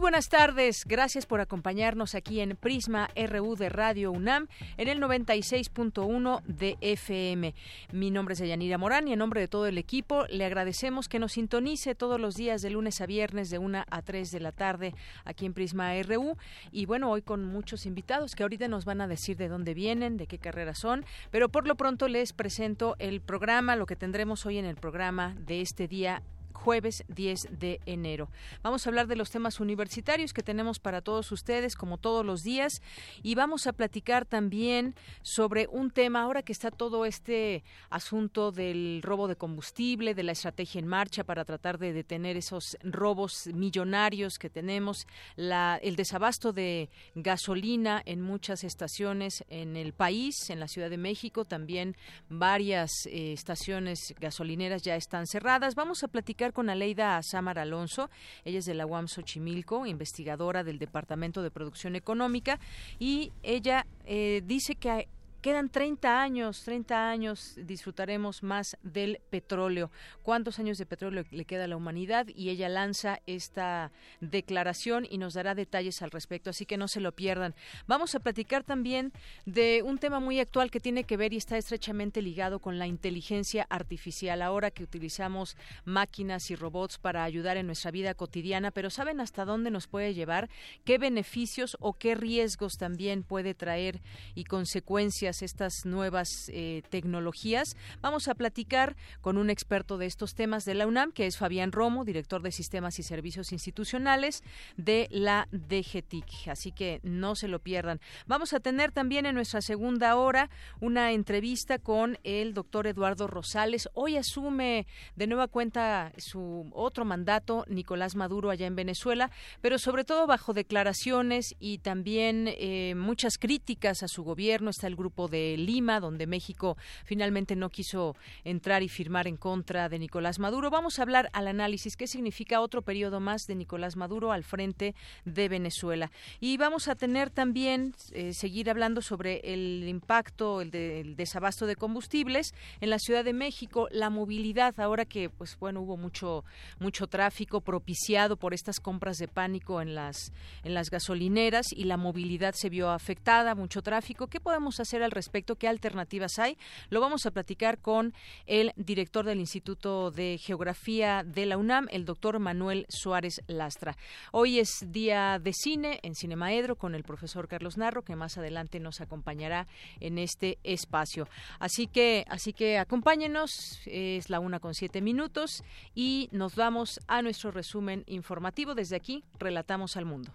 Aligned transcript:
Muy 0.00 0.06
buenas 0.06 0.30
tardes, 0.30 0.86
gracias 0.86 1.26
por 1.26 1.42
acompañarnos 1.42 2.14
aquí 2.14 2.40
en 2.40 2.56
Prisma 2.56 3.10
RU 3.14 3.54
de 3.54 3.68
Radio 3.68 4.10
UNAM 4.12 4.48
en 4.78 4.88
el 4.88 4.98
96.1 4.98 6.42
de 6.44 6.78
FM. 6.80 7.54
Mi 7.92 8.10
nombre 8.10 8.32
es 8.32 8.40
Yanira 8.40 8.78
Morán 8.78 9.08
y 9.08 9.12
en 9.12 9.18
nombre 9.18 9.42
de 9.42 9.48
todo 9.48 9.66
el 9.66 9.76
equipo 9.76 10.24
le 10.30 10.46
agradecemos 10.46 11.06
que 11.10 11.18
nos 11.18 11.32
sintonice 11.32 11.94
todos 11.94 12.18
los 12.18 12.34
días 12.34 12.62
de 12.62 12.70
lunes 12.70 13.02
a 13.02 13.06
viernes 13.06 13.50
de 13.50 13.58
1 13.58 13.84
a 13.90 14.00
3 14.02 14.30
de 14.30 14.40
la 14.40 14.52
tarde 14.52 14.94
aquí 15.26 15.44
en 15.44 15.52
Prisma 15.52 15.92
RU 16.02 16.38
y 16.72 16.86
bueno, 16.86 17.10
hoy 17.10 17.20
con 17.20 17.44
muchos 17.44 17.84
invitados 17.84 18.34
que 18.34 18.42
ahorita 18.42 18.68
nos 18.68 18.86
van 18.86 19.02
a 19.02 19.06
decir 19.06 19.36
de 19.36 19.48
dónde 19.48 19.74
vienen, 19.74 20.16
de 20.16 20.26
qué 20.26 20.38
carrera 20.38 20.74
son, 20.74 21.04
pero 21.30 21.50
por 21.50 21.68
lo 21.68 21.74
pronto 21.74 22.08
les 22.08 22.32
presento 22.32 22.96
el 23.00 23.20
programa, 23.20 23.76
lo 23.76 23.84
que 23.84 23.96
tendremos 23.96 24.46
hoy 24.46 24.56
en 24.56 24.64
el 24.64 24.76
programa 24.76 25.34
de 25.40 25.60
este 25.60 25.88
día 25.88 26.22
jueves 26.52 27.04
10 27.08 27.48
de 27.58 27.80
enero. 27.86 28.28
Vamos 28.62 28.86
a 28.86 28.90
hablar 28.90 29.06
de 29.06 29.16
los 29.16 29.30
temas 29.30 29.60
universitarios 29.60 30.32
que 30.32 30.42
tenemos 30.42 30.78
para 30.78 31.00
todos 31.00 31.32
ustedes, 31.32 31.76
como 31.76 31.98
todos 31.98 32.24
los 32.24 32.42
días, 32.42 32.82
y 33.22 33.34
vamos 33.34 33.66
a 33.66 33.72
platicar 33.72 34.24
también 34.24 34.94
sobre 35.22 35.68
un 35.70 35.90
tema, 35.90 36.22
ahora 36.22 36.42
que 36.42 36.52
está 36.52 36.70
todo 36.70 37.04
este 37.04 37.64
asunto 37.88 38.52
del 38.52 39.00
robo 39.02 39.28
de 39.28 39.36
combustible, 39.36 40.14
de 40.14 40.22
la 40.22 40.32
estrategia 40.32 40.78
en 40.78 40.86
marcha 40.86 41.24
para 41.24 41.44
tratar 41.44 41.78
de 41.78 41.92
detener 41.92 42.36
esos 42.36 42.76
robos 42.82 43.46
millonarios 43.52 44.38
que 44.38 44.50
tenemos, 44.50 45.06
la, 45.36 45.78
el 45.82 45.96
desabasto 45.96 46.52
de 46.52 46.90
gasolina 47.14 48.02
en 48.04 48.20
muchas 48.20 48.64
estaciones 48.64 49.44
en 49.48 49.76
el 49.76 49.92
país, 49.92 50.50
en 50.50 50.60
la 50.60 50.68
Ciudad 50.68 50.90
de 50.90 50.98
México, 50.98 51.44
también 51.44 51.96
varias 52.28 53.06
eh, 53.06 53.32
estaciones 53.32 54.14
gasolineras 54.20 54.82
ya 54.82 54.96
están 54.96 55.26
cerradas. 55.26 55.74
Vamos 55.74 56.02
a 56.02 56.08
platicar 56.08 56.39
con 56.52 56.70
Aleida 56.70 57.22
Samar 57.22 57.58
Alonso. 57.58 58.10
Ella 58.44 58.58
es 58.58 58.64
de 58.64 58.74
la 58.74 58.86
UAM 58.86 59.06
Xochimilco, 59.06 59.86
investigadora 59.86 60.64
del 60.64 60.78
Departamento 60.78 61.42
de 61.42 61.50
Producción 61.50 61.94
Económica, 61.94 62.58
y 62.98 63.32
ella 63.42 63.86
eh, 64.06 64.42
dice 64.44 64.74
que 64.74 65.08
Quedan 65.40 65.70
30 65.70 66.20
años, 66.20 66.64
30 66.64 67.08
años 67.08 67.54
disfrutaremos 67.56 68.42
más 68.42 68.76
del 68.82 69.22
petróleo. 69.30 69.90
¿Cuántos 70.22 70.58
años 70.58 70.76
de 70.76 70.84
petróleo 70.84 71.24
le 71.30 71.46
queda 71.46 71.64
a 71.64 71.66
la 71.66 71.78
humanidad? 71.78 72.26
Y 72.34 72.50
ella 72.50 72.68
lanza 72.68 73.20
esta 73.24 73.90
declaración 74.20 75.06
y 75.08 75.16
nos 75.16 75.32
dará 75.32 75.54
detalles 75.54 76.02
al 76.02 76.10
respecto, 76.10 76.50
así 76.50 76.66
que 76.66 76.76
no 76.76 76.88
se 76.88 77.00
lo 77.00 77.12
pierdan. 77.12 77.54
Vamos 77.86 78.14
a 78.14 78.20
platicar 78.20 78.64
también 78.64 79.14
de 79.46 79.82
un 79.82 79.96
tema 79.96 80.20
muy 80.20 80.40
actual 80.40 80.70
que 80.70 80.78
tiene 80.78 81.04
que 81.04 81.16
ver 81.16 81.32
y 81.32 81.38
está 81.38 81.56
estrechamente 81.56 82.20
ligado 82.20 82.58
con 82.58 82.78
la 82.78 82.86
inteligencia 82.86 83.66
artificial. 83.70 84.42
Ahora 84.42 84.70
que 84.70 84.84
utilizamos 84.84 85.56
máquinas 85.86 86.50
y 86.50 86.54
robots 86.54 86.98
para 86.98 87.24
ayudar 87.24 87.56
en 87.56 87.64
nuestra 87.64 87.90
vida 87.90 88.12
cotidiana, 88.12 88.72
pero 88.72 88.90
¿saben 88.90 89.22
hasta 89.22 89.46
dónde 89.46 89.70
nos 89.70 89.86
puede 89.86 90.12
llevar? 90.12 90.50
¿Qué 90.84 90.98
beneficios 90.98 91.78
o 91.80 91.94
qué 91.94 92.14
riesgos 92.14 92.76
también 92.76 93.22
puede 93.22 93.54
traer 93.54 94.02
y 94.34 94.44
consecuencias? 94.44 95.29
Estas 95.30 95.86
nuevas 95.86 96.50
eh, 96.52 96.82
tecnologías. 96.90 97.76
Vamos 98.00 98.28
a 98.28 98.34
platicar 98.34 98.96
con 99.20 99.38
un 99.38 99.50
experto 99.50 99.96
de 99.98 100.06
estos 100.06 100.34
temas 100.34 100.64
de 100.64 100.74
la 100.74 100.86
UNAM, 100.86 101.12
que 101.12 101.26
es 101.26 101.38
Fabián 101.38 101.72
Romo, 101.72 102.04
director 102.04 102.42
de 102.42 102.52
Sistemas 102.52 102.98
y 102.98 103.02
Servicios 103.02 103.52
Institucionales 103.52 104.42
de 104.76 105.08
la 105.10 105.48
DGTIC. 105.52 106.48
Así 106.48 106.72
que 106.72 107.00
no 107.02 107.34
se 107.34 107.48
lo 107.48 107.60
pierdan. 107.60 108.00
Vamos 108.26 108.52
a 108.52 108.60
tener 108.60 108.92
también 108.92 109.26
en 109.26 109.34
nuestra 109.34 109.60
segunda 109.62 110.16
hora 110.16 110.50
una 110.80 111.12
entrevista 111.12 111.78
con 111.78 112.18
el 112.24 112.54
doctor 112.54 112.86
Eduardo 112.86 113.26
Rosales. 113.26 113.88
Hoy 113.94 114.16
asume 114.16 114.86
de 115.16 115.26
nueva 115.26 115.48
cuenta 115.48 116.12
su 116.16 116.70
otro 116.72 117.04
mandato, 117.04 117.64
Nicolás 117.68 118.16
Maduro, 118.16 118.50
allá 118.50 118.66
en 118.66 118.76
Venezuela, 118.76 119.30
pero 119.60 119.78
sobre 119.78 120.04
todo 120.04 120.26
bajo 120.26 120.52
declaraciones 120.52 121.54
y 121.58 121.78
también 121.78 122.48
eh, 122.48 122.94
muchas 122.96 123.38
críticas 123.38 124.02
a 124.02 124.08
su 124.08 124.22
gobierno. 124.22 124.70
Está 124.70 124.86
el 124.86 124.96
grupo 124.96 125.19
de 125.28 125.56
Lima, 125.56 126.00
donde 126.00 126.26
México 126.26 126.76
finalmente 127.04 127.56
no 127.56 127.70
quiso 127.70 128.16
entrar 128.44 128.82
y 128.82 128.88
firmar 128.88 129.26
en 129.26 129.36
contra 129.36 129.88
de 129.88 129.98
Nicolás 129.98 130.38
Maduro. 130.38 130.70
Vamos 130.70 130.98
a 130.98 131.02
hablar 131.02 131.30
al 131.32 131.48
análisis 131.48 131.96
qué 131.96 132.06
significa 132.06 132.60
otro 132.60 132.82
periodo 132.82 133.20
más 133.20 133.46
de 133.46 133.54
Nicolás 133.54 133.96
Maduro 133.96 134.32
al 134.32 134.44
frente 134.44 134.94
de 135.24 135.48
Venezuela. 135.48 136.10
Y 136.40 136.56
vamos 136.56 136.88
a 136.88 136.94
tener 136.94 137.30
también, 137.30 137.94
eh, 138.12 138.32
seguir 138.32 138.70
hablando 138.70 139.02
sobre 139.02 139.40
el 139.44 139.86
impacto, 139.88 140.60
el, 140.60 140.70
desabasto 141.16 141.66
de 141.66 141.76
combustibles 141.76 142.54
en 142.80 142.90
la 142.90 142.98
Ciudad 142.98 143.24
de 143.24 143.32
México, 143.32 143.88
la 143.90 144.10
movilidad, 144.10 144.78
ahora 144.80 145.04
que, 145.04 145.28
pues 145.28 145.58
bueno, 145.58 145.80
hubo 145.80 145.96
mucho, 145.96 146.44
mucho 146.78 147.06
tráfico 147.06 147.60
propiciado 147.60 148.36
por 148.36 148.54
estas 148.54 148.80
compras 148.80 149.18
de 149.18 149.28
pánico 149.28 149.80
en 149.80 149.94
las, 149.94 150.32
en 150.62 150.74
las 150.74 150.90
gasolineras 150.90 151.72
y 151.72 151.84
la 151.84 151.96
movilidad 151.96 152.54
se 152.54 152.68
vio 152.68 152.90
afectada, 152.90 153.54
mucho 153.54 153.82
tráfico. 153.82 154.28
¿Qué 154.28 154.40
podemos 154.40 154.80
hacer 154.80 155.02
al 155.02 155.09
respecto, 155.10 155.56
qué 155.56 155.68
alternativas 155.68 156.38
hay. 156.38 156.56
Lo 156.88 157.00
vamos 157.00 157.26
a 157.26 157.30
platicar 157.30 157.78
con 157.78 158.14
el 158.46 158.72
director 158.76 159.24
del 159.24 159.40
Instituto 159.40 160.10
de 160.10 160.38
Geografía 160.38 161.22
de 161.24 161.46
la 161.46 161.56
UNAM, 161.56 161.86
el 161.90 162.04
doctor 162.04 162.38
Manuel 162.38 162.86
Suárez 162.88 163.42
Lastra. 163.46 163.96
Hoy 164.32 164.58
es 164.58 164.86
día 164.88 165.38
de 165.38 165.52
cine 165.52 166.00
en 166.02 166.14
Cinemaedro 166.14 166.76
con 166.76 166.94
el 166.94 167.02
profesor 167.02 167.48
Carlos 167.48 167.76
Narro, 167.76 168.02
que 168.02 168.16
más 168.16 168.38
adelante 168.38 168.80
nos 168.80 169.00
acompañará 169.00 169.66
en 170.00 170.18
este 170.18 170.58
espacio. 170.62 171.28
Así 171.58 171.86
que, 171.86 172.24
así 172.28 172.52
que 172.52 172.78
acompáñenos, 172.78 173.80
es 173.86 174.30
la 174.30 174.40
una 174.40 174.60
con 174.60 174.74
siete 174.74 175.00
minutos 175.00 175.62
y 175.94 176.28
nos 176.32 176.54
vamos 176.54 177.00
a 177.06 177.22
nuestro 177.22 177.50
resumen 177.50 178.04
informativo. 178.06 178.74
Desde 178.74 178.96
aquí, 178.96 179.24
relatamos 179.38 179.96
al 179.96 180.04
mundo. 180.04 180.32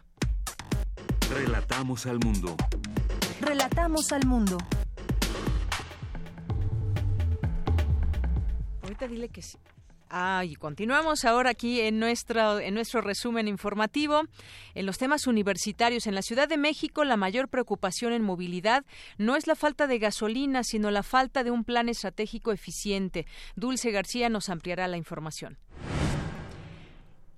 Relatamos 1.30 2.06
al 2.06 2.19
mundo. 2.19 2.56
Relatamos 3.41 4.12
al 4.12 4.25
mundo. 4.25 4.57
Ahorita 8.81 9.07
dile 9.07 9.29
que 9.29 9.41
sí. 9.41 9.57
Ah, 10.09 10.44
y 10.46 10.56
continuamos 10.56 11.25
ahora 11.25 11.50
aquí 11.50 11.81
en 11.81 12.00
nuestro, 12.00 12.59
en 12.59 12.74
nuestro 12.74 13.01
resumen 13.01 13.47
informativo. 13.47 14.22
En 14.74 14.85
los 14.85 14.97
temas 14.97 15.28
universitarios, 15.28 16.07
en 16.07 16.16
la 16.16 16.22
Ciudad 16.22 16.47
de 16.47 16.57
México, 16.57 17.03
la 17.03 17.18
mayor 17.18 17.50
preocupación 17.50 18.13
en 18.13 18.22
movilidad 18.22 18.85
no 19.18 19.35
es 19.35 19.47
la 19.47 19.56
falta 19.56 19.88
de 19.88 20.00
gasolina, 20.00 20.63
sino 20.63 20.91
la 20.91 21.03
falta 21.03 21.44
de 21.44 21.51
un 21.51 21.63
plan 21.63 21.90
estratégico 21.90 22.51
eficiente. 22.51 23.25
Dulce 23.56 23.91
García 23.91 24.29
nos 24.29 24.50
ampliará 24.50 24.88
la 24.88 24.97
información. 24.97 25.57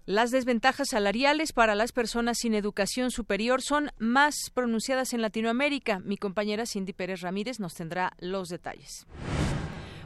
Las 0.07 0.31
desventajas 0.31 0.87
salariales 0.91 1.51
para 1.51 1.75
las 1.75 1.91
personas 1.91 2.37
sin 2.37 2.53
educación 2.53 3.11
superior 3.11 3.61
son 3.61 3.91
más 3.99 4.35
pronunciadas 4.53 5.11
en 5.11 5.21
Latinoamérica. 5.21 5.99
Mi 5.99 6.15
compañera 6.15 6.65
Cindy 6.65 6.93
Pérez 6.93 7.19
Ramírez 7.19 7.59
nos 7.59 7.73
tendrá 7.73 8.13
los 8.19 8.47
detalles. 8.47 9.05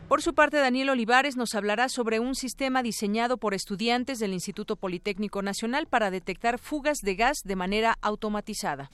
Por 0.07 0.24
su 0.24 0.33
parte, 0.33 0.57
Daniel 0.57 0.89
Olivares 0.89 1.38
nos 1.38 1.53
hablará 1.53 1.88
sobre 1.88 2.19
un 2.19 2.33
sistema 2.33 2.81
diseñado 2.81 3.38
por 3.38 3.53
estudiantes 3.53 4.18
del 4.18 4.33
Instituto 4.33 4.75
Politécnico 4.75 5.44
Nacional 5.44 5.86
para 5.86 6.09
detectar 6.09 6.57
fugas 6.57 6.98
de 7.03 7.13
gas 7.13 7.38
de 7.44 7.56
manera 7.56 8.00
automatizada. 8.01 8.89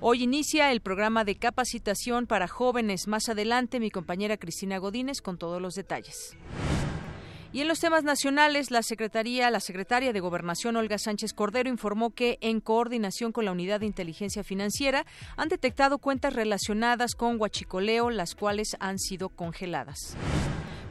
Hoy 0.00 0.22
inicia 0.22 0.72
el 0.72 0.80
programa 0.80 1.24
de 1.24 1.34
capacitación 1.36 2.26
para 2.26 2.48
jóvenes. 2.48 3.08
Más 3.08 3.28
adelante, 3.28 3.78
mi 3.78 3.90
compañera 3.90 4.38
Cristina 4.38 4.78
Godínez 4.78 5.20
con 5.20 5.36
todos 5.36 5.60
los 5.60 5.74
detalles. 5.74 6.34
Y 7.52 7.60
en 7.60 7.68
los 7.68 7.80
temas 7.80 8.02
nacionales, 8.02 8.70
la 8.70 8.82
Secretaría, 8.82 9.50
la 9.50 9.60
secretaria 9.60 10.14
de 10.14 10.20
Gobernación, 10.20 10.76
Olga 10.76 10.96
Sánchez 10.96 11.34
Cordero, 11.34 11.68
informó 11.68 12.10
que, 12.10 12.38
en 12.40 12.60
coordinación 12.60 13.30
con 13.30 13.44
la 13.44 13.52
Unidad 13.52 13.80
de 13.80 13.86
Inteligencia 13.86 14.42
Financiera, 14.42 15.04
han 15.36 15.50
detectado 15.50 15.98
cuentas 15.98 16.32
relacionadas 16.32 17.14
con 17.14 17.38
huachicoleo, 17.38 18.08
las 18.08 18.34
cuales 18.34 18.74
han 18.80 18.98
sido 18.98 19.28
congeladas. 19.28 20.16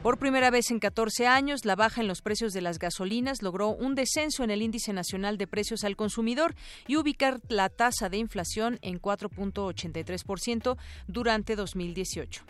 Por 0.04 0.18
primera 0.18 0.50
vez 0.50 0.70
en 0.70 0.78
14 0.78 1.26
años, 1.26 1.64
la 1.64 1.74
baja 1.74 2.00
en 2.00 2.06
los 2.08 2.22
precios 2.22 2.52
de 2.52 2.60
las 2.60 2.78
gasolinas 2.78 3.42
logró 3.42 3.68
un 3.68 3.96
descenso 3.96 4.44
en 4.44 4.50
el 4.50 4.62
índice 4.62 4.92
nacional 4.92 5.38
de 5.38 5.48
precios 5.48 5.82
al 5.82 5.96
consumidor 5.96 6.54
y 6.86 6.96
ubicar 6.96 7.40
la 7.48 7.70
tasa 7.70 8.08
de 8.08 8.18
inflación 8.18 8.78
en 8.82 9.00
4.83% 9.00 10.76
durante 11.08 11.56
2018. 11.56 12.44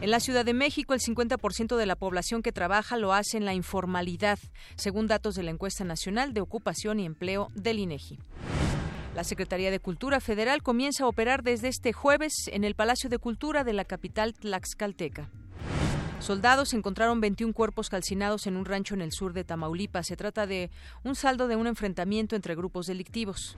En 0.00 0.10
la 0.10 0.20
Ciudad 0.20 0.46
de 0.46 0.54
México, 0.54 0.94
el 0.94 1.00
50% 1.00 1.76
de 1.76 1.84
la 1.84 1.94
población 1.94 2.40
que 2.40 2.52
trabaja 2.52 2.96
lo 2.96 3.12
hace 3.12 3.36
en 3.36 3.44
la 3.44 3.52
informalidad, 3.52 4.38
según 4.76 5.06
datos 5.06 5.34
de 5.34 5.42
la 5.42 5.50
encuesta 5.50 5.84
nacional 5.84 6.32
de 6.32 6.40
ocupación 6.40 7.00
y 7.00 7.04
empleo 7.04 7.48
del 7.54 7.80
INEGI. 7.80 8.18
La 9.14 9.24
Secretaría 9.24 9.70
de 9.70 9.78
Cultura 9.78 10.20
Federal 10.20 10.62
comienza 10.62 11.04
a 11.04 11.08
operar 11.08 11.42
desde 11.42 11.68
este 11.68 11.92
jueves 11.92 12.32
en 12.46 12.64
el 12.64 12.74
Palacio 12.74 13.10
de 13.10 13.18
Cultura 13.18 13.62
de 13.62 13.74
la 13.74 13.84
capital 13.84 14.32
Tlaxcalteca. 14.32 15.28
Soldados 16.20 16.74
encontraron 16.74 17.20
21 17.20 17.54
cuerpos 17.54 17.88
calcinados 17.88 18.46
en 18.46 18.58
un 18.58 18.66
rancho 18.66 18.94
en 18.94 19.00
el 19.00 19.10
sur 19.10 19.32
de 19.32 19.42
Tamaulipas. 19.42 20.06
Se 20.06 20.16
trata 20.16 20.46
de 20.46 20.70
un 21.02 21.14
saldo 21.14 21.48
de 21.48 21.56
un 21.56 21.66
enfrentamiento 21.66 22.36
entre 22.36 22.54
grupos 22.54 22.86
delictivos. 22.86 23.56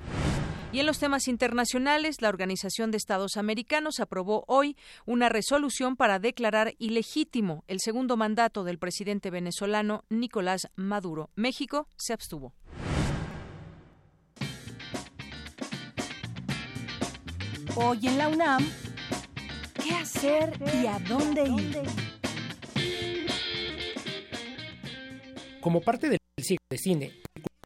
Y 0.73 0.79
en 0.79 0.87
los 0.87 1.00
temas 1.00 1.26
internacionales, 1.29 2.23
la 2.23 2.29
Organización 2.29 2.91
de 2.91 2.97
Estados 2.97 3.37
Americanos 3.37 4.00
aprobó 4.00 4.44
hoy 4.47 4.76
una 5.05 5.29
resolución 5.29 5.97
para 5.97 6.20
declarar 6.20 6.75
ilegítimo 6.79 7.64
el 7.67 7.81
segundo 7.81 8.17
mandato 8.17 8.64
del 8.64 8.79
presidente 8.79 9.31
venezolano 9.31 10.05
Nicolás 10.09 10.69
Maduro. 10.76 11.31
México 11.35 11.88
se 11.97 12.12
abstuvo. 12.12 12.55
Hoy 17.75 18.06
en 18.06 18.19
la 18.19 18.29
UNAM, 18.29 18.67
¿qué 19.82 19.94
hacer 19.94 20.59
y 20.81 20.87
a 20.87 20.99
dónde 21.00 21.44
ir? 21.44 22.12
Como 25.61 25.81
parte 25.81 26.08
del 26.08 26.19
ciclo 26.38 26.67
de 26.70 26.79
cine 26.79 27.12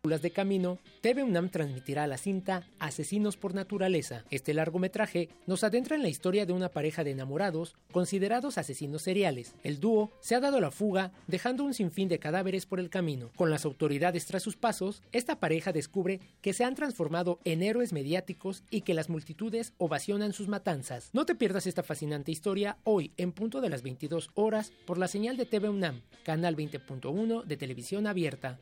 de 0.07 0.31
camino, 0.31 0.79
TV 1.01 1.25
UNAM 1.25 1.51
transmitirá 1.51 2.07
la 2.07 2.17
cinta 2.17 2.63
Asesinos 2.79 3.37
por 3.37 3.55
Naturaleza. 3.55 4.25
Este 4.31 4.55
largometraje 4.55 5.29
nos 5.47 5.65
adentra 5.65 5.97
en 5.97 6.03
la 6.03 6.09
historia 6.09 6.47
de 6.47 6.53
una 6.53 6.69
pareja 6.69 7.03
de 7.03 7.11
enamorados 7.11 7.75
considerados 7.91 8.57
asesinos 8.57 9.03
seriales. 9.03 9.57
El 9.65 9.81
dúo 9.81 10.13
se 10.21 10.37
ha 10.37 10.41
dado 10.41 10.61
la 10.61 10.71
fuga, 10.71 11.11
dejando 11.27 11.65
un 11.65 11.75
sinfín 11.75 12.09
de 12.09 12.21
cadáveres 12.21 12.67
por 12.67 12.79
el 12.79 12.89
camino. 12.89 13.33
Con 13.35 13.51
las 13.51 13.65
autoridades 13.65 14.27
tras 14.27 14.45
sus 14.45 14.57
pasos, 14.57 15.03
esta 15.11 15.41
pareja 15.41 15.73
descubre 15.73 16.21
que 16.41 16.53
se 16.53 16.63
han 16.63 16.77
transformado 16.77 17.41
en 17.45 17.65
héroes 17.65 17.93
mediáticos 17.93 18.63
y 18.71 18.83
que 18.83 18.95
las 18.95 19.09
multitudes 19.09 19.73
ovacionan 19.77 20.33
sus 20.33 20.47
matanzas. 20.47 21.11
No 21.15 21.27
te 21.27 21.35
pierdas 21.35 21.67
esta 21.67 21.83
fascinante 21.83 22.31
historia 22.31 22.79
hoy 22.85 23.11
en 23.17 23.33
punto 23.33 23.61
de 23.61 23.71
las 23.71 23.83
22 23.83 24.31
horas 24.35 24.73
por 24.87 24.99
la 24.99 25.09
señal 25.09 25.37
de 25.37 25.47
TV 25.47 25.69
UNAM, 25.69 26.03
canal 26.23 26.55
20.1 26.55 27.43
de 27.43 27.57
televisión 27.57 28.07
abierta. 28.07 28.61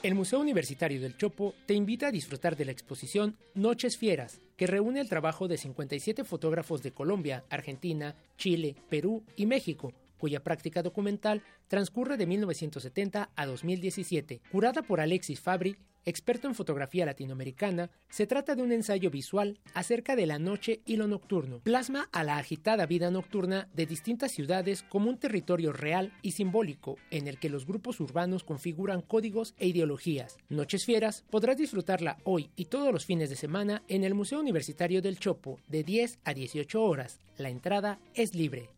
El 0.00 0.14
Museo 0.14 0.38
Universitario 0.38 1.00
del 1.00 1.16
Chopo 1.16 1.54
te 1.66 1.74
invita 1.74 2.06
a 2.06 2.12
disfrutar 2.12 2.56
de 2.56 2.64
la 2.64 2.70
exposición 2.70 3.36
Noches 3.54 3.96
Fieras, 3.96 4.40
que 4.56 4.68
reúne 4.68 5.00
el 5.00 5.08
trabajo 5.08 5.48
de 5.48 5.58
57 5.58 6.22
fotógrafos 6.22 6.84
de 6.84 6.92
Colombia, 6.92 7.44
Argentina, 7.50 8.14
Chile, 8.36 8.76
Perú 8.88 9.24
y 9.34 9.46
México, 9.46 9.92
cuya 10.18 10.42
práctica 10.42 10.82
documental 10.82 11.42
transcurre 11.68 12.16
de 12.16 12.26
1970 12.26 13.30
a 13.34 13.46
2017. 13.46 14.42
Curada 14.50 14.82
por 14.82 15.00
Alexis 15.00 15.40
Fabri, 15.40 15.76
experto 16.04 16.48
en 16.48 16.54
fotografía 16.54 17.04
latinoamericana, 17.06 17.90
se 18.08 18.26
trata 18.26 18.54
de 18.54 18.62
un 18.62 18.72
ensayo 18.72 19.10
visual 19.10 19.58
acerca 19.74 20.16
de 20.16 20.26
la 20.26 20.38
noche 20.38 20.80
y 20.86 20.96
lo 20.96 21.06
nocturno. 21.06 21.60
Plasma 21.60 22.08
a 22.12 22.24
la 22.24 22.38
agitada 22.38 22.86
vida 22.86 23.10
nocturna 23.10 23.68
de 23.74 23.86
distintas 23.86 24.32
ciudades 24.32 24.82
como 24.82 25.10
un 25.10 25.18
territorio 25.18 25.72
real 25.72 26.12
y 26.22 26.32
simbólico 26.32 26.96
en 27.10 27.28
el 27.28 27.38
que 27.38 27.50
los 27.50 27.66
grupos 27.66 28.00
urbanos 28.00 28.44
configuran 28.44 29.02
códigos 29.02 29.54
e 29.58 29.68
ideologías. 29.68 30.38
Noches 30.48 30.84
Fieras 30.84 31.24
podrás 31.30 31.58
disfrutarla 31.58 32.18
hoy 32.24 32.50
y 32.56 32.66
todos 32.66 32.92
los 32.92 33.04
fines 33.04 33.28
de 33.28 33.36
semana 33.36 33.82
en 33.88 34.04
el 34.04 34.14
Museo 34.14 34.40
Universitario 34.40 35.02
del 35.02 35.18
Chopo 35.18 35.58
de 35.68 35.84
10 35.84 36.20
a 36.24 36.34
18 36.34 36.82
horas. 36.82 37.20
La 37.36 37.50
entrada 37.50 38.00
es 38.14 38.34
libre. 38.34 38.77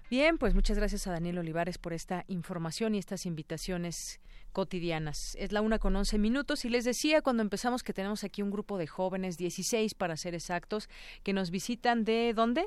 Bien, 0.10 0.40
pues 0.40 0.56
muchas 0.56 0.76
gracias 0.76 1.06
a 1.06 1.12
Daniel 1.12 1.38
Olivares 1.38 1.78
por 1.78 1.94
esta 1.94 2.26
información 2.28 2.96
y 2.96 2.98
estas 2.98 3.28
invitaciones 3.28 4.20
cotidianas. 4.54 5.36
Es 5.40 5.52
la 5.52 5.62
una 5.62 5.78
con 5.78 5.96
once 5.96 6.18
minutos 6.18 6.66
y 6.66 6.70
les 6.70 6.84
decía 6.84 7.22
cuando 7.22 7.44
empezamos 7.44 7.84
que 7.84 7.94
tenemos 7.94 8.24
aquí 8.24 8.42
un 8.42 8.50
grupo 8.50 8.80
de 8.80 8.88
jóvenes, 8.88 9.38
16 9.38 9.94
para 9.94 10.18
ser 10.18 10.34
exactos, 10.34 10.90
que 11.22 11.32
nos 11.32 11.52
visitan 11.52 12.06
de 12.06 12.34
¿dónde? 12.36 12.66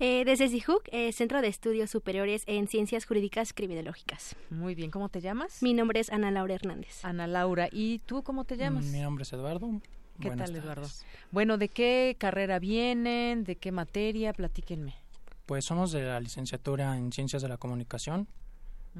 Eh, 0.00 0.24
desde 0.24 0.48
CIJUC, 0.48 0.88
eh, 0.90 1.12
Centro 1.12 1.40
de 1.40 1.46
Estudios 1.46 1.88
Superiores 1.88 2.42
en 2.46 2.66
Ciencias 2.66 3.04
Jurídicas 3.04 3.52
Criminológicas. 3.52 4.34
Muy 4.50 4.74
bien, 4.74 4.90
¿cómo 4.90 5.08
te 5.08 5.20
llamas? 5.20 5.62
Mi 5.62 5.74
nombre 5.74 6.00
es 6.00 6.10
Ana 6.10 6.32
Laura 6.32 6.56
Hernández. 6.56 7.04
Ana 7.04 7.28
Laura, 7.28 7.68
¿y 7.70 8.00
tú 8.00 8.24
cómo 8.24 8.44
te 8.44 8.56
llamas? 8.56 8.86
Mi 8.86 8.98
nombre 8.98 9.22
es 9.22 9.32
Eduardo. 9.32 9.80
¿Qué 10.18 10.30
tal, 10.32 10.56
Eduardo? 10.56 10.88
Bueno, 11.30 11.58
¿de 11.58 11.68
qué 11.68 12.16
carrera 12.18 12.58
vienen? 12.58 13.44
¿De 13.44 13.54
qué 13.54 13.70
materia? 13.70 14.32
Platíquenme. 14.32 15.01
Pues 15.46 15.64
somos 15.64 15.92
de 15.92 16.02
la 16.02 16.20
licenciatura 16.20 16.96
en 16.96 17.12
Ciencias 17.12 17.42
de 17.42 17.48
la 17.48 17.56
Comunicación. 17.56 18.28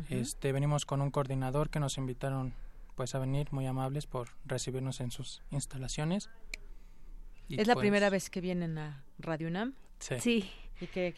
Este 0.08 0.52
venimos 0.52 0.86
con 0.86 1.02
un 1.02 1.10
coordinador 1.10 1.68
que 1.68 1.78
nos 1.78 1.98
invitaron 1.98 2.54
pues 2.94 3.14
a 3.14 3.18
venir, 3.18 3.48
muy 3.52 3.66
amables 3.66 4.06
por 4.06 4.28
recibirnos 4.44 5.00
en 5.00 5.10
sus 5.10 5.42
instalaciones. 5.50 6.30
¿Es 7.48 7.66
la 7.66 7.74
pues 7.74 7.82
primera 7.82 8.08
vez 8.08 8.30
que 8.30 8.40
vienen 8.40 8.78
a 8.78 9.04
Radio 9.18 9.48
UNAM? 9.48 9.74
Sí. 9.98 10.50
¿Y 10.80 10.86
qué, 10.86 11.14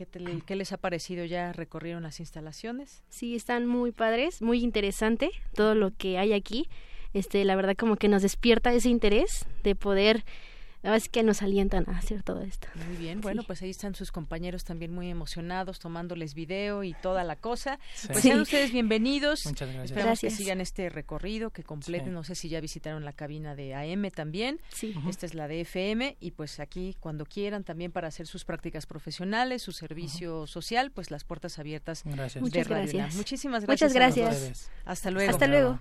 qué, 0.47 0.57
les 0.57 0.73
ha 0.73 0.77
parecido? 0.77 1.25
¿Ya 1.25 1.53
recorrieron 1.53 2.03
las 2.03 2.21
instalaciones? 2.21 3.03
Sí, 3.09 3.35
están 3.35 3.67
muy 3.67 3.93
padres, 3.93 4.43
muy 4.43 4.63
interesante 4.63 5.31
todo 5.55 5.75
lo 5.75 5.91
que 5.97 6.19
hay 6.19 6.33
aquí. 6.33 6.69
Este, 7.15 7.45
la 7.45 7.57
verdad 7.57 7.75
como 7.77 7.97
que 7.97 8.09
nos 8.09 8.23
despierta 8.23 8.73
ese 8.75 8.89
interés 8.89 9.47
de 9.63 9.75
poder 9.75 10.25
es 10.93 11.09
que 11.09 11.23
nos 11.23 11.41
alientan 11.41 11.89
a 11.89 11.97
hacer 11.97 12.23
todo 12.23 12.43
esto. 12.43 12.69
Muy 12.87 12.97
bien, 12.97 13.21
bueno, 13.21 13.43
pues 13.43 13.63
ahí 13.63 13.71
están 13.71 13.95
sus 13.95 14.13
compañeros 14.13 14.65
también 14.65 14.93
muy 14.93 15.09
emocionados, 15.09 15.79
tomándoles 15.79 16.35
video 16.35 16.85
y 16.85 16.93
toda 16.95 17.25
la 17.25 17.37
cosa. 17.37 17.79
Pues 18.07 18.21
sean 18.21 18.41
ustedes 18.41 18.73
bienvenidos. 18.73 19.47
Muchas 19.47 19.69
gracias. 19.69 19.91
Esperamos 19.91 20.21
que 20.21 20.31
sigan 20.31 20.61
este 20.61 20.91
recorrido, 20.91 21.51
que 21.51 21.63
completen. 21.63 22.13
No 22.13 22.25
sé 22.25 22.35
si 22.35 22.49
ya 22.49 22.61
visitaron 22.61 23.05
la 23.05 23.13
cabina 23.13 23.55
de 23.55 23.75
AM 23.75 24.11
también. 24.11 24.61
Sí. 24.69 24.95
Esta 25.09 25.27
es 25.27 25.35
la 25.35 25.49
de 25.49 25.63
FM 25.63 26.17
y 26.21 26.33
pues 26.33 26.61
aquí 26.61 26.97
cuando 27.01 27.25
quieran 27.25 27.65
también 27.65 27.91
para 27.91 28.09
hacer 28.09 28.27
sus 28.27 28.45
prácticas 28.45 28.87
profesionales, 28.87 29.63
su 29.63 29.73
servicio 29.73 30.47
social, 30.47 30.91
pues 30.91 31.11
las 31.11 31.25
puertas 31.25 31.59
abiertas 31.59 32.03
gracias. 32.05 32.43
Muchas 32.43 32.69
gracias. 32.69 33.15
Muchísimas 33.15 33.65
gracias. 33.65 33.93
Muchas 33.93 33.95
gracias. 33.95 34.71
Hasta 34.85 35.11
luego. 35.11 35.31
Hasta 35.31 35.47
luego. 35.47 35.79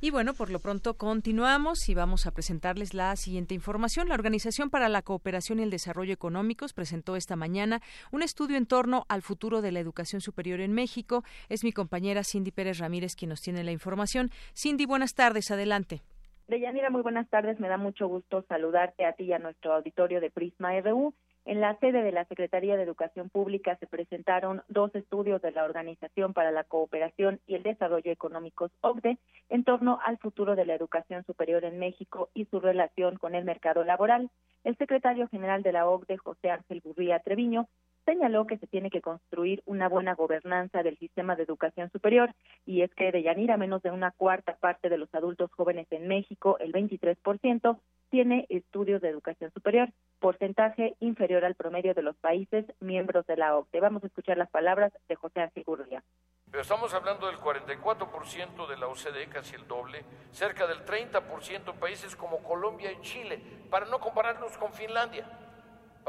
Y 0.00 0.12
bueno, 0.12 0.32
por 0.32 0.50
lo 0.50 0.60
pronto 0.60 0.94
continuamos 0.94 1.88
y 1.88 1.94
vamos 1.94 2.26
a 2.26 2.30
presentarles 2.30 2.94
la 2.94 3.16
siguiente 3.16 3.54
información. 3.54 4.08
La 4.08 4.14
Organización 4.14 4.70
para 4.70 4.88
la 4.88 5.02
Cooperación 5.02 5.58
y 5.58 5.64
el 5.64 5.70
Desarrollo 5.70 6.12
Económicos 6.12 6.72
presentó 6.72 7.16
esta 7.16 7.34
mañana 7.34 7.80
un 8.12 8.22
estudio 8.22 8.56
en 8.56 8.66
torno 8.66 9.06
al 9.08 9.22
futuro 9.22 9.60
de 9.60 9.72
la 9.72 9.80
educación 9.80 10.20
superior 10.20 10.60
en 10.60 10.72
México. 10.72 11.24
Es 11.48 11.64
mi 11.64 11.72
compañera 11.72 12.22
Cindy 12.22 12.52
Pérez 12.52 12.78
Ramírez 12.78 13.16
quien 13.16 13.30
nos 13.30 13.40
tiene 13.40 13.64
la 13.64 13.72
información. 13.72 14.30
Cindy, 14.54 14.86
buenas 14.86 15.16
tardes, 15.16 15.50
adelante. 15.50 16.00
Deyanira, 16.46 16.90
muy 16.90 17.02
buenas 17.02 17.28
tardes. 17.28 17.58
Me 17.58 17.68
da 17.68 17.76
mucho 17.76 18.06
gusto 18.06 18.44
saludarte 18.48 19.04
a 19.04 19.14
ti 19.14 19.24
y 19.24 19.32
a 19.32 19.40
nuestro 19.40 19.74
auditorio 19.74 20.20
de 20.20 20.30
Prisma 20.30 20.78
RU. 20.80 21.12
En 21.48 21.62
la 21.62 21.78
sede 21.78 22.02
de 22.02 22.12
la 22.12 22.26
Secretaría 22.26 22.76
de 22.76 22.82
Educación 22.82 23.30
Pública 23.30 23.74
se 23.80 23.86
presentaron 23.86 24.60
dos 24.68 24.94
estudios 24.94 25.40
de 25.40 25.50
la 25.50 25.64
Organización 25.64 26.34
para 26.34 26.50
la 26.50 26.62
Cooperación 26.62 27.40
y 27.46 27.54
el 27.54 27.62
Desarrollo 27.62 28.12
Económicos 28.12 28.70
OCDE 28.82 29.16
en 29.48 29.64
torno 29.64 29.98
al 30.04 30.18
futuro 30.18 30.56
de 30.56 30.66
la 30.66 30.74
educación 30.74 31.24
superior 31.24 31.64
en 31.64 31.78
México 31.78 32.28
y 32.34 32.44
su 32.44 32.60
relación 32.60 33.16
con 33.16 33.34
el 33.34 33.46
mercado 33.46 33.82
laboral. 33.82 34.28
El 34.62 34.76
secretario 34.76 35.26
general 35.28 35.62
de 35.62 35.72
la 35.72 35.88
OCDE, 35.88 36.18
José 36.18 36.50
Ángel 36.50 36.82
Burría 36.84 37.20
Treviño, 37.20 37.66
señaló 38.08 38.46
que 38.46 38.56
se 38.56 38.66
tiene 38.66 38.88
que 38.88 39.02
construir 39.02 39.62
una 39.66 39.86
buena 39.86 40.14
gobernanza 40.14 40.82
del 40.82 40.96
sistema 40.96 41.36
de 41.36 41.42
educación 41.42 41.90
superior 41.90 42.34
y 42.64 42.80
es 42.80 42.94
que 42.94 43.12
de 43.12 43.22
Yanira 43.22 43.58
menos 43.58 43.82
de 43.82 43.90
una 43.90 44.12
cuarta 44.12 44.56
parte 44.56 44.88
de 44.88 44.96
los 44.96 45.14
adultos 45.14 45.52
jóvenes 45.52 45.86
en 45.90 46.08
México, 46.08 46.56
el 46.58 46.72
23%, 46.72 47.78
tiene 48.08 48.46
estudios 48.48 49.02
de 49.02 49.10
educación 49.10 49.52
superior, 49.52 49.90
porcentaje 50.20 50.96
inferior 51.00 51.44
al 51.44 51.54
promedio 51.54 51.92
de 51.92 52.00
los 52.00 52.16
países 52.16 52.64
miembros 52.80 53.26
de 53.26 53.36
la 53.36 53.54
OCDE. 53.58 53.80
Vamos 53.80 54.02
a 54.02 54.06
escuchar 54.06 54.38
las 54.38 54.48
palabras 54.48 54.90
de 55.06 55.14
José 55.14 55.50
Gurría. 55.66 56.02
Pero 56.50 56.62
estamos 56.62 56.94
hablando 56.94 57.26
del 57.26 57.36
44% 57.36 58.66
de 58.68 58.76
la 58.78 58.86
OCDE, 58.86 59.28
casi 59.28 59.54
el 59.54 59.68
doble, 59.68 60.02
cerca 60.30 60.66
del 60.66 60.82
30% 60.86 61.72
en 61.72 61.78
países 61.78 62.16
como 62.16 62.38
Colombia 62.38 62.90
y 62.90 63.02
Chile, 63.02 63.38
para 63.68 63.84
no 63.84 64.00
compararnos 64.00 64.56
con 64.56 64.72
Finlandia, 64.72 65.26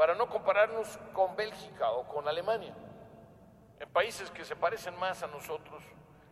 para 0.00 0.14
no 0.14 0.30
compararnos 0.30 0.98
con 1.12 1.36
Bélgica 1.36 1.90
o 1.90 2.08
con 2.08 2.26
Alemania, 2.26 2.74
en 3.78 3.90
países 3.90 4.30
que 4.30 4.46
se 4.46 4.56
parecen 4.56 4.98
más 4.98 5.22
a 5.22 5.26
nosotros, 5.26 5.84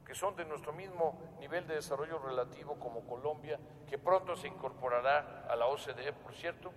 que 0.07 0.15
son 0.15 0.35
de 0.37 0.47
nuestro 0.47 0.73
mismo 0.73 1.37
nivel 1.39 1.67
de 1.67 1.75
desarrollo 1.75 2.19
relativo 2.19 2.79
como 2.79 3.07
Colombia, 3.07 3.61
que 3.87 3.99
pronto 3.99 4.37
se 4.37 4.49
incorporará 4.49 5.45
a 5.51 5.55
la 5.55 5.67
OCDE, 5.67 6.15
por 6.15 6.33
cierto. 6.33 6.73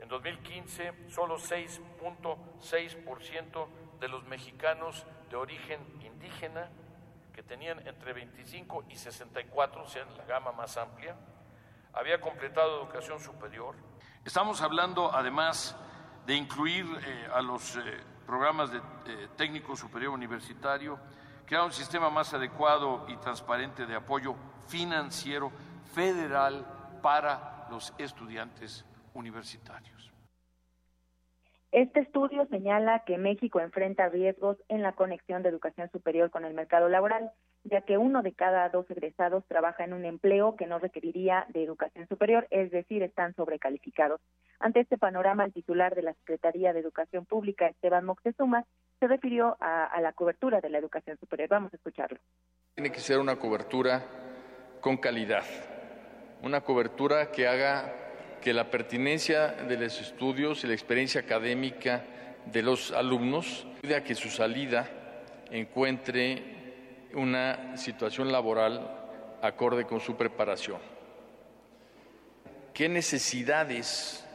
En 0.00 0.08
2015, 0.08 1.10
solo 1.10 1.38
6.6% 1.38 3.68
de 4.00 4.08
los 4.08 4.24
mexicanos 4.24 5.06
de 5.30 5.36
origen 5.36 5.78
indígena, 6.02 6.72
que 7.32 7.44
tenían 7.44 7.86
entre 7.86 8.14
25 8.14 8.86
y 8.88 8.96
64, 8.96 9.84
o 9.84 9.86
sea, 9.86 10.06
la 10.16 10.24
gama 10.24 10.50
más 10.50 10.76
amplia, 10.76 11.14
había 11.92 12.20
completado 12.20 12.82
educación 12.82 13.20
superior. 13.20 13.76
Estamos 14.24 14.60
hablando, 14.60 15.14
además, 15.14 15.76
de 16.26 16.34
incluir 16.34 16.84
eh, 16.84 17.26
a 17.32 17.42
los 17.42 17.76
eh, 17.76 17.80
programas 18.26 18.70
de 18.70 18.78
eh, 18.78 19.28
técnico 19.36 19.76
superior 19.76 20.12
universitario, 20.12 20.98
crear 21.46 21.64
un 21.64 21.72
sistema 21.72 22.10
más 22.10 22.32
adecuado 22.34 23.04
y 23.08 23.16
transparente 23.16 23.86
de 23.86 23.94
apoyo 23.94 24.34
financiero 24.68 25.50
federal 25.94 26.64
para 27.02 27.66
los 27.70 27.92
estudiantes 27.98 28.84
universitarios. 29.14 30.12
Este 31.72 32.00
estudio 32.00 32.46
señala 32.46 33.02
que 33.04 33.16
México 33.16 33.58
enfrenta 33.60 34.08
riesgos 34.08 34.58
en 34.68 34.82
la 34.82 34.92
conexión 34.92 35.42
de 35.42 35.48
educación 35.48 35.90
superior 35.90 36.30
con 36.30 36.44
el 36.44 36.52
mercado 36.52 36.88
laboral, 36.88 37.32
ya 37.64 37.82
que 37.82 37.98
uno 37.98 38.22
de 38.22 38.32
cada 38.32 38.68
dos 38.68 38.90
egresados 38.90 39.44
trabaja 39.46 39.84
en 39.84 39.92
un 39.92 40.04
empleo 40.04 40.56
que 40.56 40.66
no 40.66 40.78
requeriría 40.78 41.46
de 41.50 41.62
educación 41.62 42.08
superior, 42.08 42.46
es 42.50 42.70
decir, 42.70 43.02
están 43.02 43.34
sobrecalificados. 43.34 44.20
Ante 44.58 44.80
este 44.80 44.98
panorama, 44.98 45.44
el 45.44 45.52
titular 45.52 45.94
de 45.94 46.02
la 46.02 46.14
Secretaría 46.14 46.72
de 46.72 46.80
Educación 46.80 47.24
Pública, 47.24 47.66
Esteban 47.66 48.04
Moctezuma, 48.04 48.64
se 48.98 49.08
refirió 49.08 49.56
a, 49.60 50.00
la 50.00 50.12
cobertura 50.12 50.60
de 50.60 50.70
la 50.70 50.78
educación 50.78 51.18
superior. 51.18 51.48
Vamos 51.48 51.72
a 51.72 51.76
escucharlo. 51.76 52.18
Tiene 52.74 52.92
que 52.92 53.00
ser 53.00 53.18
una 53.18 53.36
cobertura 53.36 54.02
con 54.80 54.96
calidad, 54.96 55.44
una 56.42 56.60
cobertura 56.60 57.32
que 57.32 57.48
haga 57.48 57.92
que 58.40 58.52
la 58.52 58.70
pertinencia 58.70 59.48
de 59.48 59.76
los 59.76 60.00
estudios 60.00 60.64
y 60.64 60.66
la 60.66 60.72
experiencia 60.72 61.20
académica 61.20 62.04
de 62.46 62.62
los 62.62 62.92
alumnos 62.92 63.66
a 63.96 64.04
que 64.04 64.14
su 64.14 64.28
salida 64.28 64.88
encuentre 65.50 66.61
una 67.14 67.76
situación 67.76 68.32
laboral 68.32 69.38
acorde 69.42 69.84
con 69.84 70.00
su 70.00 70.16
preparación. 70.16 70.80
¿Qué 72.72 72.88
necesidades 72.88 74.26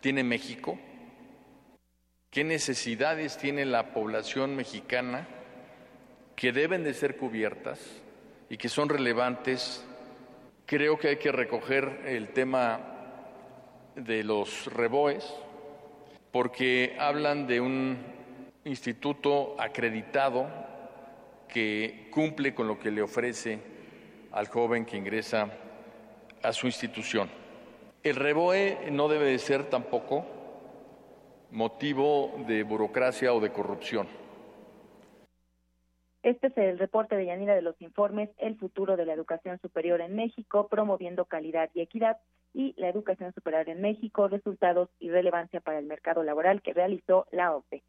tiene 0.00 0.24
México? 0.24 0.78
¿Qué 2.30 2.44
necesidades 2.44 3.36
tiene 3.36 3.64
la 3.64 3.92
población 3.92 4.56
mexicana 4.56 5.26
que 6.34 6.52
deben 6.52 6.84
de 6.84 6.94
ser 6.94 7.16
cubiertas 7.16 7.80
y 8.48 8.56
que 8.56 8.68
son 8.68 8.88
relevantes? 8.88 9.84
Creo 10.66 10.98
que 10.98 11.08
hay 11.08 11.16
que 11.16 11.32
recoger 11.32 12.02
el 12.06 12.28
tema 12.28 12.80
de 13.94 14.22
los 14.24 14.66
reboes 14.72 15.34
porque 16.30 16.96
hablan 16.98 17.46
de 17.46 17.60
un 17.60 17.98
instituto 18.64 19.56
acreditado 19.58 20.65
que 21.48 22.08
cumple 22.10 22.54
con 22.54 22.68
lo 22.68 22.78
que 22.78 22.90
le 22.90 23.02
ofrece 23.02 23.58
al 24.32 24.48
joven 24.48 24.84
que 24.84 24.96
ingresa 24.96 25.50
a 26.42 26.52
su 26.52 26.66
institución. 26.66 27.28
El 28.02 28.16
reboe 28.16 28.90
no 28.92 29.08
debe 29.08 29.26
de 29.26 29.38
ser 29.38 29.64
tampoco 29.70 30.24
motivo 31.50 32.34
de 32.46 32.62
burocracia 32.62 33.32
o 33.32 33.40
de 33.40 33.50
corrupción. 33.50 34.06
Este 36.22 36.48
es 36.48 36.56
el 36.56 36.78
reporte 36.78 37.16
de 37.16 37.26
Yanira 37.26 37.54
de 37.54 37.62
los 37.62 37.80
informes 37.80 38.30
El 38.38 38.58
futuro 38.58 38.96
de 38.96 39.06
la 39.06 39.12
educación 39.12 39.60
superior 39.60 40.00
en 40.00 40.16
México, 40.16 40.66
promoviendo 40.68 41.24
calidad 41.24 41.70
y 41.72 41.80
equidad 41.80 42.18
y 42.52 42.74
la 42.78 42.88
educación 42.88 43.32
superior 43.32 43.68
en 43.68 43.80
México, 43.80 44.26
resultados 44.28 44.88
y 44.98 45.10
relevancia 45.10 45.60
para 45.60 45.78
el 45.78 45.86
mercado 45.86 46.22
laboral 46.24 46.62
que 46.62 46.72
realizó 46.72 47.26
la 47.30 47.54
OCDE. 47.54 47.84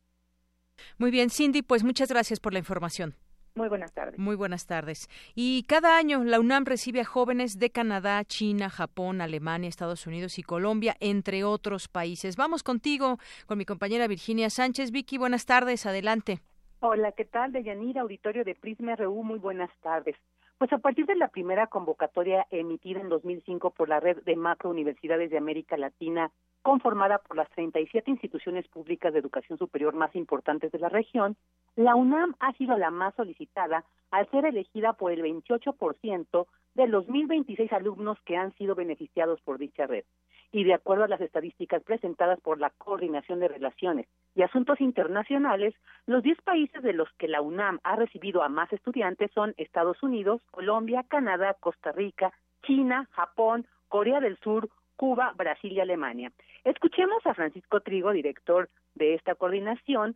Muy 0.98 1.10
bien, 1.10 1.30
Cindy, 1.30 1.62
pues 1.62 1.84
muchas 1.84 2.10
gracias 2.10 2.40
por 2.40 2.54
la 2.54 2.60
información. 2.60 3.16
Muy 3.58 3.70
buenas 3.70 3.92
tardes. 3.92 4.20
Muy 4.20 4.36
buenas 4.36 4.68
tardes. 4.68 5.10
Y 5.34 5.64
cada 5.64 5.98
año 5.98 6.24
la 6.24 6.40
UNAM 6.40 6.66
recibe 6.66 7.02
a 7.02 7.06
jóvenes 7.06 7.58
de 7.58 7.72
Canadá, 7.72 8.24
China, 8.24 8.70
Japón, 8.70 9.20
Alemania, 9.20 9.68
Estados 9.68 10.06
Unidos 10.06 10.38
y 10.38 10.44
Colombia, 10.44 10.96
entre 11.00 11.44
otros 11.44 11.88
países. 11.88 12.36
Vamos 12.36 12.62
contigo, 12.62 13.18
con 13.48 13.58
mi 13.58 13.66
compañera 13.66 14.08
Virginia 14.08 14.52
Sánchez. 14.52 14.92
Vicky, 14.92 15.18
buenas 15.18 15.48
tardes. 15.48 15.88
Adelante. 15.88 16.40
Hola, 16.82 17.12
¿qué 17.14 17.26
tal? 17.26 17.52
De 17.52 17.64
Yanira, 17.64 18.02
auditorio 18.02 18.44
de 18.44 18.54
Prisma 18.54 18.96
RU, 18.96 19.24
muy 19.24 19.40
buenas 19.40 19.72
tardes. 19.82 20.16
Pues 20.58 20.74
a 20.74 20.80
partir 20.80 21.06
de 21.06 21.16
la 21.16 21.28
primera 21.28 21.68
convocatoria 21.68 22.48
emitida 22.50 23.00
en 23.00 23.10
2005 23.10 23.72
por 23.72 23.90
la 23.90 24.00
red 24.00 24.24
de 24.24 24.36
macro 24.36 24.72
universidades 24.72 25.30
de 25.30 25.38
América 25.38 25.78
Latina, 25.78 26.32
conformada 26.64 27.20
por 27.20 27.38
las 27.38 27.48
37 27.52 28.10
instituciones 28.10 28.68
públicas 28.68 29.14
de 29.14 29.20
educación 29.20 29.60
superior 29.60 29.94
más 29.94 30.16
importantes 30.16 30.72
de 30.72 30.80
la 30.80 30.90
región, 30.90 31.38
la 31.76 31.96
UNAM 31.96 32.36
ha 32.40 32.54
sido 32.54 32.76
la 32.76 32.90
más 32.90 33.14
solicitada 33.14 33.86
al 34.10 34.28
ser 34.32 34.46
elegida 34.46 34.94
por 34.94 35.12
el 35.12 35.22
28% 35.22 36.48
de 36.78 36.88
los 36.88 37.08
1.026 37.08 37.74
alumnos 37.74 38.20
que 38.24 38.38
han 38.38 38.54
sido 38.54 38.76
beneficiados 38.76 39.42
por 39.42 39.58
dicha 39.58 39.88
red. 39.88 40.06
Y 40.52 40.64
de 40.64 40.76
acuerdo 40.76 41.04
a 41.04 41.08
las 41.08 41.20
estadísticas 41.20 41.84
presentadas 41.84 42.40
por 42.40 42.60
la 42.60 42.70
Coordinación 42.70 43.40
de 43.40 43.48
Relaciones 43.48 44.08
y 44.36 44.44
Asuntos 44.44 44.80
Internacionales, 44.80 45.74
los 46.06 46.22
10 46.22 46.40
países 46.44 46.84
de 46.84 46.94
los 46.94 47.12
que 47.18 47.28
la 47.28 47.42
UNAM 47.42 47.80
ha 47.84 47.96
recibido 47.96 48.44
a 48.44 48.50
más 48.50 48.72
estudiantes 48.72 49.32
son 49.34 49.56
Estados 49.58 50.02
Unidos, 50.04 50.42
Colombia, 50.52 51.04
Canadá, 51.10 51.56
Costa 51.60 51.92
Rica, 51.92 52.32
China, 52.62 53.10
Japón, 53.12 53.66
Corea 53.90 54.20
del 54.20 54.38
Sur, 54.38 54.70
Cuba, 54.98 55.34
Brasil 55.36 55.74
y 55.74 55.80
Alemania. 55.80 56.32
Escuchemos 56.64 57.26
a 57.26 57.34
Francisco 57.34 57.80
Trigo, 57.82 58.12
director 58.12 58.70
de 58.94 59.16
esta 59.16 59.34
coordinación, 59.34 60.16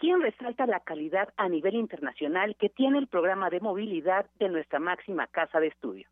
quien 0.00 0.22
resalta 0.22 0.66
la 0.66 0.80
calidad 0.80 1.28
a 1.36 1.48
nivel 1.48 1.74
internacional 1.74 2.56
que 2.58 2.70
tiene 2.70 2.98
el 2.98 3.06
programa 3.06 3.50
de 3.50 3.60
movilidad 3.60 4.24
de 4.38 4.48
nuestra 4.48 4.80
máxima 4.80 5.26
casa 5.26 5.60
de 5.60 5.68
estudio. 5.68 6.08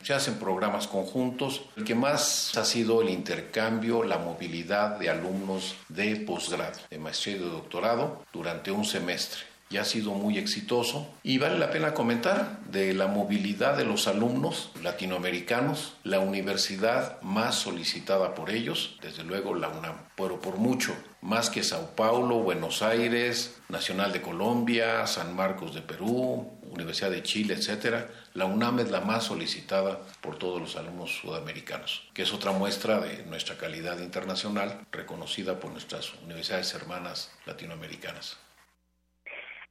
Se 0.00 0.14
hacen 0.14 0.38
programas 0.38 0.88
conjuntos. 0.88 1.68
El 1.76 1.84
que 1.84 1.94
más 1.94 2.56
ha 2.56 2.64
sido 2.64 3.02
el 3.02 3.10
intercambio, 3.10 4.02
la 4.02 4.16
movilidad 4.16 4.98
de 4.98 5.10
alumnos 5.10 5.76
de 5.90 6.16
posgrado, 6.26 6.78
de 6.88 6.98
maestría 6.98 7.36
y 7.36 7.40
de 7.40 7.50
doctorado 7.50 8.24
durante 8.32 8.70
un 8.70 8.86
semestre 8.86 9.49
y 9.70 9.76
ha 9.76 9.84
sido 9.84 10.12
muy 10.12 10.36
exitoso. 10.36 11.08
Y 11.22 11.38
vale 11.38 11.58
la 11.58 11.70
pena 11.70 11.94
comentar 11.94 12.58
de 12.66 12.92
la 12.92 13.06
movilidad 13.06 13.76
de 13.76 13.84
los 13.84 14.08
alumnos 14.08 14.72
latinoamericanos, 14.82 15.94
la 16.02 16.18
universidad 16.18 17.22
más 17.22 17.54
solicitada 17.54 18.34
por 18.34 18.50
ellos, 18.50 18.98
desde 19.00 19.22
luego 19.22 19.54
la 19.54 19.68
UNAM, 19.68 19.96
pero 20.16 20.40
por 20.40 20.56
mucho, 20.56 20.94
más 21.22 21.50
que 21.50 21.62
Sao 21.62 21.94
Paulo, 21.94 22.40
Buenos 22.40 22.82
Aires, 22.82 23.60
Nacional 23.68 24.12
de 24.12 24.20
Colombia, 24.20 25.06
San 25.06 25.36
Marcos 25.36 25.72
de 25.72 25.82
Perú, 25.82 26.50
Universidad 26.70 27.10
de 27.10 27.22
Chile, 27.22 27.54
etcétera, 27.54 28.08
la 28.34 28.46
UNAM 28.46 28.80
es 28.80 28.90
la 28.90 29.00
más 29.00 29.24
solicitada 29.24 30.00
por 30.20 30.36
todos 30.36 30.60
los 30.60 30.76
alumnos 30.76 31.16
sudamericanos, 31.20 32.08
que 32.12 32.22
es 32.22 32.32
otra 32.32 32.52
muestra 32.52 33.00
de 33.00 33.24
nuestra 33.24 33.56
calidad 33.56 33.98
internacional 34.00 34.86
reconocida 34.90 35.60
por 35.60 35.70
nuestras 35.70 36.12
universidades 36.24 36.74
hermanas 36.74 37.30
latinoamericanas. 37.46 38.38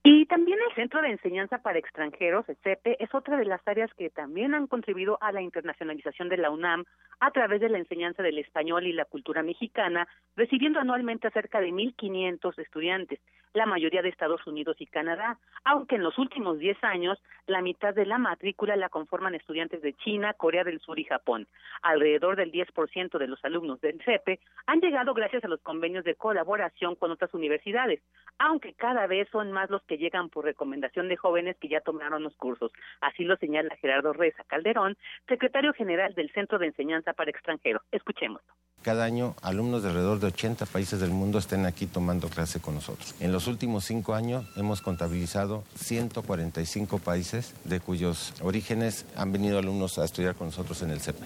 Y 0.01 0.25
también 0.27 0.57
el 0.67 0.75
Centro 0.75 1.01
de 1.01 1.09
Enseñanza 1.09 1.57
para 1.57 1.77
Extranjeros, 1.77 2.47
el 2.47 2.55
CEPE, 2.63 3.03
es 3.03 3.13
otra 3.13 3.35
de 3.37 3.43
las 3.43 3.61
áreas 3.67 3.93
que 3.95 4.09
también 4.09 4.53
han 4.53 4.67
contribuido 4.67 5.17
a 5.21 5.33
la 5.33 5.41
internacionalización 5.41 6.29
de 6.29 6.37
la 6.37 6.51
UNAM 6.51 6.85
a 7.19 7.31
través 7.31 7.59
de 7.59 7.67
la 7.67 7.79
enseñanza 7.79 8.23
del 8.23 8.37
español 8.37 8.87
y 8.87 8.93
la 8.93 9.03
cultura 9.03 9.43
mexicana, 9.43 10.07
recibiendo 10.37 10.79
anualmente 10.79 11.27
a 11.27 11.31
cerca 11.31 11.59
de 11.59 11.71
1.500 11.71 12.59
estudiantes, 12.59 13.19
la 13.53 13.65
mayoría 13.65 14.01
de 14.01 14.09
Estados 14.09 14.45
Unidos 14.45 14.77
y 14.79 14.85
Canadá, 14.85 15.39
aunque 15.63 15.95
en 15.95 16.03
los 16.03 16.17
últimos 16.17 16.59
10 16.59 16.83
años 16.83 17.21
la 17.47 17.61
mitad 17.61 17.93
de 17.93 18.05
la 18.05 18.17
matrícula 18.17 18.75
la 18.75 18.89
conforman 18.89 19.35
estudiantes 19.35 19.81
de 19.81 19.93
China, 19.93 20.33
Corea 20.33 20.63
del 20.63 20.79
Sur 20.79 20.99
y 20.99 21.03
Japón. 21.03 21.47
Alrededor 21.81 22.35
del 22.35 22.51
10% 22.51 23.17
de 23.17 23.27
los 23.27 23.43
alumnos 23.43 23.81
del 23.81 24.01
CEPE 24.03 24.39
han 24.67 24.81
llegado 24.81 25.13
gracias 25.13 25.43
a 25.43 25.47
los 25.47 25.61
convenios 25.61 26.03
de 26.03 26.15
colaboración 26.15 26.95
con 26.95 27.11
otras 27.11 27.33
universidades, 27.33 28.01
aunque 28.37 28.73
cada 28.73 29.07
vez 29.07 29.27
son 29.31 29.51
más 29.51 29.69
los 29.69 29.81
que 29.83 29.97
llegan 29.97 30.29
por 30.29 30.45
recomendación 30.45 31.09
de 31.09 31.17
jóvenes 31.17 31.57
que 31.59 31.69
ya 31.69 31.81
tomaron 31.81 32.23
los 32.23 32.35
cursos. 32.35 32.71
Así 33.01 33.23
lo 33.23 33.35
señala 33.37 33.75
Gerardo 33.77 34.13
Reza 34.13 34.43
Calderón, 34.45 34.97
secretario 35.27 35.73
general 35.73 36.13
del 36.13 36.31
Centro 36.31 36.59
de 36.59 36.67
Enseñanza 36.67 37.13
para 37.13 37.31
extranjeros. 37.31 37.81
Escuchemos. 37.91 38.41
Cada 38.81 39.03
año, 39.03 39.35
alumnos 39.43 39.83
de 39.83 39.89
alrededor 39.89 40.19
de 40.19 40.27
80 40.27 40.65
países 40.67 41.01
del 41.01 41.09
mundo 41.09 41.37
estén 41.37 41.65
aquí 41.65 41.85
tomando 41.85 42.29
clase 42.29 42.61
con 42.61 42.75
nosotros. 42.75 43.13
Últimos 43.47 43.85
cinco 43.85 44.13
años 44.13 44.45
hemos 44.57 44.81
contabilizado 44.81 45.63
145 45.75 46.99
países 46.99 47.55
de 47.63 47.79
cuyos 47.79 48.33
orígenes 48.41 49.05
han 49.15 49.31
venido 49.31 49.59
alumnos 49.59 49.99
a 49.99 50.05
estudiar 50.05 50.35
con 50.35 50.47
nosotros 50.47 50.81
en 50.81 50.91
el 50.91 50.99
CEPE. 50.99 51.25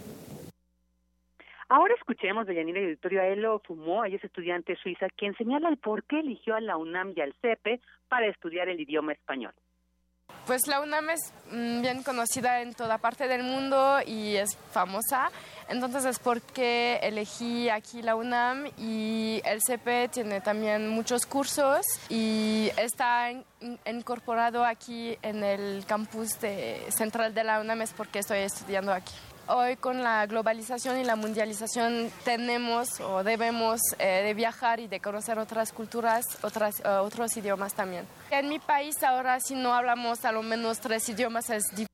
Ahora 1.70 1.96
escuchemos 1.96 2.46
de 2.46 2.56
Yanira 2.56 2.82
Auditorio 2.82 3.22
a 3.22 3.28
Elo 3.28 3.62
Fumó, 3.66 4.06
ella 4.06 4.18
es 4.18 4.24
estudiante 4.24 4.76
suiza, 4.76 5.08
quien 5.10 5.36
señala 5.36 5.70
el 5.70 5.78
por 5.78 6.04
qué 6.04 6.20
eligió 6.20 6.56
a 6.56 6.62
la 6.62 6.78
UNAM 6.78 7.14
y 7.16 7.22
al 7.22 7.34
CEPE 7.42 7.80
para 8.10 8.28
estudiar 8.28 8.70
el 8.70 8.80
idioma 8.80 9.14
español. 9.14 9.54
Pues 10.46 10.68
la 10.68 10.82
UNAM 10.82 11.10
es 11.10 11.32
mm, 11.52 11.82
bien 11.82 12.04
conocida 12.04 12.62
en 12.62 12.74
toda 12.74 12.98
parte 12.98 13.30
del 13.30 13.44
mundo 13.44 14.00
y 14.06 14.36
es 14.36 14.58
famosa, 14.74 15.32
entonces 15.70 16.04
es 16.04 16.20
porque 16.20 17.00
elegí 17.02 17.70
aquí 17.70 18.02
la 18.02 18.18
UNAM 18.18 18.66
y 18.78 19.42
el 19.46 19.62
CP 19.62 20.10
tiene 20.10 20.42
también 20.42 20.90
muchos 20.90 21.26
cursos 21.26 21.86
y 22.10 22.72
está 22.76 23.32
incorporado 23.86 24.66
aquí 24.66 25.18
en 25.22 25.46
el 25.46 25.86
campus 25.86 26.38
central 26.90 27.34
de 27.34 27.44
la 27.46 27.62
UNAM 27.62 27.82
es 27.84 27.94
porque 27.94 28.20
estoy 28.20 28.40
estudiando 28.40 28.92
aquí. 28.92 29.14
Hoy 29.56 29.76
con 29.76 30.02
la 30.02 30.26
globalización 30.26 30.98
y 30.98 31.04
la 31.04 31.16
mundialización 31.16 32.10
tenemos 32.26 33.00
o 33.00 33.24
debemos 33.24 33.82
eh, 34.00 34.24
de 34.24 34.34
viajar 34.34 34.80
y 34.80 34.88
de 34.88 35.00
conocer 35.00 35.38
otras 35.38 35.72
culturas, 35.72 36.44
otras, 36.44 36.80
eh, 36.80 36.88
otros 36.88 37.38
idiomas 37.38 37.76
también. 37.76 38.08
En 38.32 38.50
mi 38.50 38.58
país 38.58 39.04
ahora 39.04 39.40
si 39.40 39.54
no 39.54 39.76
hablamos 39.76 40.26
a 40.26 40.32
lo 40.32 40.42
menos 40.42 40.82
tres 40.82 41.08
idiomas 41.08 41.52
es 41.52 41.66
difícil. 41.70 41.88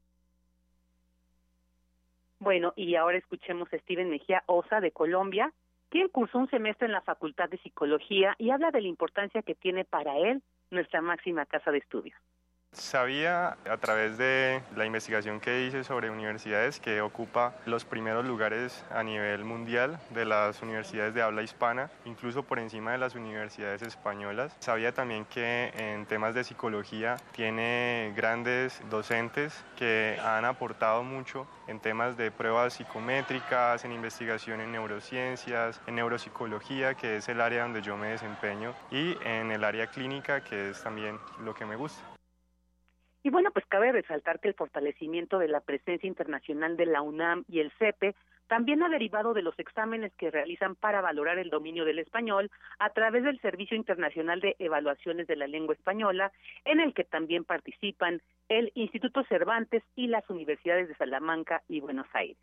Bueno, 2.40 2.72
y 2.78 2.96
ahora 2.96 3.18
escuchemos 3.18 3.68
a 3.74 3.78
Steven 3.80 4.10
Mejía 4.10 4.42
Osa 4.46 4.80
de 4.80 4.92
Colombia, 4.92 5.52
quien 5.90 6.08
cursó 6.08 6.38
un 6.38 6.50
semestre 6.50 6.86
en 6.86 6.94
la 6.94 7.02
Facultad 7.02 7.50
de 7.50 7.58
Psicología 7.58 8.36
y 8.38 8.52
habla 8.52 8.72
de 8.72 8.80
la 8.80 8.88
importancia 8.88 9.42
que 9.42 9.56
tiene 9.56 9.84
para 9.84 10.18
él 10.18 10.42
nuestra 10.72 11.02
máxima 11.02 11.46
casa 11.46 11.72
de 11.72 11.80
estudios. 11.80 12.18
Sabía 12.80 13.58
a 13.70 13.78
través 13.78 14.18
de 14.18 14.64
la 14.76 14.86
investigación 14.86 15.40
que 15.40 15.66
hice 15.66 15.84
sobre 15.84 16.10
universidades 16.10 16.80
que 16.80 17.02
ocupa 17.02 17.56
los 17.66 17.84
primeros 17.84 18.26
lugares 18.26 18.84
a 18.90 19.04
nivel 19.04 19.44
mundial 19.44 20.00
de 20.12 20.26
las 20.26 20.62
universidades 20.64 21.14
de 21.14 21.22
habla 21.22 21.44
hispana, 21.44 21.92
incluso 22.06 22.42
por 22.42 22.58
encima 22.58 22.92
de 22.92 22.98
las 22.98 23.16
universidades 23.16 23.84
españolas. 23.84 24.56
Sabía 24.60 24.92
también 24.92 25.26
que 25.26 25.72
en 25.78 26.08
temas 26.08 26.34
de 26.34 26.44
psicología 26.44 27.18
tiene 27.32 28.12
grandes 28.16 28.82
docentes 28.90 29.64
que 29.76 30.18
han 30.26 30.46
aportado 30.46 31.04
mucho 31.04 31.48
en 31.68 31.80
temas 31.80 32.18
de 32.18 32.32
pruebas 32.32 32.74
psicométricas, 32.74 33.86
en 33.86 33.92
investigación 33.92 34.62
en 34.62 34.72
neurociencias, 34.72 35.80
en 35.86 35.96
neuropsicología, 35.96 36.96
que 36.96 37.18
es 37.18 37.30
el 37.30 37.42
área 37.42 37.64
donde 37.64 37.84
yo 37.84 37.98
me 37.98 38.08
desempeño, 38.08 38.74
y 38.90 39.16
en 39.24 39.52
el 39.52 39.64
área 39.64 39.88
clínica, 39.88 40.44
que 40.44 40.72
es 40.72 40.82
también 40.82 41.20
lo 41.44 41.54
que 41.54 41.66
me 41.66 41.76
gusta. 41.76 42.09
Y 43.22 43.30
bueno, 43.30 43.52
pues 43.52 43.66
cabe 43.66 43.92
resaltar 43.92 44.40
que 44.40 44.48
el 44.48 44.54
fortalecimiento 44.54 45.40
de 45.40 45.50
la 45.50 45.60
presencia 45.60 46.08
internacional 46.08 46.78
de 46.78 46.86
la 46.86 47.02
UNAM 47.02 47.44
y 47.48 47.60
el 47.60 47.72
CEPE 47.78 48.16
también 48.48 48.82
ha 48.82 48.90
derivado 48.90 49.34
de 49.34 49.44
los 49.44 49.58
exámenes 49.60 50.12
que 50.16 50.32
realizan 50.32 50.76
para 50.76 51.02
valorar 51.02 51.38
el 51.38 51.50
dominio 51.50 51.86
del 51.86 52.00
español 52.00 52.50
a 52.80 52.90
través 52.90 53.24
del 53.24 53.40
Servicio 53.42 53.78
Internacional 53.78 54.40
de 54.42 54.56
Evaluaciones 54.58 55.28
de 55.28 55.36
la 55.36 55.48
Lengua 55.48 55.76
Española, 55.76 56.32
en 56.66 56.80
el 56.80 56.94
que 56.94 57.04
también 57.04 57.44
participan 57.44 58.22
el 58.48 58.72
Instituto 58.74 59.24
Cervantes 59.26 59.84
y 59.96 60.08
las 60.08 60.28
universidades 60.30 60.88
de 60.88 60.96
Salamanca 60.96 61.62
y 61.68 61.80
Buenos 61.80 62.08
Aires. 62.14 62.40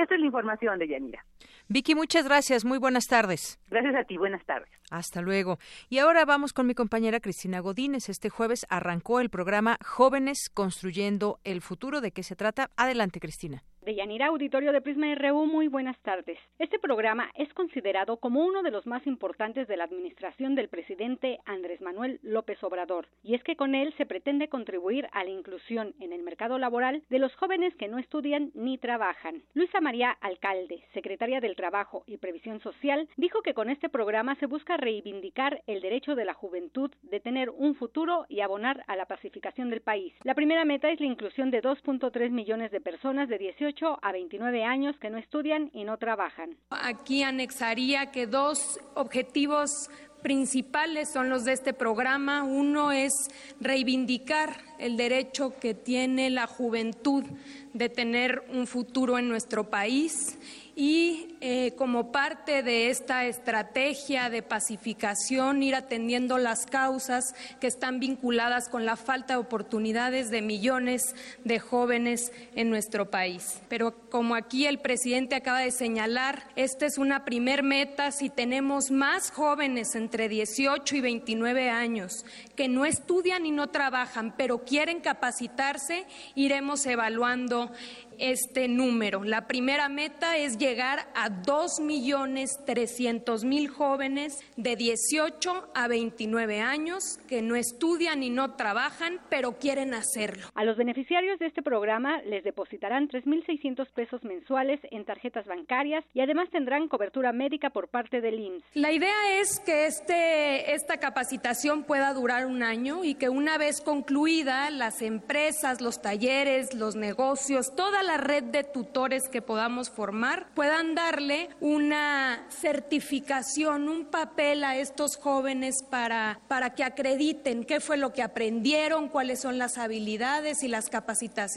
Esta 0.00 0.14
es 0.14 0.20
la 0.20 0.26
información 0.26 0.78
de 0.78 0.86
Yanira. 0.86 1.24
Vicky, 1.66 1.96
muchas 1.96 2.24
gracias. 2.24 2.64
Muy 2.64 2.78
buenas 2.78 3.06
tardes. 3.06 3.58
Gracias 3.66 3.96
a 3.96 4.04
ti. 4.04 4.16
Buenas 4.16 4.44
tardes. 4.46 4.70
Hasta 4.92 5.20
luego. 5.22 5.58
Y 5.88 5.98
ahora 5.98 6.24
vamos 6.24 6.52
con 6.52 6.68
mi 6.68 6.74
compañera 6.74 7.18
Cristina 7.18 7.58
Godínez. 7.58 8.08
Este 8.08 8.30
jueves 8.30 8.64
arrancó 8.70 9.18
el 9.18 9.28
programa 9.28 9.76
Jóvenes 9.84 10.50
Construyendo 10.54 11.40
el 11.42 11.62
Futuro. 11.62 12.00
¿De 12.00 12.12
qué 12.12 12.22
se 12.22 12.36
trata? 12.36 12.70
Adelante, 12.76 13.18
Cristina. 13.18 13.64
De 13.88 13.94
Yanira 13.94 14.26
Auditorio 14.26 14.70
de 14.70 14.82
Prisma 14.82 15.14
RU, 15.14 15.46
muy 15.46 15.66
buenas 15.66 15.98
tardes. 16.02 16.38
Este 16.58 16.78
programa 16.78 17.30
es 17.34 17.50
considerado 17.54 18.18
como 18.18 18.44
uno 18.44 18.62
de 18.62 18.70
los 18.70 18.86
más 18.86 19.06
importantes 19.06 19.66
de 19.66 19.78
la 19.78 19.84
administración 19.84 20.54
del 20.54 20.68
presidente 20.68 21.38
Andrés 21.46 21.80
Manuel 21.80 22.20
López 22.22 22.62
Obrador, 22.62 23.06
y 23.22 23.34
es 23.34 23.42
que 23.42 23.56
con 23.56 23.74
él 23.74 23.94
se 23.96 24.04
pretende 24.04 24.50
contribuir 24.50 25.08
a 25.12 25.24
la 25.24 25.30
inclusión 25.30 25.94
en 26.00 26.12
el 26.12 26.22
mercado 26.22 26.58
laboral 26.58 27.02
de 27.08 27.18
los 27.18 27.34
jóvenes 27.36 27.74
que 27.76 27.88
no 27.88 27.96
estudian 27.96 28.50
ni 28.52 28.76
trabajan. 28.76 29.42
Luisa 29.54 29.80
María 29.80 30.10
Alcalde, 30.20 30.84
secretaria 30.92 31.40
del 31.40 31.56
Trabajo 31.56 32.04
y 32.06 32.18
Previsión 32.18 32.60
Social, 32.60 33.08
dijo 33.16 33.40
que 33.40 33.54
con 33.54 33.70
este 33.70 33.88
programa 33.88 34.34
se 34.34 34.44
busca 34.44 34.76
reivindicar 34.76 35.62
el 35.66 35.80
derecho 35.80 36.14
de 36.14 36.26
la 36.26 36.34
juventud 36.34 36.90
de 37.00 37.20
tener 37.20 37.48
un 37.48 37.74
futuro 37.74 38.26
y 38.28 38.40
abonar 38.40 38.84
a 38.86 38.96
la 38.96 39.06
pacificación 39.06 39.70
del 39.70 39.80
país. 39.80 40.12
La 40.24 40.34
primera 40.34 40.66
meta 40.66 40.90
es 40.90 41.00
la 41.00 41.06
inclusión 41.06 41.50
de 41.50 41.62
2.3 41.62 42.28
millones 42.28 42.70
de 42.70 42.82
personas 42.82 43.30
de 43.30 43.38
18 43.38 43.77
a 44.02 44.12
29 44.12 44.64
años 44.64 44.96
que 44.98 45.10
no 45.10 45.18
estudian 45.18 45.70
y 45.72 45.84
no 45.84 45.96
trabajan. 45.98 46.56
Aquí 46.70 47.22
anexaría 47.22 48.10
que 48.10 48.26
dos 48.26 48.80
objetivos 48.94 49.88
principales 50.22 51.10
son 51.12 51.28
los 51.28 51.44
de 51.44 51.52
este 51.52 51.72
programa. 51.72 52.42
Uno 52.42 52.92
es 52.92 53.12
reivindicar 53.60 54.56
el 54.78 54.96
derecho 54.96 55.58
que 55.58 55.74
tiene 55.74 56.30
la 56.30 56.46
juventud 56.46 57.24
de 57.72 57.88
tener 57.88 58.44
un 58.52 58.66
futuro 58.66 59.18
en 59.18 59.28
nuestro 59.28 59.70
país 59.70 60.38
y 60.80 61.34
eh, 61.40 61.74
como 61.76 62.12
parte 62.12 62.62
de 62.62 62.88
esta 62.88 63.26
estrategia 63.26 64.30
de 64.30 64.44
pacificación 64.44 65.60
ir 65.64 65.74
atendiendo 65.74 66.38
las 66.38 66.66
causas 66.66 67.34
que 67.60 67.66
están 67.66 67.98
vinculadas 67.98 68.68
con 68.68 68.86
la 68.86 68.94
falta 68.94 69.34
de 69.34 69.40
oportunidades 69.40 70.30
de 70.30 70.40
millones 70.40 71.16
de 71.42 71.58
jóvenes 71.58 72.30
en 72.54 72.70
nuestro 72.70 73.10
país. 73.10 73.60
Pero 73.68 73.92
como 74.08 74.36
aquí 74.36 74.66
el 74.66 74.78
presidente 74.78 75.34
acaba 75.34 75.58
de 75.58 75.72
señalar, 75.72 76.44
esta 76.54 76.86
es 76.86 76.96
una 76.96 77.24
primer 77.24 77.64
meta. 77.64 78.12
Si 78.12 78.30
tenemos 78.30 78.92
más 78.92 79.32
jóvenes 79.32 79.96
entre 79.96 80.28
18 80.28 80.94
y 80.94 81.00
29 81.00 81.70
años 81.70 82.24
que 82.54 82.68
no 82.68 82.84
estudian 82.84 83.46
y 83.46 83.50
no 83.50 83.70
trabajan, 83.70 84.32
pero 84.36 84.64
quieren 84.64 85.00
capacitarse, 85.00 86.06
iremos 86.36 86.86
evaluando 86.86 87.72
este 88.18 88.68
número. 88.68 89.24
La 89.24 89.46
primera 89.46 89.88
meta 89.88 90.36
es 90.36 90.58
llegar 90.58 91.08
a 91.14 91.30
2.300.000 91.30 93.68
jóvenes 93.68 94.38
de 94.56 94.76
18 94.76 95.70
a 95.74 95.88
29 95.88 96.60
años 96.60 97.18
que 97.28 97.42
no 97.42 97.56
estudian 97.56 98.22
y 98.22 98.30
no 98.30 98.54
trabajan, 98.54 99.20
pero 99.28 99.58
quieren 99.58 99.94
hacerlo. 99.94 100.46
A 100.54 100.64
los 100.64 100.76
beneficiarios 100.76 101.38
de 101.38 101.46
este 101.46 101.62
programa 101.62 102.20
les 102.22 102.44
depositarán 102.44 103.08
3.600 103.08 103.90
pesos 103.92 104.22
mensuales 104.24 104.80
en 104.90 105.04
tarjetas 105.04 105.46
bancarias 105.46 106.04
y 106.14 106.20
además 106.20 106.48
tendrán 106.50 106.88
cobertura 106.88 107.32
médica 107.32 107.70
por 107.70 107.88
parte 107.88 108.20
del 108.20 108.40
IMSS. 108.40 108.64
La 108.74 108.92
idea 108.92 109.40
es 109.40 109.60
que 109.60 109.86
este, 109.86 110.74
esta 110.74 110.98
capacitación 110.98 111.84
pueda 111.84 112.12
durar 112.14 112.46
un 112.46 112.62
año 112.62 113.04
y 113.04 113.14
que 113.14 113.28
una 113.28 113.58
vez 113.58 113.80
concluida 113.80 114.70
las 114.70 115.02
empresas, 115.02 115.80
los 115.80 116.00
talleres, 116.00 116.74
los 116.74 116.96
negocios, 116.96 117.74
toda 117.74 118.02
la 118.02 118.07
red 118.16 118.44
de 118.44 118.64
tutores 118.64 119.28
que 119.28 119.42
podamos 119.42 119.90
formar 119.90 120.48
puedan 120.54 120.94
darle 120.94 121.48
una 121.60 122.46
certificación, 122.48 123.88
un 123.88 124.06
papel 124.06 124.64
a 124.64 124.76
estos 124.76 125.16
jóvenes 125.16 125.82
para, 125.90 126.40
para 126.48 126.74
que 126.74 126.84
acrediten 126.84 127.64
qué 127.64 127.80
fue 127.80 127.96
lo 127.96 128.12
que 128.12 128.22
aprendieron, 128.22 129.08
cuáles 129.08 129.40
son 129.40 129.58
las 129.58 129.78
habilidades 129.78 130.62
y 130.62 130.68
las 130.68 130.88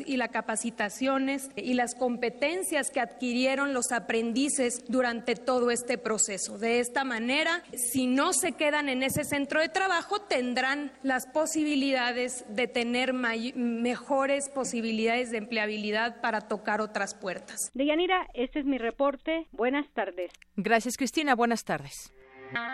y 0.06 0.18
las 0.18 0.30
capacitaciones 0.30 1.50
y 1.56 1.74
las 1.74 1.96
competencias 1.96 2.92
que 2.92 3.00
adquirieron 3.00 3.74
los 3.74 3.92
aprendices 3.92 4.84
durante 4.88 5.36
todo 5.36 5.72
este 5.72 5.98
proceso. 5.98 6.58
De 6.58 6.80
esta 6.80 7.04
manera, 7.04 7.64
si 7.74 8.08
no 8.08 8.34
se 8.34 8.54
quedan 8.54 8.90
en 8.90 9.04
ese 9.04 9.24
centro 9.24 9.62
de 9.62 9.70
trabajo, 9.70 10.22
tendrán 10.22 10.92
las 11.04 11.26
posibilidades 11.28 12.46
de 12.50 12.68
tener 12.68 13.14
mejores 13.14 14.50
posibilidades 14.50 15.32
de 15.32 15.38
empleabilidad 15.38 16.22
para 16.22 16.40
tocar 16.47 16.82
otras 16.82 17.15
puertas. 17.15 17.71
Deyanira, 17.73 18.27
este 18.34 18.60
es 18.60 18.65
mi 18.65 18.77
reporte. 18.77 19.47
Buenas 19.51 19.89
tardes. 19.93 20.32
Gracias, 20.56 20.97
Cristina. 20.97 21.36
Buenas 21.36 21.63
tardes. 21.63 22.13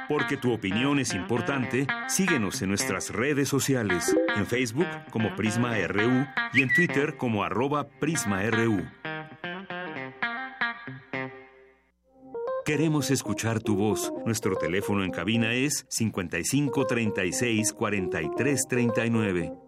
Porque 0.09 0.37
tu 0.37 0.53
opinión 0.53 0.99
es 0.99 1.13
importante, 1.13 1.85
síguenos 2.07 2.61
en 2.61 2.69
nuestras 2.69 3.11
redes 3.11 3.47
sociales, 3.47 4.15
en 4.35 4.47
Facebook 4.47 4.87
como 5.11 5.35
Prisma 5.35 5.77
RU 5.87 6.25
y 6.53 6.61
en 6.61 6.73
Twitter 6.73 7.17
como 7.17 7.43
arroba 7.43 7.87
PrismaRU. 7.87 8.85
Queremos 12.67 13.11
escuchar 13.11 13.61
tu 13.61 13.77
voz. 13.77 14.11
Nuestro 14.25 14.57
teléfono 14.57 15.05
en 15.05 15.11
cabina 15.11 15.53
es 15.53 15.85
55 15.87 16.85
36 16.85 17.71
43 17.71 18.67
39. 18.67 19.66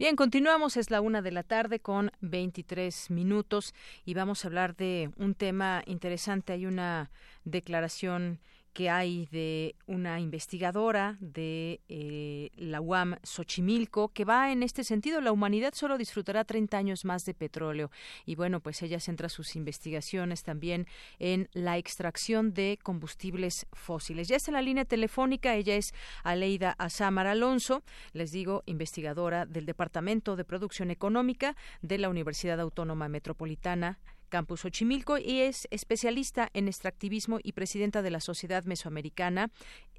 Bien, 0.00 0.16
continuamos, 0.16 0.78
es 0.78 0.90
la 0.90 1.02
una 1.02 1.20
de 1.20 1.30
la 1.30 1.42
tarde 1.42 1.78
con 1.78 2.10
23 2.22 3.10
minutos 3.10 3.74
y 4.06 4.14
vamos 4.14 4.42
a 4.42 4.48
hablar 4.48 4.74
de 4.74 5.10
un 5.18 5.34
tema 5.34 5.82
interesante. 5.84 6.54
Hay 6.54 6.64
una 6.64 7.10
declaración 7.44 8.38
que 8.72 8.90
hay 8.90 9.26
de 9.32 9.74
una 9.86 10.20
investigadora 10.20 11.16
de 11.20 11.80
eh, 11.88 12.50
la 12.56 12.80
UAM 12.80 13.16
Xochimilco 13.22 14.08
que 14.08 14.24
va 14.24 14.52
en 14.52 14.62
este 14.62 14.84
sentido. 14.84 15.20
La 15.20 15.32
humanidad 15.32 15.74
solo 15.74 15.98
disfrutará 15.98 16.44
30 16.44 16.76
años 16.76 17.04
más 17.04 17.24
de 17.24 17.34
petróleo. 17.34 17.90
Y 18.26 18.36
bueno, 18.36 18.60
pues 18.60 18.82
ella 18.82 19.00
centra 19.00 19.28
sus 19.28 19.56
investigaciones 19.56 20.42
también 20.42 20.86
en 21.18 21.48
la 21.52 21.78
extracción 21.78 22.54
de 22.54 22.78
combustibles 22.82 23.66
fósiles. 23.72 24.28
Ya 24.28 24.36
está 24.36 24.50
en 24.50 24.54
la 24.56 24.62
línea 24.62 24.84
telefónica. 24.84 25.54
Ella 25.54 25.76
es 25.76 25.92
Aleida 26.22 26.74
Azámar 26.78 27.26
Alonso, 27.26 27.82
les 28.12 28.30
digo, 28.30 28.62
investigadora 28.66 29.46
del 29.46 29.66
Departamento 29.66 30.36
de 30.36 30.44
Producción 30.44 30.90
Económica 30.90 31.56
de 31.82 31.98
la 31.98 32.08
Universidad 32.08 32.60
Autónoma 32.60 33.08
Metropolitana 33.08 33.98
Campus 34.30 34.60
Xochimilco 34.60 35.18
y 35.18 35.40
es 35.40 35.68
especialista 35.70 36.48
en 36.54 36.68
extractivismo 36.68 37.38
y 37.42 37.52
presidenta 37.52 38.00
de 38.00 38.10
la 38.10 38.20
Sociedad 38.20 38.64
Mesoamericana 38.64 39.50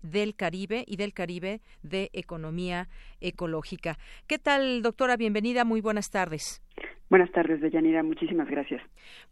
del 0.01 0.35
Caribe 0.35 0.83
y 0.87 0.95
del 0.95 1.13
Caribe 1.13 1.61
de 1.83 2.09
Economía 2.13 2.87
Ecológica. 3.19 3.99
¿Qué 4.25 4.39
tal, 4.39 4.81
doctora? 4.81 5.17
Bienvenida, 5.17 5.65
muy 5.65 5.81
buenas 5.81 6.09
tardes. 6.09 6.63
Buenas 7.11 7.29
tardes, 7.33 7.59
Deyanira. 7.59 8.03
Muchísimas 8.03 8.49
gracias. 8.49 8.81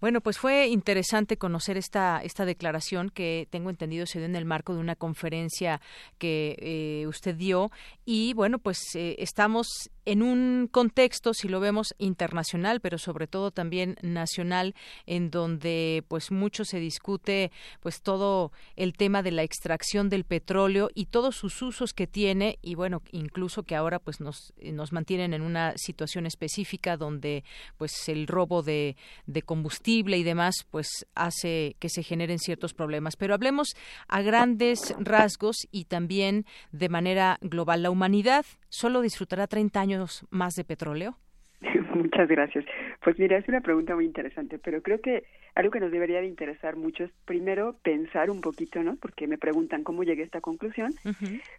Bueno, 0.01 0.19
pues 0.19 0.37
fue 0.37 0.67
interesante 0.67 1.37
conocer 1.37 1.77
esta, 1.77 2.19
esta 2.21 2.43
declaración 2.43 3.09
que 3.09 3.47
tengo 3.51 3.69
entendido 3.69 4.05
se 4.05 4.19
dio 4.19 4.25
en 4.25 4.35
el 4.35 4.43
marco 4.43 4.73
de 4.73 4.81
una 4.81 4.95
conferencia 4.95 5.79
que 6.17 6.57
eh, 6.59 7.07
usted 7.07 7.35
dio. 7.35 7.71
Y 8.03 8.33
bueno, 8.33 8.59
pues 8.59 8.79
eh, 8.95 9.15
estamos 9.19 9.89
en 10.11 10.23
un 10.23 10.67
contexto, 10.71 11.35
si 11.35 11.47
lo 11.47 11.59
vemos 11.59 11.93
internacional, 11.99 12.79
pero 12.81 12.97
sobre 12.97 13.27
todo 13.27 13.51
también 13.51 13.95
nacional, 14.01 14.73
en 15.05 15.29
donde 15.29 16.03
pues 16.07 16.31
mucho 16.31 16.65
se 16.65 16.79
discute 16.79 17.51
pues 17.79 18.01
todo 18.01 18.51
el 18.75 18.93
tema 18.93 19.21
de 19.21 19.29
la 19.29 19.43
extracción 19.43 20.09
del 20.09 20.23
petróleo 20.23 20.89
y 20.95 21.05
todos 21.05 21.35
sus 21.35 21.61
usos 21.61 21.93
que 21.93 22.07
tiene 22.07 22.57
y 22.63 22.73
bueno, 22.73 23.03
incluso 23.11 23.61
que 23.61 23.75
ahora 23.75 23.99
pues 23.99 24.19
nos, 24.19 24.51
nos 24.63 24.91
mantienen 24.91 25.35
en 25.35 25.43
una 25.43 25.73
situación 25.77 26.25
específica 26.25 26.97
donde 26.97 27.43
pues 27.77 28.09
el 28.09 28.25
robo 28.25 28.63
de, 28.63 28.97
de 29.27 29.43
combustible 29.43 30.17
y 30.17 30.23
demás 30.23 30.55
pues 30.71 31.05
hace 31.13 31.75
que 31.77 31.89
se 31.89 32.01
generen 32.01 32.39
ciertos 32.39 32.73
problemas. 32.73 33.15
Pero 33.15 33.35
hablemos 33.35 33.75
a 34.07 34.23
grandes 34.23 34.95
rasgos 34.97 35.67
y 35.69 35.85
también 35.85 36.47
de 36.71 36.89
manera 36.89 37.37
global. 37.41 37.83
La 37.83 37.91
humanidad 37.91 38.45
solo 38.69 39.01
disfrutará 39.01 39.47
30 39.47 39.79
años 39.79 40.25
más 40.29 40.55
de 40.55 40.63
petróleo. 40.63 41.17
Muchas 41.93 42.29
gracias. 42.29 42.65
Pues 43.03 43.19
mira, 43.19 43.37
es 43.37 43.47
una 43.47 43.61
pregunta 43.61 43.95
muy 43.95 44.05
interesante, 44.05 44.59
pero 44.59 44.81
creo 44.81 45.01
que 45.01 45.23
algo 45.55 45.71
que 45.71 45.79
nos 45.79 45.91
debería 45.91 46.21
de 46.21 46.27
interesar 46.27 46.75
mucho 46.75 47.03
es 47.03 47.11
primero 47.25 47.75
pensar 47.83 48.29
un 48.29 48.41
poquito, 48.41 48.81
¿no? 48.83 48.95
Porque 48.95 49.27
me 49.27 49.37
preguntan 49.37 49.83
cómo 49.83 50.03
llegué 50.03 50.21
a 50.21 50.25
esta 50.25 50.41
conclusión. 50.41 50.93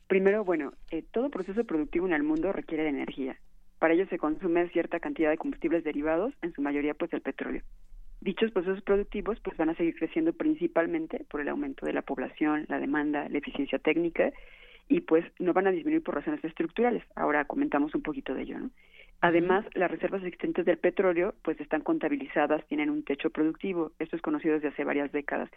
Primero, 0.06 0.44
bueno, 0.44 0.72
eh, 0.90 1.04
todo 1.10 1.30
proceso 1.30 1.64
productivo 1.64 2.06
en 2.06 2.14
el 2.14 2.22
mundo 2.22 2.52
requiere 2.52 2.84
de 2.84 2.90
energía. 2.90 3.36
Para 3.78 3.94
ello 3.94 4.06
se 4.08 4.18
consume 4.18 4.68
cierta 4.68 5.00
cantidad 5.00 5.30
de 5.30 5.38
combustibles 5.38 5.84
derivados, 5.84 6.34
en 6.42 6.52
su 6.52 6.62
mayoría 6.62 6.94
pues 6.94 7.12
el 7.12 7.22
petróleo. 7.22 7.62
Dichos 8.20 8.50
procesos 8.52 8.82
productivos 8.82 9.40
pues 9.40 9.56
van 9.56 9.70
a 9.70 9.74
seguir 9.74 9.94
creciendo 9.94 10.34
principalmente 10.34 11.24
por 11.30 11.40
el 11.40 11.48
aumento 11.48 11.86
de 11.86 11.94
la 11.94 12.02
población, 12.02 12.66
la 12.68 12.78
demanda, 12.78 13.26
la 13.30 13.38
eficiencia 13.38 13.78
técnica 13.78 14.30
y 14.90 15.00
pues 15.00 15.24
no 15.38 15.53
van 15.53 15.68
a 15.68 15.70
disminuir 15.70 16.03
por 16.03 16.16
razones 16.16 16.44
estructurales. 16.44 17.05
Ahora 17.14 17.44
comentamos 17.44 17.94
un 17.94 18.03
poquito 18.03 18.35
de 18.35 18.42
ello, 18.42 18.59
¿no? 18.59 18.70
Además, 19.22 19.64
las 19.74 19.90
reservas 19.90 20.24
existentes 20.24 20.64
del 20.64 20.79
petróleo 20.79 21.35
pues 21.42 21.61
están 21.61 21.83
contabilizadas, 21.83 22.66
tienen 22.66 22.90
un 22.90 23.05
techo 23.05 23.31
productivo, 23.31 23.92
esto 23.98 24.16
es 24.16 24.22
conocido 24.22 24.55
desde 24.55 24.68
hace 24.68 24.83
varias 24.83 25.12
décadas. 25.12 25.50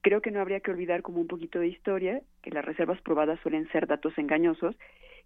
Creo 0.00 0.22
que 0.22 0.30
no 0.30 0.40
habría 0.40 0.60
que 0.60 0.70
olvidar 0.70 1.02
como 1.02 1.20
un 1.20 1.28
poquito 1.28 1.60
de 1.60 1.68
historia 1.68 2.22
que 2.42 2.50
las 2.50 2.64
reservas 2.64 3.00
probadas 3.02 3.38
suelen 3.40 3.68
ser 3.68 3.86
datos 3.86 4.16
engañosos 4.16 4.74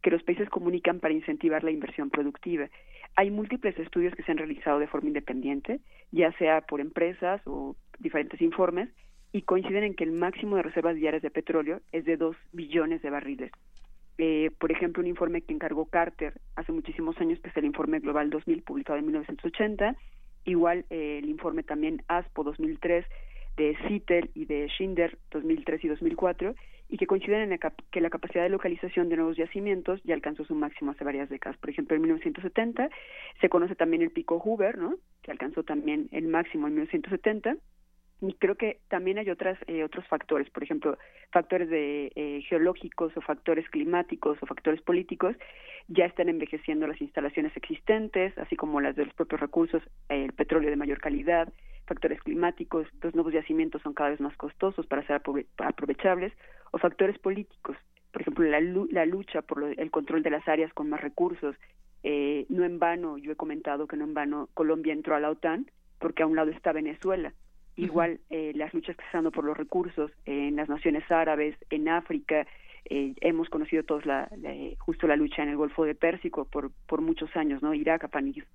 que 0.03 0.11
los 0.11 0.22
países 0.24 0.50
comunican 0.50 1.00
para 1.00 1.14
incentivar 1.14 1.64
la 1.64 1.70
inversión 1.70 2.11
productiva. 2.11 2.68
Hay 3.16 3.31
múltiples 3.31 3.79
estudios 3.79 4.14
que 4.14 4.24
se 4.24 4.33
han 4.33 4.38
realizado 4.38 4.79
de 4.79 4.88
forma 4.88 5.09
independiente, 5.09 5.81
ya 6.11 6.33
sea 6.33 6.61
por 6.62 6.81
empresas 6.81 7.40
o 7.46 7.77
diferentes 8.00 8.42
informes, 8.42 8.90
y 9.34 9.42
coinciden 9.42 9.82
en 9.82 9.94
que 9.94 10.04
el 10.04 10.12
máximo 10.12 10.54
de 10.54 10.62
reservas 10.62 10.94
diarias 10.94 11.20
de 11.20 11.28
petróleo 11.28 11.80
es 11.90 12.04
de 12.04 12.16
2 12.16 12.36
billones 12.52 13.02
de 13.02 13.10
barriles. 13.10 13.50
Eh, 14.16 14.52
por 14.60 14.70
ejemplo, 14.70 15.02
un 15.02 15.08
informe 15.08 15.42
que 15.42 15.52
encargó 15.52 15.86
Carter 15.86 16.34
hace 16.54 16.70
muchísimos 16.70 17.20
años, 17.20 17.40
que 17.40 17.48
es 17.48 17.56
el 17.56 17.64
informe 17.64 17.98
Global 17.98 18.30
2000, 18.30 18.62
publicado 18.62 19.00
en 19.00 19.06
1980, 19.06 19.96
igual 20.44 20.84
eh, 20.88 21.18
el 21.20 21.28
informe 21.28 21.64
también 21.64 22.04
ASPO 22.06 22.44
2003 22.44 23.04
de 23.56 23.76
CITEL 23.88 24.30
y 24.34 24.44
de 24.44 24.68
Schindler 24.68 25.18
2003 25.32 25.82
y 25.82 25.88
2004, 25.88 26.54
y 26.88 26.96
que 26.96 27.08
coinciden 27.08 27.50
en 27.50 27.58
que 27.90 28.00
la 28.00 28.10
capacidad 28.10 28.44
de 28.44 28.50
localización 28.50 29.08
de 29.08 29.16
nuevos 29.16 29.36
yacimientos 29.36 30.00
ya 30.04 30.14
alcanzó 30.14 30.44
su 30.44 30.54
máximo 30.54 30.92
hace 30.92 31.02
varias 31.02 31.28
décadas. 31.28 31.58
Por 31.58 31.70
ejemplo, 31.70 31.96
en 31.96 32.02
1970 32.02 32.88
se 33.40 33.48
conoce 33.48 33.74
también 33.74 34.02
el 34.02 34.12
pico 34.12 34.38
Hoover, 34.38 34.78
¿no? 34.78 34.94
que 35.22 35.32
alcanzó 35.32 35.64
también 35.64 36.08
el 36.12 36.28
máximo 36.28 36.68
en 36.68 36.74
1970, 36.74 37.56
y 38.20 38.35
creo 38.35 38.55
que 38.55 38.81
también 38.88 39.18
hay 39.18 39.31
otras 39.31 39.59
eh, 39.66 39.85
otros 39.85 40.07
factores 40.07 40.48
por 40.50 40.62
ejemplo 40.62 40.98
factores 41.33 41.68
de 41.68 42.12
eh, 42.14 42.42
geológicos 42.48 43.16
o 43.16 43.20
factores 43.20 43.68
climáticos 43.70 44.38
o 44.40 44.46
factores 44.46 44.81
políticos 44.83 45.37
ya 45.88 46.07
están 46.07 46.29
envejeciendo 46.29 46.87
las 46.87 47.00
instalaciones 47.00 47.57
existentes 47.57 48.37
así 48.38 48.57
como 48.57 48.81
las 48.81 48.96
de 48.96 49.07
los 49.07 49.14
propios 49.14 49.40
recursos 49.40 49.83
el 50.09 50.33
petróleo 50.33 50.70
de 50.70 50.77
mayor 50.77 51.00
calidad 51.00 51.53
factores 51.87 52.20
climáticos 52.22 52.87
los 53.03 53.14
nuevos 53.14 53.33
yacimientos 53.33 53.83
son 53.83 53.94
cada 53.94 54.11
vez 54.11 54.20
más 54.20 54.37
costosos 54.37 54.87
para 54.87 55.07
ser 55.07 55.20
aprovechables 55.59 56.33
o 56.70 56.79
factores 56.79 57.18
políticos. 57.18 57.77
Por 58.12 58.22
ejemplo 58.22 58.44
la, 58.44 58.61
la 58.61 59.07
lucha 59.07 59.42
por 59.42 59.64
el 59.64 59.90
control 59.90 60.22
de 60.22 60.31
las 60.31 60.46
áreas 60.48 60.72
con 60.72 60.88
más 60.88 61.00
recursos 61.00 61.57
eh, 62.03 62.46
no 62.48 62.64
en 62.64 62.79
vano 62.79 63.18
yo 63.18 63.33
he 63.33 63.37
comentado 63.37 63.87
que 63.87 63.96
no 63.96 64.05
en 64.05 64.14
vano 64.14 64.48
Colombia 64.55 64.92
entró 64.92 65.14
a 65.14 65.20
la 65.20 65.31
OTAN 65.31 65.66
porque 65.98 66.22
a 66.22 66.27
un 66.27 66.37
lado 66.37 66.50
está 66.50 66.72
Venezuela 66.72 67.33
Igual 67.76 68.20
eh, 68.30 68.52
las 68.54 68.72
luchas 68.72 68.96
que 68.96 69.04
están 69.04 69.24
dando 69.24 69.32
por 69.32 69.44
los 69.44 69.56
recursos 69.56 70.10
en 70.26 70.56
las 70.56 70.68
naciones 70.68 71.10
árabes, 71.10 71.56
en 71.70 71.88
África, 71.88 72.46
eh, 72.84 73.14
hemos 73.20 73.48
conocido 73.48 73.82
todos 73.82 74.06
la, 74.06 74.28
justo 74.78 75.06
la 75.06 75.16
lucha 75.16 75.42
en 75.42 75.48
el 75.48 75.56
Golfo 75.56 75.84
de 75.84 75.94
Pérsico 75.94 76.44
por, 76.44 76.70
por 76.87 77.00
muchos 77.00 77.34
años, 77.37 77.62
¿no? 77.62 77.74
Irak, 77.74 78.04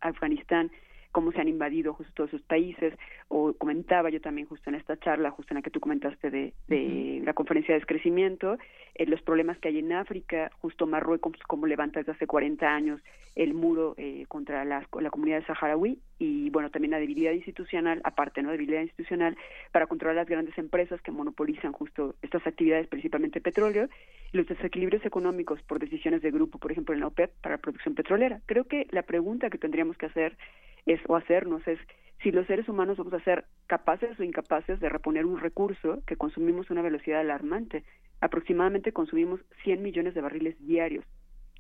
Afganistán, 0.02 0.72
cómo 1.12 1.32
se 1.32 1.42
han 1.42 1.48
invadido 1.48 1.94
justo 1.94 2.14
todos 2.14 2.30
esos 2.30 2.46
países, 2.46 2.94
o 3.28 3.54
comentaba 3.54 4.10
yo 4.10 4.22
también 4.22 4.48
justo 4.48 4.70
en 4.70 4.76
esta 4.76 4.98
charla, 4.98 5.32
justo 5.32 5.54
en 5.54 5.56
la 5.56 5.62
que 5.62 5.72
tú 5.72 5.80
comentaste 5.80 6.30
de, 6.30 6.54
de 6.68 7.22
la 7.24 7.34
conferencia 7.34 7.74
de 7.74 7.80
descrecimiento, 7.80 8.58
eh, 8.96 9.06
los 9.06 9.22
problemas 9.22 9.58
que 9.58 9.70
hay 9.70 9.80
en 9.80 9.92
África, 9.94 10.52
justo 10.62 10.86
Marruecos, 10.86 11.34
como 11.48 11.66
levanta 11.66 12.00
desde 12.00 12.12
hace 12.12 12.28
40 12.28 12.68
años 12.68 13.02
el 13.36 13.54
muro 13.54 13.96
eh, 13.98 14.26
contra 14.28 14.66
la, 14.66 14.86
la 15.00 15.10
comunidad 15.10 15.46
saharaui, 15.46 16.00
y 16.20 16.50
bueno, 16.50 16.70
también 16.70 16.92
la 16.92 17.00
debilidad 17.00 17.32
institucional, 17.32 18.02
aparte, 18.04 18.44
¿no? 18.44 18.52
Debilidad 18.52 18.82
institucional 18.82 19.38
para 19.72 19.88
controlar 19.88 20.18
las 20.18 20.28
grandes 20.28 20.58
empresas 20.58 21.02
que 21.02 21.12
monopolizan 21.12 21.72
justo 21.72 22.16
estas 22.22 22.46
actividades, 22.46 22.88
principalmente 22.88 23.40
petróleo, 23.40 23.88
y 24.34 24.38
los 24.38 24.46
desequilibrios 24.46 25.06
económicos 25.06 25.62
por 25.64 25.80
decisiones 25.80 26.22
de 26.22 26.32
grupo, 26.32 26.60
por 26.60 26.74
ejemplo, 26.74 26.94
en 26.94 27.00
la 27.00 27.08
OPEP 27.08 27.32
para 27.42 27.56
la 27.56 27.62
producción 27.62 27.96
petrolera. 27.96 28.42
Creo 28.46 28.66
que 28.66 28.86
la 28.92 29.04
pregunta 29.04 29.50
que 29.50 29.58
tendríamos 29.58 29.98
que 29.98 30.08
hacer 30.08 30.38
es 30.86 31.00
o 31.08 31.16
hacernos 31.16 31.66
es 31.68 31.80
si 32.22 32.32
los 32.32 32.46
seres 32.48 32.68
humanos 32.68 32.98
vamos 32.98 33.14
a 33.14 33.24
ser 33.24 33.46
capaces 33.68 34.20
o 34.20 34.24
incapaces 34.24 34.82
de 34.82 34.90
reponer 34.90 35.26
un 35.26 35.40
recurso 35.40 36.04
que 36.06 36.18
consumimos 36.18 36.70
a 36.70 36.74
una 36.74 36.82
velocidad 36.82 37.22
alarmante. 37.22 37.86
Aproximadamente 38.20 38.92
consumimos 38.92 39.40
100 39.64 39.82
millones 39.82 40.14
de 40.16 40.22
barriles 40.22 40.60
diarios. 40.60 41.06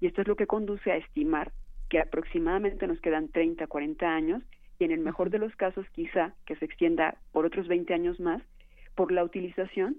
Y 0.01 0.07
esto 0.07 0.21
es 0.21 0.27
lo 0.27 0.35
que 0.35 0.47
conduce 0.47 0.91
a 0.91 0.97
estimar 0.97 1.53
que 1.89 1.99
aproximadamente 1.99 2.87
nos 2.87 2.99
quedan 3.01 3.29
30, 3.29 3.67
40 3.67 4.05
años 4.07 4.43
y 4.77 4.85
en 4.85 4.91
el 4.91 4.99
mejor 4.99 5.29
de 5.29 5.39
los 5.39 5.55
casos 5.55 5.85
quizá 5.91 6.33
que 6.45 6.55
se 6.55 6.65
extienda 6.65 7.17
por 7.31 7.45
otros 7.45 7.67
20 7.67 7.93
años 7.93 8.19
más 8.19 8.41
por 8.95 9.11
la 9.11 9.23
utilización, 9.23 9.97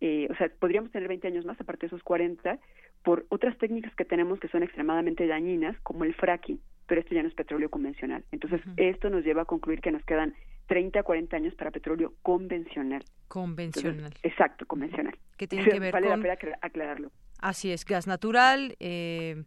eh, 0.00 0.28
o 0.30 0.36
sea, 0.36 0.50
podríamos 0.58 0.90
tener 0.90 1.08
20 1.08 1.28
años 1.28 1.44
más 1.44 1.60
aparte 1.60 1.82
de 1.82 1.88
esos 1.88 2.02
40 2.02 2.58
por 3.02 3.26
otras 3.28 3.56
técnicas 3.58 3.94
que 3.94 4.04
tenemos 4.04 4.40
que 4.40 4.48
son 4.48 4.62
extremadamente 4.62 5.26
dañinas 5.26 5.76
como 5.82 6.04
el 6.04 6.14
fracking 6.14 6.60
pero 6.86 7.00
esto 7.00 7.14
ya 7.14 7.22
no 7.22 7.28
es 7.28 7.34
petróleo 7.34 7.68
convencional. 7.68 8.24
Entonces, 8.30 8.60
esto 8.76 9.10
nos 9.10 9.24
lleva 9.24 9.42
a 9.42 9.44
concluir 9.44 9.80
que 9.80 9.90
nos 9.90 10.04
quedan 10.04 10.34
30 10.66 11.00
a 11.00 11.02
40 11.02 11.36
años 11.36 11.54
para 11.54 11.70
petróleo 11.70 12.14
convencional. 12.22 13.04
Convencional. 13.28 14.14
exacto, 14.22 14.66
convencional. 14.66 15.16
¿Qué 15.36 15.46
tiene 15.46 15.64
que 15.70 15.80
ver 15.80 15.92
vale 15.92 16.08
la 16.08 16.16
pena 16.16 16.58
aclararlo. 16.60 17.10
Así 17.38 17.70
es, 17.70 17.84
gas 17.84 18.06
natural, 18.06 18.76
eh, 18.80 19.44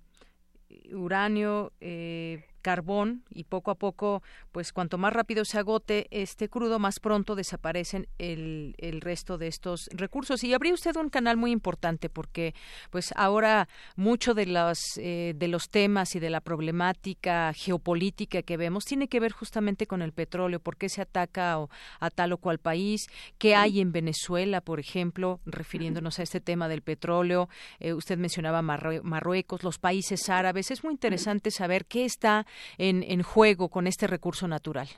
uranio, 0.94 1.72
eh, 1.80 2.44
carbón 2.62 3.24
y 3.30 3.46
poco 3.46 3.72
a 3.72 3.76
poco, 3.76 4.22
pues 4.52 4.74
cuanto 4.74 4.98
más 4.98 5.14
rápido 5.14 5.46
se 5.46 5.58
agote 5.58 6.08
este 6.12 6.50
crudo, 6.50 6.80
más 6.80 7.00
pronto 7.00 7.36
desaparecen 7.36 8.08
el, 8.18 8.76
el 8.78 9.02
resto 9.02 9.38
de 9.38 9.48
estos 9.48 9.90
recursos. 9.92 10.44
Y 10.44 10.54
abrió 10.54 10.74
usted 10.74 10.96
un 10.96 11.10
canal 11.10 11.38
muy 11.38 11.52
importante 11.52 12.10
porque, 12.10 12.54
pues 12.90 13.14
ahora 13.16 13.68
mucho 13.96 14.34
de 14.34 14.46
los 14.46 14.80
eh, 14.98 15.34
de 15.36 15.48
los 15.48 15.70
temas 15.70 16.16
y 16.16 16.20
de 16.20 16.30
la 16.30 16.42
problemática 16.42 17.52
geopolítica 17.54 18.42
que 18.42 18.58
vemos 18.58 18.86
tiene 18.86 19.08
que 19.08 19.20
ver 19.20 19.32
justamente 19.32 19.88
con 19.88 20.02
el 20.02 20.12
petróleo, 20.12 20.60
por 20.60 20.78
qué 20.78 20.90
se 20.90 21.02
ataca 21.02 21.58
a, 22.00 22.10
tal 22.10 22.34
o 22.34 22.38
cual 22.38 22.60
país, 22.60 23.08
qué 23.38 23.56
hay 23.56 23.80
en 23.80 23.92
Venezuela, 23.92 24.62
por 24.62 24.80
ejemplo, 24.80 25.40
refiriéndonos 25.46 26.20
a 26.20 26.24
este 26.24 26.42
tema 26.42 26.68
del 26.68 26.82
petróleo. 26.82 27.50
Eh, 27.80 27.94
usted 27.94 28.18
mencionaba 28.18 28.62
Marruecos, 28.62 29.64
los 29.64 29.80
países 29.80 30.30
árabes. 30.30 30.72
Es 30.72 30.84
muy 30.84 30.94
interesante 30.94 31.52
saber 31.52 31.86
qué 31.86 32.06
está 32.06 32.46
en, 32.78 33.04
en 33.04 33.24
juego 33.24 33.70
con 33.70 33.88
este 33.88 34.08
recurso 34.08 34.48
natural. 34.48 34.90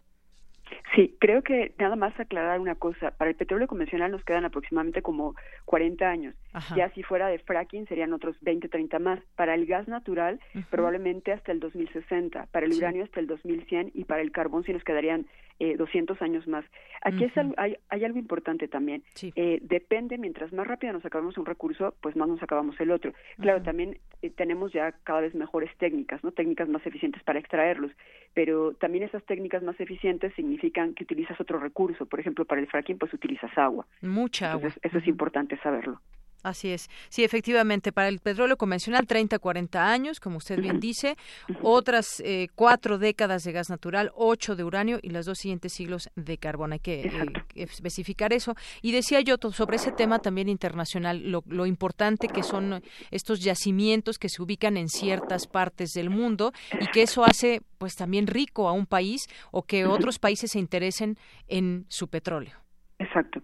Sí, 0.96 1.16
creo 1.20 1.42
que 1.42 1.74
nada 1.78 1.96
más 1.96 2.18
aclarar 2.20 2.60
una 2.60 2.76
cosa. 2.76 3.12
Para 3.12 3.32
el 3.32 3.38
petróleo 3.38 3.68
convencional 3.68 4.12
nos 4.12 4.24
quedan 4.24 4.46
aproximadamente 4.46 5.02
como 5.02 5.36
40 5.66 6.10
años. 6.10 6.36
Ya 6.76 6.90
si 6.90 7.04
fuera 7.04 7.28
de 7.28 7.40
fracking 7.40 7.88
serían 7.88 8.14
otros 8.14 8.36
20, 8.42 8.68
30 8.68 9.00
más. 9.00 9.20
Para 9.36 9.56
el 9.56 9.66
gas 9.66 9.88
natural 9.88 10.40
probablemente 10.70 11.32
hasta 11.32 11.52
el 11.52 11.60
2060. 11.60 12.48
Para 12.48 12.66
el 12.66 12.74
uranio 12.74 13.04
hasta 13.04 13.20
el 13.20 13.28
2100 13.28 13.92
y 13.94 14.04
para 14.04 14.22
el 14.22 14.32
carbón 14.32 14.64
sí 14.64 14.74
nos 14.74 14.84
quedarían 14.84 15.26
eh, 15.60 15.78
200 15.78 16.20
años 16.24 16.48
más. 16.48 16.66
Aquí 17.04 17.24
es 17.24 17.34
hay, 17.58 17.78
hay, 17.90 18.04
algo 18.04 18.18
importante 18.18 18.68
también. 18.68 19.04
Eh, 19.36 19.60
depende, 19.62 20.18
mientras 20.18 20.52
más 20.54 20.66
rápido 20.66 20.94
nos 20.94 21.06
acabamos 21.06 21.38
un 21.38 21.46
recurso, 21.46 21.94
pues 22.02 22.16
más 22.16 22.28
nos 22.28 22.42
acabamos 22.42 22.80
el 22.80 22.90
otro. 22.90 23.14
Claro, 23.40 23.62
también 23.62 24.00
eh, 24.24 24.32
tenemos 24.32 24.74
ya 24.74 24.92
cada 25.04 25.22
vez 25.22 25.36
mejores 25.36 25.70
técnicas, 25.78 26.24
¿no? 26.24 26.32
Técnicas 26.32 26.68
más 26.68 26.84
eficientes 26.88 27.22
para 27.24 27.38
extraerlos, 27.38 27.92
pero 28.34 28.74
también 28.74 29.04
esas 29.04 29.24
técnicas 29.26 29.62
más 29.62 29.80
eficientes 29.80 30.34
significan 30.34 30.61
que 30.70 31.04
utilizas 31.04 31.40
otro 31.42 31.60
recurso. 31.60 32.06
Por 32.06 32.20
ejemplo, 32.20 32.46
para 32.46 32.62
el 32.62 32.68
fracking, 32.68 33.00
pues 33.00 33.14
utilizas 33.14 33.58
agua. 33.58 33.88
Mucha 34.02 34.52
agua. 34.52 34.70
Eso 34.82 34.98
es 35.00 35.08
importante 35.08 35.58
saberlo. 35.64 36.00
Así 36.44 36.72
es. 36.72 36.90
Sí, 37.10 37.24
efectivamente, 37.24 37.92
para 37.92 38.08
el 38.08 38.20
petróleo 38.20 38.58
convencional, 38.58 39.06
30, 39.06 39.38
40 39.38 39.92
años, 39.92 40.20
como 40.20 40.38
usted 40.38 40.60
bien 40.60 40.80
dice, 40.80 41.16
otras 41.62 42.20
eh, 42.26 42.48
cuatro 42.56 42.98
décadas 42.98 43.44
de 43.44 43.52
gas 43.52 43.70
natural, 43.70 44.12
ocho 44.16 44.56
de 44.56 44.64
uranio 44.64 45.00
y 45.02 45.12
los 45.12 45.26
dos 45.28 45.38
siguientes 45.38 45.74
siglos 45.74 46.10
de 46.16 46.38
carbón. 46.38 46.74
Hay 46.74 46.80
que 46.80 47.02
eh, 47.02 47.12
especificar 47.56 48.34
eso. 48.34 48.56
Y 48.82 48.92
decía 48.92 49.22
yo 49.22 49.36
sobre 49.52 49.76
ese 49.76 49.92
tema 49.92 50.20
también 50.20 50.50
internacional, 50.50 51.32
lo, 51.32 51.44
lo, 51.46 51.66
importante 51.66 52.28
que 52.28 52.44
son 52.44 52.82
estos 53.12 53.44
yacimientos 53.44 54.18
que 54.18 54.30
se 54.30 54.42
ubican 54.42 54.78
en 54.78 54.90
ciertas 54.90 55.48
partes 55.48 55.92
del 55.92 56.10
mundo 56.10 56.54
y 56.80 56.88
que 56.88 57.04
eso 57.04 57.24
hace 57.24 57.62
pues 57.78 57.96
también 57.96 58.28
rico 58.28 58.68
a 58.68 58.72
un 58.72 58.86
país 58.86 59.28
o 59.52 59.64
que 59.64 59.86
otros 59.86 60.20
países 60.20 60.52
se 60.52 60.60
interesen 60.60 61.18
en 61.48 61.86
su 61.88 62.08
petróleo. 62.08 62.56
Exacto. 63.00 63.42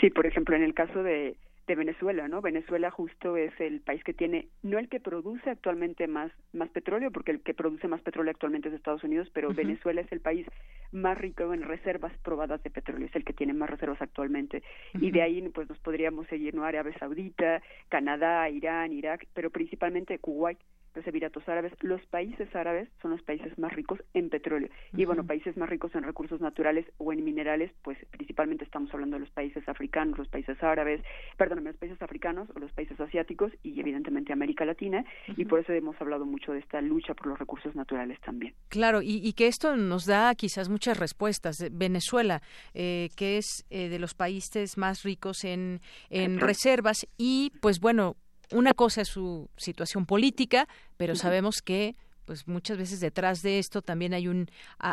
Sí, 0.00 0.10
por 0.10 0.26
ejemplo, 0.26 0.56
en 0.56 0.64
el 0.64 0.74
caso 0.74 1.02
de 1.02 1.36
de 1.66 1.74
Venezuela, 1.74 2.26
¿no? 2.28 2.40
Venezuela 2.40 2.90
justo 2.90 3.36
es 3.36 3.52
el 3.60 3.80
país 3.80 4.02
que 4.02 4.12
tiene, 4.12 4.48
no 4.62 4.78
el 4.78 4.88
que 4.88 5.00
produce 5.00 5.50
actualmente 5.50 6.06
más, 6.08 6.32
más 6.52 6.68
petróleo, 6.70 7.10
porque 7.12 7.30
el 7.30 7.40
que 7.40 7.54
produce 7.54 7.86
más 7.88 8.00
petróleo 8.00 8.32
actualmente 8.32 8.68
es 8.68 8.74
Estados 8.74 9.04
Unidos, 9.04 9.28
pero 9.32 9.54
Venezuela 9.54 10.00
es 10.00 10.10
el 10.10 10.20
país 10.20 10.46
más 10.90 11.16
rico 11.16 11.54
en 11.54 11.62
reservas 11.62 12.12
probadas 12.24 12.62
de 12.62 12.70
petróleo, 12.70 13.06
es 13.06 13.14
el 13.14 13.24
que 13.24 13.32
tiene 13.32 13.52
más 13.54 13.70
reservas 13.70 14.02
actualmente. 14.02 14.62
Y 14.94 15.10
de 15.10 15.22
ahí 15.22 15.40
pues 15.54 15.68
nos 15.68 15.78
podríamos 15.78 16.26
seguir, 16.26 16.54
¿no? 16.54 16.64
Arabia 16.64 16.98
Saudita, 16.98 17.62
Canadá, 17.88 18.48
Irán, 18.50 18.92
Irak, 18.92 19.26
pero 19.32 19.50
principalmente 19.50 20.18
Kuwait 20.18 20.58
los 20.94 21.06
Emiratos 21.06 21.48
Árabes, 21.48 21.72
los 21.80 22.04
países 22.06 22.54
árabes 22.54 22.88
son 23.00 23.12
los 23.12 23.22
países 23.22 23.56
más 23.58 23.72
ricos 23.72 24.00
en 24.14 24.28
petróleo. 24.28 24.68
Y 24.94 25.04
bueno, 25.04 25.24
países 25.24 25.56
más 25.56 25.68
ricos 25.68 25.94
en 25.94 26.02
recursos 26.02 26.40
naturales 26.40 26.86
o 26.98 27.12
en 27.12 27.24
minerales, 27.24 27.70
pues 27.82 27.98
principalmente 28.10 28.64
estamos 28.64 28.92
hablando 28.92 29.16
de 29.16 29.20
los 29.20 29.30
países 29.30 29.66
africanos, 29.68 30.18
los 30.18 30.28
países 30.28 30.62
árabes, 30.62 31.00
perdóname, 31.36 31.70
los 31.70 31.78
países 31.78 32.00
africanos 32.02 32.48
o 32.54 32.58
los 32.58 32.72
países 32.72 32.98
asiáticos 33.00 33.52
y 33.62 33.80
evidentemente 33.80 34.32
América 34.32 34.64
Latina. 34.64 35.04
Y 35.36 35.44
por 35.44 35.60
eso 35.60 35.72
hemos 35.72 36.00
hablado 36.00 36.26
mucho 36.26 36.52
de 36.52 36.58
esta 36.58 36.80
lucha 36.80 37.14
por 37.14 37.28
los 37.28 37.38
recursos 37.38 37.74
naturales 37.74 38.20
también. 38.20 38.54
Claro, 38.68 39.00
y, 39.02 39.32
que 39.32 39.46
esto 39.46 39.76
nos 39.76 40.06
da 40.06 40.34
quizás 40.34 40.68
muchas 40.68 40.98
respuestas. 40.98 41.56
Venezuela, 41.72 42.42
eh, 42.74 43.08
que 43.16 43.38
es 43.38 43.64
eh, 43.70 43.88
de 43.88 43.98
los 43.98 44.14
países 44.14 44.76
más 44.76 45.02
ricos 45.02 45.44
en, 45.44 45.80
en 46.10 46.38
reservas 46.38 47.06
y 47.16 47.52
pues 47.60 47.80
bueno, 47.80 48.16
una 48.52 48.74
cosa 48.74 49.02
es 49.02 49.08
su 49.08 49.48
situación 49.56 50.06
política, 50.06 50.68
pero 50.96 51.14
sabemos 51.14 51.62
que 51.62 51.96
pues 52.24 52.46
muchas 52.46 52.78
veces 52.78 53.00
detrás 53.00 53.42
de 53.42 53.58
esto 53.58 53.82
también 53.82 54.14
hay 54.14 54.28
un 54.28 54.48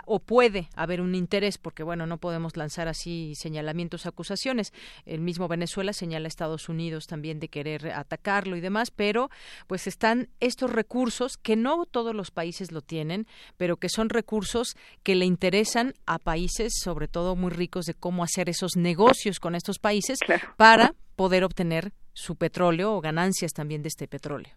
o 0.06 0.20
puede 0.20 0.70
haber 0.76 1.02
un 1.02 1.16
interés 1.16 1.58
porque 1.58 1.84
bueno 1.84 2.06
no 2.08 2.18
podemos 2.18 2.58
lanzar 2.58 2.88
así 2.88 3.34
señalamientos 3.36 4.06
acusaciones. 4.06 4.74
El 5.06 5.22
mismo 5.22 5.48
Venezuela 5.48 5.94
señala 5.94 6.26
a 6.26 6.30
Estados 6.30 6.70
Unidos 6.70 7.08
también 7.08 7.40
de 7.40 7.50
querer 7.50 7.92
atacarlo 7.92 8.56
y 8.56 8.62
demás 8.62 8.92
pero 8.92 9.30
pues 9.68 9.88
están 9.88 10.30
estos 10.40 10.72
recursos 10.72 11.38
que 11.38 11.56
no 11.56 11.86
todos 11.86 12.16
los 12.16 12.32
países 12.32 12.72
lo 12.72 12.82
tienen 12.82 13.28
pero 13.58 13.78
que 13.78 13.90
son 13.90 14.10
recursos 14.10 14.76
que 15.04 15.16
le 15.16 15.26
interesan 15.26 15.94
a 16.06 16.20
países 16.20 16.74
sobre 16.82 17.08
todo 17.08 17.36
muy 17.36 17.52
ricos 17.52 17.86
de 17.86 17.94
cómo 17.94 18.24
hacer 18.24 18.50
esos 18.50 18.76
negocios 18.76 19.40
con 19.40 19.56
estos 19.56 19.80
países 19.80 20.20
para 20.58 20.96
poder 21.16 21.44
obtener 21.44 21.92
su 22.20 22.36
petróleo 22.36 22.94
o 22.94 23.02
ganancias 23.02 23.54
también 23.54 23.82
de 23.82 23.88
este 23.88 24.08
petróleo. 24.08 24.52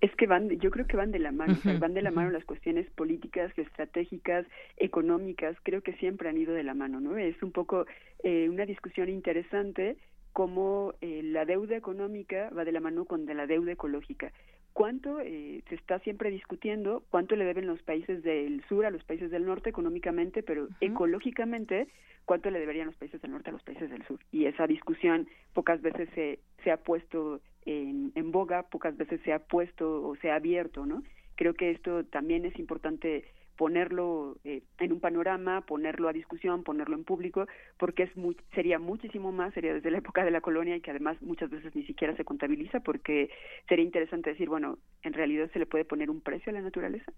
Es 0.00 0.14
que 0.16 0.26
van, 0.26 0.50
yo 0.58 0.70
creo 0.70 0.86
que 0.86 0.96
van 0.96 1.10
de 1.10 1.18
la 1.18 1.32
mano, 1.32 1.56
van 1.80 1.94
de 1.94 2.02
la 2.02 2.10
mano 2.10 2.30
las 2.30 2.44
cuestiones 2.44 2.90
políticas, 2.90 3.56
estratégicas, 3.56 4.44
económicas, 4.76 5.56
creo 5.62 5.82
que 5.82 5.94
siempre 5.94 6.28
han 6.28 6.36
ido 6.36 6.52
de 6.52 6.64
la 6.64 6.74
mano, 6.74 7.00
¿no? 7.00 7.16
Es 7.16 7.40
un 7.42 7.52
poco 7.52 7.86
eh, 8.22 8.48
una 8.50 8.66
discusión 8.66 9.08
interesante 9.08 9.96
cómo 10.36 10.92
eh, 11.00 11.22
la 11.24 11.46
deuda 11.46 11.78
económica 11.78 12.50
va 12.50 12.66
de 12.66 12.72
la 12.72 12.80
mano 12.80 13.06
con 13.06 13.24
de 13.24 13.32
la 13.32 13.46
deuda 13.46 13.72
ecológica. 13.72 14.34
¿Cuánto 14.74 15.18
eh, 15.20 15.62
se 15.66 15.74
está 15.74 15.98
siempre 16.00 16.30
discutiendo? 16.30 17.04
¿Cuánto 17.08 17.36
le 17.36 17.46
deben 17.46 17.66
los 17.66 17.80
países 17.80 18.22
del 18.22 18.62
sur 18.68 18.84
a 18.84 18.90
los 18.90 19.02
países 19.02 19.30
del 19.30 19.46
norte 19.46 19.70
económicamente, 19.70 20.42
pero 20.42 20.68
ecológicamente 20.82 21.88
cuánto 22.26 22.50
le 22.50 22.60
deberían 22.60 22.88
los 22.88 22.96
países 22.96 23.22
del 23.22 23.30
norte 23.30 23.48
a 23.48 23.54
los 23.54 23.62
países 23.62 23.88
del 23.88 24.04
sur. 24.06 24.20
Y 24.30 24.44
esa 24.44 24.66
discusión 24.66 25.26
pocas 25.54 25.80
veces 25.80 26.06
se, 26.14 26.38
se 26.62 26.70
ha 26.70 26.76
puesto 26.76 27.40
en, 27.64 28.12
en 28.14 28.30
boga, 28.30 28.64
pocas 28.64 28.94
veces 28.98 29.22
se 29.24 29.32
ha 29.32 29.38
puesto 29.38 30.06
o 30.06 30.16
se 30.16 30.30
ha 30.30 30.34
abierto, 30.34 30.84
¿no? 30.84 31.02
Creo 31.36 31.54
que 31.54 31.70
esto 31.70 32.04
también 32.04 32.44
es 32.44 32.58
importante 32.58 33.24
ponerlo 33.56 34.36
eh, 34.44 34.62
en 34.78 34.92
un 34.92 35.00
panorama, 35.00 35.62
ponerlo 35.62 36.08
a 36.08 36.12
discusión, 36.12 36.62
ponerlo 36.62 36.96
en 36.96 37.04
público, 37.04 37.46
porque 37.78 38.04
es 38.04 38.16
muy, 38.16 38.36
sería 38.54 38.78
muchísimo 38.78 39.32
más, 39.32 39.54
sería 39.54 39.74
desde 39.74 39.90
la 39.90 39.98
época 39.98 40.24
de 40.24 40.30
la 40.30 40.40
colonia 40.40 40.76
y 40.76 40.80
que 40.80 40.90
además 40.90 41.20
muchas 41.22 41.50
veces 41.50 41.74
ni 41.74 41.84
siquiera 41.84 42.16
se 42.16 42.24
contabiliza, 42.24 42.80
porque 42.80 43.30
sería 43.68 43.84
interesante 43.84 44.30
decir, 44.30 44.48
bueno, 44.48 44.78
en 45.02 45.12
realidad 45.12 45.50
se 45.52 45.58
le 45.58 45.66
puede 45.66 45.84
poner 45.84 46.10
un 46.10 46.20
precio 46.20 46.50
a 46.50 46.54
la 46.54 46.60
naturaleza. 46.60 47.12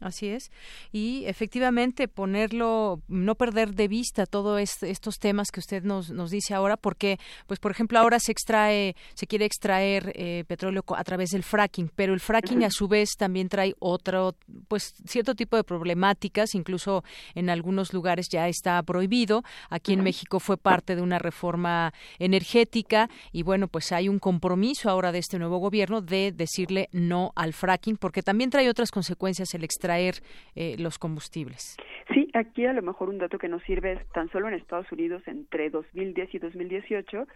así 0.00 0.28
es. 0.28 0.50
Y 0.92 1.24
efectivamente 1.26 2.08
ponerlo, 2.08 3.02
no 3.08 3.34
perder 3.34 3.74
de 3.74 3.88
vista 3.88 4.26
todos 4.26 4.60
estos 4.82 5.18
temas 5.18 5.50
que 5.50 5.60
usted 5.60 5.82
nos, 5.84 6.10
nos 6.10 6.30
dice 6.30 6.54
ahora, 6.54 6.76
porque, 6.76 7.18
pues, 7.46 7.60
por 7.60 7.70
ejemplo, 7.70 7.98
ahora 7.98 8.18
se 8.18 8.32
extrae, 8.32 8.94
se 9.14 9.26
quiere 9.26 9.44
extraer 9.44 10.12
eh, 10.14 10.44
petróleo 10.46 10.82
a 10.96 11.04
través 11.04 11.30
del 11.30 11.42
fracking, 11.42 11.90
pero 11.94 12.12
el 12.12 12.20
fracking 12.20 12.64
a 12.64 12.70
su 12.70 12.88
vez 12.88 13.10
también 13.16 13.48
trae 13.48 13.74
otro, 13.78 14.34
pues, 14.68 14.94
cierto 15.06 15.34
tipo 15.34 15.56
de 15.56 15.64
problemáticas, 15.78 16.56
incluso 16.56 17.04
en 17.36 17.50
algunos 17.50 17.94
lugares 17.94 18.28
ya 18.28 18.48
está 18.48 18.82
prohibido. 18.82 19.42
Aquí 19.70 19.92
en 19.92 20.02
México 20.02 20.40
fue 20.40 20.56
parte 20.56 20.96
de 20.96 21.02
una 21.02 21.20
reforma 21.20 21.92
energética 22.18 23.08
y 23.32 23.44
bueno, 23.44 23.68
pues 23.68 23.92
hay 23.92 24.08
un 24.08 24.18
compromiso 24.18 24.90
ahora 24.90 25.12
de 25.12 25.20
este 25.20 25.38
nuevo 25.38 25.58
gobierno 25.58 26.00
de 26.00 26.32
decirle 26.32 26.88
no 26.92 27.30
al 27.36 27.52
fracking, 27.52 27.96
porque 27.96 28.22
también 28.22 28.50
trae 28.50 28.68
otras 28.68 28.90
consecuencias 28.90 29.54
el 29.54 29.62
extraer 29.62 30.16
eh, 30.56 30.74
los 30.78 30.98
combustibles. 30.98 31.76
Sí, 32.12 32.28
aquí 32.34 32.66
a 32.66 32.72
lo 32.72 32.82
mejor 32.82 33.08
un 33.08 33.18
dato 33.18 33.38
que 33.38 33.48
nos 33.48 33.62
sirve 33.62 33.92
es 33.92 34.08
tan 34.08 34.28
solo 34.30 34.48
en 34.48 34.54
Estados 34.54 34.90
Unidos 34.90 35.22
entre 35.26 35.70
2010 35.70 36.34
y 36.34 36.38
2018 36.38 37.26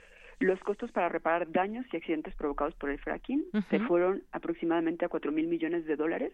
los 0.41 0.59
costos 0.61 0.91
para 0.91 1.09
reparar 1.09 1.51
daños 1.53 1.87
y 1.93 1.97
accidentes 1.97 2.35
provocados 2.35 2.75
por 2.75 2.91
el 2.91 2.99
fracking 2.99 3.45
se 3.71 3.79
fueron 3.81 4.25
aproximadamente 4.33 5.05
a 5.05 5.09
cuatro 5.09 5.31
mil 5.31 5.47
millones 5.47 5.87
de 5.87 5.95
dólares 5.95 6.33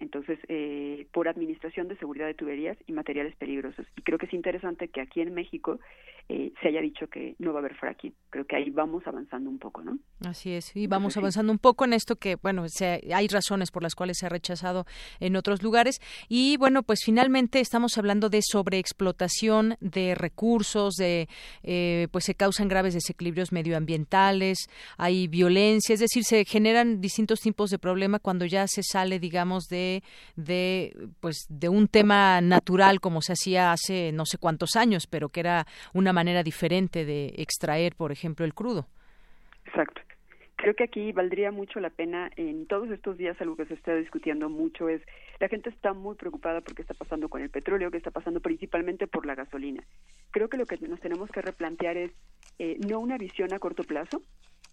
entonces 0.00 0.38
eh, 0.48 1.06
por 1.12 1.28
administración 1.28 1.88
de 1.88 1.96
seguridad 1.96 2.26
de 2.26 2.34
tuberías 2.34 2.76
y 2.86 2.92
materiales 2.92 3.36
peligrosos. 3.36 3.86
Y 3.96 4.02
creo 4.02 4.18
que 4.18 4.26
es 4.26 4.32
interesante 4.32 4.88
que 4.88 5.00
aquí 5.00 5.20
en 5.20 5.34
México 5.34 5.78
eh, 6.28 6.52
se 6.62 6.68
haya 6.68 6.80
dicho 6.80 7.08
que 7.08 7.34
no 7.38 7.52
va 7.52 7.58
a 7.58 7.62
haber 7.62 7.74
fracking. 7.74 8.14
Creo 8.30 8.46
que 8.46 8.54
ahí 8.54 8.70
vamos 8.70 9.04
avanzando 9.04 9.50
un 9.50 9.58
poco, 9.58 9.82
¿no? 9.82 9.98
Así 10.24 10.52
es, 10.52 10.76
y 10.76 10.86
vamos 10.86 11.16
avanzando 11.16 11.52
un 11.52 11.58
poco 11.58 11.84
en 11.84 11.92
esto 11.92 12.16
que, 12.16 12.36
bueno, 12.36 12.66
hay 13.12 13.28
razones 13.28 13.72
por 13.72 13.82
las 13.82 13.96
cuales 13.96 14.18
se 14.18 14.26
ha 14.26 14.28
rechazado 14.28 14.86
en 15.18 15.34
otros 15.34 15.62
lugares. 15.62 16.00
Y 16.28 16.56
bueno, 16.56 16.84
pues 16.84 17.00
finalmente 17.04 17.58
estamos 17.58 17.98
hablando 17.98 18.28
de 18.28 18.42
sobreexplotación 18.42 19.76
de 19.80 20.14
recursos, 20.14 20.94
de, 20.94 21.28
eh, 21.64 22.06
pues 22.12 22.24
se 22.26 22.36
causan 22.36 22.68
graves 22.68 22.94
desequilibrios 22.94 23.50
medioambientales, 23.50 24.68
hay 24.98 25.26
violencia, 25.26 25.94
es 25.94 26.00
decir, 26.00 26.22
se 26.22 26.44
generan 26.44 27.00
distintos 27.00 27.40
tipos 27.40 27.70
de 27.70 27.78
problemas 27.80 28.20
cuando 28.20 28.46
ya 28.46 28.68
se 28.68 28.82
sale, 28.84 29.18
digamos, 29.18 29.64
de 29.64 29.89
de, 30.36 30.92
pues, 31.20 31.46
de 31.48 31.68
un 31.68 31.88
tema 31.88 32.40
natural 32.40 33.00
como 33.00 33.20
se 33.22 33.32
hacía 33.32 33.72
hace 33.72 34.12
no 34.12 34.24
sé 34.24 34.38
cuántos 34.38 34.76
años, 34.76 35.06
pero 35.06 35.28
que 35.28 35.40
era 35.40 35.66
una 35.94 36.12
manera 36.12 36.42
diferente 36.42 37.04
de 37.04 37.34
extraer, 37.36 37.94
por 37.96 38.12
ejemplo, 38.12 38.44
el 38.44 38.54
crudo. 38.54 38.86
Exacto. 39.66 40.00
Creo 40.60 40.74
que 40.74 40.84
aquí 40.84 41.12
valdría 41.12 41.50
mucho 41.52 41.80
la 41.80 41.88
pena, 41.88 42.30
en 42.36 42.66
todos 42.66 42.90
estos 42.90 43.16
días 43.16 43.40
algo 43.40 43.56
que 43.56 43.64
se 43.64 43.72
está 43.72 43.94
discutiendo 43.94 44.50
mucho 44.50 44.90
es, 44.90 45.00
la 45.38 45.48
gente 45.48 45.70
está 45.70 45.94
muy 45.94 46.16
preocupada 46.16 46.60
por 46.60 46.74
qué 46.74 46.82
está 46.82 46.92
pasando 46.92 47.30
con 47.30 47.40
el 47.40 47.48
petróleo, 47.48 47.90
qué 47.90 47.96
está 47.96 48.10
pasando 48.10 48.40
principalmente 48.40 49.06
por 49.06 49.24
la 49.24 49.34
gasolina. 49.34 49.82
Creo 50.32 50.50
que 50.50 50.58
lo 50.58 50.66
que 50.66 50.76
nos 50.86 51.00
tenemos 51.00 51.30
que 51.30 51.40
replantear 51.40 51.96
es 51.96 52.12
eh, 52.58 52.76
no 52.86 53.00
una 53.00 53.16
visión 53.16 53.54
a 53.54 53.58
corto 53.58 53.84
plazo, 53.84 54.22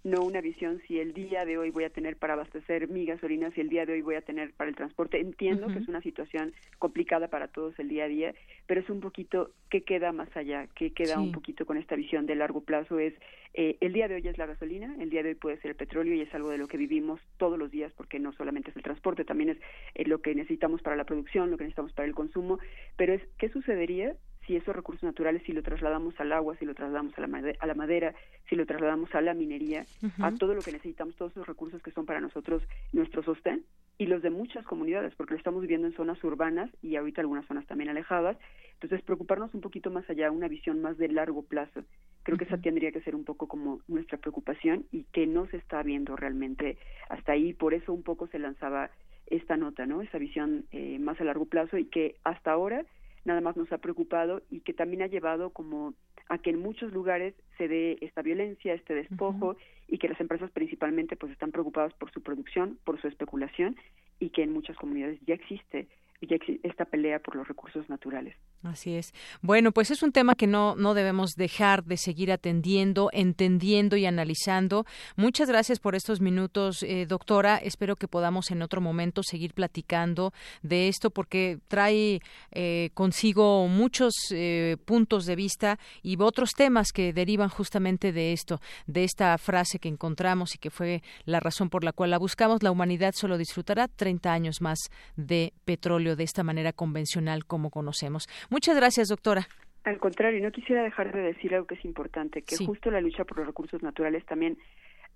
no 0.07 0.23
una 0.23 0.41
visión 0.41 0.81
si 0.87 0.99
el 0.99 1.13
día 1.13 1.45
de 1.45 1.57
hoy 1.57 1.69
voy 1.69 1.83
a 1.83 1.89
tener 1.89 2.15
para 2.15 2.33
abastecer 2.33 2.87
mi 2.87 3.05
gasolina, 3.05 3.51
si 3.51 3.61
el 3.61 3.69
día 3.69 3.85
de 3.85 3.93
hoy 3.93 4.01
voy 4.01 4.15
a 4.15 4.21
tener 4.21 4.53
para 4.53 4.69
el 4.69 4.75
transporte. 4.75 5.19
Entiendo 5.19 5.67
que 5.67 5.79
es 5.79 5.87
una 5.87 6.01
situación 6.01 6.53
complicada 6.79 7.27
para 7.27 7.47
todos 7.47 7.77
el 7.79 7.89
día 7.89 8.05
a 8.05 8.07
día, 8.07 8.33
pero 8.65 8.81
es 8.81 8.89
un 8.89 9.01
poquito 9.01 9.51
qué 9.69 9.81
queda 9.81 10.11
más 10.11 10.35
allá, 10.35 10.67
qué 10.75 10.91
queda 10.91 11.19
un 11.19 11.31
poquito 11.31 11.65
con 11.65 11.77
esta 11.77 11.95
visión 11.95 12.25
de 12.25 12.35
largo 12.35 12.61
plazo 12.61 12.99
es 12.99 13.13
eh, 13.53 13.77
el 13.81 13.93
día 13.93 14.07
de 14.07 14.15
hoy 14.15 14.27
es 14.27 14.37
la 14.37 14.45
gasolina, 14.45 14.95
el 14.99 15.09
día 15.09 15.23
de 15.23 15.29
hoy 15.29 15.35
puede 15.35 15.57
ser 15.57 15.71
el 15.71 15.77
petróleo 15.77 16.13
y 16.13 16.21
es 16.21 16.33
algo 16.33 16.49
de 16.49 16.57
lo 16.57 16.67
que 16.67 16.77
vivimos 16.77 17.19
todos 17.37 17.57
los 17.57 17.71
días 17.71 17.91
porque 17.97 18.19
no 18.19 18.31
solamente 18.33 18.69
es 18.69 18.75
el 18.75 18.83
transporte, 18.83 19.25
también 19.25 19.49
es 19.49 19.57
eh, 19.95 20.05
lo 20.05 20.21
que 20.21 20.35
necesitamos 20.35 20.81
para 20.81 20.95
la 20.95 21.05
producción, 21.05 21.49
lo 21.49 21.57
que 21.57 21.63
necesitamos 21.63 21.93
para 21.93 22.07
el 22.07 22.15
consumo, 22.15 22.59
pero 22.95 23.13
es 23.13 23.21
qué 23.37 23.49
sucedería 23.49 24.15
si 24.47 24.55
esos 24.55 24.75
recursos 24.75 25.03
naturales, 25.03 25.43
si 25.45 25.51
lo 25.51 25.61
trasladamos 25.61 26.17
al 26.19 26.31
agua, 26.31 26.55
si 26.57 26.65
lo 26.65 26.73
trasladamos 26.73 27.15
a 27.17 27.21
la, 27.21 27.27
madera, 27.27 27.57
a 27.59 27.67
la 27.67 27.75
madera 27.75 28.15
si 28.49 28.55
lo 28.55 28.65
trasladamos 28.65 29.13
a 29.13 29.21
la 29.21 29.33
minería, 29.33 29.85
a 30.19 30.31
todo 30.31 30.53
lo 30.53 30.61
que 30.61 30.71
necesitamos, 30.71 31.15
todos 31.15 31.33
esos 31.33 31.45
recursos 31.45 31.81
que 31.83 31.91
son 31.91 32.05
para 32.05 32.21
nosotros 32.21 32.63
nuestro 32.93 33.21
sostén 33.23 33.65
y 33.97 34.05
los 34.05 34.21
de 34.21 34.29
muchas 34.29 34.63
comunidades, 34.65 35.13
porque 35.15 35.33
lo 35.33 35.37
estamos 35.37 35.61
viviendo 35.61 35.87
en 35.87 35.93
zonas 35.93 36.23
urbanas 36.23 36.69
y 36.81 36.95
ahorita 36.95 37.21
algunas 37.21 37.45
zonas 37.47 37.65
también 37.65 37.89
alejadas. 37.89 38.37
Entonces, 38.73 39.01
preocuparnos 39.01 39.53
un 39.55 39.61
poquito 39.61 39.89
más 39.89 40.07
allá, 40.09 40.29
una 40.29 40.47
visión 40.47 40.81
más 40.81 40.97
de 40.97 41.07
largo 41.07 41.41
plazo. 41.41 41.83
Creo 42.21 42.37
que 42.37 42.43
esa 42.43 42.57
tendría 42.57 42.91
que 42.91 43.01
ser 43.01 43.15
un 43.15 43.23
poco 43.23 43.47
como 43.47 43.81
nuestra 43.87 44.19
preocupación 44.19 44.85
y 44.91 45.03
que 45.05 45.25
no 45.25 45.47
se 45.47 45.57
está 45.57 45.81
viendo 45.81 46.15
realmente 46.15 46.77
hasta 47.09 47.31
ahí. 47.31 47.53
Por 47.53 47.73
eso 47.73 47.91
un 47.91 48.03
poco 48.03 48.27
se 48.27 48.37
lanzaba 48.37 48.91
esta 49.25 49.57
nota, 49.57 49.85
¿no? 49.87 50.01
Esa 50.01 50.19
visión 50.19 50.65
eh, 50.71 50.99
más 50.99 51.19
a 51.19 51.23
largo 51.23 51.45
plazo 51.45 51.77
y 51.77 51.85
que 51.85 52.15
hasta 52.23 52.51
ahora 52.51 52.85
nada 53.27 53.41
más 53.41 53.55
nos 53.55 53.71
ha 53.71 53.77
preocupado 53.77 54.41
y 54.49 54.61
que 54.61 54.73
también 54.73 55.03
ha 55.03 55.07
llevado 55.07 55.51
como 55.51 55.93
a 56.29 56.39
que 56.39 56.49
en 56.49 56.59
muchos 56.59 56.91
lugares 56.91 57.35
se 57.57 57.67
dé 57.67 57.97
esta 58.01 58.21
violencia, 58.21 58.73
este 58.73 58.95
despojo 58.95 59.55
y 59.87 59.97
que 59.97 60.09
las 60.09 60.19
empresas 60.19 60.49
principalmente 60.51 61.15
pues 61.15 61.31
están 61.31 61.51
preocupadas 61.51 61.93
por 61.93 62.11
su 62.11 62.21
producción, 62.21 62.79
por 62.83 62.99
su 62.99 63.07
especulación 63.07 63.75
y 64.19 64.29
que 64.29 64.43
en 64.43 64.51
muchas 64.51 64.75
comunidades 64.77 65.19
ya 65.25 65.35
existe 65.35 65.87
esta 66.19 66.85
pelea 66.85 67.19
por 67.19 67.35
los 67.35 67.47
recursos 67.47 67.87
naturales. 67.89 68.35
Así 68.63 68.95
es. 68.95 69.13
Bueno, 69.41 69.71
pues 69.71 69.91
es 69.91 70.01
un 70.01 70.11
tema 70.11 70.35
que 70.35 70.47
no, 70.47 70.75
no 70.75 70.93
debemos 70.93 71.35
dejar 71.35 71.83
de 71.83 71.95
seguir 71.97 72.31
atendiendo, 72.31 73.09
entendiendo 73.13 73.95
y 73.97 74.05
analizando. 74.05 74.85
Muchas 75.15 75.47
gracias 75.47 75.79
por 75.79 75.95
estos 75.95 76.19
minutos, 76.19 76.81
eh, 76.81 77.05
doctora. 77.05 77.57
Espero 77.57 77.95
que 77.95 78.07
podamos 78.07 78.49
en 78.49 78.63
otro 78.63 78.81
momento 78.81 79.21
seguir 79.21 79.53
platicando 79.53 80.33
de 80.63 80.87
esto 80.87 81.11
porque 81.11 81.59
trae 81.67 82.19
eh, 82.51 82.89
consigo 82.95 83.67
muchos 83.67 84.13
eh, 84.31 84.77
puntos 84.85 85.25
de 85.25 85.35
vista 85.35 85.79
y 86.01 86.17
otros 86.19 86.51
temas 86.53 86.91
que 86.91 87.13
derivan 87.13 87.49
justamente 87.49 88.11
de 88.11 88.33
esto, 88.33 88.59
de 88.87 89.03
esta 89.03 89.37
frase 89.37 89.79
que 89.79 89.87
encontramos 89.87 90.55
y 90.55 90.57
que 90.57 90.71
fue 90.71 91.03
la 91.25 91.39
razón 91.39 91.69
por 91.69 91.83
la 91.83 91.93
cual 91.93 92.09
la 92.09 92.17
buscamos. 92.17 92.63
La 92.63 92.71
humanidad 92.71 93.13
solo 93.15 93.37
disfrutará 93.37 93.87
30 93.87 94.33
años 94.33 94.61
más 94.61 94.79
de 95.15 95.53
petróleo 95.63 96.06
de 96.15 96.23
esta 96.23 96.43
manera 96.43 96.73
convencional 96.73 97.45
como 97.45 97.69
conocemos. 97.69 98.27
Muchas 98.49 98.75
gracias, 98.75 99.09
doctora. 99.09 99.47
Al 99.83 99.99
contrario, 99.99 100.43
no 100.43 100.51
quisiera 100.51 100.83
dejar 100.83 101.13
de 101.13 101.21
decir 101.21 101.53
algo 101.53 101.67
que 101.67 101.75
es 101.75 101.85
importante, 101.85 102.41
que 102.41 102.57
justo 102.57 102.91
la 102.91 103.01
lucha 103.01 103.23
por 103.23 103.37
los 103.37 103.47
recursos 103.47 103.81
naturales 103.81 104.25
también 104.25 104.57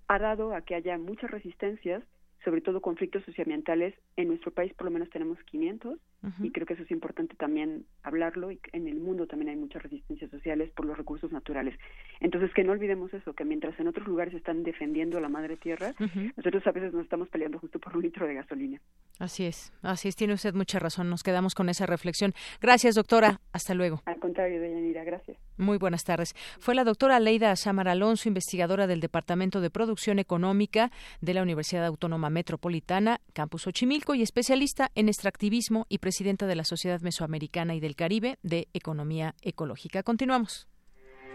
ha 0.08 0.18
dado 0.18 0.54
a 0.54 0.62
que 0.62 0.74
haya 0.74 0.98
muchas 0.98 1.30
resistencias 1.30 2.02
sobre 2.44 2.60
todo 2.60 2.80
conflictos 2.80 3.24
socioambientales. 3.24 3.94
En 4.16 4.28
nuestro 4.28 4.50
país 4.50 4.72
por 4.74 4.86
lo 4.86 4.90
menos 4.90 5.10
tenemos 5.10 5.38
500 5.44 5.98
y 6.40 6.50
creo 6.50 6.66
que 6.66 6.74
eso 6.74 6.82
es 6.82 6.90
importante 6.90 7.34
también 7.34 7.84
hablarlo 8.02 8.50
y 8.50 8.60
en 8.72 8.86
el 8.86 9.00
mundo 9.00 9.26
también 9.26 9.50
hay 9.50 9.56
muchas 9.56 9.82
resistencias 9.82 10.30
sociales 10.30 10.70
por 10.70 10.86
los 10.86 10.96
recursos 10.96 11.32
naturales. 11.32 11.76
Entonces 12.20 12.52
que 12.54 12.64
no 12.64 12.72
olvidemos 12.72 13.12
eso, 13.14 13.32
que 13.34 13.44
mientras 13.44 13.78
en 13.80 13.88
otros 13.88 14.06
lugares 14.06 14.34
están 14.34 14.62
defendiendo 14.62 15.20
la 15.20 15.28
madre 15.28 15.56
tierra, 15.56 15.94
nosotros 16.36 16.66
a 16.66 16.72
veces 16.72 16.92
nos 16.92 17.04
estamos 17.04 17.28
peleando 17.28 17.58
justo 17.58 17.78
por 17.78 17.96
un 17.96 18.02
litro 18.02 18.26
de 18.26 18.34
gasolina. 18.34 18.80
Así 19.18 19.44
es, 19.44 19.72
así 19.82 20.08
es, 20.08 20.16
tiene 20.16 20.34
usted 20.34 20.54
mucha 20.54 20.78
razón, 20.78 21.08
nos 21.08 21.22
quedamos 21.22 21.54
con 21.54 21.68
esa 21.68 21.86
reflexión. 21.86 22.34
Gracias 22.60 22.94
doctora, 22.94 23.40
hasta 23.52 23.74
luego. 23.74 24.02
Al 24.06 24.18
contrario, 24.18 24.60
Deyanira, 24.60 25.04
gracias. 25.04 25.38
Muy 25.56 25.78
buenas 25.78 26.02
tardes. 26.02 26.34
Fue 26.58 26.74
la 26.74 26.82
doctora 26.82 27.20
Leida 27.20 27.54
Samar 27.54 27.88
Alonso, 27.88 28.28
investigadora 28.28 28.86
del 28.86 29.00
Departamento 29.00 29.60
de 29.60 29.70
Producción 29.70 30.18
Económica 30.18 30.90
de 31.20 31.34
la 31.34 31.42
Universidad 31.42 31.86
Autónoma 31.86 32.30
Metropolitana, 32.30 33.20
Campus 33.32 33.66
Ochimilco, 33.66 34.14
y 34.14 34.22
especialista 34.22 34.90
en 34.94 35.08
extractivismo 35.08 35.86
y 35.88 35.98
presidenta 35.98 36.46
de 36.46 36.56
la 36.56 36.64
Sociedad 36.64 37.00
Mesoamericana 37.00 37.74
y 37.74 37.80
del 37.80 37.94
Caribe 37.94 38.38
de 38.42 38.68
Economía 38.72 39.34
Ecológica. 39.42 40.02
Continuamos. 40.02 40.71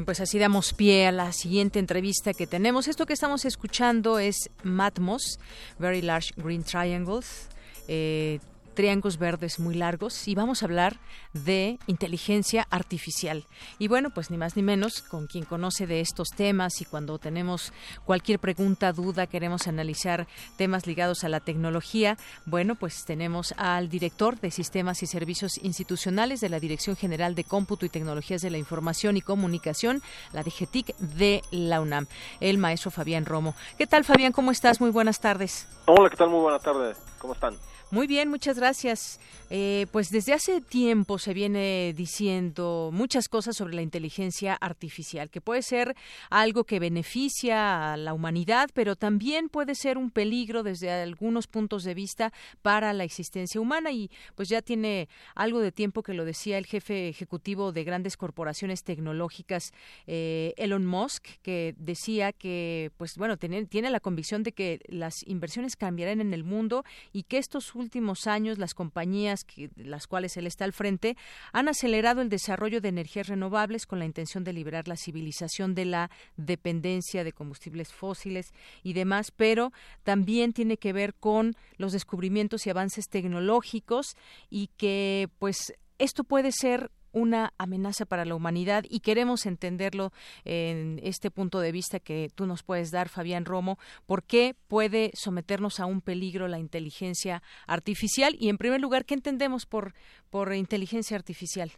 Bien, 0.00 0.06
pues 0.06 0.20
así 0.20 0.38
damos 0.38 0.72
pie 0.72 1.08
a 1.08 1.12
la 1.12 1.30
siguiente 1.30 1.78
entrevista 1.78 2.32
que 2.32 2.46
tenemos. 2.46 2.88
Esto 2.88 3.04
que 3.04 3.12
estamos 3.12 3.44
escuchando 3.44 4.18
es 4.18 4.48
Matmos, 4.62 5.38
Very 5.78 6.00
Large 6.00 6.30
Green 6.38 6.64
Triangles. 6.64 7.50
Eh, 7.86 8.38
triángulos 8.80 9.18
verdes 9.18 9.60
muy 9.60 9.74
largos 9.74 10.26
y 10.26 10.34
vamos 10.34 10.62
a 10.62 10.64
hablar 10.64 11.00
de 11.34 11.78
inteligencia 11.86 12.66
artificial. 12.70 13.44
Y 13.78 13.88
bueno, 13.88 14.08
pues 14.08 14.30
ni 14.30 14.38
más 14.38 14.56
ni 14.56 14.62
menos 14.62 15.02
con 15.02 15.26
quien 15.26 15.44
conoce 15.44 15.86
de 15.86 16.00
estos 16.00 16.30
temas 16.30 16.80
y 16.80 16.86
cuando 16.86 17.18
tenemos 17.18 17.74
cualquier 18.06 18.38
pregunta, 18.38 18.94
duda, 18.94 19.26
queremos 19.26 19.68
analizar 19.68 20.26
temas 20.56 20.86
ligados 20.86 21.24
a 21.24 21.28
la 21.28 21.40
tecnología, 21.40 22.16
bueno, 22.46 22.74
pues 22.74 23.04
tenemos 23.04 23.52
al 23.58 23.90
director 23.90 24.40
de 24.40 24.50
Sistemas 24.50 25.02
y 25.02 25.06
Servicios 25.06 25.58
Institucionales 25.62 26.40
de 26.40 26.48
la 26.48 26.58
Dirección 26.58 26.96
General 26.96 27.34
de 27.34 27.44
Cómputo 27.44 27.84
y 27.84 27.90
Tecnologías 27.90 28.40
de 28.40 28.48
la 28.48 28.56
Información 28.56 29.18
y 29.18 29.20
Comunicación, 29.20 30.00
la 30.32 30.42
DGTIC 30.42 30.96
de 30.96 31.42
la 31.50 31.82
UNAM, 31.82 32.06
el 32.40 32.56
maestro 32.56 32.90
Fabián 32.90 33.26
Romo. 33.26 33.54
¿Qué 33.76 33.86
tal, 33.86 34.04
Fabián? 34.04 34.32
¿Cómo 34.32 34.50
estás? 34.50 34.80
Muy 34.80 34.90
buenas 34.90 35.20
tardes. 35.20 35.68
Hola, 35.84 36.08
¿qué 36.08 36.16
tal? 36.16 36.30
Muy 36.30 36.40
buenas 36.40 36.62
tardes. 36.62 36.96
¿Cómo 37.18 37.34
están? 37.34 37.58
Muy 37.92 38.06
bien, 38.06 38.28
muchas 38.28 38.56
gracias. 38.56 39.18
Eh, 39.52 39.88
pues 39.90 40.10
desde 40.10 40.32
hace 40.32 40.60
tiempo 40.60 41.18
se 41.18 41.34
viene 41.34 41.92
diciendo 41.96 42.90
muchas 42.92 43.28
cosas 43.28 43.56
sobre 43.56 43.74
la 43.74 43.82
inteligencia 43.82 44.54
artificial, 44.54 45.28
que 45.28 45.40
puede 45.40 45.62
ser 45.62 45.96
algo 46.30 46.62
que 46.62 46.78
beneficia 46.78 47.92
a 47.92 47.96
la 47.96 48.14
humanidad, 48.14 48.70
pero 48.74 48.94
también 48.94 49.48
puede 49.48 49.74
ser 49.74 49.98
un 49.98 50.12
peligro 50.12 50.62
desde 50.62 50.88
algunos 50.88 51.48
puntos 51.48 51.82
de 51.82 51.94
vista 51.94 52.32
para 52.62 52.92
la 52.92 53.02
existencia 53.02 53.60
humana. 53.60 53.90
Y 53.90 54.08
pues 54.36 54.48
ya 54.48 54.62
tiene 54.62 55.08
algo 55.34 55.58
de 55.58 55.72
tiempo 55.72 56.04
que 56.04 56.14
lo 56.14 56.24
decía 56.24 56.58
el 56.58 56.66
jefe 56.66 57.08
ejecutivo 57.08 57.72
de 57.72 57.82
grandes 57.82 58.16
corporaciones 58.16 58.84
tecnológicas, 58.84 59.72
eh, 60.06 60.54
Elon 60.58 60.86
Musk, 60.86 61.26
que 61.42 61.74
decía 61.76 62.32
que, 62.32 62.92
pues 62.98 63.16
bueno, 63.16 63.36
tiene, 63.36 63.66
tiene 63.66 63.90
la 63.90 63.98
convicción 63.98 64.44
de 64.44 64.52
que 64.52 64.78
las 64.86 65.26
inversiones 65.26 65.74
cambiarán 65.74 66.20
en 66.20 66.34
el 66.34 66.44
mundo 66.44 66.84
y 67.12 67.24
que 67.24 67.38
estos 67.38 67.79
últimos 67.80 68.26
años 68.26 68.58
las 68.58 68.74
compañías 68.74 69.44
que, 69.44 69.70
las 69.76 70.06
cuales 70.06 70.36
él 70.36 70.46
está 70.46 70.64
al 70.64 70.72
frente 70.72 71.16
han 71.52 71.68
acelerado 71.68 72.20
el 72.20 72.28
desarrollo 72.28 72.80
de 72.80 72.90
energías 72.90 73.28
renovables 73.28 73.86
con 73.86 73.98
la 73.98 74.04
intención 74.04 74.44
de 74.44 74.52
liberar 74.52 74.86
la 74.86 74.96
civilización 74.96 75.74
de 75.74 75.86
la 75.86 76.10
dependencia 76.36 77.24
de 77.24 77.32
combustibles 77.32 77.92
fósiles 77.92 78.52
y 78.82 78.92
demás, 78.92 79.32
pero 79.32 79.72
también 80.04 80.52
tiene 80.52 80.76
que 80.76 80.92
ver 80.92 81.14
con 81.14 81.56
los 81.76 81.92
descubrimientos 81.92 82.66
y 82.66 82.70
avances 82.70 83.08
tecnológicos 83.08 84.16
y 84.48 84.68
que 84.76 85.28
pues 85.38 85.74
esto 85.98 86.24
puede 86.24 86.52
ser 86.52 86.90
una 87.12 87.52
amenaza 87.58 88.06
para 88.06 88.24
la 88.24 88.34
humanidad 88.34 88.84
y 88.88 89.00
queremos 89.00 89.46
entenderlo 89.46 90.10
en 90.44 91.00
este 91.02 91.30
punto 91.30 91.60
de 91.60 91.72
vista 91.72 92.00
que 92.00 92.28
tú 92.34 92.46
nos 92.46 92.62
puedes 92.62 92.90
dar, 92.90 93.08
Fabián 93.08 93.44
Romo, 93.44 93.78
por 94.06 94.22
qué 94.22 94.54
puede 94.68 95.10
someternos 95.14 95.80
a 95.80 95.86
un 95.86 96.00
peligro 96.00 96.48
la 96.48 96.58
inteligencia 96.58 97.42
artificial 97.66 98.34
y, 98.38 98.48
en 98.48 98.58
primer 98.58 98.80
lugar, 98.80 99.04
¿qué 99.04 99.14
entendemos 99.14 99.66
por, 99.66 99.94
por 100.30 100.52
inteligencia 100.54 101.16
artificial? 101.16 101.70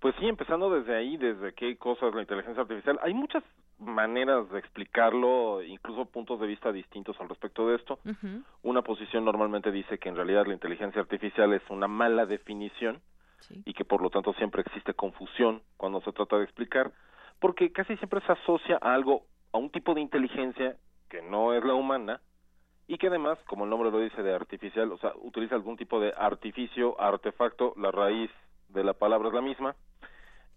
Pues 0.00 0.16
sí, 0.18 0.26
empezando 0.26 0.68
desde 0.68 0.96
ahí, 0.96 1.16
desde 1.16 1.54
qué 1.54 1.76
cosa 1.76 2.08
es 2.08 2.14
la 2.14 2.22
inteligencia 2.22 2.62
artificial. 2.62 2.98
Hay 3.04 3.14
muchas 3.14 3.44
maneras 3.78 4.50
de 4.50 4.58
explicarlo, 4.58 5.62
incluso 5.62 6.06
puntos 6.06 6.40
de 6.40 6.48
vista 6.48 6.72
distintos 6.72 7.16
al 7.20 7.28
respecto 7.28 7.68
de 7.68 7.76
esto. 7.76 8.00
Una 8.62 8.82
posición 8.82 9.24
normalmente 9.24 9.70
dice 9.70 9.98
que 9.98 10.08
en 10.08 10.16
realidad 10.16 10.46
la 10.46 10.54
inteligencia 10.54 11.00
artificial 11.00 11.52
es 11.52 11.62
una 11.70 11.86
mala 11.86 12.26
definición 12.26 13.00
y 13.64 13.74
que 13.74 13.84
por 13.84 14.02
lo 14.02 14.10
tanto 14.10 14.32
siempre 14.34 14.62
existe 14.62 14.94
confusión 14.94 15.62
cuando 15.76 16.00
se 16.02 16.12
trata 16.12 16.38
de 16.38 16.44
explicar, 16.44 16.92
porque 17.40 17.72
casi 17.72 17.96
siempre 17.96 18.20
se 18.26 18.32
asocia 18.32 18.78
a 18.80 18.94
algo, 18.94 19.26
a 19.52 19.58
un 19.58 19.70
tipo 19.70 19.94
de 19.94 20.00
inteligencia 20.00 20.76
que 21.08 21.22
no 21.22 21.54
es 21.54 21.64
la 21.64 21.74
humana 21.74 22.20
y 22.86 22.98
que 22.98 23.08
además, 23.08 23.38
como 23.46 23.64
el 23.64 23.70
nombre 23.70 23.90
lo 23.90 24.00
dice, 24.00 24.22
de 24.22 24.34
artificial, 24.34 24.92
o 24.92 24.98
sea, 24.98 25.12
utiliza 25.22 25.54
algún 25.54 25.76
tipo 25.76 26.00
de 26.00 26.12
artificio, 26.16 27.00
artefacto, 27.00 27.74
la 27.76 27.90
raíz 27.90 28.30
de 28.68 28.84
la 28.84 28.92
palabra 28.92 29.28
es 29.28 29.34
la 29.34 29.40
misma, 29.40 29.76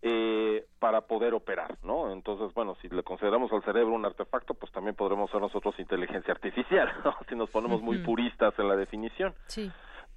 eh, 0.02 0.66
para 0.80 1.02
poder 1.02 1.34
operar, 1.34 1.78
¿no? 1.84 2.12
Entonces, 2.12 2.54
bueno, 2.54 2.76
si 2.82 2.90
le 2.90 3.04
consideramos 3.04 3.52
al 3.52 3.64
cerebro 3.64 3.94
un 3.94 4.06
artefacto, 4.06 4.54
pues 4.54 4.72
también 4.72 4.96
podremos 4.96 5.32
ser 5.32 5.42
nosotros 5.42 5.80
inteligencia 5.80 6.32
artificial, 6.34 6.92
¿no? 7.04 7.16
si 7.28 7.36
nos 7.36 7.50
ponemos 7.50 7.82
muy 7.82 8.00
puristas 8.00 8.54
en 8.60 8.68
la 8.68 8.76
definición. 8.76 9.34
Sí. 9.48 9.72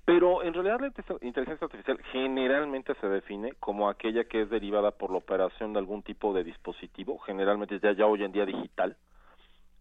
Pero 0.08 0.42
en 0.42 0.54
realidad 0.54 0.80
la 0.80 0.86
inteligencia 1.20 1.66
artificial 1.66 1.98
generalmente 2.12 2.94
se 2.94 3.08
define 3.10 3.52
como 3.60 3.90
aquella 3.90 4.24
que 4.24 4.40
es 4.40 4.48
derivada 4.48 4.90
por 4.90 5.10
la 5.10 5.18
operación 5.18 5.74
de 5.74 5.80
algún 5.80 6.02
tipo 6.02 6.32
de 6.32 6.44
dispositivo, 6.44 7.18
generalmente 7.18 7.78
ya, 7.78 7.92
ya 7.92 8.06
hoy 8.06 8.24
en 8.24 8.32
día 8.32 8.46
digital, 8.46 8.96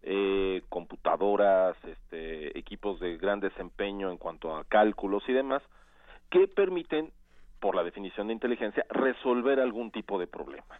eh, 0.02 0.64
computadoras, 0.68 1.82
este, 1.82 2.58
equipos 2.58 3.00
de 3.00 3.16
gran 3.16 3.40
desempeño 3.40 4.10
en 4.10 4.18
cuanto 4.18 4.54
a 4.54 4.64
cálculos 4.64 5.26
y 5.28 5.32
demás, 5.32 5.62
que 6.28 6.46
permiten, 6.46 7.10
por 7.58 7.74
la 7.74 7.82
definición 7.82 8.26
de 8.26 8.34
inteligencia, 8.34 8.84
resolver 8.90 9.60
algún 9.60 9.90
tipo 9.90 10.18
de 10.18 10.26
problema. 10.26 10.78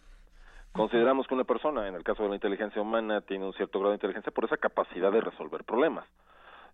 Consideramos 0.73 1.25
que 1.25 1.33
una 1.33 1.43
persona, 1.43 1.87
en 1.87 1.95
el 1.95 2.03
caso 2.03 2.21
de 2.21 2.29
la 2.29 2.35
inteligencia 2.35 2.83
humana, 2.83 3.21
tiene 3.21 3.47
un 3.47 3.53
cierto 3.53 3.79
grado 3.79 3.93
de 3.93 3.95
inteligencia 3.95 4.31
por 4.31 4.45
esa 4.45 4.57
capacidad 4.57 5.11
de 5.11 5.21
resolver 5.21 5.63
problemas. 5.63 6.05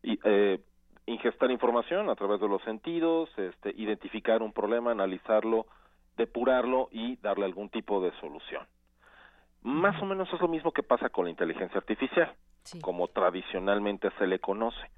Y 0.03 0.19
eh, 0.25 0.59
ingestar 1.05 1.51
información 1.51 2.09
a 2.09 2.15
través 2.15 2.39
de 2.39 2.47
los 2.47 2.61
sentidos, 2.63 3.29
este, 3.37 3.73
identificar 3.77 4.41
un 4.41 4.53
problema, 4.53 4.91
analizarlo, 4.91 5.67
depurarlo 6.17 6.89
y 6.91 7.17
darle 7.17 7.45
algún 7.45 7.69
tipo 7.69 8.01
de 8.01 8.11
solución. 8.19 8.65
Más 9.61 10.01
o 10.01 10.05
menos 10.05 10.31
es 10.31 10.39
lo 10.39 10.47
mismo 10.47 10.71
que 10.71 10.83
pasa 10.83 11.09
con 11.09 11.25
la 11.25 11.31
inteligencia 11.31 11.77
artificial, 11.77 12.33
como 12.81 13.07
tradicionalmente 13.07 14.09
se 14.17 14.27
le 14.27 14.39
conoce. 14.39 14.91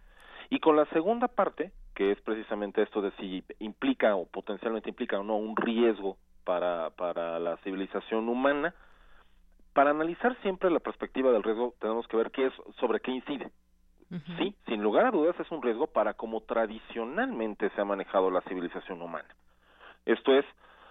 Y 0.50 0.60
con 0.60 0.76
la 0.76 0.86
segunda 0.88 1.28
parte, 1.28 1.72
que 1.94 2.12
es 2.12 2.22
precisamente 2.22 2.82
esto 2.82 3.02
de 3.02 3.12
si 3.12 3.44
implica 3.60 4.16
o 4.16 4.26
potencialmente 4.26 4.90
implica 4.90 5.20
o 5.20 5.24
no 5.24 5.36
un 5.36 5.56
riesgo 5.56 6.18
para, 6.44 6.92
para 6.92 7.40
la 7.40 7.58
civilización 7.58 8.30
humana, 8.30 8.74
para 9.74 9.92
analizar 9.92 10.36
siempre 10.42 10.72
la 10.72 10.80
perspectiva 10.80 11.32
del 11.32 11.44
riesgo 11.44 11.76
tenemos 11.80 12.08
que 12.08 12.18
ver 12.18 12.32
qué 12.32 12.48
es, 12.48 12.54
sobre 12.80 13.00
qué 13.00 13.12
incide. 13.12 13.52
Sí, 14.38 14.56
sin 14.68 14.82
lugar 14.82 15.06
a 15.06 15.12
dudas 15.12 15.38
es 15.40 15.52
un 15.52 15.62
riesgo 15.62 15.88
para 15.88 16.14
como 16.14 16.42
tradicionalmente 16.42 17.70
se 17.72 17.82
ha 17.82 17.86
manejado 17.86 18.32
la 18.32 18.42
civilización 18.42 19.02
humana. 19.02 19.28
Esto 20.06 20.34
es 20.34 20.46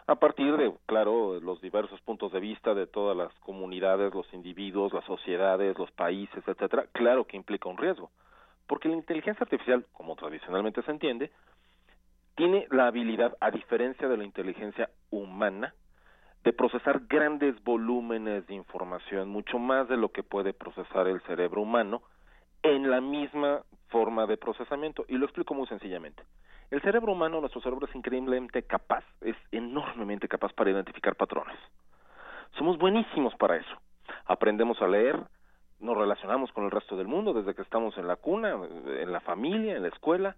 a 0.07 0.17
partir 0.17 0.57
de, 0.57 0.73
claro, 0.87 1.41
los 1.41 1.61
diversos 1.61 2.01
puntos 2.03 2.31
de 2.33 2.41
vista 2.41 2.75
de 2.75 2.87
todas 2.87 3.17
las 3.17 3.33
comunidades, 3.41 4.14
los 4.14 4.33
individuos, 4.35 4.93
las 4.93 5.05
sociedades, 5.05 5.79
los 5.79 5.91
países, 5.93 6.47
etcétera, 6.47 6.87
claro 6.93 7.25
que 7.25 7.37
implica 7.37 7.69
un 7.69 7.79
riesgo. 7.79 8.11
Porque 8.67 8.89
la 8.89 8.97
inteligencia 8.97 9.45
artificial, 9.45 9.85
como 9.93 10.14
tradicionalmente 10.14 10.83
se 10.83 10.91
entiende, 10.91 11.33
tiene 12.37 12.67
la 12.71 12.89
habilidad, 12.89 13.37
a 13.41 13.51
diferencia 13.51 14.09
de 14.09 14.17
la 14.17 14.25
inteligencia 14.25 14.91
humana, 15.11 15.75
de 16.45 16.53
procesar 16.53 17.01
grandes 17.09 17.61
volúmenes 17.64 18.47
de 18.47 18.55
información, 18.55 19.29
mucho 19.29 19.59
más 19.59 19.89
de 19.89 19.97
lo 19.97 20.11
que 20.11 20.23
puede 20.23 20.53
procesar 20.53 21.09
el 21.09 21.21
cerebro 21.23 21.62
humano, 21.62 22.03
en 22.62 22.90
la 22.90 23.00
misma 23.00 23.62
forma 23.88 24.26
de 24.26 24.36
procesamiento. 24.36 25.04
Y 25.09 25.16
lo 25.16 25.26
explico 25.26 25.54
muy 25.54 25.66
sencillamente. 25.66 26.22
El 26.70 26.82
cerebro 26.82 27.12
humano, 27.12 27.40
nuestro 27.40 27.61
cerebro 27.61 27.86
es 27.86 27.94
increíblemente 27.94 28.64
capaz, 28.64 29.04
es 29.20 29.36
enormemente 29.52 30.26
capaz 30.26 30.52
para 30.52 30.70
identificar 30.70 31.14
patrones. 31.14 31.57
Somos 32.59 32.76
buenísimos 32.78 33.34
para 33.36 33.57
eso. 33.57 33.76
Aprendemos 34.24 34.80
a 34.82 34.88
leer, 34.88 35.20
nos 35.78 35.96
relacionamos 35.96 36.50
con 36.52 36.64
el 36.64 36.70
resto 36.70 36.96
del 36.96 37.07
mundo 37.07 37.32
desde 37.32 37.54
que 37.54 37.62
estamos 37.62 37.96
en 37.98 38.09
la 38.09 38.16
cuna, 38.16 38.57
en 38.98 39.12
la 39.12 39.20
familia, 39.20 39.76
en 39.76 39.82
la 39.82 39.88
escuela, 39.88 40.36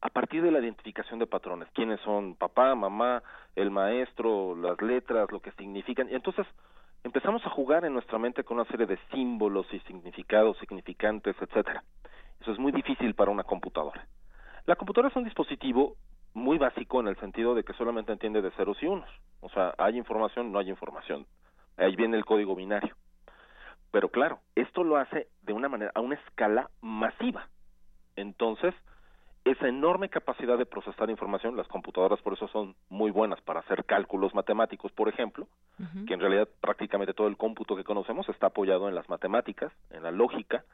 a 0.00 0.08
partir 0.08 0.42
de 0.42 0.50
la 0.50 0.60
identificación 0.60 1.18
de 1.18 1.26
patrones. 1.26 1.68
¿Quiénes 1.74 2.00
son 2.00 2.34
papá, 2.34 2.74
mamá, 2.74 3.22
el 3.54 3.70
maestro, 3.70 4.56
las 4.56 4.80
letras, 4.80 5.30
lo 5.30 5.40
que 5.40 5.52
significan? 5.52 6.08
Y 6.10 6.14
entonces 6.14 6.46
empezamos 7.04 7.44
a 7.46 7.50
jugar 7.50 7.84
en 7.84 7.94
nuestra 7.94 8.18
mente 8.18 8.44
con 8.44 8.58
una 8.58 8.68
serie 8.70 8.86
de 8.86 8.98
símbolos 9.12 9.66
y 9.72 9.80
significados, 9.80 10.58
significantes, 10.58 11.36
etcétera. 11.40 11.82
Eso 12.40 12.52
es 12.52 12.58
muy 12.58 12.72
difícil 12.72 13.14
para 13.14 13.30
una 13.30 13.44
computadora. 13.44 14.06
La 14.66 14.76
computadora 14.76 15.08
es 15.08 15.16
un 15.16 15.24
dispositivo 15.24 15.96
muy 16.34 16.58
básico 16.58 17.00
en 17.00 17.08
el 17.08 17.16
sentido 17.16 17.54
de 17.54 17.64
que 17.64 17.72
solamente 17.72 18.12
entiende 18.12 18.42
de 18.42 18.50
ceros 18.52 18.82
y 18.82 18.86
unos. 18.86 19.08
O 19.40 19.48
sea, 19.48 19.74
hay 19.78 19.96
información, 19.96 20.52
no 20.52 20.58
hay 20.58 20.68
información. 20.68 21.26
Ahí 21.76 21.96
viene 21.96 22.16
el 22.16 22.24
código 22.24 22.54
binario. 22.54 22.94
Pero 23.90 24.10
claro, 24.10 24.40
esto 24.54 24.84
lo 24.84 24.96
hace 24.96 25.28
de 25.42 25.52
una 25.52 25.68
manera, 25.68 25.90
a 25.94 26.00
una 26.00 26.16
escala 26.16 26.70
masiva. 26.82 27.48
Entonces, 28.16 28.74
esa 29.50 29.68
enorme 29.68 30.08
capacidad 30.08 30.58
de 30.58 30.66
procesar 30.66 31.10
información, 31.10 31.56
las 31.56 31.68
computadoras 31.68 32.20
por 32.22 32.34
eso 32.34 32.48
son 32.48 32.74
muy 32.88 33.10
buenas 33.10 33.40
para 33.42 33.60
hacer 33.60 33.84
cálculos 33.84 34.34
matemáticos, 34.34 34.92
por 34.92 35.08
ejemplo, 35.08 35.46
que 36.06 36.14
en 36.14 36.20
realidad 36.20 36.48
prácticamente 36.60 37.14
todo 37.14 37.28
el 37.28 37.36
cómputo 37.36 37.76
que 37.76 37.84
conocemos 37.84 38.28
está 38.28 38.48
apoyado 38.48 38.88
en 38.88 38.94
las 38.94 39.08
matemáticas, 39.08 39.72
en 39.90 40.02
la 40.02 40.10
lógica 40.10 40.64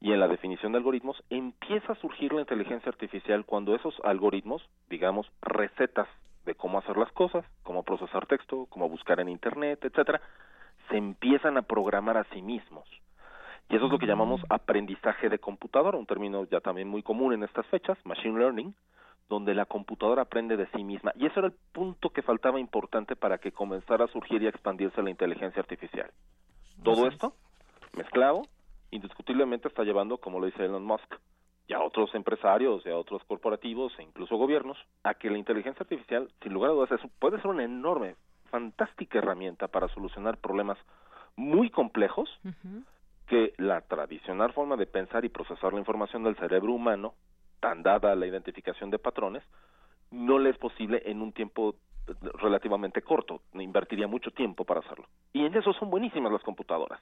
y 0.00 0.12
en 0.12 0.20
la 0.20 0.28
definición 0.28 0.72
de 0.72 0.78
algoritmos, 0.78 1.22
empieza 1.28 1.92
a 1.92 1.96
surgir 1.96 2.32
la 2.32 2.40
inteligencia 2.40 2.88
artificial 2.88 3.44
cuando 3.44 3.74
esos 3.74 3.94
algoritmos, 4.04 4.62
digamos, 4.88 5.26
recetas 5.42 6.08
de 6.44 6.54
cómo 6.54 6.78
hacer 6.78 6.96
las 6.96 7.10
cosas, 7.12 7.44
cómo 7.62 7.82
procesar 7.82 8.26
texto, 8.26 8.66
cómo 8.70 8.88
buscar 8.88 9.20
en 9.20 9.28
internet, 9.28 9.84
etcétera, 9.84 10.20
se 10.88 10.96
empiezan 10.96 11.56
a 11.56 11.62
programar 11.62 12.16
a 12.16 12.24
sí 12.32 12.42
mismos. 12.42 12.88
Y 13.68 13.76
eso 13.76 13.86
es 13.86 13.92
lo 13.92 13.98
que 13.98 14.06
llamamos 14.06 14.40
aprendizaje 14.48 15.28
de 15.28 15.38
computadora, 15.38 15.98
un 15.98 16.06
término 16.06 16.44
ya 16.44 16.60
también 16.60 16.88
muy 16.88 17.02
común 17.02 17.34
en 17.34 17.42
estas 17.42 17.66
fechas, 17.66 17.98
machine 18.04 18.38
learning, 18.38 18.74
donde 19.28 19.54
la 19.54 19.66
computadora 19.66 20.22
aprende 20.22 20.56
de 20.56 20.66
sí 20.68 20.82
misma. 20.82 21.12
Y 21.16 21.26
eso 21.26 21.40
era 21.40 21.48
el 21.48 21.54
punto 21.72 22.10
que 22.10 22.22
faltaba 22.22 22.58
importante 22.58 23.14
para 23.14 23.38
que 23.38 23.52
comenzara 23.52 24.06
a 24.06 24.08
surgir 24.08 24.42
y 24.42 24.46
a 24.46 24.50
expandirse 24.50 25.02
la 25.02 25.10
inteligencia 25.10 25.60
artificial. 25.60 26.10
Todo 26.82 27.06
esto, 27.06 27.34
mezclado, 27.94 28.42
indiscutiblemente 28.90 29.68
está 29.68 29.82
llevando, 29.82 30.16
como 30.16 30.40
lo 30.40 30.46
dice 30.46 30.64
Elon 30.64 30.84
Musk, 30.84 31.16
y 31.66 31.74
a 31.74 31.82
otros 31.82 32.14
empresarios 32.14 32.86
y 32.86 32.88
a 32.88 32.96
otros 32.96 33.22
corporativos 33.24 33.92
e 33.98 34.02
incluso 34.02 34.36
gobiernos, 34.36 34.78
a 35.02 35.12
que 35.12 35.28
la 35.28 35.36
inteligencia 35.36 35.82
artificial, 35.82 36.30
sin 36.42 36.54
lugar 36.54 36.70
a 36.70 36.74
dudas, 36.74 37.00
puede 37.18 37.36
ser 37.36 37.48
una 37.48 37.64
enorme, 37.64 38.16
fantástica 38.50 39.18
herramienta 39.18 39.68
para 39.68 39.88
solucionar 39.88 40.38
problemas 40.38 40.78
muy 41.36 41.68
complejos 41.68 42.30
que 43.28 43.52
la 43.58 43.82
tradicional 43.82 44.52
forma 44.52 44.76
de 44.76 44.86
pensar 44.86 45.24
y 45.24 45.28
procesar 45.28 45.72
la 45.72 45.78
información 45.78 46.24
del 46.24 46.36
cerebro 46.36 46.72
humano, 46.72 47.14
tan 47.60 47.82
dada 47.82 48.14
la 48.14 48.26
identificación 48.26 48.90
de 48.90 48.98
patrones, 48.98 49.42
no 50.10 50.38
le 50.38 50.50
es 50.50 50.58
posible 50.58 51.02
en 51.04 51.20
un 51.20 51.32
tiempo 51.32 51.76
relativamente 52.40 53.02
corto, 53.02 53.42
invertiría 53.52 54.06
mucho 54.06 54.30
tiempo 54.30 54.64
para 54.64 54.80
hacerlo. 54.80 55.06
Y 55.32 55.44
en 55.44 55.54
eso 55.54 55.72
son 55.74 55.90
buenísimas 55.90 56.32
las 56.32 56.42
computadoras. 56.42 57.00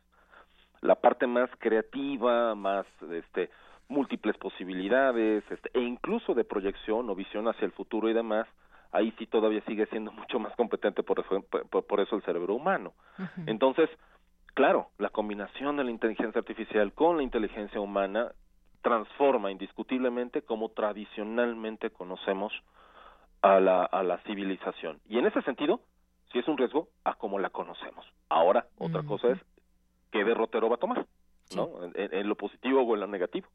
La 0.81 0.97
parte 0.97 1.27
más 1.27 1.49
creativa, 1.59 2.55
más 2.55 2.87
este 3.11 3.51
múltiples 3.89 4.37
posibilidades, 4.39 5.45
este, 5.49 5.71
e 5.75 5.81
incluso 5.81 6.35
de 6.35 6.43
proyección 6.43 7.09
o 7.09 7.15
visión 7.15 7.47
hacia 7.47 7.67
el 7.67 7.73
futuro 7.73 8.11
y 8.11 8.13
demás, 8.13 8.49
ahí 8.91 9.15
sí 9.19 9.27
todavía 9.27 9.63
sigue 9.63 9.87
siendo 9.87 10.11
mucho 10.21 10.39
más 10.39 10.55
competente 10.57 11.03
por, 11.03 11.25
por, 11.25 12.01
eso 12.01 12.17
el 12.17 12.23
cerebro 12.23 12.55
humano. 12.55 12.95
Entonces, 13.47 13.89
claro, 14.57 14.89
la 14.97 15.11
combinación 15.11 15.77
de 15.77 15.85
la 15.85 15.91
inteligencia 15.91 16.39
artificial 16.39 16.93
con 16.95 17.19
la 17.19 17.23
inteligencia 17.23 17.79
humana 17.79 18.33
transforma 18.81 19.51
indiscutiblemente 19.51 20.43
como 20.43 20.71
tradicionalmente 20.71 21.91
conocemos 21.91 22.55
a 23.43 23.61
la, 23.61 23.85
a 23.85 24.03
la 24.03 24.17
civilización. 24.23 24.99
Y 25.09 25.19
en 25.19 25.27
ese 25.27 25.43
sentido, 25.43 25.83
sí 26.33 26.39
es 26.39 26.49
un 26.49 26.57
riesgo 26.57 26.89
a 27.05 27.15
como 27.17 27.39
la 27.39 27.51
conocemos. 27.51 28.07
Ahora, 28.31 28.67
otra 28.79 29.03
cosa 29.03 29.29
es 29.29 29.39
qué 30.11 30.25
derrotero 30.25 30.71
va 30.71 30.77
a 30.77 30.79
tomar, 30.79 31.07
¿no? 31.55 31.69
en, 31.95 32.29
lo 32.29 32.35
positivo 32.35 32.81
o 32.81 32.95
en 32.95 33.01
lo 33.01 33.07
negativo. 33.09 33.49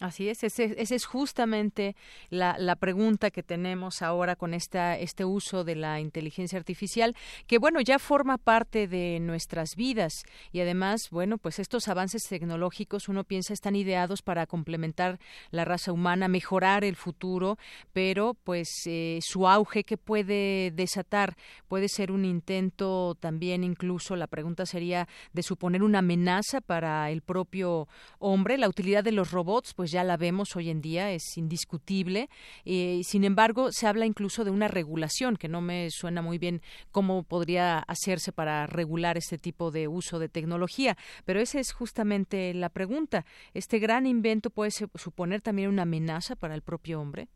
Así 0.00 0.30
es, 0.30 0.42
esa 0.42 0.94
es 0.94 1.04
justamente 1.04 1.94
la, 2.30 2.56
la, 2.58 2.74
pregunta 2.76 3.30
que 3.30 3.42
tenemos 3.42 4.00
ahora 4.00 4.34
con 4.34 4.54
esta, 4.54 4.96
este 4.96 5.26
uso 5.26 5.62
de 5.62 5.76
la 5.76 6.00
inteligencia 6.00 6.58
artificial, 6.58 7.14
que 7.46 7.58
bueno, 7.58 7.82
ya 7.82 7.98
forma 7.98 8.38
parte 8.38 8.88
de 8.88 9.18
nuestras 9.20 9.76
vidas. 9.76 10.22
Y 10.52 10.60
además, 10.60 11.08
bueno, 11.10 11.36
pues 11.36 11.58
estos 11.58 11.86
avances 11.88 12.22
tecnológicos 12.26 13.10
uno 13.10 13.24
piensa 13.24 13.52
están 13.52 13.76
ideados 13.76 14.22
para 14.22 14.46
complementar 14.46 15.18
la 15.50 15.66
raza 15.66 15.92
humana, 15.92 16.28
mejorar 16.28 16.82
el 16.82 16.96
futuro, 16.96 17.58
pero 17.92 18.32
pues 18.32 18.70
eh, 18.86 19.18
su 19.20 19.46
auge 19.46 19.84
que 19.84 19.98
puede 19.98 20.70
desatar 20.70 21.36
puede 21.68 21.90
ser 21.90 22.10
un 22.10 22.24
intento 22.24 23.16
también 23.20 23.64
incluso, 23.64 24.16
la 24.16 24.28
pregunta 24.28 24.64
sería 24.64 25.06
de 25.34 25.42
suponer 25.42 25.82
una 25.82 25.98
amenaza 25.98 26.62
para 26.62 27.10
el 27.10 27.20
propio 27.20 27.86
hombre, 28.18 28.56
la 28.56 28.70
utilidad 28.70 29.04
de 29.04 29.12
los 29.12 29.30
robots, 29.30 29.74
pues 29.74 29.89
ya 29.90 30.04
la 30.04 30.16
vemos 30.16 30.56
hoy 30.56 30.70
en 30.70 30.80
día, 30.80 31.10
es 31.10 31.36
indiscutible. 31.36 32.28
y 32.64 33.02
sin 33.04 33.24
embargo, 33.24 33.72
se 33.72 33.86
habla 33.86 34.06
incluso 34.06 34.44
de 34.44 34.50
una 34.50 34.68
regulación, 34.68 35.36
que 35.36 35.48
no 35.48 35.60
me 35.60 35.90
suena 35.90 36.22
muy 36.22 36.38
bien 36.38 36.60
cómo 36.90 37.22
podría 37.22 37.78
hacerse 37.78 38.32
para 38.32 38.66
regular 38.66 39.16
este 39.16 39.38
tipo 39.38 39.70
de 39.70 39.88
uso 39.88 40.18
de 40.18 40.28
tecnología. 40.28 40.96
Pero 41.24 41.40
esa 41.40 41.58
es 41.58 41.72
justamente 41.72 42.54
la 42.54 42.68
pregunta. 42.68 43.24
¿Este 43.54 43.78
gran 43.78 44.06
invento 44.06 44.50
puede 44.50 44.70
suponer 44.70 45.40
también 45.42 45.68
una 45.68 45.82
amenaza 45.82 46.36
para 46.36 46.54
el 46.54 46.62
propio 46.62 47.00
hombre? 47.00 47.28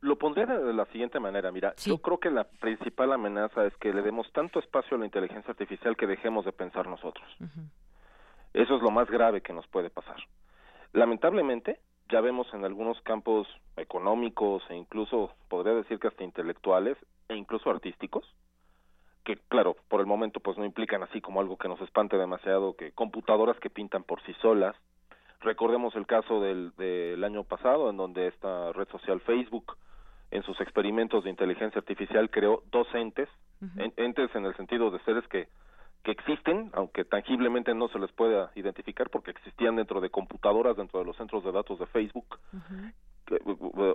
Lo 0.00 0.16
pondré 0.16 0.46
de 0.46 0.72
la 0.72 0.86
siguiente 0.86 1.18
manera, 1.18 1.50
mira, 1.50 1.74
yo 1.84 1.98
creo 1.98 2.18
que 2.18 2.30
la 2.30 2.44
principal 2.44 3.12
amenaza 3.12 3.66
es 3.66 3.76
que 3.78 3.92
le 3.92 4.02
demos 4.02 4.30
tanto 4.32 4.60
espacio 4.60 4.96
a 4.96 5.00
la 5.00 5.06
inteligencia 5.06 5.50
artificial 5.50 5.96
que 5.96 6.06
dejemos 6.06 6.44
de 6.44 6.52
pensar 6.52 6.86
nosotros. 6.86 7.26
Eso 8.52 8.76
es 8.76 8.82
lo 8.82 8.90
más 8.90 9.10
grave 9.10 9.40
que 9.40 9.52
nos 9.52 9.66
puede 9.66 9.90
pasar. 9.90 10.16
Lamentablemente, 10.92 11.80
ya 12.10 12.20
vemos 12.20 12.46
en 12.54 12.64
algunos 12.64 13.00
campos 13.02 13.46
económicos 13.76 14.62
e 14.70 14.74
incluso 14.76 15.32
podría 15.48 15.74
decir 15.74 15.98
que 15.98 16.08
hasta 16.08 16.24
intelectuales 16.24 16.96
e 17.28 17.36
incluso 17.36 17.70
artísticos 17.70 18.24
que 19.24 19.36
claro 19.48 19.76
por 19.88 20.00
el 20.00 20.06
momento 20.06 20.40
pues 20.40 20.56
no 20.56 20.64
implican 20.64 21.02
así 21.02 21.20
como 21.20 21.40
algo 21.40 21.58
que 21.58 21.68
nos 21.68 21.80
espante 21.82 22.16
demasiado 22.16 22.74
que 22.76 22.92
computadoras 22.92 23.58
que 23.60 23.68
pintan 23.68 24.02
por 24.02 24.22
sí 24.22 24.34
solas. 24.40 24.74
Recordemos 25.40 25.94
el 25.96 26.06
caso 26.06 26.40
del, 26.40 26.74
del 26.76 27.22
año 27.22 27.44
pasado 27.44 27.90
en 27.90 27.96
donde 27.96 28.28
esta 28.28 28.72
red 28.72 28.88
social 28.88 29.20
Facebook 29.20 29.76
en 30.30 30.42
sus 30.42 30.60
experimentos 30.60 31.24
de 31.24 31.30
inteligencia 31.30 31.78
artificial 31.78 32.30
creó 32.30 32.62
dos 32.70 32.86
entes 32.94 33.28
entes 33.96 34.34
en 34.34 34.44
el 34.46 34.56
sentido 34.56 34.90
de 34.90 35.00
seres 35.00 35.26
que 35.28 35.48
que 36.02 36.12
existen, 36.12 36.70
aunque 36.74 37.04
tangiblemente 37.04 37.74
no 37.74 37.88
se 37.88 37.98
les 37.98 38.10
pueda 38.12 38.50
identificar 38.54 39.10
porque 39.10 39.30
existían 39.30 39.76
dentro 39.76 40.00
de 40.00 40.10
computadoras, 40.10 40.76
dentro 40.76 41.00
de 41.00 41.04
los 41.04 41.16
centros 41.16 41.44
de 41.44 41.52
datos 41.52 41.78
de 41.78 41.86
Facebook. 41.86 42.38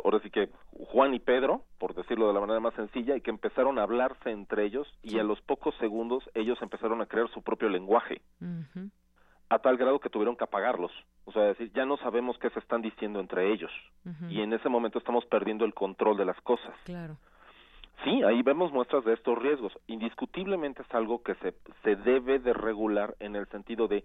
ahora 0.03 0.19
sí 0.19 0.29
que 0.29 0.49
Juan 0.91 1.13
y 1.13 1.19
Pedro, 1.19 1.63
por 1.79 1.95
decirlo 1.95 2.27
de 2.27 2.33
la 2.33 2.39
manera 2.39 2.59
más 2.59 2.73
sencilla, 2.75 3.15
y 3.15 3.21
que 3.21 3.31
empezaron 3.31 3.79
a 3.79 3.83
hablarse 3.83 4.29
entre 4.29 4.65
ellos 4.65 4.87
y 5.01 5.17
a 5.17 5.23
los 5.23 5.41
pocos 5.41 5.75
segundos 5.77 6.23
ellos 6.35 6.61
empezaron 6.61 7.01
a 7.01 7.05
crear 7.05 7.29
su 7.29 7.41
propio 7.41 7.69
lenguaje. 7.69 8.21
A 9.49 9.59
tal 9.59 9.77
grado 9.77 9.99
que 9.99 10.09
tuvieron 10.09 10.35
que 10.35 10.43
apagarlos. 10.43 10.91
O 11.25 11.31
sea, 11.31 11.43
decir, 11.43 11.71
ya 11.73 11.85
no 11.85 11.97
sabemos 11.97 12.37
qué 12.39 12.49
se 12.51 12.59
están 12.59 12.81
diciendo 12.81 13.19
entre 13.19 13.51
ellos. 13.51 13.71
Y 14.29 14.41
en 14.41 14.53
ese 14.53 14.69
momento 14.69 14.99
estamos 14.99 15.25
perdiendo 15.25 15.65
el 15.65 15.73
control 15.73 16.17
de 16.17 16.25
las 16.25 16.39
cosas. 16.41 16.75
Claro. 16.83 17.17
Sí, 18.03 18.23
ahí 18.23 18.41
vemos 18.41 18.71
muestras 18.71 19.05
de 19.05 19.13
estos 19.13 19.37
riesgos. 19.37 19.73
Indiscutiblemente 19.87 20.81
es 20.81 20.93
algo 20.93 21.23
que 21.23 21.35
se, 21.35 21.53
se 21.83 21.95
debe 21.95 22.39
de 22.39 22.53
regular 22.53 23.15
en 23.19 23.35
el 23.35 23.47
sentido 23.47 23.87
de 23.87 24.03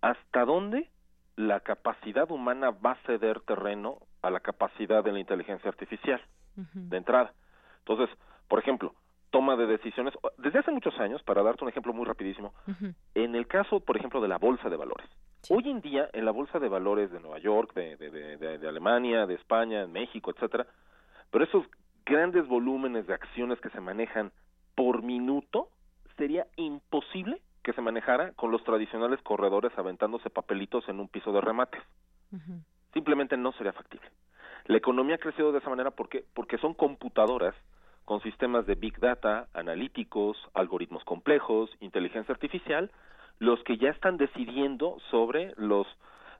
hasta 0.00 0.44
dónde 0.44 0.88
la 1.36 1.60
capacidad 1.60 2.30
humana 2.30 2.70
va 2.70 2.92
a 2.92 3.02
ceder 3.06 3.40
terreno 3.40 3.98
a 4.22 4.30
la 4.30 4.40
capacidad 4.40 5.02
de 5.02 5.12
la 5.12 5.20
inteligencia 5.20 5.68
artificial 5.68 6.20
de 6.54 6.96
entrada. 6.96 7.32
Entonces, 7.78 8.14
por 8.48 8.58
ejemplo, 8.58 8.94
toma 9.30 9.56
de 9.56 9.66
decisiones 9.66 10.12
desde 10.36 10.58
hace 10.58 10.70
muchos 10.70 10.98
años, 10.98 11.22
para 11.22 11.42
darte 11.42 11.64
un 11.64 11.70
ejemplo 11.70 11.92
muy 11.94 12.04
rapidísimo, 12.04 12.52
en 13.14 13.34
el 13.34 13.46
caso, 13.46 13.80
por 13.80 13.96
ejemplo, 13.96 14.20
de 14.20 14.28
la 14.28 14.36
bolsa 14.36 14.68
de 14.68 14.76
valores. 14.76 15.08
Hoy 15.48 15.70
en 15.70 15.80
día, 15.80 16.10
en 16.12 16.26
la 16.26 16.32
bolsa 16.32 16.58
de 16.58 16.68
valores 16.68 17.10
de 17.10 17.20
Nueva 17.20 17.38
York, 17.38 17.72
de, 17.74 17.96
de, 17.96 18.10
de, 18.10 18.58
de 18.58 18.68
Alemania, 18.68 19.26
de 19.26 19.34
España, 19.34 19.82
en 19.82 19.92
México, 19.92 20.30
etcétera, 20.30 20.66
pero 21.30 21.44
esos 21.44 21.64
grandes 22.04 22.46
volúmenes 22.46 23.06
de 23.06 23.14
acciones 23.14 23.60
que 23.60 23.70
se 23.70 23.80
manejan 23.80 24.32
por 24.74 25.02
minuto, 25.02 25.68
sería 26.16 26.46
imposible 26.56 27.40
que 27.62 27.72
se 27.72 27.82
manejara 27.82 28.32
con 28.32 28.50
los 28.50 28.64
tradicionales 28.64 29.20
corredores 29.22 29.72
aventándose 29.76 30.30
papelitos 30.30 30.88
en 30.88 31.00
un 31.00 31.08
piso 31.08 31.32
de 31.32 31.40
remates. 31.40 31.82
Simplemente 32.92 33.36
no 33.36 33.52
sería 33.52 33.72
factible. 33.72 34.08
La 34.66 34.76
economía 34.76 35.16
ha 35.16 35.18
crecido 35.18 35.52
de 35.52 35.58
esa 35.58 35.70
manera 35.70 35.90
porque 35.90 36.24
porque 36.34 36.58
son 36.58 36.74
computadoras 36.74 37.54
con 38.04 38.20
sistemas 38.22 38.66
de 38.66 38.74
big 38.74 38.98
data, 38.98 39.48
analíticos, 39.54 40.36
algoritmos 40.54 41.04
complejos, 41.04 41.70
inteligencia 41.80 42.32
artificial, 42.32 42.90
los 43.38 43.62
que 43.64 43.78
ya 43.78 43.90
están 43.90 44.16
decidiendo 44.16 44.98
sobre 45.10 45.52
los 45.56 45.86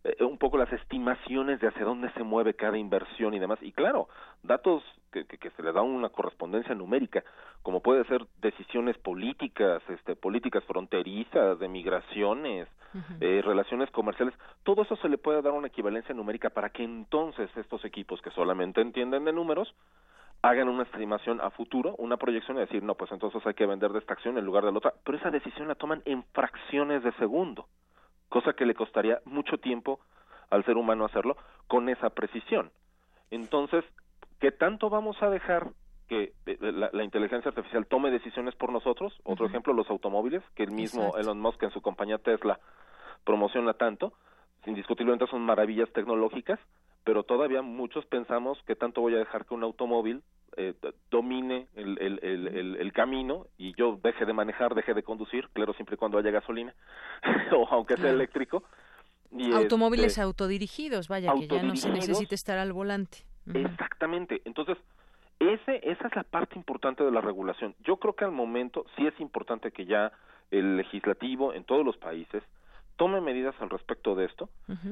eh, 0.05 0.25
un 0.25 0.39
poco 0.39 0.59
las 0.59 0.73
estimaciones 0.73 1.61
de 1.61 1.69
hacia 1.69 1.85
dónde 1.85 2.11
se 2.13 2.23
mueve 2.23 2.55
cada 2.55 2.79
inversión 2.79 3.35
y 3.35 3.39
demás. 3.39 3.59
Y 3.63 3.73
claro, 3.73 4.09
datos 4.43 4.83
que, 5.11 5.25
que, 5.25 5.51
se 5.51 5.63
le 5.63 5.73
da 5.73 5.83
una 5.83 6.09
correspondencia 6.09 6.75
numérica, 6.75 7.23
como 7.63 7.81
puede 7.81 8.05
ser 8.05 8.27
decisiones 8.41 8.97
políticas, 8.99 9.83
este, 9.89 10.17
políticas 10.17 10.65
fronterizas, 10.65 11.59
de 11.59 11.69
migraciones, 11.69 12.69
eh, 13.21 13.41
relaciones 13.45 13.91
comerciales, 13.91 14.35
todo 14.65 14.83
eso 14.83 14.97
se 14.97 15.09
le 15.09 15.19
puede 15.19 15.43
dar 15.43 15.53
una 15.53 15.69
equivalencia 15.69 16.15
numérica 16.15 16.51
para 16.51 16.71
que 16.71 16.83
entonces 16.83 17.49
estos 17.57 17.85
equipos 17.85 18.21
que 18.23 18.31
solamente 18.31 18.81
entienden 18.81 19.25
de 19.25 19.33
números 19.33 19.75
hagan 20.43 20.69
una 20.69 20.85
estimación 20.85 21.41
a 21.41 21.51
futuro, 21.51 21.95
una 21.99 22.17
proyección 22.17 22.57
y 22.57 22.61
decir, 22.61 22.83
no, 22.83 22.95
pues 22.95 23.13
entonces 23.13 23.45
hay 23.47 23.55
que 23.55 23.67
vender 23.67 23.93
de 23.93 23.99
esta 23.99 24.15
acción 24.15 24.39
en 24.39 24.45
lugar 24.45 24.65
de 24.65 24.73
la 24.73 24.79
otra, 24.79 24.95
pero 25.05 25.19
esa 25.19 25.31
decisión 25.31 25.69
la 25.69 25.75
toman 25.75 26.03
en 26.07 26.25
fracciones 26.33 27.03
de 27.03 27.13
segundo 27.13 27.67
cosa 28.31 28.55
que 28.55 28.65
le 28.65 28.75
costaría 28.75 29.21
mucho 29.27 29.59
tiempo 29.59 30.01
al 30.49 30.65
ser 30.65 30.79
humano 30.79 31.05
hacerlo 31.05 31.37
con 31.67 31.91
esa 31.91 32.11
precisión. 32.11 32.71
Entonces, 33.31 33.85
¿qué 34.41 34.51
tanto 34.51 34.91
vamos 34.91 35.17
a 35.23 35.31
dejar 35.31 35.71
que 36.09 36.33
eh, 36.47 36.59
la, 36.61 37.05
inteligencia 37.05 37.51
artificial 37.51 37.87
tome 37.87 38.11
decisiones 38.11 38.55
por 38.57 38.73
nosotros? 38.73 39.13
Otro 39.23 39.47
ejemplo, 39.47 39.73
los 39.73 39.89
automóviles, 39.89 40.43
que 40.57 40.65
el 40.65 40.73
mismo 40.73 41.17
Elon 41.17 41.41
Musk 41.41 41.63
en 41.63 41.71
su 41.71 41.81
compañía 41.81 42.19
Tesla 42.19 42.59
promociona 43.25 43.75
tanto, 43.75 44.13
indiscutiblemente 44.67 45.27
son 45.29 45.43
maravillas 45.43 45.91
tecnológicas, 45.93 46.59
pero 47.05 47.23
todavía 47.23 47.63
muchos 47.63 48.05
pensamos 48.07 48.59
que 48.67 48.75
tanto 48.75 49.01
voy 49.01 49.15
a 49.15 49.19
dejar 49.19 49.47
que 49.47 49.55
un 49.55 49.63
automóvil 49.63 50.23
eh, 50.57 50.75
domine 51.11 51.69
el, 51.77 51.97
el, 52.01 52.77
el, 52.77 52.93
camino 52.93 53.47
y 53.57 53.73
yo 53.77 53.99
deje 54.03 54.27
de 54.27 54.33
manejar, 54.33 54.75
deje 54.75 54.95
de 54.95 55.03
conducir, 55.03 55.49
claro, 55.53 55.73
siempre 55.75 55.95
y 55.95 55.99
cuando 55.99 56.19
haya 56.19 56.31
gasolina, 56.31 56.75
o 57.57 57.69
aunque 57.71 57.97
sea 57.97 58.11
eléctrico. 58.11 58.65
Y 59.31 59.53
Automóviles 59.53 60.09
este, 60.09 60.23
autodirigidos, 60.23 61.07
vaya, 61.07 61.33
que 61.35 61.47
ya 61.47 61.63
no 61.63 61.77
se 61.77 61.91
necesite 61.91 62.35
estar 62.35 62.59
al 62.59 62.73
volante. 62.73 63.30
Exactamente. 63.53 64.43
Entonces, 64.45 64.79
ese, 65.39 65.81
esa 65.83 66.07
es 66.07 66.17
la 66.17 66.23
parte 66.23 66.57
importante 66.57 67.03
de 67.03 67.11
la 67.11 67.21
regulación. 67.21 67.75
Yo 67.81 67.97
creo 67.97 68.15
que 68.15 68.25
al 68.25 68.33
momento 68.33 68.85
sí 68.97 69.07
es 69.07 69.19
importante 69.21 69.73
que 69.73 69.87
ya 69.87 70.13
el 70.51 70.77
legislativo 70.77 71.55
en 71.55 71.65
todos 71.65 71.85
los 71.85 71.97
países 71.97 72.43
tome 72.97 73.23
medidas 73.23 73.55
al 73.61 73.71
respecto 73.71 74.15
de 74.15 74.27
esto 74.27 74.51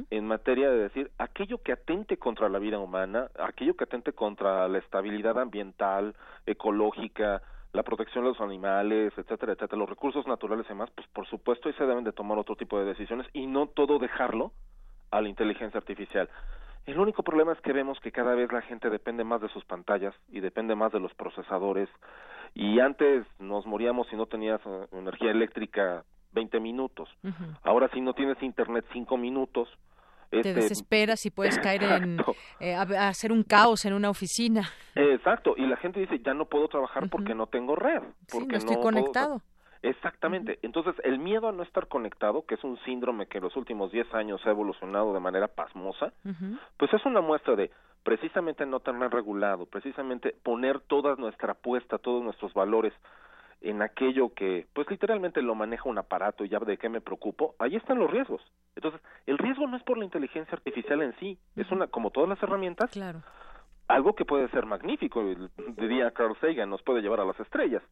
en 0.09 0.27
materia 0.27 0.71
de 0.71 0.79
decir 0.79 1.11
aquello 1.19 1.63
que 1.63 1.73
atente 1.73 2.17
contra 2.17 2.49
la 2.49 2.59
vida 2.59 2.79
humana, 2.79 3.29
aquello 3.39 3.77
que 3.77 3.85
atente 3.85 4.15
contra 4.15 4.67
la 4.67 4.79
estabilidad 4.79 5.39
ambiental, 5.39 6.15
ecológica, 6.47 7.43
la 7.75 7.83
protección 7.83 8.25
de 8.25 8.31
los 8.31 8.41
animales, 8.41 9.13
etcétera, 9.19 9.53
etcétera, 9.53 9.79
los 9.79 9.91
recursos 9.91 10.27
naturales 10.27 10.65
y 10.65 10.71
demás, 10.71 10.89
pues 10.95 11.07
por 11.09 11.27
supuesto 11.27 11.69
ahí 11.69 11.75
se 11.75 11.85
deben 11.85 12.05
de 12.05 12.13
tomar 12.13 12.39
otro 12.39 12.57
tipo 12.57 12.79
de 12.79 12.87
decisiones 12.87 13.27
y 13.35 13.47
no 13.47 13.67
todo 13.67 13.99
dejarlo 13.99 14.53
a 15.11 15.21
la 15.21 15.29
inteligencia 15.29 15.77
artificial. 15.77 16.31
El 16.89 16.99
único 16.99 17.23
problema 17.23 17.53
es 17.53 17.61
que 17.61 17.75
vemos 17.75 18.01
que 18.01 18.11
cada 18.11 18.35
vez 18.35 18.51
la 18.51 18.63
gente 18.63 18.89
depende 18.89 19.23
más 19.23 19.43
de 19.43 19.51
sus 19.51 19.63
pantallas 19.67 20.15
y 20.31 20.41
depende 20.41 20.75
más 20.75 20.91
de 20.91 20.99
los 20.99 21.13
procesadores 21.13 21.87
y 22.55 22.81
antes 22.81 23.27
nos 23.39 23.67
moríamos 23.67 24.09
si 24.09 24.17
no 24.17 24.25
tenías 24.25 24.59
eh, 24.65 24.87
energía 24.93 25.31
eléctrica 25.31 26.03
20 26.33 26.61
minutos. 26.61 27.11
Ahora 27.63 27.91
si 27.93 28.01
no 28.01 28.15
tienes 28.15 28.43
internet 28.43 28.87
5 28.95 29.19
minutos, 29.19 29.69
te 30.31 30.39
este, 30.39 30.55
desesperas 30.55 31.27
y 31.27 31.31
puedes 31.31 31.59
caer 31.59 31.83
en 31.83 32.21
eh, 32.61 32.75
hacer 32.75 33.33
un 33.33 33.43
caos 33.43 33.85
en 33.85 33.93
una 33.93 34.09
oficina. 34.09 34.63
Exacto, 34.95 35.57
y 35.59 35.67
la 35.67 35.77
gente 35.77 36.01
dice, 36.01 36.19
ya 36.25 36.33
no 36.33 36.47
puedo 36.47 36.69
trabajar 36.69 37.11
porque 37.11 37.35
no 37.35 37.49
tengo 37.49 37.77
red. 37.77 38.01
Porque 38.33 38.53
no 38.53 38.57
estoy 38.57 38.81
conectado. 38.81 39.43
Exactamente. 39.83 40.59
Entonces, 40.63 40.95
el 41.05 41.19
miedo 41.19 41.49
a 41.49 41.53
no 41.53 41.63
estar 41.63 41.89
conectado, 41.89 42.45
que 42.47 42.55
es 42.55 42.65
un 42.65 42.79
síndrome 42.81 43.27
que 43.27 43.39
en 43.39 43.45
los 43.45 43.57
últimos 43.57 43.93
10 43.93 44.13
años 44.15 44.41
ha 44.45 44.51
evolucionado 44.51 45.13
de 45.13 45.21
manera 45.21 45.49
pasmosa, 45.49 46.13
pues 46.77 46.93
es 46.93 47.05
una 47.07 47.21
muestra 47.21 47.57
de 47.57 47.71
precisamente 48.03 48.65
no 48.67 48.81
tener 48.81 49.11
regulado, 49.11 49.67
precisamente 49.67 50.35
poner 50.43 50.81
toda 50.81 51.17
nuestra 51.17 51.53
apuesta, 51.53 51.99
todos 51.99 52.23
nuestros 52.23 52.55
valores 52.55 52.93
en 53.61 53.83
aquello 53.83 54.33
que, 54.35 54.67
pues 54.73 54.89
literalmente 54.89 55.43
lo 55.43 55.55
maneja 55.55 55.89
un 55.89 55.99
aparato 55.99 56.45
y 56.45 56.49
ya 56.49 56.61
de 56.61 56.77
qué 56.77 56.89
me 56.89 57.01
preocupo, 57.01 57.57
ahí 57.59 57.75
están 57.75 57.99
los 57.99 58.11
riesgos. 58.11 58.41
Entonces, 58.77 59.01
el 59.27 59.37
riesgo 59.37 59.67
no 59.67 59.77
es 59.77 59.83
por 59.83 59.99
la 59.99 60.05
inteligencia 60.05 60.55
artificial 60.55 61.03
en 61.03 61.17
sí, 61.19 61.39
es 61.57 61.69
una, 61.73 61.89
como 61.89 62.11
todas 62.11 62.29
las 62.29 62.43
herramientas, 62.43 62.91
claro 62.91 63.21
algo 63.89 64.15
que 64.15 64.27
puede 64.27 64.49
ser 64.51 64.67
magnífico, 64.67 65.25
diría 65.79 66.11
Carl 66.11 66.37
Sagan, 66.41 66.69
nos 66.69 66.83
puede 66.83 67.01
llevar 67.01 67.21
a 67.21 67.25
las 67.25 67.41
estrellas 67.41 67.83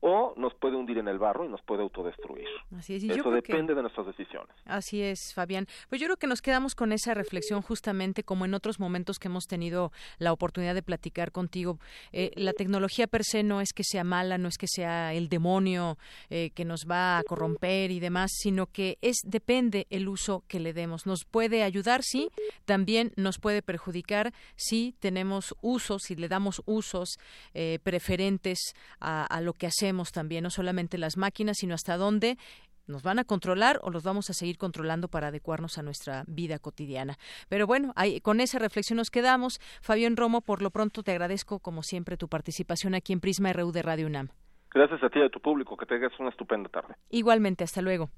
o 0.00 0.34
nos 0.36 0.54
puede 0.54 0.76
hundir 0.76 0.98
en 0.98 1.08
el 1.08 1.18
barro 1.18 1.46
y 1.46 1.48
nos 1.48 1.62
puede 1.62 1.82
autodestruir. 1.82 2.46
Así 2.76 2.96
es, 2.96 3.04
Eso 3.04 3.30
depende 3.30 3.74
de 3.74 3.80
nuestras 3.80 4.06
decisiones. 4.06 4.54
Así 4.66 5.02
es, 5.02 5.32
Fabián. 5.34 5.66
Pues 5.88 6.00
yo 6.00 6.06
creo 6.06 6.18
que 6.18 6.26
nos 6.26 6.42
quedamos 6.42 6.74
con 6.74 6.92
esa 6.92 7.14
reflexión 7.14 7.62
justamente 7.62 8.24
como 8.24 8.44
en 8.44 8.52
otros 8.52 8.78
momentos 8.78 9.18
que 9.18 9.28
hemos 9.28 9.46
tenido 9.46 9.90
la 10.18 10.32
oportunidad 10.32 10.74
de 10.74 10.82
platicar 10.82 11.32
contigo. 11.32 11.78
Eh, 12.12 12.30
la 12.36 12.52
tecnología 12.52 13.06
per 13.06 13.24
se 13.24 13.42
no 13.42 13.62
es 13.62 13.72
que 13.72 13.84
sea 13.84 14.04
mala, 14.04 14.36
no 14.36 14.48
es 14.48 14.58
que 14.58 14.66
sea 14.68 15.14
el 15.14 15.30
demonio 15.30 15.96
eh, 16.28 16.50
que 16.54 16.66
nos 16.66 16.86
va 16.88 17.18
a 17.18 17.22
corromper 17.22 17.90
y 17.90 18.00
demás, 18.00 18.30
sino 18.34 18.66
que 18.66 18.98
es 19.00 19.16
depende 19.24 19.86
el 19.88 20.08
uso 20.08 20.44
que 20.46 20.60
le 20.60 20.74
demos. 20.74 21.06
Nos 21.06 21.24
puede 21.24 21.62
ayudar, 21.62 22.02
sí, 22.02 22.28
también 22.66 23.12
nos 23.16 23.38
puede 23.38 23.62
perjudicar 23.62 24.32
si 24.56 24.94
tenemos 25.00 25.37
usos, 25.60 26.02
si 26.02 26.16
le 26.16 26.28
damos 26.28 26.62
usos 26.66 27.18
eh, 27.54 27.78
preferentes 27.82 28.58
a, 29.00 29.40
lo 29.40 29.52
que 29.52 29.66
hacemos 29.66 30.12
también, 30.12 30.44
no 30.44 30.50
solamente 30.50 30.98
las 30.98 31.16
máquinas, 31.16 31.58
sino 31.58 31.74
hasta 31.74 31.96
dónde 31.96 32.38
nos 32.86 33.02
van 33.02 33.18
a 33.18 33.24
controlar 33.24 33.80
o 33.82 33.90
los 33.90 34.02
vamos 34.02 34.30
a 34.30 34.32
seguir 34.32 34.56
controlando 34.56 35.08
para 35.08 35.28
adecuarnos 35.28 35.76
a 35.76 35.82
nuestra 35.82 36.24
vida 36.26 36.58
cotidiana. 36.58 37.18
Pero 37.48 37.66
bueno, 37.66 37.94
con 38.22 38.40
esa 38.40 38.58
reflexión 38.58 38.96
nos 38.96 39.10
quedamos. 39.10 39.60
Fabián 39.82 40.16
Romo, 40.16 40.40
por 40.40 40.62
lo 40.62 40.70
pronto 40.70 41.02
te 41.02 41.10
agradezco 41.10 41.58
como 41.60 41.82
siempre 41.82 42.16
tu 42.16 42.28
participación 42.28 42.94
aquí 42.94 43.12
en 43.12 43.20
Prisma 43.20 43.52
RU 43.52 43.72
de 43.72 43.82
Radio 43.82 44.06
UNAM. 44.06 44.30
Gracias 44.72 45.02
a 45.02 45.08
ti 45.08 45.18
y 45.18 45.22
a 45.22 45.28
tu 45.28 45.40
público. 45.40 45.76
Que 45.76 45.86
tengas 45.86 46.12
una 46.18 46.30
estupenda 46.30 46.68
tarde. 46.68 46.94
Igualmente, 47.10 47.64
hasta 47.64 47.82
luego. 47.82 48.10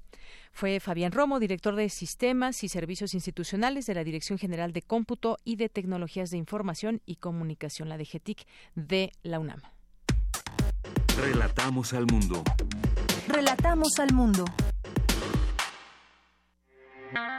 Fue 0.51 0.79
Fabián 0.79 1.11
Romo, 1.11 1.39
director 1.39 1.75
de 1.75 1.89
Sistemas 1.89 2.63
y 2.63 2.69
Servicios 2.69 3.13
Institucionales 3.13 3.85
de 3.85 3.95
la 3.95 4.03
Dirección 4.03 4.37
General 4.37 4.73
de 4.73 4.81
Cómputo 4.81 5.37
y 5.43 5.55
de 5.55 5.69
Tecnologías 5.69 6.29
de 6.29 6.37
Información 6.37 7.01
y 7.05 7.15
Comunicación, 7.15 7.89
la 7.89 7.97
DGTIC, 7.97 8.45
de 8.75 9.11
la 9.23 9.39
UNAM. 9.39 9.61
Relatamos 11.17 11.93
al 11.93 12.05
mundo. 12.05 12.43
Relatamos 13.27 13.99
al 13.99 14.13
mundo. 14.13 14.45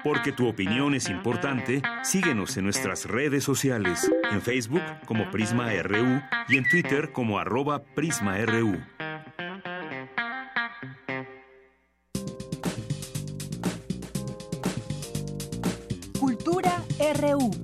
Porque 0.05 0.33
tu 0.33 0.49
opinión 0.49 0.95
es 0.95 1.09
importante, 1.09 1.81
síguenos 2.03 2.57
en 2.57 2.65
nuestras 2.65 3.07
redes 3.07 3.45
sociales, 3.45 4.11
en 4.31 4.43
Facebook 4.43 4.83
como 5.07 5.31
Prisma 5.31 5.73
RU 5.83 6.21
y 6.49 6.57
en 6.57 6.69
Twitter 6.69 7.13
como 7.13 7.39
arroba 7.39 7.83
PrismaRU. 7.95 8.81
RU. 17.23 17.62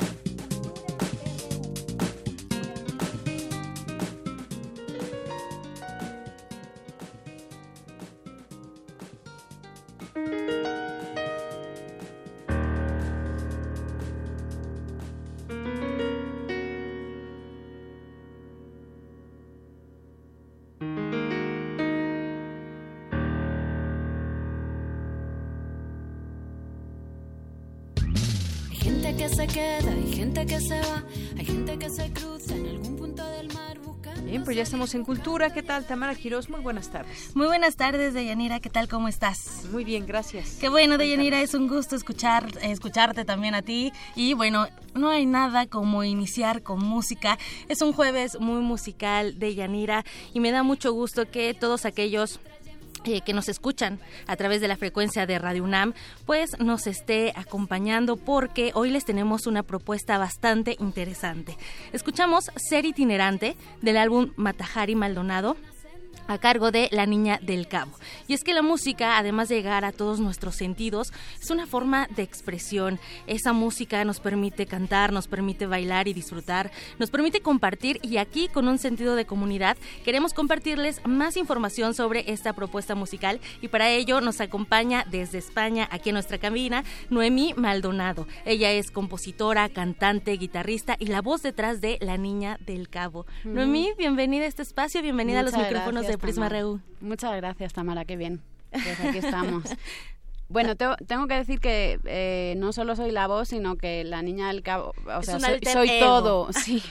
Ya 34.58 34.64
estamos 34.64 34.92
en 34.96 35.04
Cultura. 35.04 35.52
¿Qué 35.52 35.62
tal, 35.62 35.86
Tamara 35.86 36.16
Quiroz? 36.16 36.50
Muy 36.50 36.58
buenas 36.58 36.88
tardes. 36.88 37.30
Muy 37.36 37.46
buenas 37.46 37.76
tardes, 37.76 38.12
Deyanira. 38.12 38.58
¿Qué 38.58 38.68
tal? 38.68 38.88
¿Cómo 38.88 39.06
estás? 39.06 39.66
Muy 39.70 39.84
bien, 39.84 40.04
gracias. 40.04 40.56
Qué 40.60 40.68
bueno, 40.68 40.98
Deyanira. 40.98 41.40
Es 41.40 41.54
un 41.54 41.68
gusto 41.68 41.94
escuchar, 41.94 42.48
escucharte 42.62 43.24
también 43.24 43.54
a 43.54 43.62
ti. 43.62 43.92
Y 44.16 44.34
bueno, 44.34 44.66
no 44.96 45.10
hay 45.10 45.26
nada 45.26 45.66
como 45.66 46.02
iniciar 46.02 46.64
con 46.64 46.84
música. 46.84 47.38
Es 47.68 47.82
un 47.82 47.92
jueves 47.92 48.40
muy 48.40 48.60
musical, 48.60 49.38
Deyanira. 49.38 50.04
Y 50.34 50.40
me 50.40 50.50
da 50.50 50.64
mucho 50.64 50.92
gusto 50.92 51.30
que 51.30 51.54
todos 51.54 51.84
aquellos 51.84 52.40
eh, 53.04 53.20
que 53.20 53.32
nos 53.32 53.48
escuchan 53.48 53.98
a 54.26 54.36
través 54.36 54.60
de 54.60 54.68
la 54.68 54.76
frecuencia 54.76 55.26
de 55.26 55.38
Radio 55.38 55.64
UNAM, 55.64 55.94
pues 56.26 56.58
nos 56.58 56.86
esté 56.86 57.32
acompañando 57.36 58.16
porque 58.16 58.72
hoy 58.74 58.90
les 58.90 59.04
tenemos 59.04 59.46
una 59.46 59.62
propuesta 59.62 60.18
bastante 60.18 60.76
interesante. 60.78 61.56
Escuchamos 61.92 62.50
Ser 62.56 62.84
itinerante 62.84 63.56
del 63.82 63.96
álbum 63.96 64.32
Matajari 64.36 64.94
Maldonado 64.94 65.56
a 66.28 66.38
cargo 66.38 66.70
de 66.70 66.88
La 66.92 67.06
Niña 67.06 67.40
del 67.42 67.66
Cabo. 67.66 67.92
Y 68.28 68.34
es 68.34 68.44
que 68.44 68.54
la 68.54 68.62
música, 68.62 69.18
además 69.18 69.48
de 69.48 69.56
llegar 69.56 69.84
a 69.84 69.92
todos 69.92 70.20
nuestros 70.20 70.54
sentidos, 70.54 71.12
es 71.40 71.50
una 71.50 71.66
forma 71.66 72.06
de 72.14 72.22
expresión. 72.22 73.00
Esa 73.26 73.52
música 73.52 74.04
nos 74.04 74.20
permite 74.20 74.66
cantar, 74.66 75.12
nos 75.12 75.26
permite 75.26 75.66
bailar 75.66 76.06
y 76.06 76.12
disfrutar, 76.12 76.70
nos 76.98 77.10
permite 77.10 77.40
compartir 77.40 77.98
y 78.02 78.18
aquí 78.18 78.48
con 78.48 78.68
un 78.68 78.78
sentido 78.78 79.16
de 79.16 79.24
comunidad 79.24 79.76
queremos 80.04 80.34
compartirles 80.34 81.00
más 81.06 81.36
información 81.36 81.94
sobre 81.94 82.30
esta 82.30 82.52
propuesta 82.52 82.94
musical 82.94 83.40
y 83.62 83.68
para 83.68 83.90
ello 83.90 84.20
nos 84.20 84.40
acompaña 84.40 85.06
desde 85.10 85.38
España, 85.38 85.88
aquí 85.90 86.10
en 86.10 86.14
nuestra 86.14 86.38
cabina, 86.38 86.84
Noemí 87.08 87.54
Maldonado. 87.56 88.26
Ella 88.44 88.70
es 88.72 88.90
compositora, 88.90 89.68
cantante, 89.70 90.32
guitarrista 90.32 90.96
y 90.98 91.06
la 91.06 91.22
voz 91.22 91.42
detrás 91.42 91.80
de 91.80 91.96
La 92.02 92.18
Niña 92.18 92.58
del 92.66 92.90
Cabo. 92.90 93.26
Noemí, 93.44 93.92
bienvenida 93.96 94.44
a 94.44 94.48
este 94.48 94.62
espacio, 94.62 95.00
bienvenida 95.00 95.40
a 95.40 95.42
los 95.42 95.56
micrófonos 95.56 96.06
de 96.06 96.17
Prisma 96.18 96.48
Reú. 96.48 96.80
Muchas 97.00 97.34
gracias, 97.36 97.72
Tamara, 97.72 98.04
qué 98.04 98.16
bien. 98.16 98.40
Pues 98.70 99.00
aquí 99.00 99.18
estamos. 99.26 99.64
Bueno, 100.48 100.76
tengo 100.76 101.26
que 101.26 101.34
decir 101.34 101.60
que 101.60 102.00
eh, 102.04 102.54
no 102.56 102.72
solo 102.72 102.96
soy 102.96 103.10
la 103.10 103.26
voz, 103.26 103.48
sino 103.48 103.76
que 103.76 104.02
la 104.04 104.22
niña 104.22 104.48
del 104.48 104.62
cabo, 104.62 104.94
o 105.06 105.22
sea, 105.22 105.38
soy, 105.38 106.00
todo, 106.00 106.52
sí. 106.52 106.82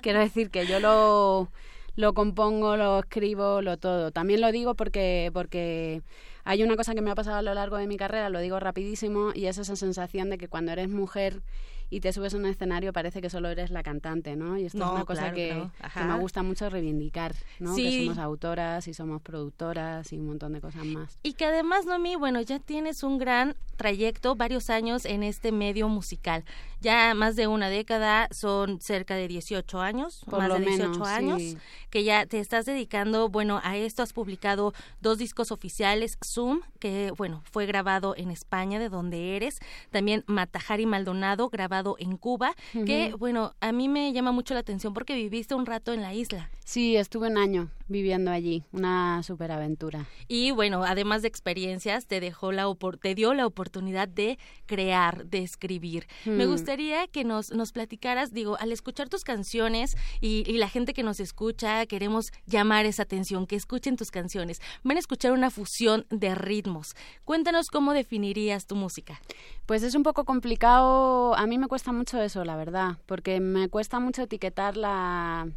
Quiero 0.00 0.20
decir 0.20 0.50
que 0.50 0.66
yo 0.66 0.78
lo, 0.78 1.48
lo 1.96 2.14
compongo, 2.14 2.76
lo 2.76 3.00
escribo, 3.00 3.62
lo 3.62 3.78
todo. 3.78 4.12
También 4.12 4.40
lo 4.40 4.52
digo 4.52 4.76
porque, 4.76 5.30
porque 5.34 6.02
hay 6.44 6.62
una 6.62 6.76
cosa 6.76 6.94
que 6.94 7.00
me 7.00 7.10
ha 7.10 7.16
pasado 7.16 7.38
a 7.38 7.42
lo 7.42 7.52
largo 7.52 7.78
de 7.78 7.88
mi 7.88 7.96
carrera, 7.96 8.28
lo 8.28 8.38
digo 8.38 8.60
rapidísimo, 8.60 9.32
y 9.34 9.46
es 9.46 9.58
esa 9.58 9.74
sensación 9.74 10.30
de 10.30 10.38
que 10.38 10.46
cuando 10.46 10.70
eres 10.70 10.88
mujer 10.88 11.42
y 11.90 12.00
te 12.00 12.12
subes 12.12 12.34
a 12.34 12.36
un 12.36 12.46
escenario 12.46 12.92
parece 12.92 13.20
que 13.20 13.30
solo 13.30 13.48
eres 13.48 13.70
la 13.70 13.82
cantante, 13.82 14.36
¿no? 14.36 14.58
Y 14.58 14.64
esto 14.64 14.78
es 14.78 14.90
una 14.90 15.04
cosa 15.04 15.32
que, 15.32 15.68
me 15.96 16.18
gusta 16.18 16.42
mucho 16.42 16.68
reivindicar, 16.70 17.34
¿no? 17.58 17.74
Que 17.74 18.04
somos 18.04 18.18
autoras 18.18 18.88
y 18.88 18.94
somos 18.94 19.22
productoras 19.22 20.12
y 20.12 20.18
un 20.18 20.26
montón 20.26 20.52
de 20.52 20.60
cosas 20.60 20.84
más. 20.84 21.18
Y 21.22 21.34
que 21.34 21.44
además, 21.44 21.86
Nomi, 21.86 22.16
bueno, 22.16 22.40
ya 22.40 22.58
tienes 22.58 23.02
un 23.02 23.18
gran 23.18 23.54
trayecto, 23.76 24.34
varios 24.34 24.70
años 24.70 25.04
en 25.04 25.22
este 25.22 25.52
medio 25.52 25.88
musical. 25.88 26.44
Ya 26.84 27.14
más 27.14 27.34
de 27.34 27.46
una 27.46 27.70
década, 27.70 28.28
son 28.30 28.78
cerca 28.78 29.16
de 29.16 29.26
18 29.26 29.80
años, 29.80 30.22
más 30.30 30.60
de 30.60 30.66
18 30.66 31.02
años, 31.06 31.42
que 31.88 32.04
ya 32.04 32.26
te 32.26 32.40
estás 32.40 32.66
dedicando, 32.66 33.30
bueno, 33.30 33.58
a 33.64 33.78
esto 33.78 34.02
has 34.02 34.12
publicado 34.12 34.74
dos 35.00 35.16
discos 35.16 35.50
oficiales, 35.50 36.18
Zoom, 36.22 36.60
que 36.80 37.10
bueno, 37.16 37.42
fue 37.50 37.64
grabado 37.64 38.14
en 38.18 38.30
España, 38.30 38.78
de 38.78 38.90
donde 38.90 39.34
eres, 39.34 39.60
también 39.90 40.24
Matajari 40.26 40.84
Maldonado, 40.84 41.48
grabado 41.48 41.96
en 41.98 42.18
Cuba, 42.18 42.54
que 42.84 43.14
bueno, 43.18 43.54
a 43.60 43.72
mí 43.72 43.88
me 43.88 44.12
llama 44.12 44.32
mucho 44.32 44.52
la 44.52 44.60
atención 44.60 44.92
porque 44.92 45.14
viviste 45.14 45.54
un 45.54 45.64
rato 45.64 45.94
en 45.94 46.02
la 46.02 46.12
isla. 46.12 46.50
Sí, 46.66 46.96
estuve 46.96 47.28
un 47.28 47.38
año 47.38 47.70
viviendo 47.88 48.30
allí, 48.30 48.64
una 48.72 49.22
superaventura. 49.22 50.06
Y 50.28 50.50
bueno, 50.50 50.84
además 50.84 51.22
de 51.22 51.28
experiencias, 51.28 52.06
te 52.06 52.20
dejó 52.20 52.52
la 52.52 52.64
te 53.00 53.14
dio 53.14 53.34
la 53.34 53.46
oportunidad 53.46 54.08
de 54.08 54.38
crear, 54.66 55.26
de 55.26 55.42
escribir. 55.42 56.06
Me 56.24 56.46
gustaría 56.46 57.06
que 57.06 57.24
nos, 57.24 57.50
nos 57.52 57.72
platicaras, 57.72 58.32
digo, 58.32 58.56
al 58.58 58.72
escuchar 58.72 59.08
tus 59.08 59.22
canciones 59.22 59.96
y, 60.20 60.44
y, 60.46 60.58
la 60.58 60.68
gente 60.68 60.94
que 60.94 61.02
nos 61.02 61.20
escucha, 61.20 61.84
queremos 61.86 62.32
llamar 62.46 62.86
esa 62.86 63.02
atención, 63.02 63.46
que 63.46 63.56
escuchen 63.56 63.96
tus 63.96 64.10
canciones. 64.10 64.60
Van 64.82 64.96
a 64.96 65.00
escuchar 65.00 65.32
una 65.32 65.50
fusión 65.50 66.06
de 66.10 66.34
ritmos. 66.34 66.94
Cuéntanos 67.24 67.68
cómo 67.68 67.92
definirías 67.92 68.66
tu 68.66 68.76
música. 68.76 69.20
Pues 69.66 69.82
es 69.82 69.94
un 69.94 70.02
poco 70.02 70.24
complicado, 70.24 71.34
a 71.36 71.46
mí 71.46 71.58
me 71.58 71.68
cuesta 71.68 71.92
mucho 71.92 72.20
eso, 72.20 72.44
la 72.44 72.56
verdad, 72.56 72.98
porque 73.06 73.40
me 73.40 73.68
cuesta 73.68 74.00
mucho 74.00 74.22
etiquetar 74.22 74.76
la 74.76 75.48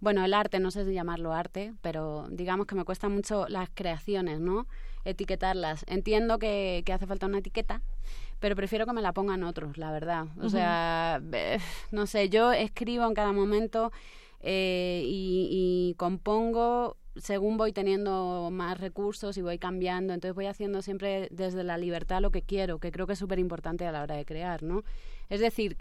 bueno, 0.00 0.24
el 0.24 0.34
arte, 0.34 0.60
no 0.60 0.70
sé 0.70 0.84
si 0.84 0.92
llamarlo 0.92 1.32
arte, 1.32 1.74
pero 1.82 2.26
digamos 2.30 2.66
que 2.66 2.74
me 2.74 2.84
cuesta 2.84 3.08
mucho 3.08 3.46
las 3.48 3.68
creaciones, 3.72 4.40
¿no? 4.40 4.66
Etiquetarlas. 5.04 5.84
Entiendo 5.86 6.38
que, 6.38 6.82
que 6.84 6.92
hace 6.92 7.06
falta 7.06 7.26
una 7.26 7.38
etiqueta, 7.38 7.82
pero 8.40 8.56
prefiero 8.56 8.86
que 8.86 8.92
me 8.92 9.02
la 9.02 9.12
pongan 9.12 9.44
otros, 9.44 9.76
la 9.76 9.92
verdad. 9.92 10.26
O 10.40 10.48
sea, 10.48 11.20
no 11.90 12.06
sé, 12.06 12.28
yo 12.30 12.52
escribo 12.52 13.06
en 13.06 13.14
cada 13.14 13.32
momento 13.32 13.92
eh, 14.40 15.02
y, 15.04 15.94
compongo 15.98 16.96
según 17.16 17.56
voy 17.56 17.72
teniendo 17.72 18.48
más 18.52 18.78
recursos 18.78 19.36
y 19.36 19.42
voy 19.42 19.58
cambiando, 19.58 20.14
entonces 20.14 20.34
voy 20.34 20.46
haciendo 20.46 20.80
siempre 20.80 21.28
desde 21.32 21.64
la 21.64 21.76
libertad 21.76 22.20
lo 22.20 22.30
que 22.30 22.40
quiero, 22.40 22.78
que 22.78 22.92
creo 22.92 23.06
que 23.06 23.14
es 23.14 23.18
súper 23.18 23.40
importante 23.40 23.84
a 23.84 23.92
la 23.92 24.02
hora 24.02 24.14
de 24.14 24.24
crear, 24.24 24.62
¿no? 24.62 24.84
Es 25.28 25.40
decir, 25.40 25.76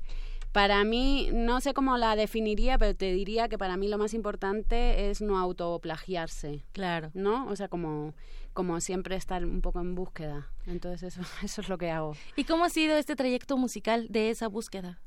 para 0.52 0.84
mí, 0.84 1.30
no 1.32 1.62
sé 1.62 1.74
cómo 1.74 1.98
la 1.98 2.16
definiría, 2.16 2.78
pero 2.78 2.96
te 2.96 3.12
diría 3.14 3.50
que 3.50 3.58
para 3.58 3.78
mí 3.78 3.88
lo 3.88 3.98
más 3.98 4.14
importante 4.14 5.10
es 5.10 5.22
no 5.22 5.38
autoplagiarse. 5.38 6.66
Claro. 6.72 7.12
¿No? 7.14 7.48
O 7.48 7.56
sea, 7.56 7.68
como, 7.68 8.14
como 8.54 8.80
siempre 8.82 9.16
estar 9.16 9.46
un 9.46 9.62
poco 9.62 9.80
en 9.80 9.96
búsqueda. 9.96 10.52
Entonces, 10.66 11.18
eso, 11.18 11.22
eso 11.44 11.62
es 11.62 11.70
lo 11.70 11.78
que 11.78 11.92
hago. 11.92 12.16
¿Y 12.36 12.46
cómo 12.46 12.66
ha 12.66 12.70
sido 12.70 12.98
este 12.98 13.16
trayecto 13.16 13.58
musical 13.58 14.08
de 14.10 14.30
esa 14.30 14.48
búsqueda? 14.48 15.00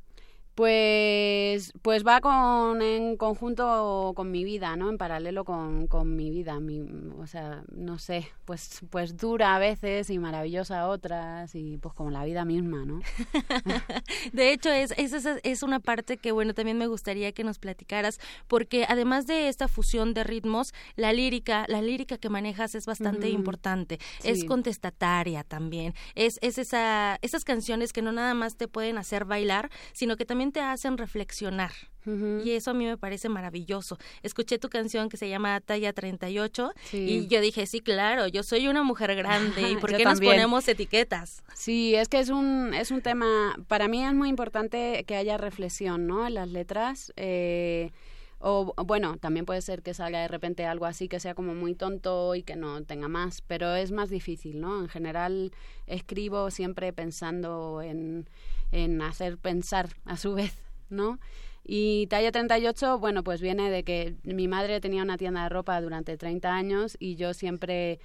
Pues, 0.55 1.73
pues 1.81 2.07
va 2.07 2.21
con, 2.21 2.83
en 2.83 3.17
conjunto 3.17 4.13
con 4.15 4.31
mi 4.31 4.45
vida, 4.45 4.77
¿no? 4.77 4.91
En 4.91 4.99
paralelo 4.99 5.45
con, 5.45 5.87
con 5.87 6.15
mi 6.15 6.31
vida. 6.31 6.61
Mi, 6.61 6.81
o 7.19 7.27
sea, 7.27 7.63
no 7.75 7.99
sé, 7.99 8.29
pues, 8.45 8.81
pues 8.91 9.17
dura 9.17 9.55
a 9.57 9.59
veces 9.59 10.11
y 10.11 10.19
maravillosa 10.19 10.81
a 10.81 10.89
otras 10.89 11.55
y 11.55 11.79
pues 11.79 11.95
como 11.95 12.11
la 12.11 12.25
vida 12.25 12.45
misma, 12.45 12.85
¿no? 12.85 13.01
de 14.33 14.53
hecho, 14.53 14.71
es, 14.71 14.93
es, 14.99 15.13
es 15.43 15.63
una 15.63 15.81
parte 15.81 16.19
que, 16.19 16.33
bueno, 16.33 16.53
también 16.53 16.77
me 16.77 16.87
gustaría 16.87 17.33
que 17.33 17.45
nos 17.45 17.59
platicaras 17.59 18.21
porque 18.47 18.85
además 18.87 19.27
de 19.27 19.49
esta 19.49 19.69
fusión 19.69 20.13
de 20.13 20.23
ritmos, 20.25 20.75
la 20.97 21.15
lírica, 21.15 21.65
la 21.69 21.81
lírica 21.81 22.19
que 22.19 22.29
manejas 22.29 22.75
es 22.75 22.85
bastante 22.85 23.31
importante. 23.31 23.99
Es 24.23 24.45
contestataria 24.45 25.45
también. 25.45 25.95
Es, 26.15 26.39
es 26.43 26.59
esa, 26.59 27.19
esas 27.23 27.45
canciones 27.45 27.93
que 27.95 28.03
no 28.03 28.13
nada 28.13 28.35
más 28.35 28.57
te 28.57 28.69
pueden 28.69 28.99
hacer 28.99 29.25
bailar, 29.25 29.71
sino 29.93 30.17
que 30.17 30.27
también 30.27 30.42
te 30.51 30.61
hacen 30.61 30.99
reflexionar. 30.99 31.73
Y 32.05 32.51
eso 32.51 32.73
a 32.73 32.75
mí 32.75 32.85
me 32.85 32.97
parece 32.97 33.29
maravilloso. 33.29 33.97
Escuché 34.25 34.59
tu 34.59 34.69
canción 34.69 35.09
que 35.09 35.17
se 35.17 35.29
llama 35.29 35.61
Talla 35.61 35.93
38 35.93 36.73
y 36.93 37.29
yo 37.29 37.41
dije, 37.41 37.65
sí, 37.67 37.81
claro, 37.81 38.27
yo 38.27 38.43
soy 38.43 38.67
una 38.67 38.83
mujer 38.83 39.15
grande 39.15 39.71
y 39.71 39.77
¿por 39.81 39.97
qué 39.97 40.05
nos 40.05 40.21
ponemos 40.21 40.67
etiquetas? 40.67 41.45
Sí, 41.55 41.95
es 41.95 42.09
que 42.09 42.19
es 42.19 42.31
un, 42.31 42.75
es 42.75 42.91
un 42.91 43.03
tema, 43.03 43.57
para 43.69 43.87
mí 43.87 44.05
es 44.05 44.15
muy 44.15 44.29
importante 44.29 45.05
que 45.07 45.15
haya 45.15 45.39
reflexión, 45.39 46.09
¿no? 46.09 46.27
En 46.27 46.35
las 46.35 46.49
letras. 46.49 47.13
Eh, 47.15 47.93
o 48.45 48.75
bueno, 48.85 49.19
también 49.19 49.47
puede 49.47 49.63
ser 49.63 49.83
que 49.83 49.95
salga 49.95 50.21
de 50.21 50.27
repente 50.27 50.67
algo 50.67 50.87
así 50.87 51.07
que 51.07 51.21
sea 51.21 51.35
como 51.35 51.55
muy 51.55 51.77
tonto 51.77 52.35
y 52.35 52.43
que 52.43 52.57
no 52.57 52.83
tenga 52.83 53.07
más, 53.07 53.41
pero 53.43 53.77
es 53.77 53.93
más 53.93 54.11
difícil, 54.11 54.61
¿no? 54.61 54.81
En 54.81 54.89
general 54.89 55.53
escribo 55.87 56.51
siempre 56.51 56.93
pensando 56.93 57.81
en, 57.83 58.27
en 58.73 59.01
hacer 59.03 59.39
pensar 59.39 59.91
a 60.05 60.17
su 60.17 60.35
vez, 60.35 60.55
¿no? 60.89 61.21
Y 61.65 62.09
talla 62.09 62.33
38, 62.33 62.99
bueno, 62.99 63.23
pues 63.23 63.41
viene 63.41 63.71
de 63.71 63.85
que 63.85 64.17
mi 64.25 64.49
madre 64.49 64.81
tenía 64.81 65.03
una 65.03 65.17
tienda 65.17 65.45
de 65.45 65.49
ropa 65.49 65.81
durante 65.81 66.17
30 66.17 66.53
años 66.53 66.97
y 66.99 67.15
yo 67.15 67.35
siempre 67.35 68.01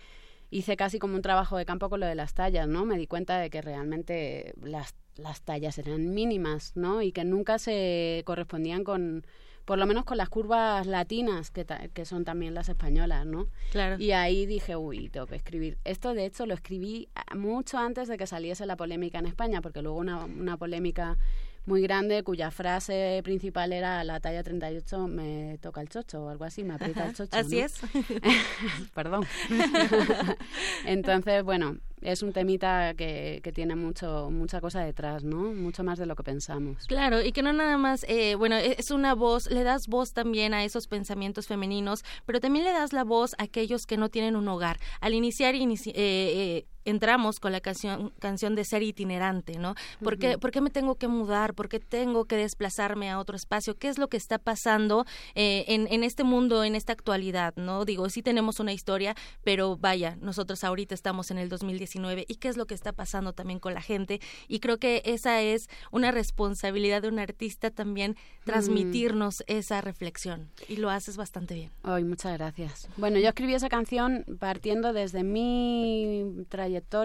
hice 0.51 0.77
casi 0.77 0.99
como 0.99 1.15
un 1.15 1.23
trabajo 1.23 1.57
de 1.57 1.65
campo 1.65 1.89
con 1.89 1.99
lo 1.99 2.05
de 2.05 2.15
las 2.15 2.35
tallas, 2.35 2.67
¿no? 2.67 2.85
Me 2.85 2.97
di 2.97 3.07
cuenta 3.07 3.39
de 3.39 3.49
que 3.49 3.61
realmente 3.61 4.53
las, 4.61 4.95
las 5.15 5.41
tallas 5.41 5.77
eran 5.79 6.13
mínimas, 6.13 6.73
¿no? 6.75 7.01
Y 7.01 7.11
que 7.11 7.23
nunca 7.23 7.57
se 7.57 8.21
correspondían 8.25 8.83
con, 8.83 9.25
por 9.67 9.77
lo 9.77 9.85
menos 9.85 10.05
con 10.05 10.15
las 10.15 10.29
curvas 10.29 10.87
latinas, 10.87 11.51
que, 11.51 11.65
que 11.93 12.05
son 12.05 12.23
también 12.23 12.53
las 12.53 12.69
españolas, 12.69 13.25
¿no? 13.25 13.49
Claro. 13.73 14.01
Y 14.01 14.13
ahí 14.13 14.45
dije, 14.45 14.77
uy, 14.77 15.09
tengo 15.09 15.27
que 15.27 15.35
escribir. 15.35 15.77
Esto, 15.83 16.13
de 16.13 16.25
hecho, 16.25 16.45
lo 16.45 16.53
escribí 16.53 17.09
mucho 17.35 17.77
antes 17.77 18.07
de 18.07 18.15
que 18.15 18.25
saliese 18.27 18.65
la 18.65 18.77
polémica 18.77 19.19
en 19.19 19.25
España, 19.25 19.61
porque 19.61 19.81
luego 19.81 19.97
una, 19.97 20.23
una 20.23 20.55
polémica 20.55 21.17
muy 21.65 21.81
grande 21.81 22.23
cuya 22.23 22.49
frase 22.49 23.19
principal 23.25 23.73
era 23.73 24.01
la 24.05 24.21
talla 24.21 24.41
38 24.41 25.05
me 25.09 25.57
toca 25.61 25.81
el 25.81 25.89
chocho 25.89 26.23
o 26.23 26.29
algo 26.29 26.45
así, 26.45 26.63
me 26.63 26.75
aprieta 26.75 27.05
el 27.05 27.13
chocho. 27.13 27.35
Así 27.37 27.59
es. 27.59 27.81
Perdón. 28.95 29.25
Entonces, 30.85 31.43
bueno, 31.43 31.75
es 32.01 32.21
un 32.21 32.31
temita 32.31 32.93
que, 32.93 33.41
que, 33.43 33.51
tiene 33.51 33.75
mucho 33.75 34.29
mucha 34.31 34.61
cosa 34.61 34.81
detrás, 34.81 35.23
¿no? 35.23 35.53
Mucho 35.53 35.83
más 35.83 35.97
de 35.97 36.05
lo 36.05 36.15
que 36.15 36.23
pensamos. 36.23 36.85
Claro, 36.87 37.21
y 37.21 37.31
que 37.31 37.41
no 37.41 37.53
nada 37.53 37.77
más, 37.77 38.05
eh, 38.07 38.35
bueno, 38.35 38.55
e, 38.55 38.75
es 38.77 38.91
una 38.91 39.15
voz, 39.15 39.49
le 39.49 39.63
das 39.63 39.87
voz 39.87 40.13
también 40.13 40.53
a 40.53 40.63
esos 40.63 40.87
pensamientos 40.87 41.47
femeninos, 41.47 42.03
pero 42.25 42.39
también 42.39 42.65
le 42.65 42.71
das 42.71 42.93
la 42.93 43.03
voz 43.03 43.33
a 43.37 43.43
aquellos 43.43 43.85
que 43.85 43.97
no 43.97 44.09
tienen 44.09 44.35
un 44.35 44.47
hogar. 44.47 44.79
Al 45.01 45.13
iniciar, 45.13 45.55
eh, 45.55 45.65
eh, 45.95 46.65
entramos 46.85 47.39
con 47.39 47.51
la 47.51 47.61
canción, 47.61 48.13
canción 48.19 48.55
de 48.55 48.63
ser 48.63 48.83
itinerante, 48.83 49.57
¿no? 49.57 49.75
¿Por 50.01 50.17
qué, 50.17 50.37
¿Por 50.37 50.51
qué 50.51 50.61
me 50.61 50.69
tengo 50.69 50.95
que 50.95 51.07
mudar? 51.07 51.53
¿Por 51.53 51.67
qué 51.67 51.79
tengo 51.79 52.25
que 52.25 52.37
desplazarme 52.37 53.09
a 53.09 53.19
otro 53.19 53.35
espacio? 53.35 53.75
¿Qué 53.77 53.89
es 53.89 53.97
lo 53.97 54.07
que 54.07 54.17
está 54.17 54.37
pasando 54.37 55.05
eh, 55.35 55.65
en, 55.67 55.87
en 55.91 56.03
este 56.03 56.23
mundo, 56.23 56.63
en 56.63 56.75
esta 56.75 56.93
actualidad, 56.93 57.55
¿no? 57.57 57.85
Digo, 57.85 58.09
sí 58.09 58.21
tenemos 58.21 58.59
una 58.59 58.71
historia, 58.71 59.15
pero 59.43 59.75
vaya, 59.77 60.17
nosotros 60.21 60.63
ahorita 60.63 60.93
estamos 60.95 61.29
en 61.31 61.39
el 61.39 61.49
2019 61.49 61.86
y 61.95 62.35
qué 62.35 62.47
es 62.47 62.57
lo 62.57 62.65
que 62.65 62.73
está 62.73 62.91
pasando 62.91 63.33
también 63.33 63.59
con 63.59 63.73
la 63.73 63.81
gente 63.81 64.19
y 64.47 64.59
creo 64.59 64.77
que 64.77 65.01
esa 65.05 65.41
es 65.41 65.69
una 65.91 66.11
responsabilidad 66.11 67.01
de 67.01 67.09
un 67.09 67.19
artista 67.19 67.71
también 67.71 68.15
transmitirnos 68.43 69.43
esa 69.47 69.81
reflexión 69.81 70.49
y 70.67 70.77
lo 70.77 70.89
haces 70.89 71.17
bastante 71.17 71.55
bien. 71.55 71.71
Ay, 71.83 72.03
muchas 72.03 72.37
gracias. 72.37 72.87
Bueno, 72.97 73.19
yo 73.19 73.29
escribí 73.29 73.53
esa 73.53 73.69
canción 73.69 74.25
partiendo 74.39 74.93
desde 74.93 75.23
mi 75.23 76.45
trayectoria 76.49 76.97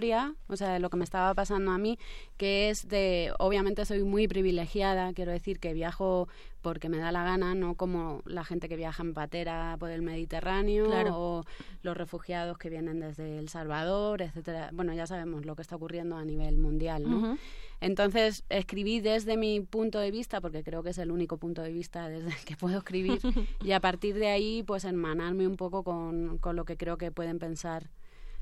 o 0.49 0.57
sea, 0.57 0.73
de 0.73 0.81
lo 0.81 0.91
que 0.91 0.97
me 0.97 1.05
estaba 1.05 1.35
pasando 1.35 1.71
a 1.71 1.79
mí, 1.79 1.99
que 2.37 2.71
es 2.71 2.89
de, 2.89 3.33
obviamente 3.39 3.85
soy 3.85 4.05
muy 4.05 4.29
privilegiada, 4.29 5.13
quiero 5.13 5.33
decir 5.33 5.59
que 5.59 5.73
viajo 5.73 6.29
porque 6.63 6.89
me 6.89 6.99
da 6.99 7.13
la 7.13 7.25
gana, 7.25 7.55
no 7.55 7.75
como 7.75 8.23
la 8.25 8.45
gente 8.45 8.69
que 8.69 8.77
viaja 8.77 9.03
en 9.03 9.15
patera 9.15 9.77
por 9.79 9.91
el 9.91 10.01
Mediterráneo 10.01 10.89
o 11.13 11.45
los 11.83 11.97
refugiados 11.97 12.57
que 12.57 12.71
vienen 12.71 13.01
desde 13.01 13.39
El 13.39 13.49
Salvador, 13.49 14.23
etcétera. 14.23 14.71
Bueno, 14.73 14.95
ya 14.95 15.07
sabemos 15.07 15.45
lo 15.45 15.57
que 15.57 15.63
está 15.63 15.77
ocurriendo 15.77 16.17
a 16.17 16.25
nivel 16.25 16.57
mundial, 16.59 17.03
¿no? 17.09 17.37
Entonces 17.81 18.45
escribí 18.49 19.01
desde 19.01 19.37
mi 19.37 19.61
punto 19.61 19.99
de 19.99 20.13
vista, 20.13 20.41
porque 20.41 20.63
creo 20.63 20.85
que 20.85 20.91
es 20.91 20.99
el 20.99 21.11
único 21.11 21.37
punto 21.37 21.63
de 21.63 21.73
vista 21.73 22.09
desde 22.09 22.29
el 22.29 22.45
que 22.45 22.57
puedo 22.57 22.79
escribir, 22.79 23.21
y 23.63 23.73
a 23.73 23.81
partir 23.81 24.15
de 24.15 24.29
ahí, 24.29 24.63
pues 24.63 24.85
hermanarme 24.85 25.49
un 25.49 25.57
poco 25.57 25.83
con, 25.83 26.39
con 26.39 26.55
lo 26.55 26.65
que 26.65 26.77
creo 26.77 26.97
que 26.97 27.11
pueden 27.11 27.41
pensar 27.41 27.91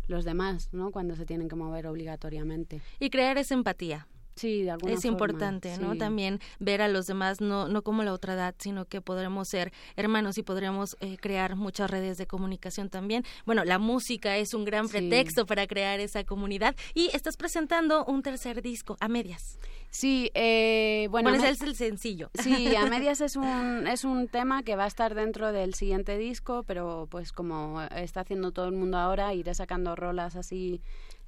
los 0.09 0.25
demás, 0.25 0.69
¿no? 0.73 0.91
Cuando 0.91 1.17
se 1.17 1.25
tienen 1.25 1.49
que 1.49 1.57
mover 1.57 1.87
obligatoriamente. 1.87 2.83
Y 2.99 3.09
crear 3.09 3.39
esa 3.39 3.55
empatía. 3.55 4.07
Sí, 4.41 4.63
de 4.63 4.71
alguna 4.71 4.95
Es 4.95 5.05
importante, 5.05 5.77
¿no? 5.77 5.97
También 5.97 6.41
ver 6.61 6.81
a 6.81 6.89
los 6.89 7.07
demás 7.07 7.43
no, 7.43 7.69
no 7.69 7.83
como 7.83 8.05
la 8.05 8.15
otra 8.15 8.33
edad, 8.33 8.55
sino 8.57 8.87
que 8.87 9.03
podremos 9.03 9.49
ser 9.49 9.71
hermanos 9.97 10.39
y 10.39 10.43
podremos 10.43 10.97
eh, 11.01 11.19
crear 11.21 11.57
muchas 11.57 11.91
redes 11.91 12.17
de 12.17 12.27
comunicación 12.27 12.89
también. 12.89 13.23
Bueno, 13.45 13.67
la 13.67 13.79
música 13.79 14.39
es 14.39 14.55
un 14.55 14.65
gran 14.65 14.89
pretexto 14.89 15.45
para 15.45 15.67
crear 15.67 16.01
esa 16.01 16.25
comunidad 16.25 16.75
y 16.95 17.11
estás 17.13 17.37
presentando 17.37 18.07
un 18.07 18.23
tercer 18.23 18.63
disco 18.63 18.97
a 19.01 19.09
medias. 19.09 19.59
Sí, 19.91 20.31
eh, 20.33 21.09
bueno, 21.11 21.29
bueno 21.29 21.45
es 21.45 21.61
el 21.61 21.77
sencillo. 21.77 22.31
Sí, 22.43 22.75
a 22.77 22.87
medias 22.87 23.21
es 23.21 23.37
un 23.37 23.87
es 23.87 24.05
un 24.05 24.27
tema 24.29 24.63
que 24.63 24.75
va 24.75 24.85
a 24.85 24.89
estar 24.89 25.15
dentro 25.15 25.53
del 25.53 25.75
siguiente 25.75 26.17
disco, 26.17 26.63
pero 26.63 27.09
pues 27.11 27.33
como 27.33 27.83
está 27.95 28.21
haciendo 28.21 28.53
todo 28.53 28.65
el 28.65 28.73
mundo 28.73 28.97
ahora, 28.97 29.35
iré 29.35 29.53
sacando 29.53 29.97
rolas 29.97 30.35
así 30.35 30.81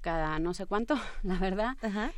cada 0.03 0.38
no 0.38 0.53
sé 0.53 0.66
cuánto, 0.66 0.96
la 1.22 1.38
verdad. 1.38 1.76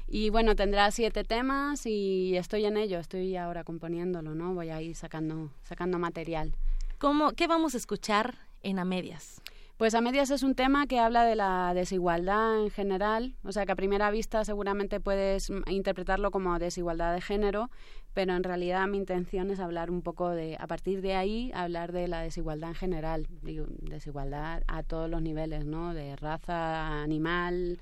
Y 0.08 0.30
bueno, 0.30 0.56
tendrá 0.56 0.90
siete 0.90 1.22
temas 1.22 1.86
y 1.86 2.36
estoy 2.36 2.64
en 2.64 2.76
ello, 2.76 2.98
estoy 2.98 3.36
ahora 3.36 3.62
componiéndolo, 3.62 4.34
¿no? 4.34 4.54
Voy 4.54 4.70
a 4.70 4.82
ir 4.82 4.96
sacando, 4.96 5.52
sacando 5.62 6.00
material. 6.00 6.56
¿Cómo, 6.98 7.32
¿Qué 7.32 7.46
vamos 7.46 7.74
a 7.74 7.76
escuchar 7.76 8.34
en 8.62 8.80
A 8.80 8.84
Medias? 8.84 9.40
Pues 9.76 9.96
a 9.96 10.00
medias 10.00 10.30
es 10.30 10.44
un 10.44 10.54
tema 10.54 10.86
que 10.86 11.00
habla 11.00 11.24
de 11.24 11.34
la 11.34 11.74
desigualdad 11.74 12.62
en 12.62 12.70
general, 12.70 13.34
o 13.42 13.50
sea 13.50 13.66
que 13.66 13.72
a 13.72 13.76
primera 13.76 14.08
vista 14.12 14.44
seguramente 14.44 15.00
puedes 15.00 15.50
interpretarlo 15.66 16.30
como 16.30 16.56
desigualdad 16.60 17.12
de 17.12 17.20
género, 17.20 17.70
pero 18.14 18.34
en 18.34 18.44
realidad 18.44 18.86
mi 18.86 18.96
intención 18.96 19.50
es 19.50 19.58
hablar 19.60 19.90
un 19.90 20.00
poco 20.00 20.30
de, 20.30 20.56
a 20.58 20.66
partir 20.66 21.02
de 21.02 21.14
ahí, 21.14 21.50
hablar 21.52 21.92
de 21.92 22.08
la 22.08 22.20
desigualdad 22.20 22.70
en 22.70 22.76
general, 22.76 23.26
desigualdad 23.82 24.62
a 24.68 24.84
todos 24.84 25.10
los 25.10 25.20
niveles, 25.20 25.66
¿no? 25.66 25.92
De 25.92 26.14
raza, 26.16 27.02
animal, 27.02 27.80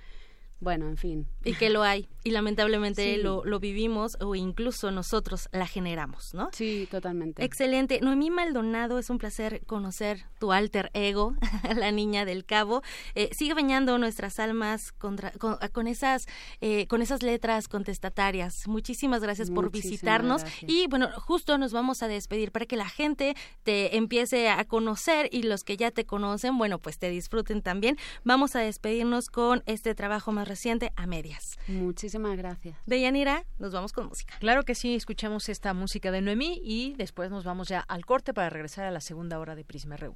bueno, 0.62 0.86
en 0.86 0.96
fin. 0.96 1.26
Y 1.44 1.54
que 1.54 1.70
lo 1.70 1.82
hay. 1.82 2.08
Y 2.22 2.30
lamentablemente 2.30 3.16
lo, 3.16 3.44
lo, 3.44 3.58
vivimos 3.58 4.16
o 4.20 4.36
incluso 4.36 4.92
nosotros 4.92 5.48
la 5.50 5.66
generamos, 5.66 6.34
¿no? 6.34 6.50
Sí, 6.52 6.86
totalmente. 6.88 7.44
Excelente. 7.44 7.98
Noemí 8.00 8.30
Maldonado, 8.30 9.00
es 9.00 9.10
un 9.10 9.18
placer 9.18 9.62
conocer 9.66 10.24
tu 10.38 10.52
alter 10.52 10.92
ego, 10.94 11.34
la 11.76 11.90
niña 11.90 12.24
del 12.24 12.44
cabo. 12.44 12.82
Eh, 13.16 13.28
sigue 13.32 13.54
bañando 13.54 13.98
nuestras 13.98 14.38
almas 14.38 14.92
contra, 14.92 15.32
con, 15.32 15.88
esas, 15.88 16.28
eh, 16.60 16.86
con 16.86 17.02
esas 17.02 17.24
letras 17.24 17.66
contestatarias. 17.66 18.68
Muchísimas 18.68 19.20
gracias 19.20 19.50
por 19.50 19.72
visitarnos. 19.72 20.44
Y 20.60 20.86
bueno, 20.86 21.10
justo 21.22 21.58
nos 21.58 21.72
vamos 21.72 22.04
a 22.04 22.08
despedir 22.08 22.52
para 22.52 22.66
que 22.66 22.76
la 22.76 22.88
gente 22.88 23.34
te 23.64 23.96
empiece 23.96 24.48
a 24.48 24.64
conocer 24.64 25.28
y 25.32 25.42
los 25.42 25.64
que 25.64 25.76
ya 25.76 25.90
te 25.90 26.06
conocen, 26.06 26.56
bueno, 26.56 26.78
pues 26.78 27.00
te 27.00 27.10
disfruten 27.10 27.62
también. 27.62 27.98
Vamos 28.22 28.54
a 28.54 28.60
despedirnos 28.60 29.28
con 29.28 29.64
este 29.66 29.96
trabajo 29.96 30.30
más 30.30 30.51
reciente, 30.52 30.92
A 30.96 31.06
Medias. 31.06 31.58
Muchísimas 31.66 32.36
gracias. 32.36 32.76
Deyanira, 32.84 33.46
nos 33.58 33.72
vamos 33.72 33.92
con 33.94 34.06
música. 34.06 34.34
Claro 34.38 34.64
que 34.64 34.74
sí, 34.74 34.94
escuchamos 34.94 35.48
esta 35.48 35.72
música 35.72 36.10
de 36.10 36.20
Noemí 36.20 36.60
y 36.62 36.94
después 36.98 37.30
nos 37.30 37.44
vamos 37.44 37.68
ya 37.68 37.80
al 37.80 38.04
corte 38.04 38.34
para 38.34 38.50
regresar 38.50 38.84
a 38.84 38.90
la 38.90 39.00
segunda 39.00 39.38
hora 39.38 39.54
de 39.54 39.64
Prisma 39.64 39.96
RU. 39.96 40.14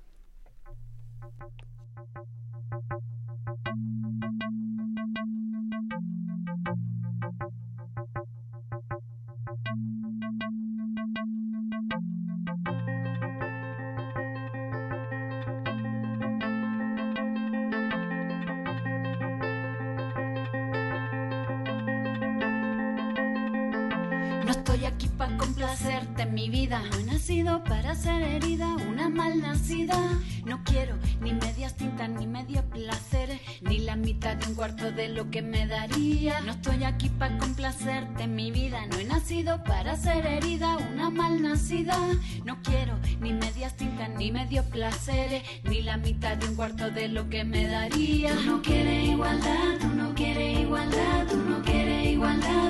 Mi 26.37 26.51
vida. 26.51 26.83
No 26.91 26.99
he 26.99 27.05
nacido 27.05 27.65
para 27.65 27.95
ser 27.95 28.23
herida, 28.23 28.77
una 28.91 29.09
mal 29.09 29.41
nacida. 29.41 29.97
No 30.45 30.63
quiero 30.65 30.95
ni 31.23 31.33
medias 31.33 31.75
tintas, 31.79 32.11
ni 32.11 32.27
medio 32.27 32.63
placer, 32.69 33.41
ni 33.63 33.79
la 33.79 33.97
mitad 33.97 34.37
de 34.37 34.49
un 34.49 34.55
cuarto 34.55 34.93
de 34.93 35.09
lo 35.09 35.31
que 35.31 35.41
me 35.41 35.67
daría. 35.67 36.41
No 36.43 36.53
estoy 36.53 36.85
aquí 36.85 37.09
para 37.09 37.39
complacerte 37.39 38.27
mi 38.27 38.51
vida. 38.51 38.85
No 38.87 38.99
he 38.99 39.05
nacido 39.07 39.65
para 39.65 39.97
ser 39.97 40.27
herida, 40.27 40.77
una 40.93 41.09
mal 41.09 41.41
nacida. 41.41 41.97
No 42.45 42.59
quiero 42.63 42.99
ni 43.23 43.33
medias 43.33 43.75
tintas, 43.75 44.11
ni 44.11 44.31
medio 44.31 44.63
placer, 44.65 45.43
ni 45.65 45.81
la 45.81 45.97
mitad 45.97 46.37
de 46.37 46.49
un 46.49 46.55
cuarto 46.55 46.91
de 46.91 47.09
lo 47.09 47.31
que 47.31 47.45
me 47.45 47.67
daría. 47.67 48.35
Tú 48.35 48.43
no 48.43 48.61
quieres 48.61 49.09
igualdad, 49.09 49.79
tú 49.81 49.89
no 49.89 50.15
quieres 50.15 50.61
igualdad, 50.61 51.27
tú 51.31 51.39
no 51.39 51.63
quieres 51.63 52.07
igualdad, 52.09 52.66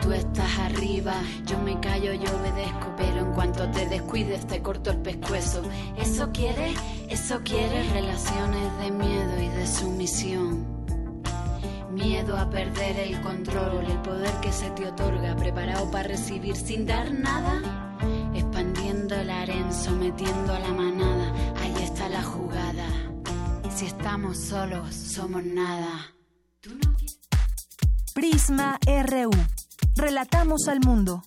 tú 0.00 0.12
estás 0.12 0.58
arriba, 0.58 1.14
yo 1.46 1.58
me 1.58 1.78
callo, 1.80 2.12
yo 2.14 2.36
obedezco, 2.36 2.94
pero 2.96 3.20
en 3.20 3.32
cuanto 3.32 3.70
te 3.70 3.86
descuides 3.88 4.46
te 4.46 4.62
corto 4.62 4.90
el 4.90 4.98
pescuezo. 4.98 5.62
Eso 5.96 6.30
quiere, 6.32 6.74
eso 7.08 7.40
quiere 7.44 7.82
relaciones 7.92 8.78
de 8.78 8.90
miedo 8.90 9.42
y 9.42 9.48
de 9.48 9.66
sumisión. 9.66 10.66
Miedo 11.92 12.36
a 12.36 12.48
perder 12.48 12.98
el 12.98 13.20
control, 13.20 13.84
el 13.84 13.98
poder 13.98 14.32
que 14.40 14.52
se 14.52 14.70
te 14.70 14.86
otorga, 14.86 15.36
preparado 15.36 15.90
para 15.90 16.08
recibir 16.08 16.56
sin 16.56 16.86
dar 16.86 17.12
nada. 17.12 17.96
Expandiendo 18.34 19.14
el 19.16 19.28
aren, 19.28 19.72
sometiendo 19.72 20.54
a 20.54 20.58
la 20.60 20.72
manada, 20.72 21.32
ahí 21.60 21.74
está 21.82 22.08
la 22.08 22.22
jugada. 22.22 22.86
Si 23.74 23.86
estamos 23.86 24.38
solos, 24.38 24.94
somos 24.94 25.44
nada. 25.44 26.14
Prisma 28.14 28.78
RU. 28.86 29.30
Relatamos 30.00 30.66
al 30.66 30.80
mundo. 30.80 31.22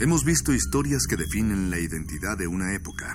Hemos 0.00 0.24
visto 0.24 0.52
historias 0.52 1.06
que 1.08 1.14
definen 1.14 1.70
la 1.70 1.78
identidad 1.78 2.36
de 2.36 2.48
una 2.48 2.74
época. 2.74 3.14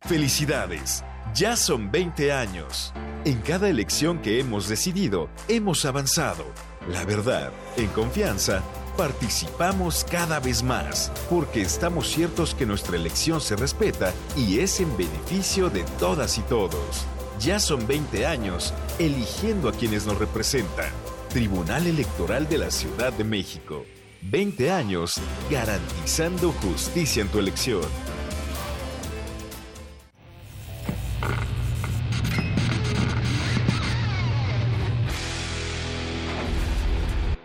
Felicidades. 0.00 1.04
Ya 1.34 1.56
son 1.56 1.90
20 1.90 2.32
años. 2.32 2.92
En 3.24 3.40
cada 3.40 3.68
elección 3.68 4.20
que 4.22 4.40
hemos 4.40 4.68
decidido, 4.68 5.28
hemos 5.48 5.84
avanzado. 5.84 6.44
La 6.88 7.04
verdad, 7.04 7.52
en 7.76 7.88
confianza, 7.88 8.62
participamos 8.96 10.06
cada 10.10 10.40
vez 10.40 10.62
más, 10.62 11.12
porque 11.28 11.60
estamos 11.60 12.08
ciertos 12.08 12.54
que 12.54 12.64
nuestra 12.64 12.96
elección 12.96 13.40
se 13.40 13.56
respeta 13.56 14.14
y 14.36 14.60
es 14.60 14.80
en 14.80 14.96
beneficio 14.96 15.68
de 15.68 15.84
todas 15.98 16.38
y 16.38 16.42
todos. 16.42 17.06
Ya 17.38 17.60
son 17.60 17.86
20 17.86 18.26
años 18.26 18.72
eligiendo 18.98 19.68
a 19.68 19.72
quienes 19.72 20.06
nos 20.06 20.18
representan. 20.18 20.90
Tribunal 21.28 21.86
Electoral 21.86 22.48
de 22.48 22.58
la 22.58 22.70
Ciudad 22.70 23.12
de 23.12 23.24
México. 23.24 23.84
20 24.22 24.70
años 24.70 25.20
garantizando 25.50 26.52
justicia 26.52 27.22
en 27.22 27.28
tu 27.28 27.38
elección. 27.38 27.82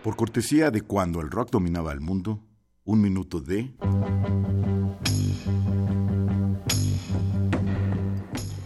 Por 0.02 0.16
cortesía 0.16 0.70
de 0.70 0.82
cuando 0.82 1.20
el 1.20 1.30
rock 1.30 1.50
dominaba 1.50 1.92
el 1.92 2.00
mundo, 2.00 2.42
un 2.84 3.00
minuto 3.00 3.40
de... 3.40 3.74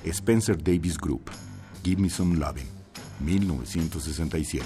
Spencer 0.04 0.60
Davis 0.60 0.98
Group, 0.98 1.30
Give 1.84 2.02
Me 2.02 2.10
Some 2.10 2.36
Loving, 2.36 2.66
1967. 3.20 4.64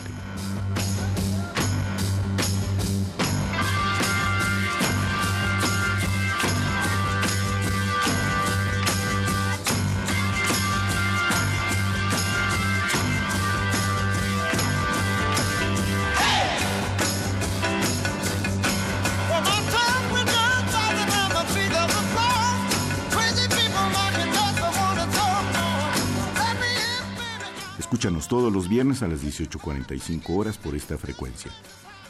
Escúchanos 27.92 28.26
todos 28.26 28.50
los 28.50 28.70
viernes 28.70 29.02
a 29.02 29.06
las 29.06 29.22
18.45 29.22 30.34
horas 30.34 30.56
por 30.56 30.74
esta 30.74 30.96
frecuencia. 30.96 31.52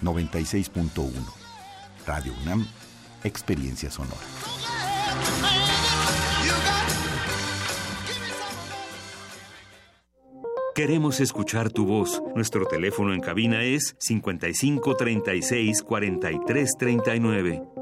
96.1. 0.00 1.10
Radio 2.06 2.32
UNAM, 2.40 2.64
Experiencia 3.24 3.90
Sonora. 3.90 4.14
Queremos 10.76 11.18
escuchar 11.18 11.72
tu 11.72 11.84
voz. 11.84 12.22
Nuestro 12.36 12.64
teléfono 12.66 13.12
en 13.12 13.20
cabina 13.20 13.64
es 13.64 13.96
55 13.98 14.94
36 14.94 15.82
43 15.82 16.70
39. 16.78 17.81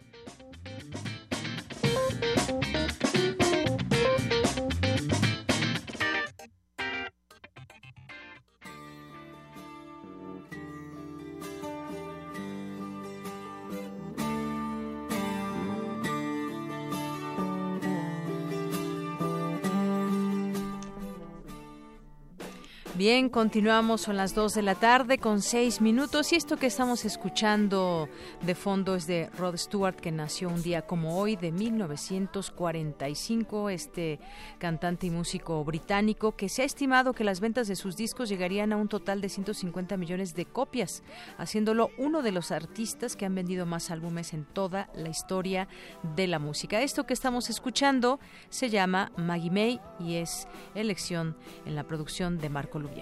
Continuamos, 23.12 24.00
son 24.00 24.16
las 24.16 24.34
2 24.34 24.54
de 24.54 24.62
la 24.62 24.74
tarde 24.74 25.18
con 25.18 25.42
6 25.42 25.82
minutos 25.82 26.32
y 26.32 26.36
esto 26.36 26.56
que 26.56 26.66
estamos 26.66 27.04
escuchando 27.04 28.08
de 28.40 28.54
fondo 28.54 28.94
es 28.94 29.06
de 29.06 29.28
Rod 29.36 29.58
Stewart 29.58 29.96
que 29.96 30.10
nació 30.10 30.48
un 30.48 30.62
día 30.62 30.86
como 30.86 31.18
hoy 31.18 31.36
de 31.36 31.52
1945, 31.52 33.68
este 33.68 34.18
cantante 34.58 35.08
y 35.08 35.10
músico 35.10 35.62
británico 35.62 36.36
que 36.36 36.48
se 36.48 36.62
ha 36.62 36.64
estimado 36.64 37.12
que 37.12 37.22
las 37.22 37.40
ventas 37.40 37.68
de 37.68 37.76
sus 37.76 37.98
discos 37.98 38.30
llegarían 38.30 38.72
a 38.72 38.78
un 38.78 38.88
total 38.88 39.20
de 39.20 39.28
150 39.28 39.98
millones 39.98 40.34
de 40.34 40.46
copias, 40.46 41.02
haciéndolo 41.36 41.90
uno 41.98 42.22
de 42.22 42.32
los 42.32 42.50
artistas 42.50 43.14
que 43.14 43.26
han 43.26 43.34
vendido 43.34 43.66
más 43.66 43.90
álbumes 43.90 44.32
en 44.32 44.46
toda 44.46 44.88
la 44.94 45.10
historia 45.10 45.68
de 46.16 46.28
la 46.28 46.38
música. 46.38 46.80
Esto 46.80 47.04
que 47.04 47.12
estamos 47.12 47.50
escuchando 47.50 48.20
se 48.48 48.70
llama 48.70 49.12
Maggie 49.18 49.50
May 49.50 49.82
y 50.00 50.14
es 50.14 50.48
elección 50.74 51.36
en 51.66 51.74
la 51.74 51.84
producción 51.84 52.38
de 52.38 52.48
Marco 52.48 52.78
Lubián. 52.78 53.01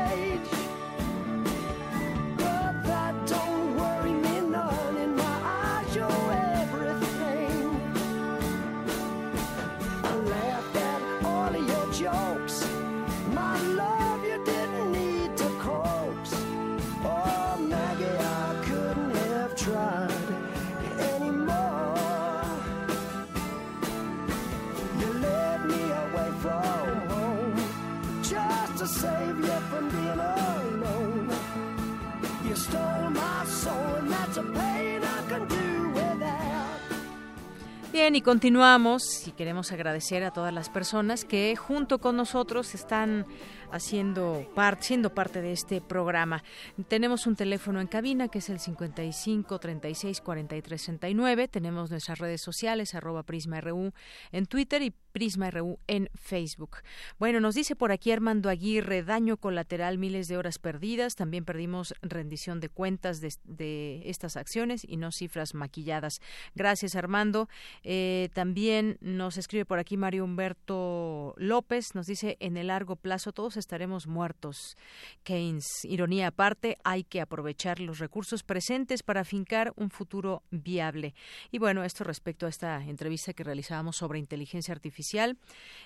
Bien, 38.11 38.23
y 38.23 38.23
continuamos 38.23 39.25
y 39.25 39.31
queremos 39.31 39.71
agradecer 39.71 40.25
a 40.25 40.31
todas 40.31 40.53
las 40.53 40.69
personas 40.69 41.23
que 41.23 41.55
junto 41.55 41.99
con 41.99 42.17
nosotros 42.17 42.75
están 42.75 43.25
haciendo 43.71 44.45
parte, 44.53 44.83
siendo 44.83 45.13
parte 45.13 45.41
de 45.41 45.53
este 45.53 45.79
programa. 45.79 46.43
Tenemos 46.89 47.25
un 47.25 47.37
teléfono 47.37 47.79
en 47.79 47.87
cabina 47.87 48.27
que 48.27 48.39
es 48.39 48.49
el 48.49 48.59
55 48.59 49.57
36 49.59 50.19
43 50.19 50.81
69. 50.81 51.47
Tenemos 51.47 51.89
nuestras 51.89 52.19
redes 52.19 52.41
sociales, 52.41 52.95
arroba 52.95 53.23
Prisma 53.23 53.61
RU 53.61 53.93
en 54.33 54.45
Twitter 54.45 54.81
y 54.81 54.93
Prisma 55.11 55.51
RU 55.51 55.79
en 55.87 56.09
Facebook. 56.15 56.77
Bueno, 57.19 57.39
nos 57.39 57.55
dice 57.55 57.75
por 57.75 57.91
aquí 57.91 58.11
Armando 58.11 58.49
Aguirre, 58.49 59.03
daño 59.03 59.37
colateral, 59.37 59.97
miles 59.97 60.27
de 60.27 60.37
horas 60.37 60.59
perdidas. 60.59 61.15
También 61.15 61.45
perdimos 61.45 61.93
rendición 62.01 62.59
de 62.59 62.69
cuentas 62.69 63.19
de, 63.21 64.01
estas 64.05 64.37
acciones 64.37 64.83
y 64.87 64.97
no 64.97 65.11
cifras 65.11 65.53
maquilladas. 65.53 66.21
Gracias, 66.55 66.95
Armando. 66.95 67.49
Eh, 67.83 68.29
también 68.33 68.97
nos 69.01 69.37
escribe 69.37 69.65
por 69.65 69.79
aquí 69.79 69.97
Mario 69.97 70.23
Humberto 70.23 71.33
López, 71.37 71.95
nos 71.95 72.07
dice, 72.07 72.37
en 72.39 72.57
el 72.57 72.67
largo 72.67 72.95
plazo 72.95 73.31
todos 73.33 73.57
estaremos 73.57 74.07
muertos. 74.07 74.77
Keynes, 75.23 75.65
ironía 75.83 76.27
aparte, 76.27 76.77
hay 76.83 77.03
que 77.03 77.21
aprovechar 77.21 77.79
los 77.79 77.99
recursos 77.99 78.43
presentes 78.43 79.03
para 79.03 79.23
fincar 79.23 79.73
un 79.75 79.89
futuro 79.89 80.43
viable. 80.51 81.13
Y 81.51 81.59
bueno, 81.59 81.83
esto 81.83 82.03
respecto 82.03 82.45
a 82.45 82.49
esta 82.49 82.83
entrevista 82.83 83.33
que 83.33 83.43
realizábamos 83.43 83.97
sobre 83.97 84.19
inteligencia 84.19 84.73
artificial. 84.73 85.00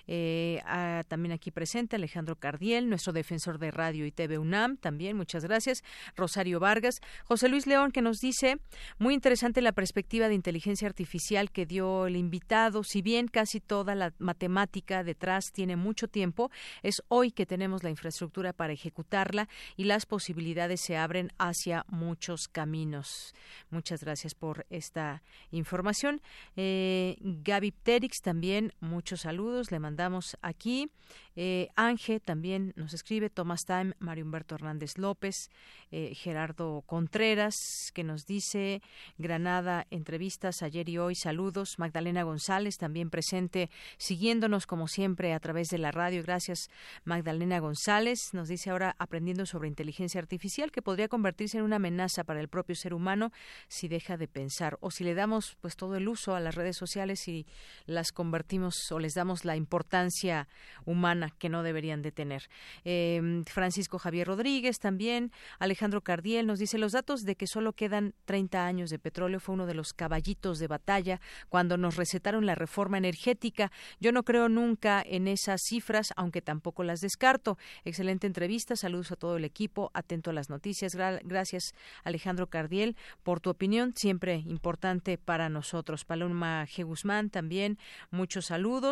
Eh, 0.08 0.62
también 1.08 1.32
aquí 1.32 1.52
presente 1.52 1.96
Alejandro 1.96 2.36
Cardiel, 2.36 2.90
nuestro 2.90 3.14
defensor 3.14 3.58
de 3.58 3.72
radio 3.72 4.06
y 4.06 4.12
TV 4.12 4.38
UNAM, 4.38 4.78
también, 4.78 5.18
muchas 5.18 5.44
gracias. 5.44 5.84
Rosario 6.16 6.60
Vargas. 6.60 6.96
José 7.24 7.50
Luis 7.50 7.68
León, 7.68 7.92
que 7.92 8.02
nos 8.02 8.18
dice, 8.20 8.58
muy 8.98 9.14
interesante 9.14 9.62
la 9.62 9.72
perspectiva 9.72 10.28
de 10.28 10.36
inteligencia 10.36 10.88
artificial 10.88 11.52
que 11.52 11.66
dio 11.66 12.08
el 12.08 12.16
invitado. 12.16 12.84
Si 12.84 13.02
bien 13.02 13.28
casi 13.28 13.60
toda 13.60 13.96
la 13.96 14.14
matemática 14.20 15.04
detrás 15.04 15.46
tiene 15.52 15.76
mucho 15.76 16.08
tiempo, 16.08 16.52
es 16.84 17.02
hoy 17.08 17.32
que 17.32 17.46
tenemos 17.46 17.84
la 17.84 17.90
infraestructura 17.90 18.54
para 18.54 18.74
ejecutarla 18.74 19.48
y 19.76 19.86
las 19.86 20.06
posibilidades 20.06 20.82
se 20.82 20.98
abren 20.98 21.32
hacia 21.38 21.86
muchos 21.88 22.48
caminos. 22.48 23.34
Muchas 23.70 24.02
gracias 24.02 24.36
por 24.36 24.66
esta 24.70 25.24
información. 25.52 26.22
Eh, 26.56 27.18
Gaby 27.22 27.72
Pterix 27.72 28.22
también, 28.22 28.74
muchos 29.06 29.22
saludos, 29.22 29.72
le 29.72 29.78
mandamos 29.78 30.36
aquí. 30.42 30.90
Eh, 31.36 31.68
Ángel 31.76 32.22
también 32.22 32.74
nos 32.76 32.94
escribe, 32.96 33.30
Thomas 33.30 33.66
Time, 33.66 33.94
Mario 34.00 34.26
Humberto 34.26 34.56
Hernández 34.56 34.98
López, 34.98 35.52
eh, 35.92 36.16
Gerardo 36.16 36.82
Contreras, 36.88 37.56
que 37.94 38.04
nos 38.04 38.26
dice 38.26 38.82
Granada, 39.20 39.86
entrevistas 39.92 40.64
ayer 40.64 40.90
y 40.90 40.98
hoy, 40.98 41.14
saludos. 41.14 41.76
Magdalena 41.78 42.24
González 42.24 42.78
también 42.78 43.12
presente, 43.12 43.70
siguiéndonos 43.98 44.66
como 44.66 44.88
siempre 44.88 45.34
a 45.34 45.40
través 45.40 45.68
de 45.68 45.78
la 45.78 45.92
radio. 45.92 46.24
Gracias, 46.24 46.70
Magdalena 47.04 47.60
González. 47.60 48.30
Nos 48.34 48.48
dice 48.48 48.72
ahora 48.72 48.96
aprendiendo 48.98 49.46
sobre 49.46 49.68
inteligencia 49.68 50.20
artificial 50.20 50.72
que 50.72 50.82
podría 50.82 51.10
convertirse 51.10 51.60
en 51.60 51.64
una 51.64 51.76
amenaza 51.76 52.24
para 52.24 52.40
el 52.40 52.48
propio 52.48 52.76
ser 52.76 52.96
humano 52.96 53.32
si 53.68 53.88
deja 53.88 54.18
de 54.18 54.28
pensar 54.28 54.78
o 54.80 54.90
si 54.90 55.04
le 55.04 55.14
damos 55.14 55.58
pues 55.62 55.76
todo 55.76 55.96
el 55.96 56.08
uso 56.08 56.34
a 56.34 56.40
las 56.40 56.56
redes 56.56 56.76
sociales 56.76 57.28
y 57.28 57.46
las 57.86 58.12
convertimos 58.12 58.76
les 59.00 59.14
damos 59.14 59.46
la 59.46 59.56
importancia 59.56 60.48
humana 60.86 61.32
que 61.38 61.50
no 61.50 61.64
deberían 61.64 62.02
de 62.02 62.12
tener. 62.12 62.50
Em, 62.84 63.44
Francisco 63.46 63.98
Javier 63.98 64.28
Rodríguez 64.28 64.80
también, 64.80 65.32
Alejandro 65.60 66.02
Cardiel 66.02 66.48
nos 66.48 66.60
dice 66.60 66.78
los 66.78 66.92
datos 66.92 67.22
de 67.22 67.36
que 67.36 67.48
solo 67.48 67.74
quedan 67.74 68.14
30 68.26 68.66
años 68.66 68.90
de 68.90 69.00
petróleo 69.00 69.40
fue 69.40 69.56
uno 69.56 69.66
de 69.66 69.74
los 69.74 69.94
caballitos 69.94 70.60
de 70.60 70.68
batalla 70.68 71.20
cuando 71.50 71.78
nos 71.78 71.96
recetaron 71.96 72.46
la 72.46 72.56
reforma 72.56 72.98
energética. 72.98 73.72
Yo 74.00 74.12
no 74.12 74.24
creo 74.24 74.50
nunca 74.50 75.04
en 75.06 75.28
esas 75.28 75.62
cifras, 75.64 76.10
aunque 76.16 76.42
tampoco 76.42 76.84
las 76.84 77.00
descarto. 77.00 77.58
Excelente 77.84 78.28
entrevista, 78.28 78.76
saludos 78.76 79.12
a 79.12 79.16
todo 79.16 79.38
el 79.38 79.46
equipo, 79.46 79.92
atento 79.94 80.30
a 80.30 80.34
las 80.34 80.50
noticias. 80.50 80.96
gracias 80.96 81.74
Alejandro 82.04 82.48
Cardiel 82.48 82.96
por 83.24 83.40
tu 83.40 83.50
opinión, 83.50 83.94
siempre 83.96 84.44
importante 84.46 85.18
para 85.18 85.50
nosotros. 85.50 86.06
Paloma 86.06 86.66
G. 86.66 86.84
Guzmán 86.84 87.30
también, 87.30 87.78
muchos 88.12 88.48
saludos 88.48 88.85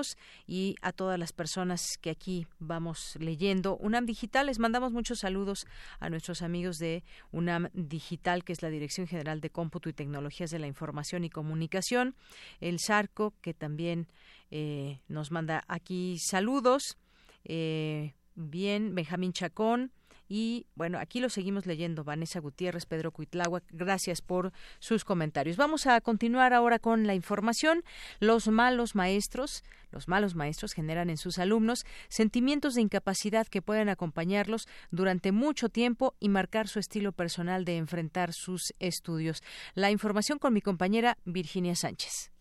y 0.47 0.75
a 0.81 0.91
todas 0.91 1.19
las 1.19 1.31
personas 1.31 1.81
que 2.01 2.09
aquí 2.09 2.47
vamos 2.59 3.15
leyendo. 3.19 3.77
UNAM 3.77 4.05
Digital, 4.05 4.47
les 4.47 4.59
mandamos 4.59 4.91
muchos 4.91 5.19
saludos 5.19 5.65
a 5.99 6.09
nuestros 6.09 6.41
amigos 6.41 6.77
de 6.77 7.03
UNAM 7.31 7.69
Digital, 7.73 8.43
que 8.43 8.53
es 8.53 8.61
la 8.61 8.69
Dirección 8.69 9.07
General 9.07 9.41
de 9.41 9.49
Cómputo 9.49 9.89
y 9.89 9.93
Tecnologías 9.93 10.49
de 10.49 10.59
la 10.59 10.67
Información 10.67 11.23
y 11.23 11.29
Comunicación. 11.29 12.15
El 12.59 12.79
Sarco, 12.79 13.33
que 13.41 13.53
también 13.53 14.07
eh, 14.51 14.99
nos 15.07 15.31
manda 15.31 15.63
aquí 15.67 16.17
saludos. 16.19 16.97
Eh, 17.45 18.13
bien, 18.35 18.95
Benjamín 18.95 19.33
Chacón. 19.33 19.91
Y 20.27 20.67
bueno, 20.75 20.99
aquí 20.99 21.19
lo 21.19 21.29
seguimos 21.29 21.65
leyendo. 21.65 22.03
Vanessa 22.03 22.39
Gutiérrez, 22.39 22.85
Pedro 22.85 23.11
Cuitlagua, 23.11 23.61
gracias 23.69 24.21
por 24.21 24.51
sus 24.79 25.03
comentarios. 25.05 25.57
Vamos 25.57 25.87
a 25.87 25.99
continuar 26.01 26.53
ahora 26.53 26.79
con 26.79 27.07
la 27.07 27.13
información. 27.13 27.83
Los 28.19 28.47
malos 28.47 28.95
maestros, 28.95 29.63
los 29.91 30.07
malos 30.07 30.35
maestros 30.35 30.73
generan 30.73 31.09
en 31.09 31.17
sus 31.17 31.39
alumnos 31.39 31.85
sentimientos 32.07 32.75
de 32.75 32.81
incapacidad 32.81 33.47
que 33.47 33.61
pueden 33.61 33.89
acompañarlos 33.89 34.67
durante 34.91 35.31
mucho 35.31 35.69
tiempo 35.69 36.15
y 36.19 36.29
marcar 36.29 36.67
su 36.67 36.79
estilo 36.79 37.11
personal 37.11 37.65
de 37.65 37.77
enfrentar 37.77 38.33
sus 38.33 38.73
estudios. 38.79 39.43
La 39.75 39.91
información 39.91 40.39
con 40.39 40.53
mi 40.53 40.61
compañera 40.61 41.17
Virginia 41.25 41.75
Sánchez. 41.75 42.31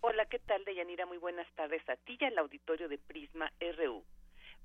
Hola, 0.00 0.26
¿qué 0.26 0.38
tal, 0.38 0.64
Deyanira? 0.64 1.06
Muy 1.06 1.18
buenas 1.18 1.46
tardes 1.54 1.82
a 1.88 1.96
ti 1.96 2.16
al 2.24 2.38
auditorio 2.38 2.88
de 2.88 2.98
Prisma 2.98 3.52
RU. 3.76 4.04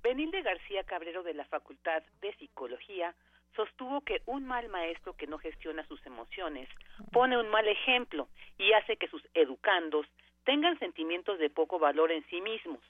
Benilde 0.03 0.41
García 0.41 0.83
Cabrero 0.83 1.23
de 1.23 1.33
la 1.33 1.45
Facultad 1.45 2.03
de 2.19 2.33
Psicología 2.33 3.15
sostuvo 3.55 4.01
que 4.01 4.21
un 4.25 4.45
mal 4.45 4.67
maestro 4.67 5.13
que 5.13 5.27
no 5.27 5.37
gestiona 5.37 5.87
sus 5.87 6.05
emociones 6.05 6.67
pone 7.13 7.37
un 7.37 7.47
mal 7.47 7.65
ejemplo 7.69 8.27
y 8.57 8.73
hace 8.73 8.97
que 8.97 9.07
sus 9.07 9.25
educandos 9.33 10.05
tengan 10.43 10.77
sentimientos 10.79 11.39
de 11.39 11.49
poco 11.49 11.79
valor 11.79 12.11
en 12.11 12.25
sí 12.25 12.41
mismos 12.41 12.81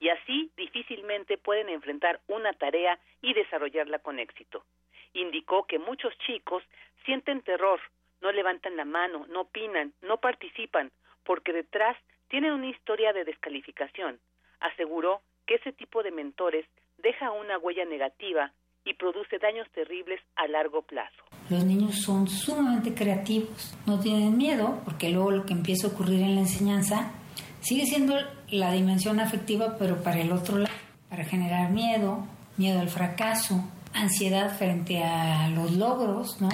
y 0.00 0.08
así 0.08 0.50
difícilmente 0.56 1.36
pueden 1.36 1.68
enfrentar 1.68 2.20
una 2.26 2.54
tarea 2.54 2.98
y 3.20 3.34
desarrollarla 3.34 3.98
con 3.98 4.18
éxito. 4.18 4.64
Indicó 5.12 5.66
que 5.66 5.78
muchos 5.78 6.16
chicos 6.20 6.64
sienten 7.04 7.42
terror, 7.42 7.80
no 8.22 8.32
levantan 8.32 8.78
la 8.78 8.86
mano, 8.86 9.26
no 9.28 9.42
opinan, 9.42 9.92
no 10.00 10.16
participan, 10.16 10.90
porque 11.22 11.52
detrás 11.52 11.98
tienen 12.28 12.52
una 12.52 12.68
historia 12.68 13.12
de 13.12 13.24
descalificación. 13.24 14.18
Aseguró 14.60 15.20
que 15.46 15.56
ese 15.56 15.72
tipo 15.72 16.02
de 16.02 16.10
mentores 16.10 16.66
deja 16.98 17.30
una 17.32 17.58
huella 17.58 17.84
negativa 17.84 18.52
y 18.84 18.94
produce 18.94 19.38
daños 19.38 19.68
terribles 19.72 20.20
a 20.36 20.46
largo 20.48 20.82
plazo. 20.82 21.22
Los 21.50 21.64
niños 21.64 21.96
son 22.00 22.28
sumamente 22.28 22.94
creativos, 22.94 23.76
no 23.86 24.00
tienen 24.00 24.36
miedo, 24.36 24.80
porque 24.84 25.10
luego 25.10 25.30
lo 25.30 25.46
que 25.46 25.52
empieza 25.52 25.86
a 25.86 25.90
ocurrir 25.90 26.20
en 26.20 26.34
la 26.34 26.40
enseñanza 26.42 27.12
sigue 27.60 27.86
siendo 27.86 28.16
la 28.50 28.72
dimensión 28.72 29.20
afectiva, 29.20 29.76
pero 29.78 30.02
para 30.02 30.20
el 30.20 30.32
otro 30.32 30.58
lado, 30.58 30.74
para 31.08 31.24
generar 31.24 31.70
miedo, 31.70 32.26
miedo 32.56 32.80
al 32.80 32.88
fracaso, 32.88 33.62
ansiedad 33.92 34.56
frente 34.56 35.02
a 35.02 35.48
los 35.48 35.72
logros, 35.72 36.40
¿no? 36.40 36.48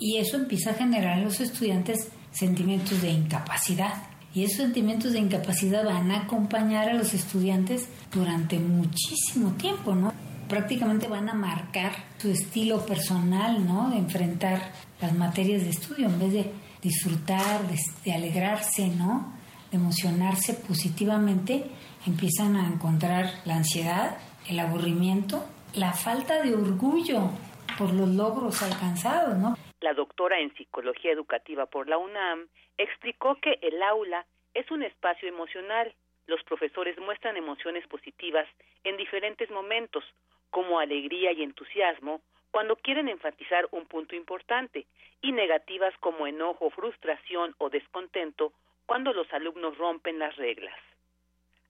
Y 0.00 0.18
eso 0.18 0.36
empieza 0.36 0.70
a 0.70 0.74
generar 0.74 1.18
en 1.18 1.24
los 1.24 1.40
estudiantes 1.40 2.12
sentimientos 2.30 3.02
de 3.02 3.10
incapacidad 3.10 3.94
y 4.38 4.44
esos 4.44 4.58
sentimientos 4.58 5.12
de 5.12 5.18
incapacidad 5.18 5.84
van 5.84 6.12
a 6.12 6.20
acompañar 6.20 6.88
a 6.88 6.94
los 6.94 7.12
estudiantes 7.12 7.88
durante 8.12 8.60
muchísimo 8.60 9.56
tiempo, 9.56 9.96
¿no? 9.96 10.12
Prácticamente 10.48 11.08
van 11.08 11.28
a 11.28 11.34
marcar 11.34 11.90
su 12.18 12.30
estilo 12.30 12.86
personal, 12.86 13.66
¿no? 13.66 13.90
De 13.90 13.96
enfrentar 13.96 14.70
las 15.00 15.12
materias 15.12 15.64
de 15.64 15.70
estudio 15.70 16.06
en 16.06 16.20
vez 16.20 16.32
de 16.34 16.52
disfrutar, 16.80 17.62
de, 18.04 18.12
alegrarse, 18.12 18.86
¿no? 18.86 19.34
De 19.72 19.76
emocionarse 19.76 20.54
positivamente, 20.54 21.64
empiezan 22.06 22.54
a 22.54 22.68
encontrar 22.68 23.40
la 23.44 23.56
ansiedad, 23.56 24.18
el 24.48 24.60
aburrimiento, 24.60 25.44
la 25.74 25.94
falta 25.94 26.44
de 26.44 26.54
orgullo 26.54 27.30
por 27.76 27.92
los 27.92 28.08
logros 28.08 28.62
alcanzados, 28.62 29.36
¿no? 29.36 29.56
La 29.80 29.94
doctora 29.94 30.38
en 30.38 30.54
psicología 30.54 31.10
educativa 31.10 31.66
por 31.66 31.88
la 31.88 31.98
UNAM 31.98 32.46
explicó 32.78 33.34
que 33.36 33.58
el 33.62 33.82
aula 33.82 34.24
es 34.54 34.70
un 34.70 34.82
espacio 34.82 35.28
emocional. 35.28 35.94
Los 36.26 36.42
profesores 36.44 36.98
muestran 36.98 37.36
emociones 37.36 37.86
positivas 37.86 38.48
en 38.84 38.96
diferentes 38.96 39.50
momentos, 39.50 40.04
como 40.50 40.78
alegría 40.78 41.32
y 41.32 41.42
entusiasmo, 41.42 42.22
cuando 42.50 42.76
quieren 42.76 43.08
enfatizar 43.08 43.68
un 43.72 43.86
punto 43.86 44.16
importante, 44.16 44.86
y 45.20 45.32
negativas 45.32 45.94
como 45.98 46.26
enojo, 46.26 46.70
frustración 46.70 47.54
o 47.58 47.68
descontento 47.70 48.52
cuando 48.86 49.12
los 49.12 49.30
alumnos 49.32 49.76
rompen 49.76 50.18
las 50.18 50.36
reglas. 50.36 50.78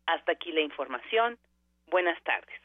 Hasta 0.07 0.33
aquí 0.33 0.53
la 0.53 0.61
información. 0.61 1.39
Buenas 1.87 2.23
tardes. 2.23 2.61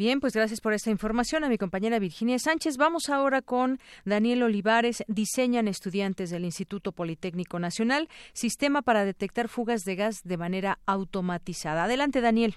Bien, 0.00 0.18
pues 0.18 0.32
gracias 0.32 0.62
por 0.62 0.72
esta 0.72 0.88
información 0.88 1.44
a 1.44 1.50
mi 1.50 1.58
compañera 1.58 1.98
Virginia 1.98 2.38
Sánchez. 2.38 2.78
Vamos 2.78 3.10
ahora 3.10 3.42
con 3.42 3.76
Daniel 4.06 4.44
Olivares. 4.44 5.04
Diseñan 5.08 5.68
estudiantes 5.68 6.30
del 6.30 6.46
Instituto 6.46 6.92
Politécnico 6.92 7.58
Nacional 7.58 8.08
sistema 8.32 8.80
para 8.80 9.04
detectar 9.04 9.48
fugas 9.48 9.84
de 9.84 9.96
gas 9.96 10.22
de 10.24 10.38
manera 10.38 10.78
automatizada. 10.86 11.84
Adelante, 11.84 12.22
Daniel. 12.22 12.54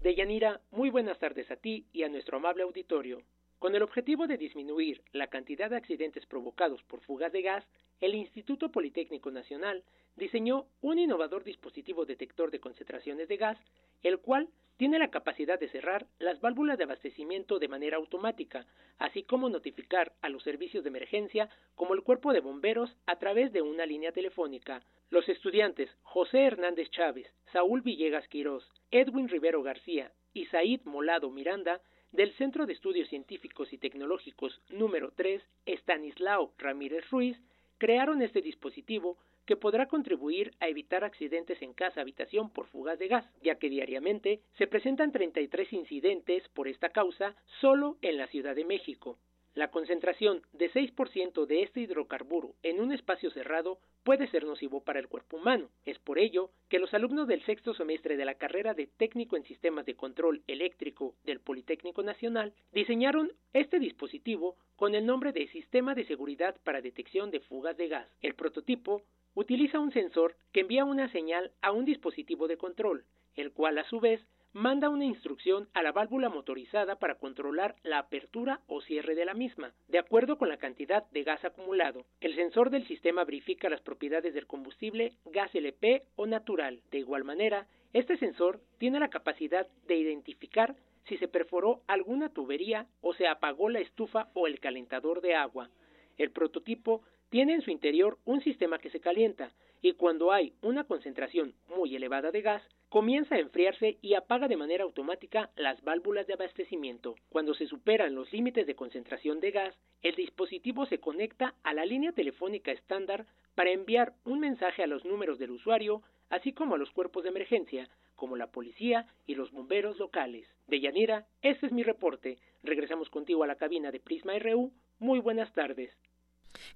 Deyanira, 0.00 0.62
muy 0.70 0.88
buenas 0.88 1.18
tardes 1.18 1.50
a 1.50 1.56
ti 1.56 1.84
y 1.92 2.02
a 2.02 2.08
nuestro 2.08 2.38
amable 2.38 2.62
auditorio. 2.62 3.20
Con 3.58 3.74
el 3.74 3.82
objetivo 3.82 4.26
de 4.26 4.38
disminuir 4.38 5.02
la 5.12 5.26
cantidad 5.26 5.68
de 5.68 5.76
accidentes 5.76 6.24
provocados 6.24 6.82
por 6.84 7.02
fugas 7.02 7.30
de 7.30 7.42
gas, 7.42 7.64
el 8.00 8.14
Instituto 8.14 8.70
Politécnico 8.70 9.30
Nacional 9.30 9.84
diseñó 10.16 10.66
un 10.80 10.98
innovador 10.98 11.44
dispositivo 11.44 12.06
detector 12.06 12.50
de 12.50 12.60
concentraciones 12.60 13.28
de 13.28 13.36
gas, 13.36 13.58
el 14.02 14.18
cual 14.18 14.48
tiene 14.76 14.98
la 14.98 15.10
capacidad 15.10 15.58
de 15.58 15.68
cerrar 15.68 16.06
las 16.18 16.40
válvulas 16.40 16.76
de 16.76 16.84
abastecimiento 16.84 17.58
de 17.58 17.68
manera 17.68 17.96
automática, 17.96 18.66
así 18.98 19.22
como 19.22 19.48
notificar 19.48 20.12
a 20.20 20.28
los 20.28 20.42
servicios 20.42 20.84
de 20.84 20.90
emergencia 20.90 21.48
como 21.74 21.94
el 21.94 22.02
cuerpo 22.02 22.32
de 22.32 22.40
bomberos 22.40 22.94
a 23.06 23.16
través 23.16 23.52
de 23.52 23.62
una 23.62 23.86
línea 23.86 24.12
telefónica. 24.12 24.82
Los 25.08 25.28
estudiantes 25.28 25.90
José 26.02 26.44
Hernández 26.44 26.90
Chávez, 26.90 27.26
Saúl 27.52 27.80
Villegas 27.80 28.28
Quirós, 28.28 28.70
Edwin 28.90 29.28
Rivero 29.28 29.62
García 29.62 30.12
y 30.34 30.44
Said 30.46 30.82
Molado 30.84 31.30
Miranda 31.30 31.80
del 32.12 32.34
Centro 32.34 32.66
de 32.66 32.74
Estudios 32.74 33.08
Científicos 33.08 33.72
y 33.72 33.78
Tecnológicos 33.78 34.60
número 34.68 35.12
3, 35.16 35.42
Estanislao 35.64 36.52
Ramírez 36.58 37.08
Ruiz, 37.10 37.38
crearon 37.78 38.22
este 38.22 38.42
dispositivo 38.42 39.16
que 39.46 39.56
podrá 39.56 39.86
contribuir 39.86 40.52
a 40.60 40.68
evitar 40.68 41.04
accidentes 41.04 41.62
en 41.62 41.72
casa-habitación 41.72 42.50
por 42.50 42.66
fugas 42.66 42.98
de 42.98 43.08
gas, 43.08 43.24
ya 43.42 43.54
que 43.54 43.70
diariamente 43.70 44.40
se 44.58 44.66
presentan 44.66 45.12
33 45.12 45.72
incidentes 45.72 46.48
por 46.50 46.68
esta 46.68 46.90
causa 46.90 47.34
solo 47.60 47.96
en 48.02 48.18
la 48.18 48.26
Ciudad 48.26 48.54
de 48.54 48.64
México. 48.64 49.18
La 49.54 49.70
concentración 49.70 50.42
de 50.52 50.70
6% 50.70 51.46
de 51.46 51.62
este 51.62 51.80
hidrocarburo 51.80 52.54
en 52.62 52.80
un 52.80 52.92
espacio 52.92 53.30
cerrado 53.30 53.78
puede 54.06 54.28
ser 54.28 54.44
nocivo 54.44 54.84
para 54.84 55.00
el 55.00 55.08
cuerpo 55.08 55.36
humano. 55.36 55.68
Es 55.84 55.98
por 55.98 56.20
ello 56.20 56.50
que 56.68 56.78
los 56.78 56.94
alumnos 56.94 57.26
del 57.26 57.44
sexto 57.44 57.74
semestre 57.74 58.16
de 58.16 58.24
la 58.24 58.36
carrera 58.36 58.72
de 58.72 58.86
técnico 58.86 59.36
en 59.36 59.42
sistemas 59.42 59.84
de 59.84 59.96
control 59.96 60.44
eléctrico 60.46 61.16
del 61.24 61.40
Politécnico 61.40 62.04
Nacional 62.04 62.54
diseñaron 62.72 63.32
este 63.52 63.80
dispositivo 63.80 64.54
con 64.76 64.94
el 64.94 65.06
nombre 65.06 65.32
de 65.32 65.48
Sistema 65.48 65.96
de 65.96 66.06
Seguridad 66.06 66.54
para 66.62 66.80
Detección 66.80 67.32
de 67.32 67.40
Fugas 67.40 67.76
de 67.76 67.88
Gas. 67.88 68.06
El 68.22 68.36
prototipo 68.36 69.02
utiliza 69.34 69.80
un 69.80 69.90
sensor 69.90 70.36
que 70.52 70.60
envía 70.60 70.84
una 70.84 71.10
señal 71.10 71.50
a 71.60 71.72
un 71.72 71.84
dispositivo 71.84 72.46
de 72.46 72.58
control, 72.58 73.04
el 73.34 73.50
cual 73.50 73.76
a 73.76 73.88
su 73.88 73.98
vez 73.98 74.24
manda 74.56 74.88
una 74.88 75.04
instrucción 75.04 75.68
a 75.74 75.82
la 75.82 75.92
válvula 75.92 76.30
motorizada 76.30 76.98
para 76.98 77.16
controlar 77.16 77.76
la 77.82 77.98
apertura 77.98 78.62
o 78.68 78.80
cierre 78.80 79.14
de 79.14 79.26
la 79.26 79.34
misma. 79.34 79.74
De 79.86 79.98
acuerdo 79.98 80.38
con 80.38 80.48
la 80.48 80.56
cantidad 80.56 81.04
de 81.10 81.24
gas 81.24 81.44
acumulado, 81.44 82.06
el 82.22 82.34
sensor 82.34 82.70
del 82.70 82.86
sistema 82.86 83.24
verifica 83.24 83.68
las 83.68 83.82
propiedades 83.82 84.32
del 84.32 84.46
combustible 84.46 85.12
gas 85.26 85.54
LP 85.54 86.04
o 86.16 86.26
natural. 86.26 86.80
De 86.90 86.98
igual 86.98 87.22
manera, 87.22 87.66
este 87.92 88.16
sensor 88.16 88.62
tiene 88.78 88.98
la 88.98 89.10
capacidad 89.10 89.68
de 89.88 89.96
identificar 89.96 90.74
si 91.04 91.18
se 91.18 91.28
perforó 91.28 91.82
alguna 91.86 92.30
tubería 92.30 92.86
o 93.02 93.12
se 93.12 93.28
apagó 93.28 93.68
la 93.68 93.80
estufa 93.80 94.30
o 94.32 94.46
el 94.46 94.58
calentador 94.58 95.20
de 95.20 95.34
agua. 95.34 95.68
El 96.16 96.30
prototipo 96.30 97.02
tiene 97.28 97.52
en 97.52 97.60
su 97.60 97.70
interior 97.70 98.16
un 98.24 98.40
sistema 98.40 98.78
que 98.78 98.88
se 98.88 99.00
calienta 99.00 99.52
y 99.82 99.92
cuando 99.92 100.32
hay 100.32 100.54
una 100.62 100.84
concentración 100.84 101.52
muy 101.76 101.94
elevada 101.94 102.30
de 102.30 102.40
gas, 102.40 102.62
comienza 102.88 103.34
a 103.34 103.38
enfriarse 103.38 103.98
y 104.00 104.14
apaga 104.14 104.48
de 104.48 104.56
manera 104.56 104.84
automática 104.84 105.50
las 105.56 105.82
válvulas 105.82 106.26
de 106.26 106.34
abastecimiento. 106.34 107.16
Cuando 107.28 107.54
se 107.54 107.66
superan 107.66 108.14
los 108.14 108.32
límites 108.32 108.66
de 108.66 108.76
concentración 108.76 109.40
de 109.40 109.50
gas, 109.50 109.74
el 110.02 110.14
dispositivo 110.14 110.86
se 110.86 110.98
conecta 110.98 111.54
a 111.62 111.74
la 111.74 111.84
línea 111.84 112.12
telefónica 112.12 112.70
estándar 112.70 113.26
para 113.54 113.70
enviar 113.70 114.14
un 114.24 114.40
mensaje 114.40 114.82
a 114.82 114.86
los 114.86 115.04
números 115.04 115.38
del 115.38 115.50
usuario, 115.50 116.02
así 116.30 116.52
como 116.52 116.74
a 116.74 116.78
los 116.78 116.90
cuerpos 116.90 117.24
de 117.24 117.30
emergencia, 117.30 117.88
como 118.14 118.36
la 118.36 118.50
policía 118.50 119.06
y 119.26 119.34
los 119.34 119.50
bomberos 119.50 119.98
locales. 119.98 120.46
De 120.66 120.80
Yanira, 120.80 121.26
este 121.42 121.66
es 121.66 121.72
mi 121.72 121.82
reporte. 121.82 122.38
Regresamos 122.62 123.10
contigo 123.10 123.44
a 123.44 123.46
la 123.46 123.56
cabina 123.56 123.90
de 123.90 124.00
Prisma 124.00 124.38
RU. 124.38 124.72
Muy 124.98 125.20
buenas 125.20 125.52
tardes. 125.52 125.90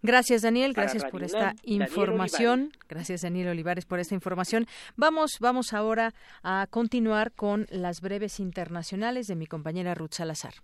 Gracias, 0.02 0.42
Daniel. 0.42 0.72
Gracias 0.72 1.04
por 1.04 1.22
esta 1.22 1.54
información. 1.62 2.72
Gracias, 2.88 3.22
Daniel 3.22 3.48
Olivares, 3.48 3.84
por 3.84 4.00
esta 4.00 4.14
información. 4.14 4.66
Vamos, 4.96 5.32
vamos 5.40 5.72
ahora 5.72 6.14
a 6.42 6.66
continuar 6.70 7.32
con 7.32 7.66
las 7.70 8.00
breves 8.00 8.40
internacionales 8.40 9.26
de 9.26 9.36
mi 9.36 9.46
compañera 9.46 9.94
Ruth 9.94 10.14
Salazar. 10.14 10.54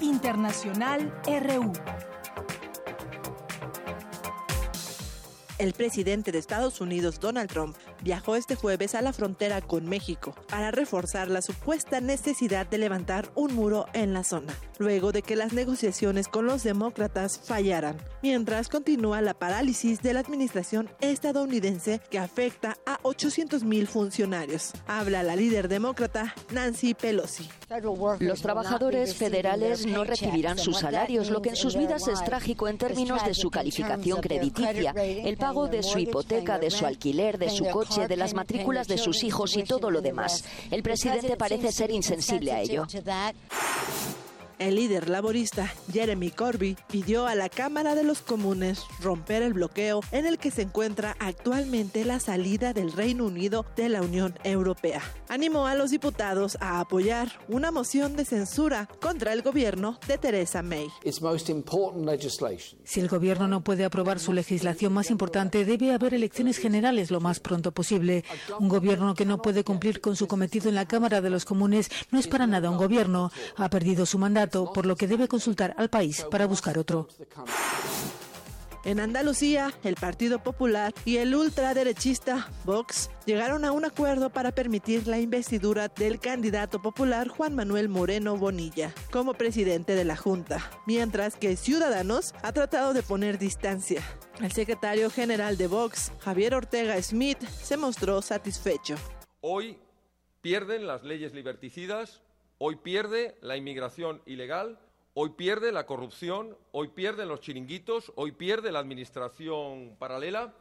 Internacional 0.00 1.12
RU. 1.26 1.72
El 5.62 5.74
presidente 5.74 6.32
de 6.32 6.40
Estados 6.40 6.80
Unidos, 6.80 7.20
Donald 7.20 7.48
Trump, 7.48 7.76
viajó 8.02 8.34
este 8.34 8.56
jueves 8.56 8.96
a 8.96 9.00
la 9.00 9.12
frontera 9.12 9.60
con 9.60 9.88
México 9.88 10.34
para 10.48 10.72
reforzar 10.72 11.28
la 11.28 11.40
supuesta 11.40 12.00
necesidad 12.00 12.66
de 12.66 12.78
levantar 12.78 13.30
un 13.36 13.54
muro 13.54 13.86
en 13.92 14.12
la 14.12 14.24
zona, 14.24 14.56
luego 14.80 15.12
de 15.12 15.22
que 15.22 15.36
las 15.36 15.52
negociaciones 15.52 16.26
con 16.26 16.46
los 16.46 16.64
demócratas 16.64 17.38
fallaran, 17.38 17.96
mientras 18.24 18.68
continúa 18.68 19.20
la 19.20 19.34
parálisis 19.34 20.02
de 20.02 20.14
la 20.14 20.18
administración 20.18 20.90
estadounidense 21.00 22.00
que 22.10 22.18
afecta 22.18 22.76
a 22.84 22.98
800 23.04 23.62
mil 23.62 23.86
funcionarios. 23.86 24.72
Habla 24.88 25.22
la 25.22 25.36
líder 25.36 25.68
demócrata 25.68 26.34
Nancy 26.50 26.94
Pelosi. 26.94 27.48
Los 28.18 28.42
trabajadores 28.42 29.14
federales 29.14 29.86
no 29.86 30.02
recibirán 30.02 30.58
sus 30.58 30.78
salarios, 30.78 31.30
lo 31.30 31.40
que 31.40 31.50
en 31.50 31.56
sus 31.56 31.76
vidas 31.76 32.08
es 32.08 32.24
trágico 32.24 32.66
en 32.66 32.78
términos 32.78 33.24
de 33.24 33.34
su 33.34 33.48
calificación 33.48 34.20
crediticia, 34.20 34.90
el 34.90 35.36
pago 35.36 35.51
de 35.52 35.82
su 35.82 35.98
hipoteca, 35.98 36.58
de 36.58 36.70
su 36.70 36.86
alquiler, 36.86 37.38
de 37.38 37.50
su 37.50 37.66
coche, 37.66 38.08
de 38.08 38.16
las 38.16 38.34
matrículas 38.34 38.88
de 38.88 38.98
sus 38.98 39.22
hijos 39.22 39.56
y 39.56 39.64
todo 39.64 39.90
lo 39.90 40.00
demás. 40.00 40.44
El 40.70 40.82
presidente 40.82 41.36
parece 41.36 41.72
ser 41.72 41.90
insensible 41.90 42.52
a 42.52 42.60
ello. 42.60 42.86
El 44.62 44.76
líder 44.76 45.08
laborista 45.08 45.74
Jeremy 45.92 46.30
Corbyn 46.30 46.76
pidió 46.88 47.26
a 47.26 47.34
la 47.34 47.48
Cámara 47.48 47.96
de 47.96 48.04
los 48.04 48.20
Comunes 48.20 48.84
romper 49.00 49.42
el 49.42 49.54
bloqueo 49.54 50.02
en 50.12 50.24
el 50.24 50.38
que 50.38 50.52
se 50.52 50.62
encuentra 50.62 51.16
actualmente 51.18 52.04
la 52.04 52.20
salida 52.20 52.72
del 52.72 52.92
Reino 52.92 53.24
Unido 53.24 53.66
de 53.74 53.88
la 53.88 54.02
Unión 54.02 54.38
Europea. 54.44 55.02
Animó 55.28 55.66
a 55.66 55.74
los 55.74 55.90
diputados 55.90 56.56
a 56.60 56.78
apoyar 56.78 57.40
una 57.48 57.72
moción 57.72 58.14
de 58.14 58.24
censura 58.24 58.88
contra 59.00 59.32
el 59.32 59.42
gobierno 59.42 59.98
de 60.06 60.16
Theresa 60.16 60.62
May. 60.62 60.86
Si 62.84 63.00
el 63.00 63.08
gobierno 63.08 63.48
no 63.48 63.64
puede 63.64 63.84
aprobar 63.84 64.20
su 64.20 64.32
legislación 64.32 64.92
más 64.92 65.10
importante, 65.10 65.64
debe 65.64 65.92
haber 65.92 66.14
elecciones 66.14 66.58
generales 66.58 67.10
lo 67.10 67.20
más 67.20 67.40
pronto 67.40 67.72
posible. 67.72 68.24
Un 68.60 68.68
gobierno 68.68 69.14
que 69.14 69.24
no 69.26 69.42
puede 69.42 69.64
cumplir 69.64 70.00
con 70.00 70.14
su 70.14 70.28
cometido 70.28 70.68
en 70.68 70.76
la 70.76 70.86
Cámara 70.86 71.20
de 71.20 71.30
los 71.30 71.44
Comunes 71.44 71.90
no 72.12 72.20
es 72.20 72.28
para 72.28 72.46
nada 72.46 72.70
un 72.70 72.76
gobierno. 72.76 73.32
Ha 73.56 73.68
perdido 73.68 74.06
su 74.06 74.18
mandato 74.18 74.51
por 74.52 74.86
lo 74.86 74.96
que 74.96 75.06
debe 75.06 75.28
consultar 75.28 75.74
al 75.76 75.88
país 75.88 76.26
para 76.30 76.46
buscar 76.46 76.78
otro. 76.78 77.08
En 78.84 78.98
Andalucía, 78.98 79.72
el 79.84 79.94
Partido 79.94 80.42
Popular 80.42 80.92
y 81.04 81.18
el 81.18 81.36
ultraderechista 81.36 82.50
Vox 82.64 83.10
llegaron 83.26 83.64
a 83.64 83.70
un 83.70 83.84
acuerdo 83.84 84.30
para 84.30 84.50
permitir 84.50 85.06
la 85.06 85.20
investidura 85.20 85.86
del 85.86 86.18
candidato 86.18 86.82
popular 86.82 87.28
Juan 87.28 87.54
Manuel 87.54 87.88
Moreno 87.88 88.36
Bonilla 88.36 88.92
como 89.12 89.34
presidente 89.34 89.94
de 89.94 90.04
la 90.04 90.16
Junta, 90.16 90.68
mientras 90.84 91.36
que 91.36 91.56
Ciudadanos 91.56 92.34
ha 92.42 92.52
tratado 92.52 92.92
de 92.92 93.04
poner 93.04 93.38
distancia. 93.38 94.02
El 94.40 94.50
secretario 94.50 95.10
general 95.10 95.56
de 95.56 95.68
Vox, 95.68 96.10
Javier 96.18 96.56
Ortega 96.56 97.00
Smith, 97.00 97.38
se 97.62 97.76
mostró 97.76 98.20
satisfecho. 98.20 98.96
Hoy 99.40 99.78
pierden 100.40 100.88
las 100.88 101.04
leyes 101.04 101.32
liberticidas 101.34 102.20
Hoy 102.64 102.76
pierde 102.76 103.36
la 103.40 103.56
inmigración 103.56 104.22
ilegal, 104.24 104.78
hoy 105.14 105.30
pierde 105.30 105.72
la 105.72 105.84
corrupción, 105.84 106.56
hoy 106.70 106.86
pierden 106.86 107.26
los 107.26 107.40
chiringuitos, 107.40 108.12
hoy 108.14 108.30
pierde 108.30 108.70
la 108.70 108.78
administración 108.78 109.96
paralela 109.98 110.54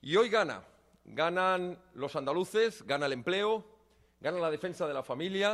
y 0.00 0.16
hoy 0.16 0.30
gana. 0.30 0.64
Ganan 1.04 1.78
los 1.92 2.16
andaluces, 2.16 2.82
gana 2.86 3.04
el 3.04 3.12
empleo, 3.12 3.62
gana 4.20 4.38
la 4.38 4.50
defensa 4.50 4.88
de 4.88 4.94
la 4.94 5.02
familia. 5.02 5.53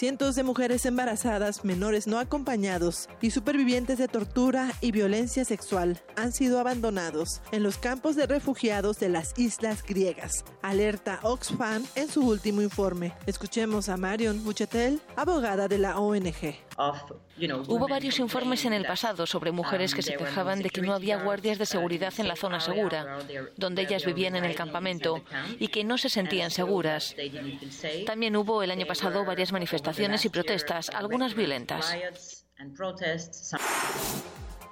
Cientos 0.00 0.34
de 0.34 0.44
mujeres 0.44 0.86
embarazadas, 0.86 1.62
menores 1.62 2.06
no 2.06 2.18
acompañados 2.18 3.06
y 3.20 3.32
supervivientes 3.32 3.98
de 3.98 4.08
tortura 4.08 4.72
y 4.80 4.92
violencia 4.92 5.44
sexual 5.44 6.00
han 6.16 6.32
sido 6.32 6.58
abandonados 6.58 7.42
en 7.52 7.62
los 7.62 7.76
campos 7.76 8.16
de 8.16 8.26
refugiados 8.26 8.98
de 8.98 9.10
las 9.10 9.38
islas 9.38 9.82
griegas, 9.82 10.46
alerta 10.62 11.20
Oxfam 11.22 11.84
en 11.96 12.08
su 12.08 12.26
último 12.26 12.62
informe. 12.62 13.12
Escuchemos 13.26 13.90
a 13.90 13.98
Marion 13.98 14.42
Buchetel, 14.42 15.02
abogada 15.16 15.68
de 15.68 15.76
la 15.76 15.98
ONG. 15.98 16.69
Hubo 17.68 17.88
varios 17.88 18.18
informes 18.18 18.64
en 18.64 18.72
el 18.72 18.84
pasado 18.84 19.26
sobre 19.26 19.52
mujeres 19.52 19.94
que 19.94 20.02
se 20.02 20.16
quejaban 20.16 20.62
de 20.62 20.70
que 20.70 20.80
no 20.80 20.94
había 20.94 21.22
guardias 21.22 21.58
de 21.58 21.66
seguridad 21.66 22.12
en 22.18 22.28
la 22.28 22.36
zona 22.36 22.60
segura, 22.60 23.18
donde 23.56 23.82
ellas 23.82 24.04
vivían 24.04 24.36
en 24.36 24.44
el 24.44 24.54
campamento, 24.54 25.22
y 25.58 25.68
que 25.68 25.84
no 25.84 25.98
se 25.98 26.08
sentían 26.08 26.50
seguras. 26.50 27.14
También 28.06 28.36
hubo 28.36 28.62
el 28.62 28.70
año 28.70 28.86
pasado 28.86 29.24
varias 29.24 29.52
manifestaciones 29.52 30.24
y 30.24 30.28
protestas, 30.28 30.90
algunas 30.90 31.34
violentas. 31.34 31.96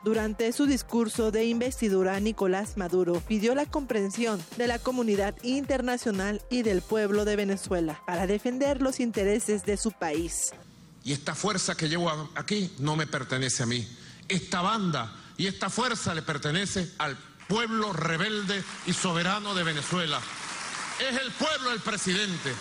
Durante 0.05 0.53
su 0.53 0.67
discurso 0.67 1.31
de 1.33 1.47
investidura, 1.47 2.21
Nicolás 2.21 2.77
Maduro 2.77 3.21
pidió 3.27 3.55
la 3.55 3.67
comprensión 3.67 4.41
de 4.57 4.69
la 4.69 4.79
comunidad 4.79 5.35
internacional 5.43 6.41
y 6.51 6.63
del 6.63 6.83
pueblo 6.83 7.25
de 7.25 7.37
Venezuela 7.37 8.01
para 8.07 8.27
defender 8.27 8.81
los 8.81 9.01
intereses 9.01 9.65
de 9.65 9.77
su 9.77 9.91
país. 9.91 10.55
Y 11.05 11.13
esta 11.13 11.35
fuerza 11.35 11.77
que 11.77 11.89
llevo 11.89 12.31
aquí 12.35 12.73
no 12.79 12.97
me 12.97 13.07
pertenece 13.07 13.63
a 13.63 13.67
mí. 13.67 13.87
Esta 14.29 14.61
banda 14.61 15.13
y 15.37 15.47
esta 15.47 15.71
fuerza 15.71 16.15
le 16.15 16.23
pertenece 16.23 16.93
al 16.99 17.17
pueblo 17.49 17.93
rebelde 17.93 18.63
y 18.87 18.93
soberano 18.93 19.55
de 19.55 19.65
Venezuela. 19.65 20.21
Es 20.99 21.17
el 21.21 21.31
pueblo 21.33 21.73
el 21.73 21.81
presidente. 21.81 22.53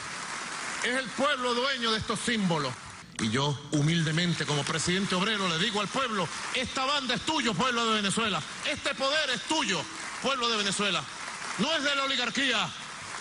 Es 0.84 0.96
el 0.96 1.06
pueblo 1.10 1.54
dueño 1.54 1.92
de 1.92 1.98
estos 1.98 2.20
símbolos. 2.20 2.74
Y 3.20 3.30
yo, 3.32 3.60
humildemente, 3.72 4.46
como 4.46 4.64
presidente 4.64 5.16
obrero, 5.16 5.48
le 5.50 5.58
digo 5.58 5.82
al 5.82 5.88
pueblo, 5.88 6.28
esta 6.54 6.86
banda 6.86 7.16
es 7.16 7.22
tuyo, 7.22 7.54
pueblo 7.56 7.86
de 7.88 7.96
Venezuela. 7.96 8.40
Este 8.70 8.94
poder 8.94 9.32
es 9.32 9.42
tuyo, 9.44 9.82
pueblo 10.22 10.48
de 10.50 10.58
Venezuela. 10.58 11.04
No 11.58 11.76
es 11.76 11.84
de 11.84 11.96
la 11.96 12.04
oligarquía, 12.04 12.70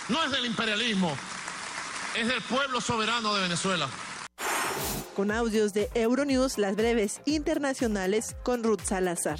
no 0.09 0.23
es 0.23 0.31
del 0.31 0.45
imperialismo, 0.45 1.17
es 2.15 2.29
del 2.29 2.43
pueblo 2.43 2.83
soberano 2.83 3.35
de 3.35 3.41
Venezuela. 3.41 3.89
Con 5.17 5.31
audios 5.31 5.73
de 5.73 5.89
Euronews, 5.95 6.59
las 6.59 6.77
breves 6.77 7.23
internacionales 7.25 8.37
con 8.43 8.63
Ruth 8.63 8.83
Salazar. 8.85 9.39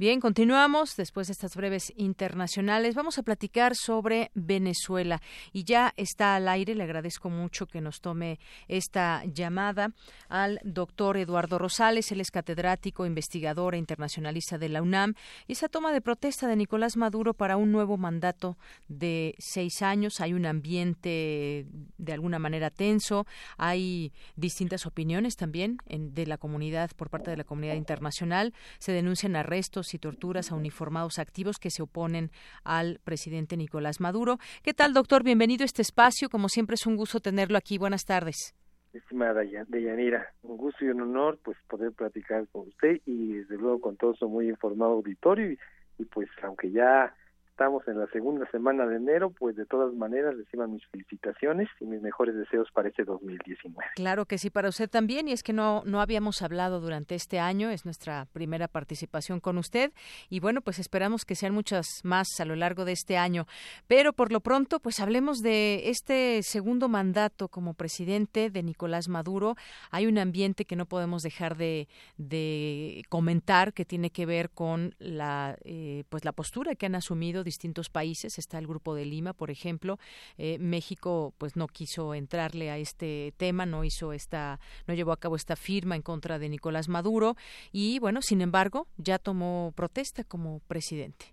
Bien, 0.00 0.18
continuamos 0.18 0.96
después 0.96 1.26
de 1.26 1.34
estas 1.34 1.54
breves 1.54 1.92
internacionales. 1.94 2.94
Vamos 2.94 3.18
a 3.18 3.22
platicar 3.22 3.76
sobre 3.76 4.30
Venezuela 4.32 5.20
y 5.52 5.64
ya 5.64 5.92
está 5.98 6.36
al 6.36 6.48
aire. 6.48 6.74
Le 6.74 6.84
agradezco 6.84 7.28
mucho 7.28 7.66
que 7.66 7.82
nos 7.82 8.00
tome 8.00 8.38
esta 8.66 9.22
llamada 9.26 9.92
al 10.30 10.58
doctor 10.64 11.18
Eduardo 11.18 11.58
Rosales. 11.58 12.10
Él 12.12 12.22
es 12.22 12.30
catedrático, 12.30 13.04
investigador 13.04 13.74
e 13.74 13.78
internacionalista 13.78 14.56
de 14.56 14.70
la 14.70 14.80
UNAM. 14.80 15.16
Y 15.46 15.52
esa 15.52 15.68
toma 15.68 15.92
de 15.92 16.00
protesta 16.00 16.48
de 16.48 16.56
Nicolás 16.56 16.96
Maduro 16.96 17.34
para 17.34 17.58
un 17.58 17.70
nuevo 17.70 17.98
mandato 17.98 18.56
de 18.88 19.34
seis 19.38 19.82
años. 19.82 20.22
Hay 20.22 20.32
un 20.32 20.46
ambiente 20.46 21.66
de 21.98 22.12
alguna 22.14 22.38
manera 22.38 22.70
tenso. 22.70 23.26
Hay 23.58 24.14
distintas 24.34 24.86
opiniones 24.86 25.36
también 25.36 25.76
de 25.86 26.24
la 26.24 26.38
comunidad 26.38 26.90
por 26.96 27.10
parte 27.10 27.30
de 27.30 27.36
la 27.36 27.44
comunidad 27.44 27.74
internacional. 27.74 28.54
Se 28.78 28.92
denuncian 28.92 29.36
arrestos 29.36 29.89
y 29.94 29.98
torturas 29.98 30.50
a 30.50 30.54
uniformados 30.54 31.18
activos 31.18 31.58
que 31.58 31.70
se 31.70 31.82
oponen 31.82 32.30
al 32.64 33.00
presidente 33.04 33.56
Nicolás 33.56 34.00
Maduro. 34.00 34.38
¿Qué 34.62 34.74
tal, 34.74 34.92
doctor? 34.92 35.22
Bienvenido 35.22 35.62
a 35.62 35.66
este 35.66 35.82
espacio. 35.82 36.28
Como 36.28 36.48
siempre 36.48 36.74
es 36.74 36.86
un 36.86 36.96
gusto 36.96 37.20
tenerlo 37.20 37.58
aquí. 37.58 37.78
Buenas 37.78 38.04
tardes. 38.04 38.54
Estimada 38.92 39.42
Deyanira, 39.68 40.32
un 40.42 40.56
gusto 40.56 40.84
y 40.84 40.88
un 40.88 41.00
honor 41.02 41.38
pues 41.44 41.56
poder 41.68 41.92
platicar 41.92 42.48
con 42.48 42.68
usted 42.68 43.00
y 43.06 43.34
desde 43.34 43.56
luego 43.56 43.80
con 43.80 43.96
todo 43.96 44.14
su 44.14 44.28
muy 44.28 44.48
informado 44.48 44.92
auditorio 44.92 45.52
y, 45.52 45.58
y 45.98 46.04
pues 46.06 46.28
aunque 46.42 46.72
ya 46.72 47.14
estamos 47.60 47.86
en 47.88 47.98
la 47.98 48.06
segunda 48.06 48.50
semana 48.50 48.86
de 48.86 48.96
enero, 48.96 49.28
pues 49.38 49.54
de 49.54 49.66
todas 49.66 49.92
maneras 49.92 50.34
reciban 50.34 50.72
mis 50.72 50.86
felicitaciones 50.86 51.68
y 51.78 51.84
mis 51.84 52.00
mejores 52.00 52.34
deseos 52.34 52.70
para 52.72 52.88
este 52.88 53.04
2019. 53.04 53.86
Claro 53.96 54.24
que 54.24 54.38
sí, 54.38 54.48
para 54.48 54.70
usted 54.70 54.88
también, 54.88 55.28
y 55.28 55.32
es 55.32 55.42
que 55.42 55.52
no, 55.52 55.82
no 55.84 56.00
habíamos 56.00 56.40
hablado 56.40 56.80
durante 56.80 57.14
este 57.14 57.38
año, 57.38 57.68
es 57.68 57.84
nuestra 57.84 58.26
primera 58.32 58.66
participación 58.66 59.40
con 59.40 59.58
usted, 59.58 59.92
y 60.30 60.40
bueno, 60.40 60.62
pues 60.62 60.78
esperamos 60.78 61.26
que 61.26 61.34
sean 61.34 61.52
muchas 61.52 61.84
más 62.02 62.28
a 62.38 62.46
lo 62.46 62.56
largo 62.56 62.86
de 62.86 62.92
este 62.92 63.18
año. 63.18 63.44
Pero 63.86 64.14
por 64.14 64.32
lo 64.32 64.40
pronto, 64.40 64.80
pues 64.80 64.98
hablemos 64.98 65.40
de 65.40 65.90
este 65.90 66.42
segundo 66.42 66.88
mandato 66.88 67.48
como 67.48 67.74
presidente 67.74 68.48
de 68.48 68.62
Nicolás 68.62 69.10
Maduro. 69.10 69.56
Hay 69.90 70.06
un 70.06 70.16
ambiente 70.16 70.64
que 70.64 70.76
no 70.76 70.86
podemos 70.86 71.20
dejar 71.20 71.58
de, 71.58 71.88
de 72.16 73.02
comentar 73.10 73.74
que 73.74 73.84
tiene 73.84 74.08
que 74.08 74.24
ver 74.24 74.48
con 74.48 74.94
la, 74.98 75.58
eh, 75.64 76.04
pues 76.08 76.24
la 76.24 76.32
postura 76.32 76.74
que 76.74 76.86
han 76.86 76.94
asumido 76.94 77.44
distintos 77.50 77.90
países. 77.90 78.38
Está 78.38 78.58
el 78.58 78.66
Grupo 78.66 78.94
de 78.94 79.04
Lima, 79.04 79.32
por 79.32 79.50
ejemplo. 79.50 79.98
Eh, 80.38 80.56
México, 80.60 81.34
pues 81.38 81.56
no 81.56 81.66
quiso 81.66 82.14
entrarle 82.14 82.70
a 82.70 82.78
este 82.78 83.32
tema, 83.36 83.66
no 83.66 83.82
hizo 83.82 84.12
esta, 84.12 84.60
no 84.86 84.94
llevó 84.94 85.12
a 85.12 85.16
cabo 85.16 85.34
esta 85.34 85.56
firma 85.56 85.96
en 85.96 86.02
contra 86.02 86.38
de 86.38 86.48
Nicolás 86.48 86.88
Maduro 86.88 87.36
y, 87.72 87.98
bueno, 87.98 88.22
sin 88.22 88.40
embargo, 88.40 88.86
ya 88.96 89.18
tomó 89.18 89.72
protesta 89.74 90.22
como 90.22 90.60
presidente. 90.68 91.26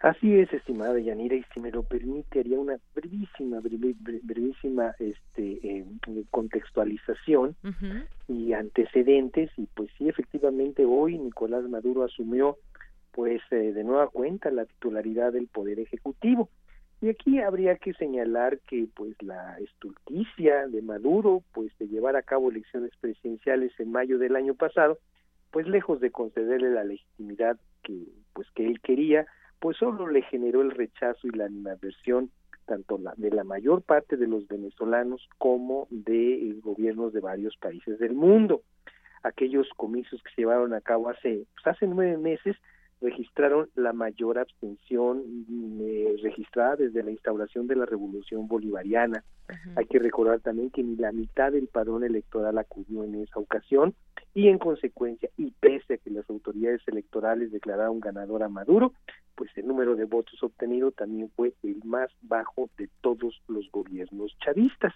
Así 0.00 0.34
es, 0.34 0.50
estimada 0.52 0.98
Yanira, 0.98 1.36
y 1.36 1.44
si 1.52 1.60
me 1.60 1.70
lo 1.70 1.82
permite, 1.82 2.40
haría 2.40 2.58
una 2.58 2.78
brevísima, 2.94 3.60
brevísima 3.60 4.94
este, 4.98 5.60
eh, 5.62 5.84
contextualización 6.30 7.54
y 8.26 8.54
antecedentes. 8.54 9.50
Y 9.58 9.66
pues 9.74 9.90
sí, 9.98 10.08
efectivamente, 10.08 10.86
hoy 10.86 11.18
Nicolás 11.18 11.64
Maduro 11.68 12.02
asumió 12.02 12.56
pues 13.12 13.40
eh, 13.50 13.72
de 13.72 13.84
nueva 13.84 14.08
cuenta 14.08 14.50
la 14.50 14.66
titularidad 14.66 15.32
del 15.32 15.48
poder 15.48 15.80
ejecutivo. 15.80 16.48
Y 17.02 17.08
aquí 17.08 17.40
habría 17.40 17.76
que 17.76 17.94
señalar 17.94 18.58
que 18.68 18.86
pues 18.94 19.14
la 19.22 19.58
estulticia 19.58 20.66
de 20.68 20.82
Maduro 20.82 21.42
pues 21.52 21.72
de 21.78 21.88
llevar 21.88 22.16
a 22.16 22.22
cabo 22.22 22.50
elecciones 22.50 22.92
presidenciales 23.00 23.72
en 23.78 23.90
mayo 23.90 24.18
del 24.18 24.36
año 24.36 24.54
pasado 24.54 24.98
pues 25.50 25.66
lejos 25.66 26.00
de 26.00 26.10
concederle 26.10 26.70
la 26.70 26.84
legitimidad 26.84 27.58
que 27.82 28.04
pues 28.34 28.48
que 28.54 28.66
él 28.66 28.80
quería 28.80 29.26
pues 29.60 29.76
solo 29.78 30.08
le 30.08 30.22
generó 30.22 30.62
el 30.62 30.70
rechazo 30.70 31.26
y 31.26 31.30
la 31.30 31.46
animadversión 31.46 32.30
tanto 32.66 32.98
la, 32.98 33.14
de 33.16 33.30
la 33.30 33.44
mayor 33.44 33.82
parte 33.82 34.16
de 34.16 34.26
los 34.26 34.46
venezolanos 34.46 35.28
como 35.38 35.88
de 35.90 36.34
eh, 36.34 36.60
gobiernos 36.62 37.12
de 37.12 37.20
varios 37.20 37.56
países 37.56 37.98
del 37.98 38.14
mundo. 38.14 38.62
Aquellos 39.22 39.68
comicios 39.76 40.22
que 40.22 40.30
se 40.30 40.42
llevaron 40.42 40.72
a 40.72 40.80
cabo 40.80 41.08
hace 41.08 41.46
pues, 41.54 41.66
hace 41.66 41.86
nueve 41.86 42.16
meses 42.16 42.56
registraron 43.00 43.68
la 43.74 43.92
mayor 43.92 44.38
abstención 44.38 45.22
eh, 45.80 46.16
registrada 46.22 46.76
desde 46.76 47.02
la 47.02 47.10
instauración 47.10 47.66
de 47.66 47.76
la 47.76 47.86
Revolución 47.86 48.46
Bolivariana. 48.46 49.24
Hay 49.74 49.86
que 49.86 49.98
recordar 49.98 50.40
también 50.40 50.70
que 50.70 50.82
ni 50.82 50.96
la 50.96 51.10
mitad 51.10 51.50
del 51.50 51.66
padrón 51.66 52.04
electoral 52.04 52.56
acudió 52.58 53.02
en 53.02 53.16
esa 53.16 53.40
ocasión 53.40 53.94
y 54.32 54.48
en 54.48 54.58
consecuencia, 54.58 55.28
y 55.36 55.50
pese 55.50 55.94
a 55.94 55.98
que 55.98 56.10
las 56.10 56.28
autoridades 56.30 56.82
electorales 56.86 57.50
declararon 57.50 57.98
ganador 57.98 58.44
a 58.44 58.48
Maduro, 58.48 58.92
pues 59.34 59.50
el 59.56 59.66
número 59.66 59.96
de 59.96 60.04
votos 60.04 60.40
obtenido 60.42 60.92
también 60.92 61.30
fue 61.34 61.52
el 61.64 61.82
más 61.84 62.10
bajo 62.22 62.70
de 62.78 62.88
todos 63.00 63.42
los 63.48 63.68
gobiernos 63.72 64.36
chavistas. 64.44 64.94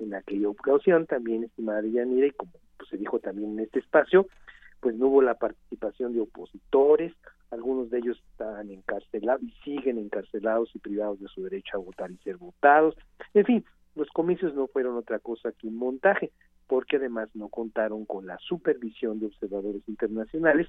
En 0.00 0.14
aquella 0.14 0.48
ocasión 0.48 1.06
también, 1.06 1.44
estimada 1.44 1.82
Yanira, 1.82 2.26
y 2.26 2.30
como 2.32 2.52
pues, 2.78 2.88
se 2.88 2.96
dijo 2.96 3.20
también 3.20 3.52
en 3.52 3.60
este 3.60 3.78
espacio, 3.78 4.26
pues 4.80 4.96
no 4.96 5.06
hubo 5.06 5.22
la 5.22 5.34
participación 5.34 6.14
de 6.14 6.20
opositores, 6.20 7.12
algunos 7.54 7.90
de 7.90 7.98
ellos 7.98 8.22
estaban 8.32 8.70
encarcelados 8.70 9.42
y 9.42 9.52
siguen 9.64 9.98
encarcelados 9.98 10.74
y 10.74 10.78
privados 10.78 11.20
de 11.20 11.28
su 11.28 11.42
derecho 11.42 11.76
a 11.76 11.80
votar 11.80 12.10
y 12.10 12.16
ser 12.18 12.36
votados. 12.36 12.94
En 13.32 13.44
fin, 13.44 13.64
los 13.94 14.08
comicios 14.10 14.54
no 14.54 14.66
fueron 14.66 14.96
otra 14.96 15.18
cosa 15.18 15.52
que 15.52 15.66
un 15.66 15.76
montaje, 15.76 16.32
porque 16.66 16.96
además 16.96 17.28
no 17.34 17.48
contaron 17.48 18.04
con 18.04 18.26
la 18.26 18.38
supervisión 18.38 19.20
de 19.20 19.26
observadores 19.26 19.82
internacionales 19.88 20.68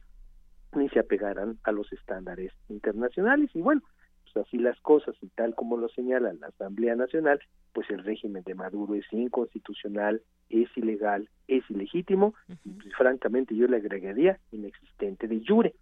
ni 0.76 0.90
se 0.90 1.00
apegaran 1.00 1.58
a 1.64 1.72
los 1.72 1.92
estándares 1.94 2.52
internacionales. 2.70 3.50
Y 3.54 3.62
bueno, 3.62 3.82
pues 4.24 4.46
así 4.46 4.58
las 4.58 4.80
cosas 4.82 5.16
y 5.22 5.28
tal 5.28 5.56
como 5.56 5.78
lo 5.78 5.90
señala 5.90 6.34
la 6.34 6.48
Asamblea 6.48 6.96
Nacional, 6.96 7.40
pues 7.74 7.90
el 7.90 8.04
régimen 8.04 8.44
de 8.44 8.56
Maduro 8.56 8.96
es 8.96 9.06
inconstitucional, 9.12 10.22
es 10.50 10.70
ilegal, 10.76 11.30
es 11.48 11.64
ilegítimo 11.70 12.34
y 12.64 12.72
pues, 12.72 12.94
francamente 12.96 13.56
yo 13.56 13.68
le 13.68 13.78
agregaría 13.78 14.40
inexistente 14.52 15.28
de 15.28 15.42
jure. 15.46 15.76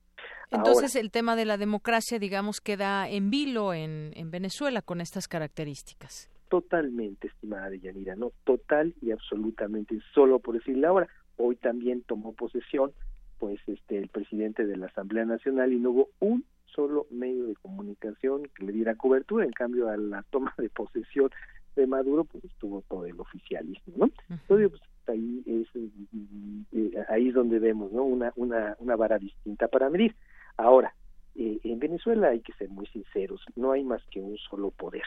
Entonces 0.52 0.96
el 0.96 1.12
tema 1.12 1.36
de 1.36 1.46
la 1.46 1.58
democracia, 1.58 2.20
digamos, 2.20 2.62
queda 2.62 3.10
en 3.10 3.30
vilo 3.30 3.74
en, 3.74 4.12
en 4.16 4.32
Venezuela 4.32 4.82
con 4.82 5.02
estas 5.02 5.28
características. 5.28 6.30
Totalmente, 6.50 7.28
estimada 7.28 7.74
Yanira, 7.76 8.16
no, 8.16 8.32
total 8.44 8.94
y 9.02 9.12
absolutamente, 9.12 10.00
solo 10.14 10.40
por 10.40 10.56
decirle 10.56 10.86
ahora, 10.86 11.08
hoy 11.38 11.56
también 11.56 12.04
tomó 12.04 12.34
posesión 12.34 12.92
pues 13.40 13.60
este 13.68 13.98
el 13.98 14.08
presidente 14.10 14.66
de 14.66 14.78
la 14.78 14.86
Asamblea 14.86 15.26
Nacional 15.26 15.74
y 15.74 15.80
no 15.80 15.90
hubo 15.90 16.10
un 16.20 16.46
solo 16.66 17.08
medio 17.10 17.46
de 17.46 17.56
comunicación 17.56 18.44
que 18.56 18.66
le 18.66 18.72
diera 18.72 18.96
cobertura, 18.96 19.46
en 19.46 19.52
cambio 19.52 19.90
a 19.90 19.98
la 19.98 20.24
toma 20.30 20.54
de 20.58 20.70
posesión 20.70 21.30
de 21.76 21.88
Maduro 21.88 22.24
pues 22.24 22.44
estuvo 22.46 22.82
todo 22.84 23.06
el 23.06 23.20
oficialismo, 23.20 23.94
¿no? 23.98 24.10
Entonces 24.30 24.70
pues, 24.70 24.82
ahí 25.08 25.44
es 25.46 25.68
eh, 25.76 27.06
ahí 27.10 27.30
es 27.30 27.34
donde 27.34 27.60
vemos, 27.60 27.92
¿no? 27.92 28.04
Una 28.04 28.34
una 28.36 28.76
una 28.80 28.96
vara 28.96 29.18
distinta 29.20 29.68
para 29.68 29.90
medir. 29.90 30.16
Ahora, 30.58 30.94
eh, 31.36 31.60
en 31.64 31.80
Venezuela 31.80 32.30
hay 32.30 32.42
que 32.42 32.54
ser 32.54 32.70
muy 32.70 32.86
sinceros, 32.88 33.42
no 33.56 33.72
hay 33.72 33.84
más 33.84 34.02
que 34.12 34.20
un 34.20 34.38
solo 34.38 34.72
poder, 34.72 35.04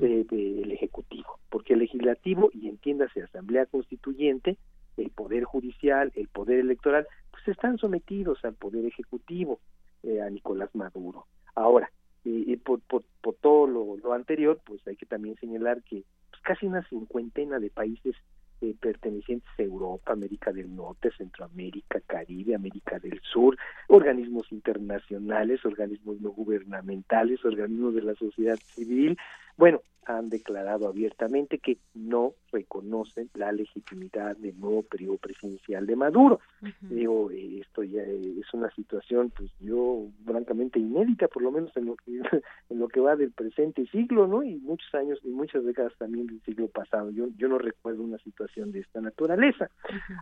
el 0.00 0.70
Ejecutivo, 0.70 1.38
porque 1.50 1.74
el 1.74 1.80
legislativo, 1.80 2.50
y 2.52 2.68
entiéndase 2.68 3.22
Asamblea 3.22 3.66
Constituyente, 3.66 4.58
el 4.96 5.10
Poder 5.10 5.44
Judicial, 5.44 6.12
el 6.14 6.28
Poder 6.28 6.60
Electoral, 6.60 7.06
pues 7.30 7.48
están 7.48 7.78
sometidos 7.78 8.44
al 8.44 8.54
Poder 8.54 8.84
Ejecutivo, 8.84 9.60
eh, 10.02 10.20
a 10.20 10.30
Nicolás 10.30 10.74
Maduro. 10.74 11.26
Ahora, 11.54 11.90
eh, 12.24 12.58
por, 12.64 12.80
por, 12.80 13.02
por, 13.22 13.34
todo 13.36 13.66
lo, 13.66 14.12
anterior, 14.12 14.60
pues 14.64 14.86
hay 14.86 14.96
que 14.96 15.06
también 15.06 15.36
señalar 15.36 15.82
que 15.82 16.04
pues, 16.30 16.42
casi 16.42 16.66
una 16.66 16.86
cincuentena 16.88 17.58
de 17.58 17.70
países 17.70 18.14
eh, 18.60 18.74
pertenecientes 18.80 19.48
a 19.58 19.62
Europa, 19.62 20.12
América 20.12 20.52
del 20.52 20.74
Norte, 20.74 21.10
Centroamérica, 21.16 22.00
Caribe, 22.00 22.54
América 22.54 22.98
del 22.98 23.20
Sur, 23.20 23.56
organismos 23.88 24.50
internacionales, 24.50 25.64
organismos 25.64 26.20
no 26.20 26.30
gubernamentales, 26.30 27.44
organismos 27.44 27.94
de 27.94 28.02
la 28.02 28.14
sociedad 28.14 28.58
civil, 28.74 29.18
bueno, 29.56 29.80
han 30.06 30.28
declarado 30.28 30.86
abiertamente 30.86 31.58
que 31.58 31.78
no 31.94 32.34
reconocen 32.52 33.28
la 33.34 33.50
legitimidad 33.50 34.36
del 34.36 34.58
nuevo 34.58 34.82
periodo 34.82 35.16
presidencial 35.16 35.84
de 35.84 35.96
Maduro. 35.96 36.40
Digo, 36.80 37.30
eh, 37.32 37.60
esto 37.60 37.82
ya 37.82 38.02
es 38.02 38.54
una 38.54 38.70
situación, 38.70 39.32
pues 39.36 39.50
yo, 39.58 40.06
francamente 40.24 40.78
inédita, 40.78 41.26
por 41.26 41.42
lo 41.42 41.50
menos 41.50 41.76
en 41.76 41.86
lo 41.86 41.96
que 41.96 42.12
en 42.70 42.78
lo 42.78 42.86
que 42.86 43.00
va 43.00 43.16
del 43.16 43.32
presente 43.32 43.84
siglo, 43.86 44.28
¿no? 44.28 44.44
Y 44.44 44.56
muchos 44.56 44.94
años 44.94 45.18
y 45.24 45.28
muchas 45.30 45.64
décadas 45.64 45.92
también 45.98 46.28
del 46.28 46.40
siglo 46.42 46.68
pasado. 46.68 47.10
Yo 47.10 47.26
yo 47.36 47.48
no 47.48 47.58
recuerdo 47.58 48.04
una 48.04 48.18
situación 48.18 48.45
de 48.54 48.80
esta 48.80 49.00
naturaleza. 49.00 49.70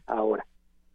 Ahora, 0.07 0.45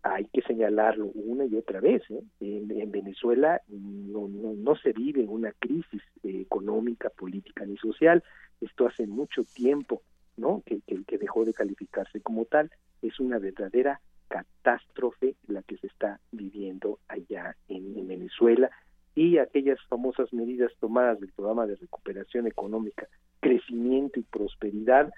hay 0.04 0.26
que 0.26 0.42
señalarlo 0.42 1.08
una 1.08 1.46
y 1.46 1.56
otra 1.56 1.80
vez. 1.80 2.04
¿eh? 2.10 2.24
En, 2.40 2.92
Venezuela 2.92 3.62
no, 3.68 4.28
no, 4.28 4.54
no, 4.54 4.76
se 4.76 4.94
vive 4.94 5.26
una 5.28 5.52
crisis 5.54 6.02
eh, 6.24 6.42
económica, 6.42 7.10
política 7.10 7.66
ni 7.66 7.78
social. 7.78 8.24
Esto 8.62 8.88
hace 8.88 9.08
mucho 9.08 9.44
tiempo 9.44 10.02
¿no? 10.38 10.64
que, 10.66 10.82
que, 10.82 11.18
dejó 11.18 11.46
de 11.46 11.54
calificarse 11.54 12.22
como 12.22 12.46
tal. 12.46 12.72
Es 13.02 13.20
una 13.20 13.40
verdadera 13.40 14.02
catástrofe 14.28 15.36
la 15.48 15.64
que 15.64 15.78
se 15.78 15.88
está 15.88 16.20
viviendo 16.32 17.00
allá 17.08 17.56
en, 17.68 17.98
en 17.98 18.08
Venezuela 18.08 18.70
y 19.16 19.38
aquellas 19.38 19.80
famosas 19.90 20.32
medidas 20.32 20.72
tomadas 20.80 21.20
del 21.20 21.32
programa 21.32 21.66
de 21.66 21.76
recuperación 21.76 22.48
económica, 22.48 23.08
crecimiento 23.42 24.20
y 24.20 24.24
prosperidad, 24.24 25.12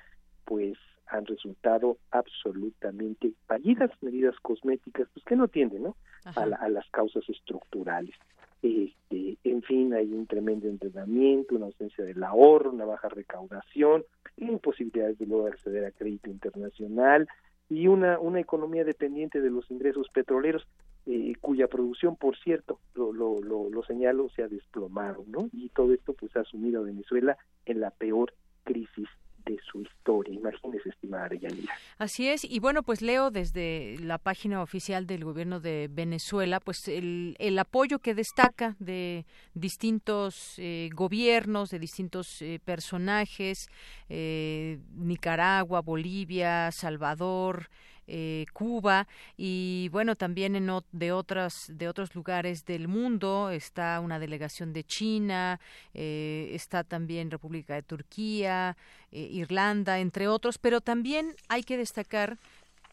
pues 0.45 0.77
han 1.11 1.25
resultado 1.25 1.97
absolutamente 2.11 3.33
fallidas, 3.45 3.91
medidas 4.01 4.35
cosméticas, 4.41 5.07
pues 5.13 5.25
que 5.25 5.35
no 5.35 5.47
tienden 5.47 5.83
¿no? 5.83 5.95
A, 6.35 6.45
las 6.45 6.89
causas 6.89 7.27
estructurales. 7.29 8.15
Este, 8.61 9.37
en 9.43 9.61
fin, 9.63 9.93
hay 9.93 10.11
un 10.13 10.27
tremendo 10.27 10.67
entrenamiento, 10.67 11.55
una 11.55 11.65
ausencia 11.65 12.05
del 12.05 12.23
ahorro, 12.23 12.71
una 12.71 12.85
baja 12.85 13.09
recaudación, 13.09 14.05
imposibilidades 14.37 15.17
de 15.17 15.25
luego 15.25 15.47
acceder 15.47 15.83
a 15.85 15.91
crédito 15.91 16.29
internacional 16.29 17.27
y 17.69 17.87
una, 17.87 18.19
una 18.19 18.39
economía 18.39 18.83
dependiente 18.83 19.41
de 19.41 19.49
los 19.49 19.69
ingresos 19.71 20.07
petroleros, 20.13 20.67
eh, 21.07 21.33
cuya 21.41 21.67
producción, 21.67 22.15
por 22.15 22.37
cierto, 22.37 22.79
lo, 22.93 23.11
lo, 23.11 23.41
lo, 23.41 23.69
lo 23.69 23.83
señalo, 23.83 24.29
se 24.29 24.43
ha 24.43 24.47
desplomado, 24.47 25.23
¿no? 25.27 25.49
Y 25.51 25.69
todo 25.69 25.93
esto 25.93 26.13
pues 26.13 26.35
ha 26.37 26.43
sumido 26.43 26.81
a 26.81 26.85
Venezuela 26.85 27.37
en 27.65 27.79
la 27.79 27.89
peor 27.89 28.33
crisis 28.63 29.07
de 29.45 29.57
su 29.71 29.81
historia. 29.81 30.33
Imagínese, 30.33 30.89
estimada 30.89 31.29
Yanira. 31.35 31.73
Así 31.97 32.27
es, 32.27 32.43
y 32.43 32.59
bueno, 32.59 32.83
pues 32.83 33.01
leo 33.01 33.31
desde 33.31 33.97
la 33.99 34.17
página 34.17 34.61
oficial 34.61 35.07
del 35.07 35.23
gobierno 35.23 35.59
de 35.59 35.87
Venezuela, 35.91 36.59
pues 36.59 36.87
el, 36.87 37.35
el 37.39 37.57
apoyo 37.59 37.99
que 37.99 38.13
destaca 38.15 38.75
de 38.79 39.25
distintos 39.53 40.55
eh, 40.57 40.89
gobiernos, 40.93 41.69
de 41.69 41.79
distintos 41.79 42.41
eh, 42.41 42.59
personajes, 42.63 43.69
eh, 44.09 44.79
Nicaragua, 44.95 45.81
Bolivia, 45.81 46.71
Salvador, 46.71 47.69
eh, 48.07 48.45
Cuba 48.53 49.07
y 49.37 49.89
bueno 49.91 50.15
también 50.15 50.55
en 50.55 50.69
de 50.91 51.11
otras 51.11 51.65
de 51.69 51.87
otros 51.87 52.15
lugares 52.15 52.65
del 52.65 52.87
mundo 52.87 53.49
está 53.51 53.99
una 53.99 54.19
delegación 54.19 54.73
de 54.73 54.83
China 54.83 55.59
eh, 55.93 56.49
está 56.53 56.83
también 56.83 57.31
República 57.31 57.75
de 57.75 57.83
Turquía 57.83 58.75
eh, 59.11 59.27
Irlanda 59.31 59.99
entre 59.99 60.27
otros 60.27 60.57
pero 60.57 60.81
también 60.81 61.35
hay 61.47 61.63
que 61.63 61.77
destacar 61.77 62.37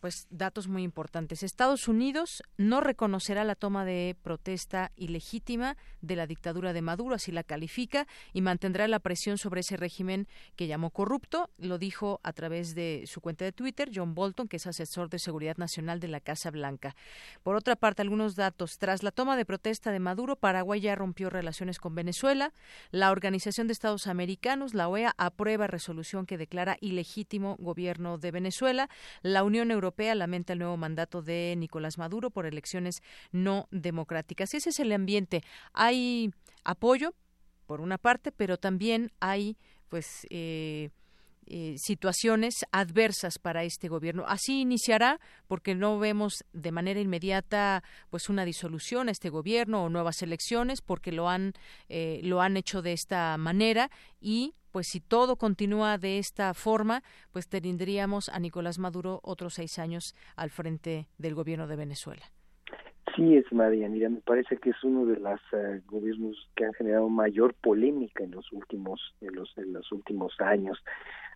pues 0.01 0.27
datos 0.31 0.69
muy 0.69 0.83
importantes. 0.83 1.43
Estados 1.43 1.89
Unidos 1.89 2.43
no 2.57 2.81
reconocerá 2.81 3.45
la 3.45 3.55
toma 3.55 3.85
de 3.85 4.17
protesta 4.23 4.93
ilegítima 4.97 5.77
de 6.01 6.17
la 6.17 6.27
dictadura 6.27 6.73
de 6.73 6.83
Maduro, 6.83 7.15
así 7.15 7.33
la 7.33 7.43
califica, 7.43 8.07
y 8.33 8.41
mantendrá 8.41 8.89
la 8.89 9.01
presión 9.01 9.39
sobre 9.39 9.61
ese 9.61 9.77
régimen 9.77 10.29
que 10.57 10.67
llamó 10.67 10.91
corrupto. 10.91 11.51
Lo 11.59 11.79
dijo 11.79 12.21
a 12.23 12.33
través 12.33 12.75
de 12.75 13.05
su 13.07 13.21
cuenta 13.21 13.45
de 13.45 13.53
Twitter 13.53 13.91
John 13.93 14.15
Bolton, 14.15 14.49
que 14.49 14.57
es 14.57 14.67
asesor 14.67 15.09
de 15.09 15.19
seguridad 15.19 15.57
nacional 15.57 16.01
de 16.01 16.09
la 16.09 16.21
Casa 16.21 16.51
Blanca. 16.51 16.95
Por 17.43 17.57
otra 17.57 17.77
parte, 17.77 18.03
algunos 18.03 18.37
datos. 18.37 18.79
Tras 18.79 19.03
la 19.03 19.11
toma 19.11 19.37
de 19.37 19.45
protesta 19.45 19.91
de 19.91 20.01
Maduro, 20.01 20.37
Paraguay 20.37 20.81
ya 20.81 20.95
rompió 20.95 21.31
relaciones 21.31 21.79
con 21.79 21.95
Venezuela. 21.95 22.53
La 22.91 23.11
Organización 23.11 23.67
de 23.67 23.73
Estados 23.73 24.07
Americanos, 24.07 24.75
la 24.75 24.89
OEA, 24.89 25.15
aprueba 25.19 25.67
resolución 25.67 26.27
que 26.27 26.39
declara 26.39 26.77
ilegítimo 26.81 27.57
gobierno 27.59 28.19
de 28.19 28.31
Venezuela. 28.31 28.89
La 29.23 29.43
Unión 29.43 29.71
Europea 29.71 29.88
Europea 29.89 30.15
lamenta 30.15 30.53
el 30.53 30.59
nuevo 30.59 30.77
mandato 30.77 31.23
de 31.23 31.55
Nicolás 31.57 31.97
Maduro 31.97 32.31
por 32.31 32.45
elecciones 32.45 33.03
no 33.33 33.69
democráticas. 33.71 34.53
Ese 34.53 34.69
es 34.69 34.79
el 34.81 34.93
ambiente. 34.93 35.43
Hay 35.73 36.31
apoyo, 36.63 37.15
por 37.67 37.81
una 37.81 37.97
parte, 37.97 38.31
pero 38.31 38.59
también 38.59 39.11
hay, 39.21 39.57
pues, 39.89 40.27
eh, 40.29 40.91
eh, 41.47 41.77
situaciones 41.79 42.55
adversas 42.71 43.39
para 43.39 43.65
este 43.65 43.89
gobierno. 43.89 44.25
Así 44.29 44.61
iniciará 44.61 45.19
porque 45.47 45.75
no 45.75 45.99
vemos 45.99 46.45
de 46.53 46.73
manera 46.73 47.01
inmediata 47.01 47.83
pues 48.11 48.29
una 48.29 48.45
disolución 48.45 49.09
a 49.09 49.13
este 49.13 49.31
gobierno 49.31 49.85
o 49.85 49.89
nuevas 49.89 50.21
elecciones 50.21 50.83
porque 50.83 51.11
lo 51.11 51.31
han 51.31 51.55
eh, 51.89 52.21
lo 52.23 52.43
han 52.43 52.59
hecho 52.59 52.83
de 52.83 52.93
esta 52.93 53.39
manera 53.39 53.91
y 54.21 54.53
pues 54.79 54.87
si 54.87 55.01
todo 55.01 55.35
continúa 55.35 55.99
de 55.99 56.19
esta 56.19 56.55
forma 56.55 57.03
pues 57.33 57.49
tendríamos 57.49 58.29
a 58.29 58.39
Nicolás 58.39 58.79
Maduro 58.79 59.19
otros 59.25 59.55
seis 59.55 59.81
años 59.81 60.15
al 60.37 60.51
frente 60.51 61.09
del 61.19 61.35
gobierno 61.35 61.67
de 61.67 61.75
Venezuela. 61.75 62.23
Sí, 63.17 63.35
es 63.35 63.53
María, 63.53 63.89
mira, 63.89 64.09
me 64.09 64.21
parece 64.21 64.57
que 64.59 64.71
es 64.71 64.85
uno 64.85 65.05
de 65.05 65.19
los 65.19 65.41
eh, 65.53 65.81
gobiernos 65.87 66.49
que 66.55 66.65
han 66.65 66.75
generado 66.75 67.09
mayor 67.09 67.55
polémica 67.55 68.23
en 68.23 68.31
los 68.31 68.53
últimos 68.53 69.01
en 69.21 69.35
los 69.35 69.53
en 69.59 69.73
los 69.73 69.91
últimos 69.91 70.33
años. 70.39 70.79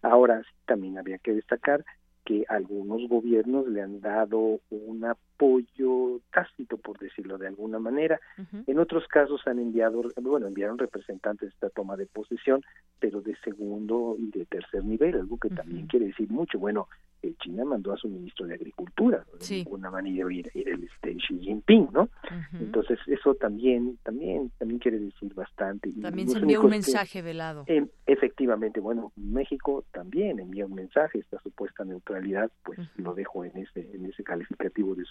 Ahora 0.03 0.41
también 0.67 0.97
había 0.97 1.19
que 1.19 1.33
destacar 1.33 1.85
que 2.25 2.45
algunos 2.49 3.09
gobiernos 3.09 3.67
le 3.67 3.83
han 3.83 4.01
dado 4.01 4.61
un 4.71 5.05
apoyo 5.43 6.21
tácito, 6.33 6.77
por 6.77 6.99
decirlo 6.99 7.37
de 7.37 7.49
alguna 7.49 7.79
manera. 7.79 8.21
En 8.67 8.79
otros 8.79 9.07
casos 9.09 9.41
han 9.47 9.59
enviado, 9.59 10.03
bueno, 10.21 10.47
enviaron 10.47 10.79
representantes 10.79 11.49
de 11.49 11.55
esta 11.55 11.71
toma 11.71 11.97
de 11.97 12.07
posesión, 12.07 12.63
pero 13.01 13.21
de 13.21 13.37
segundo 13.45 14.17
y 14.19 14.31
de 14.31 14.47
tercer 14.47 14.85
nivel, 14.85 15.17
algo 15.17 15.39
que 15.39 15.51
también 15.51 15.87
quiere 15.87 16.07
decir 16.07 16.31
mucho. 16.31 16.59
Bueno, 16.59 16.89
eh, 17.23 17.35
China 17.41 17.65
mandó 17.65 17.93
a 17.93 17.97
su 17.97 18.09
ministro 18.09 18.47
de 18.47 18.55
Agricultura, 18.55 19.25
de 19.39 19.61
alguna 19.61 19.91
manera 19.91 20.33
ir, 20.33 20.51
ir 20.55 20.69
el 20.69 20.85
este, 20.85 21.15
Xi 21.15 21.39
Jinping, 21.39 21.89
¿no? 21.93 22.09
Entonces 22.53 22.99
eso 23.07 23.35
también, 23.35 23.99
también, 24.03 24.51
también 24.59 24.81
quiere 24.81 24.99
decir 24.99 25.33
bastante. 25.35 25.93
También 26.01 26.29
se 26.29 26.39
envió 26.39 26.63
un 26.63 26.71
mensaje 26.71 27.23
velado. 27.23 27.65
Eh, 27.69 27.87
efectivamente, 28.07 28.81
bueno, 28.81 29.13
México 29.17 29.85
también 29.93 30.41
envía 30.41 30.67
un 30.67 30.75
mensaje, 30.75 31.21
esta 31.21 31.41
supuesta 31.43 31.85
neutralidad, 31.85 32.51
pues 32.65 32.81
lo 32.97 33.15
dejo 33.15 33.45
en 33.45 33.57
ese, 33.57 33.89
en 33.95 34.07
ese 34.07 34.25
calificativo 34.25 34.95
de 34.97 35.05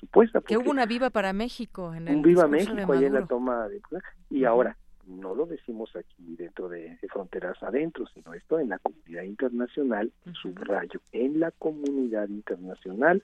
Que 0.45 0.57
hubo 0.57 0.71
una 0.71 0.85
viva 0.85 1.09
para 1.09 1.33
México 1.33 1.93
en 1.93 2.07
el 2.07 2.15
Un 2.17 2.21
viva 2.21 2.47
México 2.47 2.93
ahí 2.93 3.05
en 3.05 3.13
la 3.13 3.25
toma 3.25 3.67
de... 3.67 3.81
Y 4.29 4.45
ahora, 4.45 4.77
no 5.07 5.35
lo 5.35 5.45
decimos 5.45 5.95
aquí 5.95 6.35
dentro 6.35 6.69
de, 6.69 6.97
fronteras 7.11 7.61
adentro, 7.63 8.05
sino 8.13 8.33
esto 8.33 8.59
en 8.59 8.69
la 8.69 8.79
comunidad 8.79 9.23
internacional, 9.23 10.11
subrayo, 10.41 11.01
en 11.11 11.39
la 11.39 11.51
comunidad 11.51 12.29
internacional, 12.29 13.23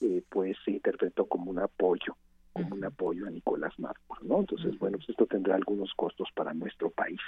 eh, 0.00 0.22
pues 0.28 0.56
se 0.64 0.72
interpretó 0.72 1.26
como 1.26 1.50
un 1.50 1.58
apoyo, 1.58 2.16
como 2.52 2.74
un 2.74 2.84
apoyo 2.84 3.26
a 3.26 3.30
Nicolás 3.30 3.78
Maduro, 3.78 4.18
¿no? 4.22 4.40
Entonces, 4.40 4.78
bueno, 4.78 4.98
pues 4.98 5.10
esto 5.10 5.26
tendrá 5.26 5.54
algunos 5.54 5.92
costos 5.94 6.28
para 6.34 6.52
nuestro 6.52 6.90
país. 6.90 7.20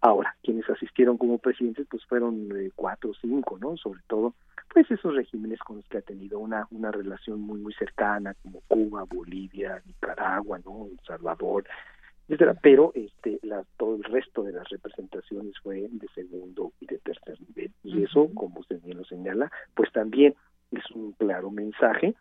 Ahora, 0.00 0.36
quienes 0.42 0.68
asistieron 0.68 1.16
como 1.16 1.38
presidentes, 1.38 1.86
pues 1.88 2.04
fueron 2.06 2.48
eh, 2.56 2.70
cuatro 2.74 3.10
o 3.10 3.14
cinco, 3.14 3.58
¿no? 3.58 3.76
Sobre 3.76 4.00
todo, 4.08 4.34
pues 4.72 4.90
esos 4.90 5.14
regímenes 5.14 5.60
con 5.60 5.76
los 5.76 5.88
que 5.88 5.98
ha 5.98 6.02
tenido 6.02 6.38
una, 6.38 6.66
una 6.70 6.90
relación 6.90 7.40
muy, 7.40 7.60
muy 7.60 7.72
cercana, 7.74 8.34
como 8.42 8.60
Cuba, 8.66 9.04
Bolivia, 9.04 9.80
Nicaragua, 9.86 10.58
¿no? 10.64 10.86
El 10.86 10.98
Salvador, 11.06 11.64
etcétera, 12.28 12.54
pero 12.60 12.92
este 12.94 13.38
la, 13.42 13.64
todo 13.76 13.96
el 13.96 14.04
resto 14.04 14.42
de 14.42 14.52
las 14.52 14.68
representaciones 14.70 15.54
fue 15.62 15.88
de 15.90 16.08
segundo 16.14 16.72
y 16.80 16.86
de 16.86 16.98
tercer 16.98 17.38
nivel 17.48 17.70
y 17.82 18.02
eso 18.02 18.30
como 18.34 18.60
usted 18.60 18.80
bien 18.82 18.96
lo 18.96 19.04
señala 19.04 19.52
pues 19.74 19.92
también 19.92 20.34
es 20.72 20.90
un 20.92 21.12
claro 21.12 21.50
mensaje 21.50 22.14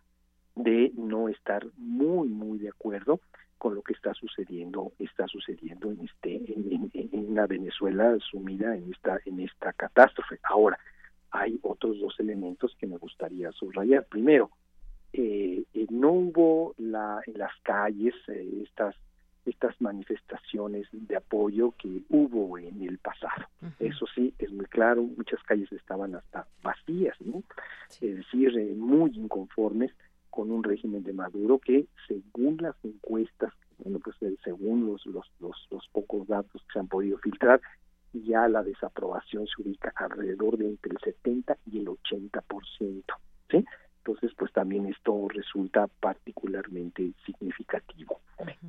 de 0.55 0.91
no 0.95 1.30
estar 1.30 1.65
muy 1.77 2.27
muy 2.27 2.59
de 2.59 2.69
acuerdo 2.69 3.19
con 3.57 3.75
lo 3.75 3.81
que 3.81 3.93
está 3.93 4.13
sucediendo 4.13 4.91
está 4.99 5.27
sucediendo 5.27 5.91
en 5.91 6.01
este 6.01 6.35
en, 6.35 6.89
en, 6.93 7.09
en 7.11 7.31
una 7.31 7.47
Venezuela 7.47 8.17
sumida 8.19 8.75
en 8.75 8.91
esta 8.91 9.19
en 9.25 9.39
esta 9.39 9.73
catástrofe 9.73 10.39
ahora 10.43 10.77
hay 11.34 11.59
otros 11.63 11.99
dos 11.99 12.17
elementos 12.19 12.75
que 12.80 12.88
me 12.88 12.97
gustaría 12.97 13.51
subrayar. 13.51 14.05
Primero, 14.05 14.51
eh, 15.11 15.63
eh, 15.73 15.88
no 15.89 16.11
hubo 16.11 16.75
la, 16.77 17.21
en 17.25 17.38
las 17.39 17.51
calles 17.63 18.13
eh, 18.30 18.63
estas 18.63 18.95
estas 19.45 19.75
manifestaciones 19.81 20.88
de 20.93 21.17
apoyo 21.17 21.73
que 21.77 22.03
hubo 22.07 22.57
en 22.57 22.81
el 22.81 22.97
pasado. 22.97 23.45
Eso 23.77 24.05
sí, 24.15 24.34
es 24.39 24.49
muy 24.53 24.67
claro, 24.67 25.01
muchas 25.01 25.43
calles 25.43 25.69
estaban 25.73 26.15
hasta 26.15 26.47
vacías, 26.61 27.19
¿no? 27.19 27.43
Es 27.99 28.15
decir, 28.15 28.53
muy 28.77 29.11
inconformes 29.13 29.91
con 30.34 30.49
un 30.49 30.64
régimen 30.64 31.03
de 31.03 31.14
Maduro 31.14 31.60
que, 31.60 31.85
según 32.07 32.57
las 32.57 32.76
encuestas, 32.84 33.53
bueno, 33.77 33.99
pues 33.99 34.15
según 34.43 34.88
los, 34.88 35.05
los, 35.05 35.31
los, 35.39 35.68
los 35.69 35.88
pocos 35.89 36.27
datos 36.27 36.60
que 36.64 36.73
se 36.73 36.80
han 36.80 36.88
podido 36.88 37.19
filtrar, 37.19 37.61
ya 38.14 38.47
la 38.47 38.64
desaprobación 38.64 39.45
se 39.45 39.61
ubica 39.61 39.93
alrededor 39.95 40.57
de 40.57 40.69
entre 40.69 40.91
el 40.91 40.97
70 41.03 41.55
y 41.72 41.80
el 41.80 41.85
80%, 41.85 43.03
¿sí? 43.51 43.65
Entonces, 43.99 44.31
pues 44.35 44.51
también 44.51 44.88
esto 44.88 45.27
resulta 45.30 45.88
particularmente 45.99 47.14
significativo. 47.26 48.19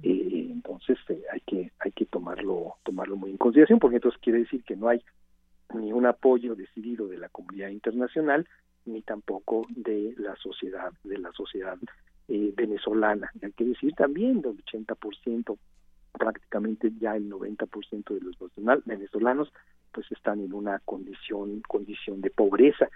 Eh, 0.03 0.49
entonces, 0.51 0.99
eh, 1.09 1.23
hay 1.33 1.41
que 1.41 1.73
hay 1.81 1.93
que 1.93 2.05
tomarlo 2.05 2.75
tomarlo 2.85 3.17
muy 3.17 3.31
en 3.31 3.39
consideración, 3.39 3.79
porque 3.79 3.97
entonces 3.97 4.21
quiere 4.21 4.41
decir 4.41 4.63
que 4.65 4.77
no 4.77 4.89
hay 4.89 5.03
ni 5.75 5.93
un 5.95 6.05
apoyo 6.05 6.55
decidido 6.55 7.09
de 7.09 7.17
la 7.17 7.31
comunidad 7.31 7.71
internacional 7.71 8.47
ni 8.87 9.03
tampoco 9.03 9.67
de 9.69 10.15
la 10.19 10.37
sociedad 10.37 10.93
de 11.05 11.19
la 11.19 11.33
sociedad 11.33 11.79
eh, 12.29 12.53
venezolana. 12.57 13.31
hay 13.43 13.53
que 13.53 13.65
decir 13.65 13.95
también 13.95 14.41
del 14.41 14.57
80% 14.65 15.57
prácticamente 16.13 16.93
ya 16.99 17.17
el 17.17 17.29
90% 17.29 18.15
de 18.15 18.21
los 18.21 18.37
venezolanos 18.85 19.53
pues 19.93 20.11
están 20.13 20.41
en 20.41 20.53
una 20.53 20.79
condición 20.81 21.61
condición 21.69 22.21
de 22.21 22.31
pobreza 22.31 22.89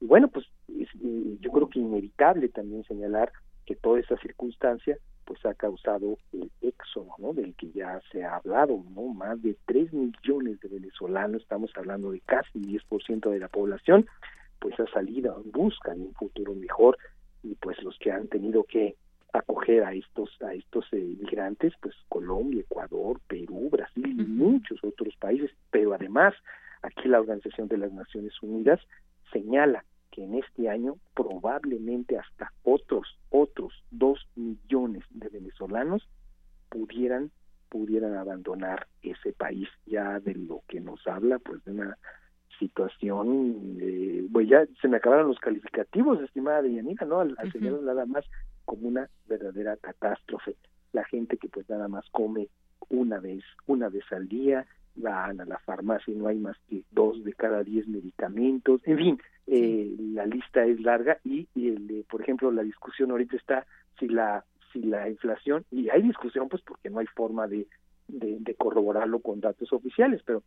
y 0.00 0.06
bueno 0.06 0.28
pues 0.28 0.46
eh, 0.68 1.38
yo 1.40 1.50
creo 1.50 1.68
que 1.68 1.78
inevitable 1.78 2.48
también 2.48 2.84
señalar 2.84 3.32
que 3.64 3.76
toda 3.76 4.00
esa 4.00 4.16
circunstancia 4.18 4.98
pues 5.24 5.44
ha 5.46 5.54
causado 5.54 6.18
el 6.32 6.50
éxodo 6.60 7.14
¿no? 7.18 7.32
del 7.32 7.54
que 7.54 7.70
ya 7.70 8.00
se 8.12 8.24
ha 8.24 8.36
hablado 8.36 8.84
no 8.94 9.14
más 9.14 9.40
de 9.42 9.56
3 9.66 9.92
millones 9.92 10.60
de 10.60 10.68
venezolanos 10.68 11.42
estamos 11.42 11.70
hablando 11.76 12.10
de 12.10 12.20
casi 12.20 12.58
10% 12.58 13.30
de 13.30 13.38
la 13.38 13.48
población 13.48 14.06
pues 14.64 14.80
ha 14.80 14.90
salido 14.94 15.42
en 15.44 15.52
busca 15.52 15.92
de 15.92 16.00
un 16.00 16.14
futuro 16.14 16.54
mejor 16.54 16.96
y 17.42 17.54
pues 17.56 17.76
los 17.82 17.98
que 17.98 18.10
han 18.10 18.28
tenido 18.28 18.64
que 18.64 18.96
acoger 19.34 19.84
a 19.84 19.92
estos 19.92 20.30
a 20.40 20.54
estos 20.54 20.86
eh, 20.92 21.16
migrantes 21.20 21.74
pues 21.82 21.94
Colombia 22.08 22.62
Ecuador 22.62 23.20
Perú 23.28 23.68
Brasil 23.70 24.06
y 24.18 24.24
muchos 24.24 24.82
otros 24.82 25.14
países. 25.16 25.50
Pero 25.70 25.92
además 25.92 26.32
aquí 26.80 27.08
la 27.08 27.20
Organización 27.20 27.68
de 27.68 27.76
las 27.76 27.92
Naciones 27.92 28.32
Unidas 28.40 28.80
señala 29.34 29.84
que 30.10 30.24
en 30.24 30.36
este 30.36 30.70
año 30.70 30.96
probablemente 31.14 32.16
hasta 32.16 32.50
otros 32.62 33.18
otros 33.28 33.74
dos 33.90 34.26
millones 34.34 35.04
de 35.10 35.28
venezolanos 35.28 36.08
pudieran 36.70 37.30
pudieran 37.68 38.14
abandonar 38.14 38.86
ese 39.02 39.34
país. 39.34 39.68
Ya 39.84 40.20
de 40.20 40.34
lo 40.34 40.62
que 40.68 40.80
nos 40.80 41.06
habla 41.06 41.38
pues 41.38 41.62
de 41.66 41.72
una 41.72 41.98
situación 42.58 43.78
eh, 43.80 44.26
pues 44.32 44.48
ya 44.48 44.66
se 44.80 44.88
me 44.88 44.98
acabaron 44.98 45.28
los 45.28 45.38
calificativos 45.38 46.20
estimada 46.20 46.62
de 46.62 46.74
Yanina 46.74 47.06
no 47.06 47.20
al, 47.20 47.36
señalar 47.52 47.82
nada 47.82 48.06
más 48.06 48.24
como 48.64 48.88
una 48.88 49.08
verdadera 49.26 49.76
catástrofe. 49.76 50.56
La 50.92 51.04
gente 51.04 51.36
que 51.36 51.48
pues 51.48 51.68
nada 51.68 51.88
más 51.88 52.04
come 52.10 52.48
una 52.88 53.18
vez 53.18 53.42
una 53.66 53.88
vez 53.88 54.04
al 54.12 54.28
día 54.28 54.66
van 54.96 55.40
a 55.40 55.44
la 55.44 55.58
farmacia 55.58 56.12
y 56.12 56.16
no 56.16 56.28
hay 56.28 56.38
más 56.38 56.56
que 56.68 56.82
dos 56.92 57.24
de 57.24 57.32
cada 57.32 57.64
diez 57.64 57.86
medicamentos, 57.88 58.80
en 58.84 58.96
fin, 58.96 59.20
eh, 59.46 59.92
la 59.98 60.24
lista 60.26 60.64
es 60.64 60.80
larga 60.80 61.18
y, 61.24 61.48
el, 61.56 62.04
por 62.08 62.22
ejemplo, 62.22 62.50
la 62.50 62.62
discusión 62.62 63.10
ahorita 63.10 63.36
está 63.36 63.66
si 63.98 64.08
la 64.08 64.44
si 64.72 64.82
la 64.82 65.08
inflación, 65.08 65.64
y 65.70 65.88
hay 65.88 66.02
discusión 66.02 66.48
pues 66.48 66.60
porque 66.62 66.90
no 66.90 66.98
hay 66.98 67.06
forma 67.06 67.46
de, 67.46 67.68
de, 68.08 68.54
corroborarlo 68.56 69.20
con 69.20 69.40
datos 69.40 69.72
oficiales, 69.72 70.20
pero 70.26 70.42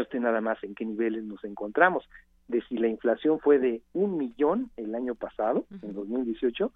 usted 0.00 0.20
nada 0.20 0.40
más 0.40 0.62
en 0.62 0.74
qué 0.74 0.84
niveles 0.84 1.24
nos 1.24 1.44
encontramos, 1.44 2.04
de 2.48 2.62
si 2.62 2.76
la 2.76 2.88
inflación 2.88 3.38
fue 3.40 3.58
de 3.58 3.82
un 3.92 4.18
millón 4.18 4.70
el 4.76 4.94
año 4.94 5.14
pasado, 5.14 5.66
en 5.82 5.94
2018, 5.94 6.70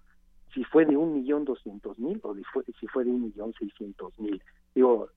si 0.53 0.63
fue 0.63 0.85
de 0.85 0.97
un 0.97 1.13
millón 1.13 1.45
doscientos 1.45 1.99
mil 1.99 2.19
o 2.23 2.35
si 2.79 2.87
fue 2.87 3.03
de 3.03 3.11
un 3.11 3.23
millón 3.23 3.53
seiscientos 3.53 4.17
mil. 4.19 4.41
Digo, 4.73 5.09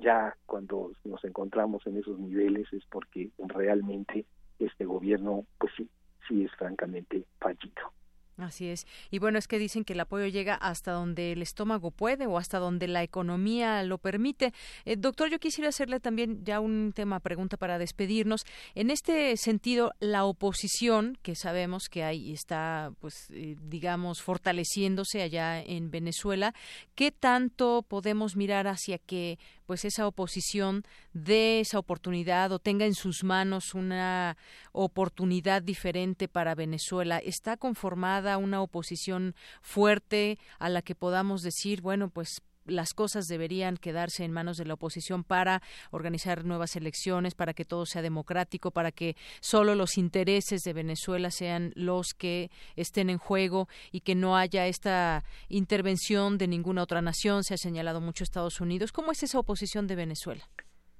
ya 0.00 0.36
cuando 0.46 0.92
nos 1.04 1.24
encontramos 1.24 1.86
en 1.86 1.98
esos 1.98 2.18
niveles 2.18 2.72
es 2.72 2.84
porque 2.90 3.30
realmente 3.38 4.24
este 4.58 4.84
gobierno 4.84 5.44
pues 5.58 5.72
sí 5.76 5.88
sí 6.28 6.44
es 6.44 6.52
francamente 6.52 7.24
fallido. 7.38 7.92
Así 8.36 8.68
es. 8.68 8.86
Y 9.10 9.20
bueno, 9.20 9.38
es 9.38 9.46
que 9.46 9.60
dicen 9.60 9.84
que 9.84 9.92
el 9.92 10.00
apoyo 10.00 10.26
llega 10.26 10.54
hasta 10.54 10.90
donde 10.90 11.32
el 11.32 11.42
estómago 11.42 11.92
puede 11.92 12.26
o 12.26 12.36
hasta 12.36 12.58
donde 12.58 12.88
la 12.88 13.04
economía 13.04 13.82
lo 13.84 13.98
permite. 13.98 14.52
Eh, 14.84 14.96
doctor, 14.96 15.30
yo 15.30 15.38
quisiera 15.38 15.68
hacerle 15.68 16.00
también 16.00 16.44
ya 16.44 16.58
un 16.58 16.92
tema, 16.94 17.20
pregunta 17.20 17.56
para 17.56 17.78
despedirnos. 17.78 18.44
En 18.74 18.90
este 18.90 19.36
sentido, 19.36 19.92
la 20.00 20.24
oposición, 20.24 21.16
que 21.22 21.36
sabemos 21.36 21.88
que 21.88 22.02
ahí 22.02 22.32
está, 22.32 22.92
pues, 23.00 23.28
eh, 23.30 23.56
digamos, 23.62 24.20
fortaleciéndose 24.20 25.22
allá 25.22 25.62
en 25.62 25.92
Venezuela, 25.92 26.54
¿qué 26.96 27.12
tanto 27.12 27.84
podemos 27.86 28.34
mirar 28.34 28.66
hacia 28.66 28.98
que 28.98 29.38
pues 29.66 29.84
esa 29.84 30.06
oposición 30.06 30.84
dé 31.12 31.60
esa 31.60 31.78
oportunidad 31.78 32.52
o 32.52 32.58
tenga 32.58 32.86
en 32.86 32.94
sus 32.94 33.24
manos 33.24 33.74
una 33.74 34.36
oportunidad 34.72 35.62
diferente 35.62 36.28
para 36.28 36.54
Venezuela. 36.54 37.18
¿Está 37.18 37.56
conformada 37.56 38.38
una 38.38 38.60
oposición 38.62 39.34
fuerte 39.62 40.38
a 40.58 40.68
la 40.68 40.82
que 40.82 40.94
podamos 40.94 41.42
decir, 41.42 41.80
bueno, 41.80 42.10
pues 42.10 42.40
las 42.66 42.94
cosas 42.94 43.26
deberían 43.26 43.76
quedarse 43.76 44.24
en 44.24 44.32
manos 44.32 44.56
de 44.56 44.64
la 44.64 44.74
oposición 44.74 45.24
para 45.24 45.62
organizar 45.90 46.44
nuevas 46.44 46.76
elecciones, 46.76 47.34
para 47.34 47.54
que 47.54 47.64
todo 47.64 47.86
sea 47.86 48.02
democrático, 48.02 48.70
para 48.70 48.92
que 48.92 49.16
solo 49.40 49.74
los 49.74 49.98
intereses 49.98 50.62
de 50.62 50.72
Venezuela 50.72 51.30
sean 51.30 51.72
los 51.74 52.14
que 52.14 52.50
estén 52.76 53.10
en 53.10 53.18
juego 53.18 53.68
y 53.92 54.00
que 54.00 54.14
no 54.14 54.36
haya 54.36 54.66
esta 54.66 55.24
intervención 55.48 56.38
de 56.38 56.48
ninguna 56.48 56.82
otra 56.82 57.02
nación. 57.02 57.44
Se 57.44 57.54
ha 57.54 57.58
señalado 57.58 58.00
mucho 58.00 58.24
Estados 58.24 58.60
Unidos. 58.60 58.92
¿Cómo 58.92 59.12
es 59.12 59.22
esa 59.22 59.38
oposición 59.38 59.86
de 59.86 59.96
Venezuela? 59.96 60.44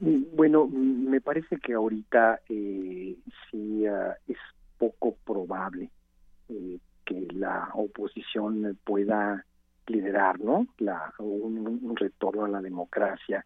Bueno, 0.01 0.67
me 0.67 1.21
parece 1.21 1.57
que 1.59 1.73
ahorita 1.73 2.41
eh, 2.49 3.17
sí 3.51 3.87
ah, 3.87 4.17
es 4.27 4.37
poco 4.77 5.17
probable 5.25 5.91
eh, 6.49 6.79
que 7.05 7.29
la 7.33 7.71
oposición 7.75 8.79
pueda 8.85 9.45
liderar 9.87 10.41
¿no? 10.41 10.67
La, 10.79 11.13
un, 11.19 11.95
retorno 11.97 12.45
a 12.45 12.49
la 12.49 12.61
democracia 12.61 13.45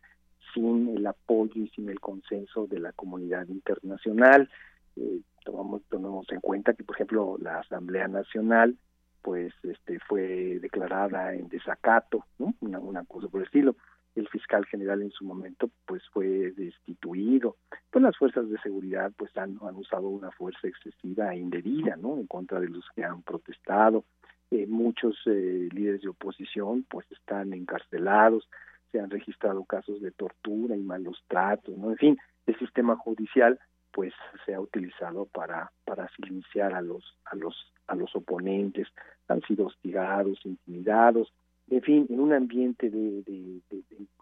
sin 0.54 0.96
el 0.96 1.06
apoyo 1.06 1.62
y 1.62 1.68
sin 1.68 1.88
el 1.88 2.00
consenso 2.00 2.66
de 2.66 2.80
la 2.80 2.92
comunidad 2.92 3.46
internacional. 3.48 4.48
Eh, 4.96 5.20
tomamos, 5.44 5.82
tomamos 5.88 6.30
en 6.32 6.40
cuenta 6.40 6.74
que, 6.74 6.84
por 6.84 6.96
ejemplo, 6.96 7.36
la 7.40 7.60
Asamblea 7.60 8.08
Nacional 8.08 8.76
pues 9.22 9.52
este 9.62 9.98
fue 10.00 10.58
declarada 10.60 11.34
en 11.34 11.48
desacato, 11.48 12.24
¿no? 12.38 12.54
una, 12.60 12.78
una 12.78 13.04
cosa 13.04 13.28
por 13.28 13.40
el 13.40 13.46
estilo. 13.46 13.76
El 14.14 14.26
fiscal 14.28 14.64
general 14.66 15.02
en 15.02 15.10
su 15.10 15.24
momento 15.24 15.70
pues 15.86 16.02
fue 16.12 16.52
destituido. 16.52 17.56
Pues 17.90 18.02
las 18.02 18.16
fuerzas 18.16 18.48
de 18.48 18.58
seguridad 18.60 19.12
pues 19.16 19.36
han, 19.36 19.58
han 19.62 19.76
usado 19.76 20.08
una 20.08 20.30
fuerza 20.30 20.66
excesiva 20.66 21.34
e 21.34 21.38
indebida, 21.38 21.96
¿no? 21.96 22.16
En 22.16 22.26
contra 22.26 22.58
de 22.58 22.68
los 22.68 22.84
que 22.96 23.04
han 23.04 23.22
protestado 23.22 24.04
eh, 24.50 24.66
muchos 24.66 25.16
eh, 25.26 25.68
líderes 25.72 26.02
de 26.02 26.08
oposición 26.08 26.84
pues 26.88 27.10
están 27.12 27.52
encarcelados, 27.52 28.48
se 28.90 29.00
han 29.00 29.10
registrado 29.10 29.64
casos 29.64 30.00
de 30.00 30.10
tortura 30.10 30.76
y 30.76 30.82
malos 30.82 31.22
tratos, 31.28 31.76
¿no? 31.76 31.90
En 31.90 31.98
fin, 31.98 32.18
el 32.46 32.58
sistema 32.58 32.96
judicial 32.96 33.58
pues 33.92 34.14
se 34.46 34.54
ha 34.54 34.60
utilizado 34.60 35.26
para 35.26 35.70
para 35.84 36.08
silenciar 36.16 36.72
a 36.72 36.80
los 36.80 37.04
a 37.26 37.36
los 37.36 37.54
a 37.86 37.94
los 37.94 38.14
oponentes, 38.16 38.88
han 39.28 39.42
sido 39.42 39.66
hostigados, 39.66 40.38
intimidados, 40.44 41.32
en 41.70 41.82
fin, 41.82 42.06
en 42.08 42.20
un 42.20 42.32
ambiente 42.32 42.90
de, 42.90 43.22
de, 43.22 43.60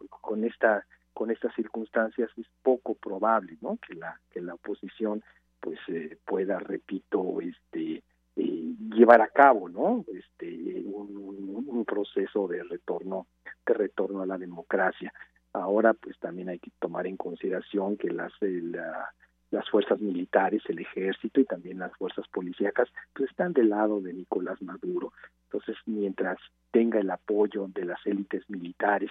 con 0.09 0.45
esta 0.45 0.85
con 1.13 1.31
estas 1.31 1.55
circunstancias 1.55 2.31
es 2.37 2.47
poco 2.63 2.95
probable, 2.95 3.57
¿no? 3.61 3.79
Que 3.87 3.95
la 3.95 4.21
que 4.31 4.41
la 4.41 4.55
oposición 4.55 5.23
pues 5.61 5.79
eh, 5.89 6.19
pueda, 6.25 6.59
repito, 6.59 7.41
este 7.41 8.03
eh, 8.37 8.75
llevar 8.95 9.23
a 9.23 9.29
cabo 9.29 9.69
no 9.69 10.05
este 10.13 10.85
un, 10.87 11.85
proceso 11.87 12.49
de 12.49 12.63
retorno 12.65 13.27
de 13.65 13.75
retorno 13.75 14.21
a 14.21 14.27
la 14.27 14.39
democracia. 14.39 15.13
Ahora 15.53 15.95
pues 15.95 16.19
también 16.19 16.49
hay 16.49 16.59
que 16.59 16.71
tomar 16.79 17.07
en 17.07 17.17
consideración 17.17 17.97
que 17.97 18.11
las 18.11 18.33
las 19.51 19.71
fuerzas 19.71 20.01
militares 20.01 20.63
el 20.69 20.81
ejército 20.81 21.41
y 21.41 21.45
también 21.45 21.79
las 21.79 21.97
fuerzas 21.97 22.27
policíacas 22.29 22.89
pues 23.15 23.31
están 23.31 23.53
del 23.53 23.71
lado 23.71 24.01
de 24.01 24.13
Nicolás 24.13 24.61
Maduro. 24.63 25.13
Entonces 25.45 25.77
mientras 25.87 26.39
tenga 26.73 26.99
el 26.99 27.11
apoyo 27.11 27.69
de 27.69 27.85
las 27.85 28.05
élites 28.05 28.49
militares 28.51 29.11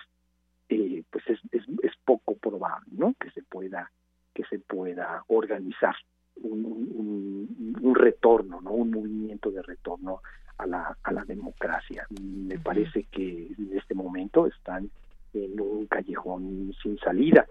eh, 0.70 1.04
pues 1.10 1.24
es, 1.28 1.40
es, 1.52 1.64
es 1.84 1.94
poco 2.04 2.36
probable 2.36 2.90
no 2.92 3.16
que 3.20 3.32
se 3.32 3.44
pueda 3.44 3.92
que 4.34 4.44
se 4.46 4.60
pueda 4.60 5.24
organizar 5.28 5.96
un, 6.44 7.76
un, 7.82 7.96
retorno, 7.96 8.62
¿no? 8.62 8.72
un 8.72 8.92
movimiento 8.92 9.52
de 9.52 9.62
retorno 9.62 10.22
a 10.58 10.66
la, 10.66 10.98
a 11.04 11.12
la 11.12 11.24
democracia. 11.24 12.06
Me 12.10 12.60
parece 12.60 13.04
que 13.12 13.48
en 13.58 13.78
este 13.78 13.94
momento 13.94 14.48
están 14.48 14.90
en 15.34 15.60
un 15.60 15.86
callejón 15.88 16.74
sin 16.82 16.98
salida. 17.00 17.46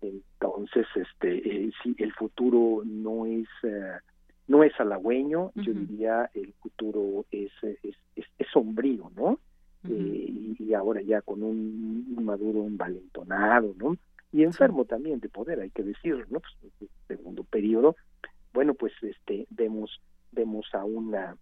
Entonces, 0.00 0.86
este, 0.94 1.36
eh, 1.36 1.70
si 1.82 1.94
el 1.98 2.12
futuro 2.12 2.82
no 2.84 3.26
es 3.26 3.48
eh, 3.62 3.98
no 4.48 4.62
es 4.62 4.72
halagüeño, 4.78 5.52
yo 5.56 5.72
diría 5.72 6.30
el 6.34 6.52
futuro 6.54 7.24
es, 7.30 7.50
es, 7.62 7.96
es, 8.14 8.46
sombrío, 8.52 9.10
¿no? 9.16 9.40
Eh, 9.88 10.54
y, 10.58 10.72
ahora 10.72 11.00
ya 11.02 11.20
con 11.20 11.42
un, 11.42 12.16
Maduro 12.24 12.66
envalentonado, 12.66 13.74
¿no? 13.76 13.96
Y 14.32 14.42
enfermo 14.42 14.84
también 14.84 15.20
de 15.20 15.28
poder, 15.28 15.60
hay 15.60 15.70
que 15.70 15.82
decirlo, 15.82 16.26
¿no? 16.28 16.40
Pues, 16.40 16.90
segundo 17.06 17.44
periodo, 17.44 17.96
bueno, 18.52 18.74
pues 18.74 18.92
este 19.02 19.46
vemos 19.50 20.00
vemos 20.32 20.66
a 20.72 20.84
una 20.84 21.36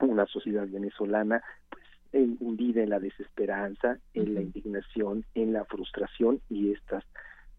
una 0.00 0.26
sociedad 0.26 0.66
venezolana 0.68 1.42
pues 1.68 1.84
hundida 2.40 2.82
en 2.82 2.90
la 2.90 2.98
desesperanza, 2.98 3.98
en 4.14 4.34
la 4.34 4.42
indignación, 4.42 5.24
en 5.34 5.52
la 5.52 5.64
frustración 5.64 6.40
y 6.48 6.72
estas 6.72 7.04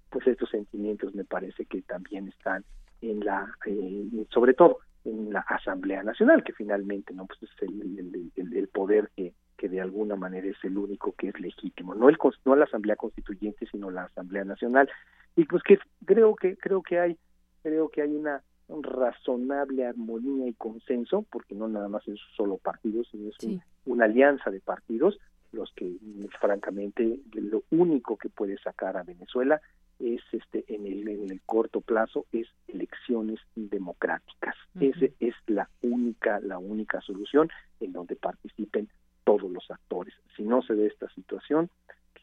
pues 0.10 0.28
estos 0.28 0.50
sentimientos 0.50 1.16
me 1.16 1.24
parece 1.24 1.66
que 1.66 1.82
también 1.82 2.28
están 2.28 2.66
en 3.02 3.22
la 3.22 3.50
eh, 3.66 4.26
sobre 4.30 4.54
todo 4.54 4.80
en 5.04 5.34
la 5.34 5.40
Asamblea 5.40 6.04
Nacional 6.04 6.44
que 6.44 6.54
finalmente 6.54 7.14
no 7.14 7.26
pues 7.26 7.42
es 7.44 7.50
el, 7.62 8.32
el, 8.36 8.68
poder 8.68 9.10
que, 9.16 9.34
que 9.62 9.70
de 9.70 9.80
alguna 9.80 10.16
manera 10.16 10.48
es 10.48 10.58
el 10.64 10.76
único 10.76 11.12
que 11.12 11.30
es 11.30 11.40
legítimo 11.40 11.94
no 11.94 12.10
el 12.10 12.18
no 12.46 12.56
la 12.56 12.66
Asamblea 12.66 12.96
Constituyente 12.96 13.68
sino 13.72 13.92
la 13.92 14.06
Asamblea 14.06 14.44
Nacional. 14.44 14.90
Y 15.36 15.46
pues 15.46 15.62
que 15.62 15.78
creo 16.04 16.36
que 16.36 16.58
creo 16.58 16.82
que 16.82 16.98
hay 17.00 17.18
creo 17.62 17.90
que 17.90 18.02
hay 18.02 18.16
una 18.16 18.42
razonable 18.68 19.86
armonía 19.86 20.48
y 20.48 20.54
consenso, 20.54 21.26
porque 21.30 21.54
no 21.54 21.68
nada 21.68 21.90
más 21.90 22.08
es 22.08 22.20
solo 22.36 22.58
partidos, 22.58 23.08
sino 23.12 23.30
es 23.30 23.62
una 23.86 24.06
alianza 24.06 24.50
de 24.50 24.62
partidos, 24.62 25.20
los 25.52 25.72
que 25.76 25.96
francamente 26.40 27.20
lo 27.34 27.62
único 27.70 28.18
que 28.18 28.30
puede 28.30 28.58
sacar 28.58 28.98
a 28.98 29.04
Venezuela 29.04 29.62
es 30.00 30.22
este 30.32 30.64
en 30.74 30.88
el, 30.88 31.08
en 31.08 31.30
el 31.30 31.42
corto 31.42 31.82
plazo 31.82 32.26
es 32.32 32.48
elecciones 32.68 33.40
democráticas. 33.54 34.56
Esa 34.80 35.06
es 35.20 35.36
la 35.46 35.70
única 35.84 36.40
la 36.40 36.58
única 36.58 37.00
solución 37.02 37.50
en 37.80 37.92
donde 37.92 38.16
participen 38.16 38.90
todos 39.24 39.50
los 39.52 39.70
actores. 39.70 40.14
Si 40.36 40.44
no 40.44 40.62
se 40.62 40.74
ve 40.74 40.88
esta 40.88 41.10
situación, 41.10 41.70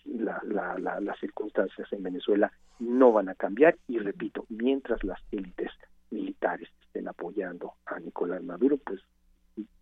la, 0.04 0.42
la, 0.44 1.00
las 1.00 1.18
circunstancias 1.18 1.92
en 1.92 2.02
Venezuela 2.02 2.52
no 2.78 3.12
van 3.12 3.28
a 3.28 3.34
cambiar 3.34 3.76
y 3.88 3.98
repito, 3.98 4.46
mientras 4.48 5.02
las 5.04 5.20
élites 5.32 5.70
militares 6.10 6.68
estén 6.82 7.08
apoyando 7.08 7.74
a 7.86 7.98
Nicolás 7.98 8.42
Maduro, 8.42 8.78
pues 8.78 9.00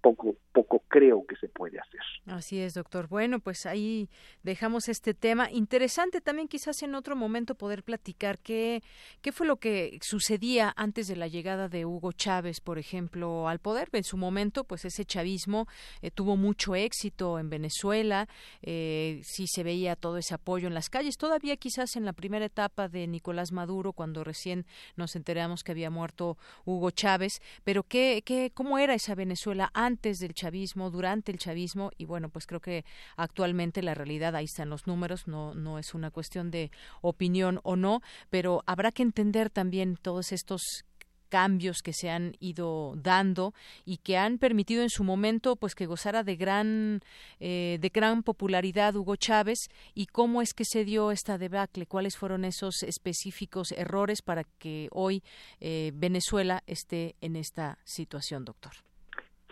poco 0.00 0.36
poco 0.56 0.82
creo 0.88 1.26
que 1.26 1.36
se 1.36 1.48
puede 1.48 1.78
hacer. 1.78 2.00
Así 2.24 2.58
es, 2.60 2.72
doctor. 2.72 3.08
Bueno, 3.08 3.40
pues 3.40 3.66
ahí 3.66 4.08
dejamos 4.42 4.88
este 4.88 5.12
tema. 5.12 5.50
Interesante 5.50 6.22
también 6.22 6.48
quizás 6.48 6.82
en 6.82 6.94
otro 6.94 7.14
momento 7.14 7.54
poder 7.54 7.82
platicar 7.82 8.38
qué, 8.38 8.82
qué 9.20 9.32
fue 9.32 9.46
lo 9.46 9.56
que 9.56 9.98
sucedía 10.00 10.72
antes 10.74 11.08
de 11.08 11.16
la 11.16 11.28
llegada 11.28 11.68
de 11.68 11.84
Hugo 11.84 12.12
Chávez, 12.12 12.62
por 12.62 12.78
ejemplo, 12.78 13.48
al 13.48 13.58
poder. 13.58 13.90
En 13.92 14.04
su 14.04 14.16
momento, 14.16 14.64
pues 14.64 14.86
ese 14.86 15.04
chavismo 15.04 15.66
eh, 16.00 16.10
tuvo 16.10 16.36
mucho 16.36 16.74
éxito 16.74 17.38
en 17.38 17.50
Venezuela, 17.50 18.28
eh, 18.62 19.20
sí 19.24 19.46
se 19.46 19.62
veía 19.62 19.94
todo 19.94 20.16
ese 20.16 20.34
apoyo 20.34 20.68
en 20.68 20.74
las 20.74 20.88
calles. 20.88 21.18
Todavía 21.18 21.58
quizás 21.58 21.96
en 21.96 22.06
la 22.06 22.14
primera 22.14 22.46
etapa 22.46 22.88
de 22.88 23.06
Nicolás 23.06 23.52
Maduro, 23.52 23.92
cuando 23.92 24.24
recién 24.24 24.64
nos 24.96 25.16
enteramos 25.16 25.62
que 25.62 25.72
había 25.72 25.90
muerto 25.90 26.38
Hugo 26.64 26.90
Chávez, 26.92 27.42
pero 27.62 27.82
qué, 27.82 28.22
qué, 28.24 28.50
cómo 28.54 28.78
era 28.78 28.94
esa 28.94 29.14
Venezuela 29.14 29.65
antes 29.74 30.18
del 30.18 30.34
chavismo, 30.34 30.90
durante 30.90 31.32
el 31.32 31.38
chavismo 31.38 31.90
y 31.96 32.04
bueno, 32.04 32.28
pues 32.28 32.46
creo 32.46 32.60
que 32.60 32.84
actualmente 33.16 33.82
la 33.82 33.94
realidad 33.94 34.34
ahí 34.36 34.44
están 34.44 34.70
los 34.70 34.86
números, 34.86 35.26
no 35.26 35.54
no 35.54 35.78
es 35.78 35.94
una 35.94 36.10
cuestión 36.10 36.50
de 36.50 36.70
opinión 37.00 37.60
o 37.62 37.76
no, 37.76 38.02
pero 38.30 38.62
habrá 38.66 38.92
que 38.92 39.02
entender 39.02 39.50
también 39.50 39.96
todos 39.96 40.32
estos 40.32 40.84
cambios 41.28 41.82
que 41.82 41.92
se 41.92 42.10
han 42.10 42.36
ido 42.40 42.94
dando 42.96 43.54
y 43.84 43.98
que 43.98 44.16
han 44.16 44.38
permitido 44.38 44.82
en 44.82 44.90
su 44.90 45.04
momento 45.04 45.56
pues 45.56 45.74
que 45.74 45.86
gozara 45.86 46.22
de 46.22 46.36
gran 46.36 47.00
eh, 47.40 47.78
de 47.80 47.88
gran 47.88 48.22
popularidad 48.22 48.94
Hugo 48.96 49.16
Chávez 49.16 49.68
y 49.94 50.06
cómo 50.06 50.42
es 50.42 50.54
que 50.54 50.64
se 50.64 50.84
dio 50.84 51.10
esta 51.10 51.38
debacle 51.38 51.86
cuáles 51.86 52.16
fueron 52.16 52.44
esos 52.44 52.82
específicos 52.82 53.72
errores 53.72 54.22
para 54.22 54.44
que 54.44 54.88
hoy 54.92 55.22
eh, 55.60 55.92
Venezuela 55.94 56.62
esté 56.66 57.16
en 57.20 57.36
esta 57.36 57.78
situación 57.84 58.44
doctor 58.44 58.85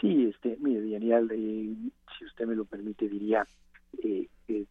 Sí, 0.04 0.26
este, 0.26 0.56
mire, 0.60 0.90
Daniel, 0.90 1.30
eh, 1.32 1.74
si 2.18 2.24
usted 2.26 2.46
me 2.46 2.54
lo 2.54 2.66
permite, 2.66 3.08
diría, 3.08 3.46
eh, 4.02 4.28
eh, 4.48 4.66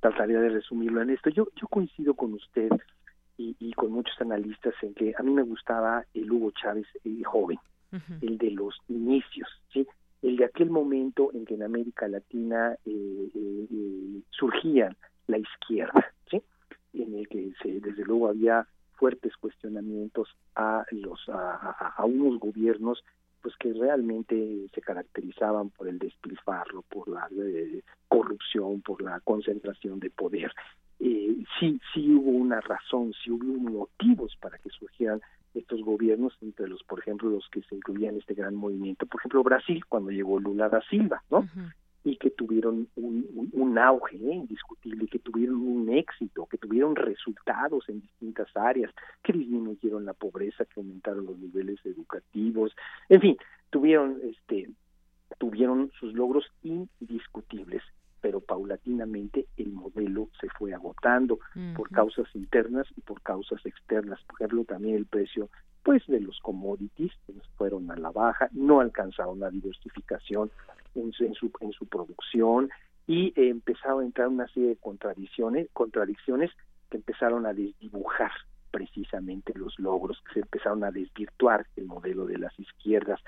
trataría 0.00 0.40
de 0.40 0.48
resumirlo 0.48 1.02
en 1.02 1.10
esto. 1.10 1.28
Yo, 1.28 1.48
yo 1.60 1.66
coincido 1.68 2.14
con 2.14 2.32
usted 2.32 2.70
y, 3.36 3.54
y, 3.60 3.72
con 3.72 3.92
muchos 3.92 4.18
analistas 4.20 4.74
en 4.82 4.94
que 4.94 5.14
a 5.16 5.22
mí 5.22 5.30
me 5.32 5.42
gustaba 5.42 6.04
el 6.14 6.30
Hugo 6.30 6.52
Chávez 6.52 6.86
el 7.04 7.22
joven, 7.24 7.58
el 8.20 8.38
de 8.38 8.50
los 8.50 8.76
inicios, 8.88 9.48
¿sí? 9.72 9.86
el 10.22 10.36
de 10.36 10.46
aquel 10.46 10.70
momento 10.70 11.30
en 11.32 11.44
que 11.44 11.54
en 11.54 11.62
América 11.62 12.08
Latina 12.08 12.74
eh, 12.84 13.28
eh, 13.34 14.20
surgía 14.30 14.94
la 15.26 15.38
izquierda, 15.38 16.12
¿sí? 16.30 16.42
en 16.94 17.14
el 17.14 17.28
que 17.28 17.52
se, 17.62 17.80
desde 17.80 18.04
luego 18.04 18.28
había 18.28 18.66
fuertes 18.94 19.36
cuestionamientos 19.36 20.28
a 20.56 20.84
los 20.90 21.28
a, 21.28 21.94
a 21.96 22.04
unos 22.04 22.40
gobiernos 22.40 23.04
pues 23.42 23.54
que 23.56 23.72
realmente 23.72 24.66
se 24.74 24.80
caracterizaban 24.80 25.70
por 25.70 25.88
el 25.88 25.98
despilfarro, 25.98 26.82
por 26.82 27.08
la 27.08 27.28
eh, 27.36 27.82
corrupción, 28.08 28.80
por 28.82 29.02
la 29.02 29.20
concentración 29.20 30.00
de 30.00 30.10
poder. 30.10 30.52
Eh, 31.00 31.44
sí, 31.58 31.80
sí 31.94 32.10
hubo 32.10 32.30
una 32.30 32.60
razón, 32.60 33.12
sí 33.22 33.30
hubo 33.30 33.44
motivos 33.44 34.36
para 34.40 34.58
que 34.58 34.70
surgieran 34.70 35.20
estos 35.54 35.82
gobiernos, 35.82 36.36
entre 36.42 36.68
los, 36.68 36.82
por 36.84 37.00
ejemplo, 37.00 37.30
los 37.30 37.48
que 37.50 37.62
se 37.62 37.76
incluían 37.76 38.16
este 38.16 38.34
gran 38.34 38.54
movimiento. 38.54 39.06
Por 39.06 39.20
ejemplo, 39.20 39.42
Brasil, 39.42 39.84
cuando 39.86 40.10
llegó 40.10 40.38
Lula 40.38 40.68
da 40.68 40.82
Silva, 40.88 41.22
¿no? 41.30 41.48
Y 42.08 42.16
que 42.16 42.30
tuvieron 42.30 42.88
un, 42.96 43.50
un, 43.52 43.78
auge 43.78 44.16
¿eh? 44.16 44.34
indiscutible, 44.34 45.06
que 45.08 45.18
tuvieron 45.18 45.56
un 45.56 45.90
éxito, 45.90 46.46
que 46.46 46.56
tuvieron 46.56 46.96
resultados 46.96 47.88
en 47.88 48.00
distintas 48.00 48.48
áreas, 48.56 48.92
que 49.22 49.34
disminuyeron 49.34 50.06
la 50.06 50.14
pobreza, 50.14 50.64
que 50.64 50.80
aumentaron 50.80 51.26
los 51.26 51.38
niveles 51.38 51.78
educativos, 51.84 52.74
en 53.08 53.20
fin, 53.20 53.36
tuvieron 53.70 54.18
este 54.22 54.70
tuvieron 55.36 55.92
sus 56.00 56.14
logros 56.14 56.46
indiscutibles, 56.62 57.82
pero 58.20 58.40
paulatinamente 58.40 59.46
el 59.58 59.70
modelo 59.70 60.30
se 60.40 60.48
fue 60.48 60.72
agotando 60.72 61.38
por 61.76 61.90
causas 61.90 62.26
internas 62.34 62.86
y 62.96 63.02
por 63.02 63.20
causas 63.20 63.64
externas. 63.66 64.18
Por 64.26 64.36
ejemplo, 64.40 64.64
también 64.64 64.96
el 64.96 65.06
precio 65.06 65.50
pues 65.84 66.04
de 66.06 66.20
los 66.20 66.38
commodities 66.40 67.12
fueron 67.56 67.90
a 67.90 67.96
la 67.96 68.10
baja, 68.10 68.48
no 68.52 68.80
alcanzaron 68.80 69.40
la 69.40 69.50
diversificación 69.50 70.50
en 71.00 71.12
su, 71.12 71.50
en 71.60 71.72
su, 71.72 71.86
producción 71.86 72.70
y 73.06 73.28
eh, 73.36 73.48
empezaron 73.48 74.02
a 74.02 74.06
entrar 74.06 74.28
una 74.28 74.48
serie 74.48 74.70
de 74.70 74.76
contradicciones, 74.76 75.68
contradicciones 75.72 76.50
que 76.90 76.98
empezaron 76.98 77.46
a 77.46 77.52
desdibujar 77.52 78.32
precisamente 78.70 79.52
los 79.54 79.78
logros, 79.78 80.20
que 80.26 80.34
se 80.34 80.40
empezaron 80.40 80.84
a 80.84 80.90
desvirtuar 80.90 81.66
el 81.76 81.86
modelo 81.86 82.26
de 82.26 82.38
las 82.38 82.58
izquierdas 82.58 83.20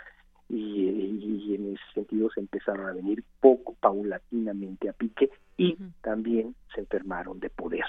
y, 0.49 0.89
y, 0.89 1.55
en 1.55 1.75
ese 1.75 1.83
sentido 1.95 2.29
se 2.31 2.41
empezaron 2.41 2.87
a 2.87 2.93
venir 2.93 3.25
poco 3.41 3.75
paulatinamente 3.75 4.89
a 4.89 4.93
pique 4.93 5.31
y 5.57 5.77
también 6.03 6.55
se 6.75 6.81
enfermaron 6.81 7.39
de 7.39 7.51
poder. 7.51 7.85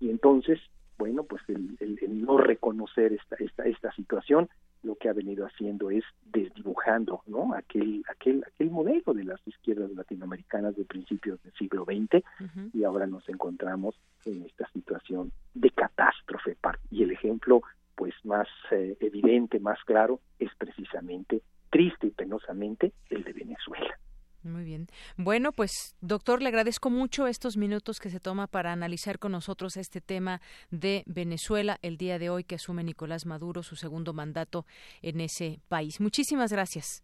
Y 0.00 0.10
entonces, 0.10 0.60
bueno, 0.96 1.24
pues 1.24 1.42
el, 1.48 1.76
el 1.80 2.22
no 2.22 2.38
reconocer 2.38 3.12
esta, 3.12 3.36
esta, 3.36 3.64
esta 3.64 3.92
situación 3.92 4.48
lo 4.84 4.96
que 4.96 5.08
ha 5.08 5.12
venido 5.12 5.46
haciendo 5.46 5.90
es 5.90 6.04
desdibujando 6.24 7.22
¿no? 7.26 7.54
aquel, 7.54 8.04
aquel, 8.08 8.44
aquel 8.46 8.70
modelo 8.70 9.14
de 9.14 9.24
las 9.24 9.40
izquierdas 9.46 9.90
latinoamericanas 9.90 10.76
de 10.76 10.84
principios 10.84 11.42
del 11.42 11.52
siglo 11.54 11.84
XX 11.84 12.24
y 12.72 12.84
ahora 12.84 13.06
nos 13.06 13.28
encontramos 13.28 13.94
en 14.24 14.44
esta 14.44 14.68
situación 14.68 15.32
de 15.54 15.70
catástrofe. 15.70 16.56
Y 16.90 17.02
el 17.02 17.12
ejemplo 17.12 17.62
pues 17.94 18.14
más 18.24 18.48
eh, 18.70 18.96
evidente, 19.00 19.60
más 19.60 19.78
claro, 19.84 20.20
es 20.38 20.50
precisamente, 20.56 21.42
triste 21.70 22.08
y 22.08 22.10
penosamente, 22.10 22.92
el 23.10 23.24
de 23.24 23.32
Venezuela. 23.32 23.98
Muy 24.44 24.62
bien. 24.62 24.88
Bueno, 25.16 25.52
pues 25.52 25.96
doctor, 26.02 26.42
le 26.42 26.48
agradezco 26.48 26.90
mucho 26.90 27.26
estos 27.26 27.56
minutos 27.56 27.98
que 27.98 28.10
se 28.10 28.20
toma 28.20 28.46
para 28.46 28.72
analizar 28.72 29.18
con 29.18 29.32
nosotros 29.32 29.76
este 29.78 30.02
tema 30.02 30.40
de 30.70 31.02
Venezuela 31.06 31.78
el 31.80 31.96
día 31.96 32.18
de 32.18 32.28
hoy 32.28 32.44
que 32.44 32.56
asume 32.56 32.84
Nicolás 32.84 33.24
Maduro 33.24 33.62
su 33.62 33.74
segundo 33.74 34.12
mandato 34.12 34.66
en 35.00 35.20
ese 35.20 35.60
país. 35.68 36.00
Muchísimas 36.00 36.52
gracias. 36.52 37.02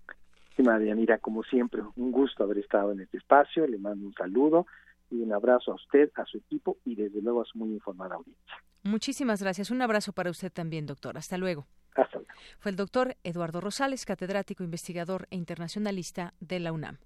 Sí, 0.55 0.63
María 0.63 0.95
Mira, 0.95 1.19
como 1.19 1.43
siempre, 1.43 1.83
un 1.97 2.13
gusto 2.13 2.45
haber 2.45 2.59
estado 2.59 2.93
en 2.93 3.01
este 3.01 3.17
espacio. 3.17 3.67
Le 3.67 3.79
mando 3.79 4.07
un 4.07 4.13
saludo 4.13 4.67
y 5.11 5.23
un 5.23 5.33
abrazo 5.33 5.73
a 5.73 5.77
usted, 5.77 6.11
a 6.17 6.25
su 6.27 6.39
equipo 6.39 6.77
y 6.85 6.95
desde 6.95 7.23
luego 7.23 7.41
a 7.41 7.45
su 7.47 7.59
muy 7.59 7.71
informada 7.71 8.17
audiencia. 8.17 8.57
Muchísimas 8.83 9.43
gracias. 9.43 9.71
Un 9.71 9.83
abrazo 9.83 10.13
para 10.13 10.31
usted 10.31 10.53
también, 10.53 10.87
doctor. 10.87 11.17
Hasta 11.17 11.39
luego. 11.39 11.67
Hasta 11.95 12.19
luego. 12.19 12.33
Fue 12.59 12.71
el 12.71 12.77
doctor 12.77 13.17
Eduardo 13.25 13.61
Rosales, 13.61 14.05
catedrático, 14.05 14.63
investigador 14.63 15.27
e 15.31 15.37
internacionalista 15.37 16.35
de 16.41 16.61
la 16.61 16.73
UNAM. 16.73 16.99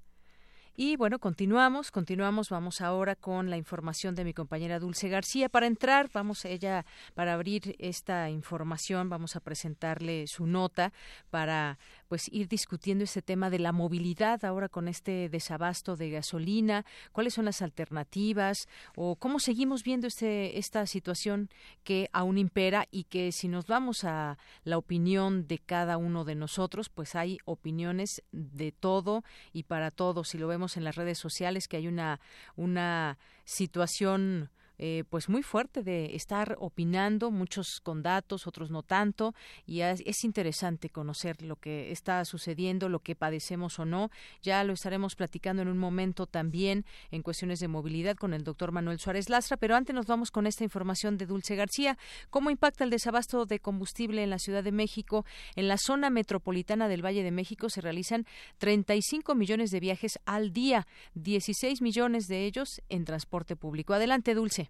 Y 0.76 0.96
bueno, 0.96 1.20
continuamos, 1.20 1.92
continuamos, 1.92 2.50
vamos 2.50 2.80
ahora 2.80 3.14
con 3.14 3.48
la 3.48 3.56
información 3.56 4.16
de 4.16 4.24
mi 4.24 4.34
compañera 4.34 4.80
Dulce 4.80 5.08
García. 5.08 5.48
Para 5.48 5.68
entrar, 5.68 6.10
vamos 6.12 6.44
ella, 6.44 6.84
para 7.14 7.34
abrir 7.34 7.76
esta 7.78 8.28
información, 8.28 9.08
vamos 9.08 9.36
a 9.36 9.40
presentarle 9.40 10.26
su 10.26 10.46
nota 10.46 10.92
para 11.30 11.78
pues 12.08 12.28
ir 12.32 12.48
discutiendo 12.48 13.04
este 13.04 13.22
tema 13.22 13.50
de 13.50 13.58
la 13.58 13.72
movilidad 13.72 14.44
ahora 14.44 14.68
con 14.68 14.88
este 14.88 15.28
desabasto 15.28 15.96
de 15.96 16.10
gasolina, 16.10 16.84
cuáles 17.12 17.34
son 17.34 17.44
las 17.44 17.62
alternativas 17.62 18.68
o 18.96 19.16
cómo 19.16 19.40
seguimos 19.40 19.82
viendo 19.82 20.06
este, 20.06 20.58
esta 20.58 20.86
situación 20.86 21.50
que 21.82 22.08
aún 22.12 22.38
impera 22.38 22.86
y 22.90 23.04
que 23.04 23.32
si 23.32 23.48
nos 23.48 23.66
vamos 23.66 24.04
a 24.04 24.38
la 24.64 24.78
opinión 24.78 25.46
de 25.46 25.58
cada 25.58 25.96
uno 25.96 26.24
de 26.24 26.34
nosotros, 26.34 26.88
pues 26.88 27.14
hay 27.14 27.38
opiniones 27.44 28.22
de 28.32 28.72
todo 28.72 29.24
y 29.52 29.64
para 29.64 29.90
todos. 29.90 30.28
Si 30.28 30.38
lo 30.38 30.48
vemos 30.48 30.76
en 30.76 30.84
las 30.84 30.96
redes 30.96 31.18
sociales 31.18 31.68
que 31.68 31.76
hay 31.76 31.88
una, 31.88 32.20
una 32.56 33.18
situación 33.44 34.50
eh, 34.78 35.04
pues 35.08 35.28
muy 35.28 35.42
fuerte 35.42 35.82
de 35.82 36.14
estar 36.16 36.56
opinando, 36.58 37.30
muchos 37.30 37.80
con 37.80 38.02
datos, 38.02 38.46
otros 38.46 38.70
no 38.70 38.82
tanto, 38.82 39.34
y 39.66 39.80
es, 39.80 40.24
interesante 40.24 40.88
conocer 40.88 41.42
lo 41.42 41.56
que 41.56 41.92
está 41.92 42.24
sucediendo, 42.24 42.88
lo 42.88 43.00
que 43.00 43.14
padecemos 43.14 43.78
o 43.78 43.84
no. 43.84 44.10
Ya 44.42 44.64
lo 44.64 44.72
estaremos 44.72 45.16
platicando 45.16 45.62
en 45.62 45.68
un 45.68 45.78
momento 45.78 46.26
también 46.26 46.84
en 47.10 47.22
cuestiones 47.22 47.60
de 47.60 47.68
movilidad 47.68 48.16
con 48.16 48.32
el 48.32 48.42
doctor 48.42 48.72
Manuel 48.72 48.98
Suárez 48.98 49.28
Lastra, 49.28 49.56
pero 49.56 49.76
antes 49.76 49.94
nos 49.94 50.06
vamos 50.06 50.30
con 50.30 50.46
esta 50.46 50.64
información 50.64 51.18
de 51.18 51.26
Dulce 51.26 51.56
García. 51.56 51.98
¿Cómo 52.30 52.50
impacta 52.50 52.84
el 52.84 52.90
desabasto 52.90 53.44
de 53.44 53.60
combustible 53.60 54.22
en 54.22 54.30
la 54.30 54.38
Ciudad 54.38 54.64
de 54.64 54.72
México? 54.72 55.24
En 55.56 55.68
la 55.68 55.76
zona 55.78 56.10
metropolitana 56.10 56.88
del 56.88 57.04
Valle 57.04 57.22
de 57.22 57.30
México 57.30 57.68
se 57.68 57.80
realizan 57.80 58.26
35 58.58 59.34
millones 59.34 59.70
de 59.70 59.80
viajes 59.80 60.18
al 60.24 60.52
día, 60.52 60.86
16 61.14 61.82
millones 61.82 62.28
de 62.28 62.44
ellos 62.44 62.80
en 62.88 63.04
transporte 63.04 63.56
público. 63.56 63.94
Adelante, 63.94 64.34
Dulce. 64.34 64.63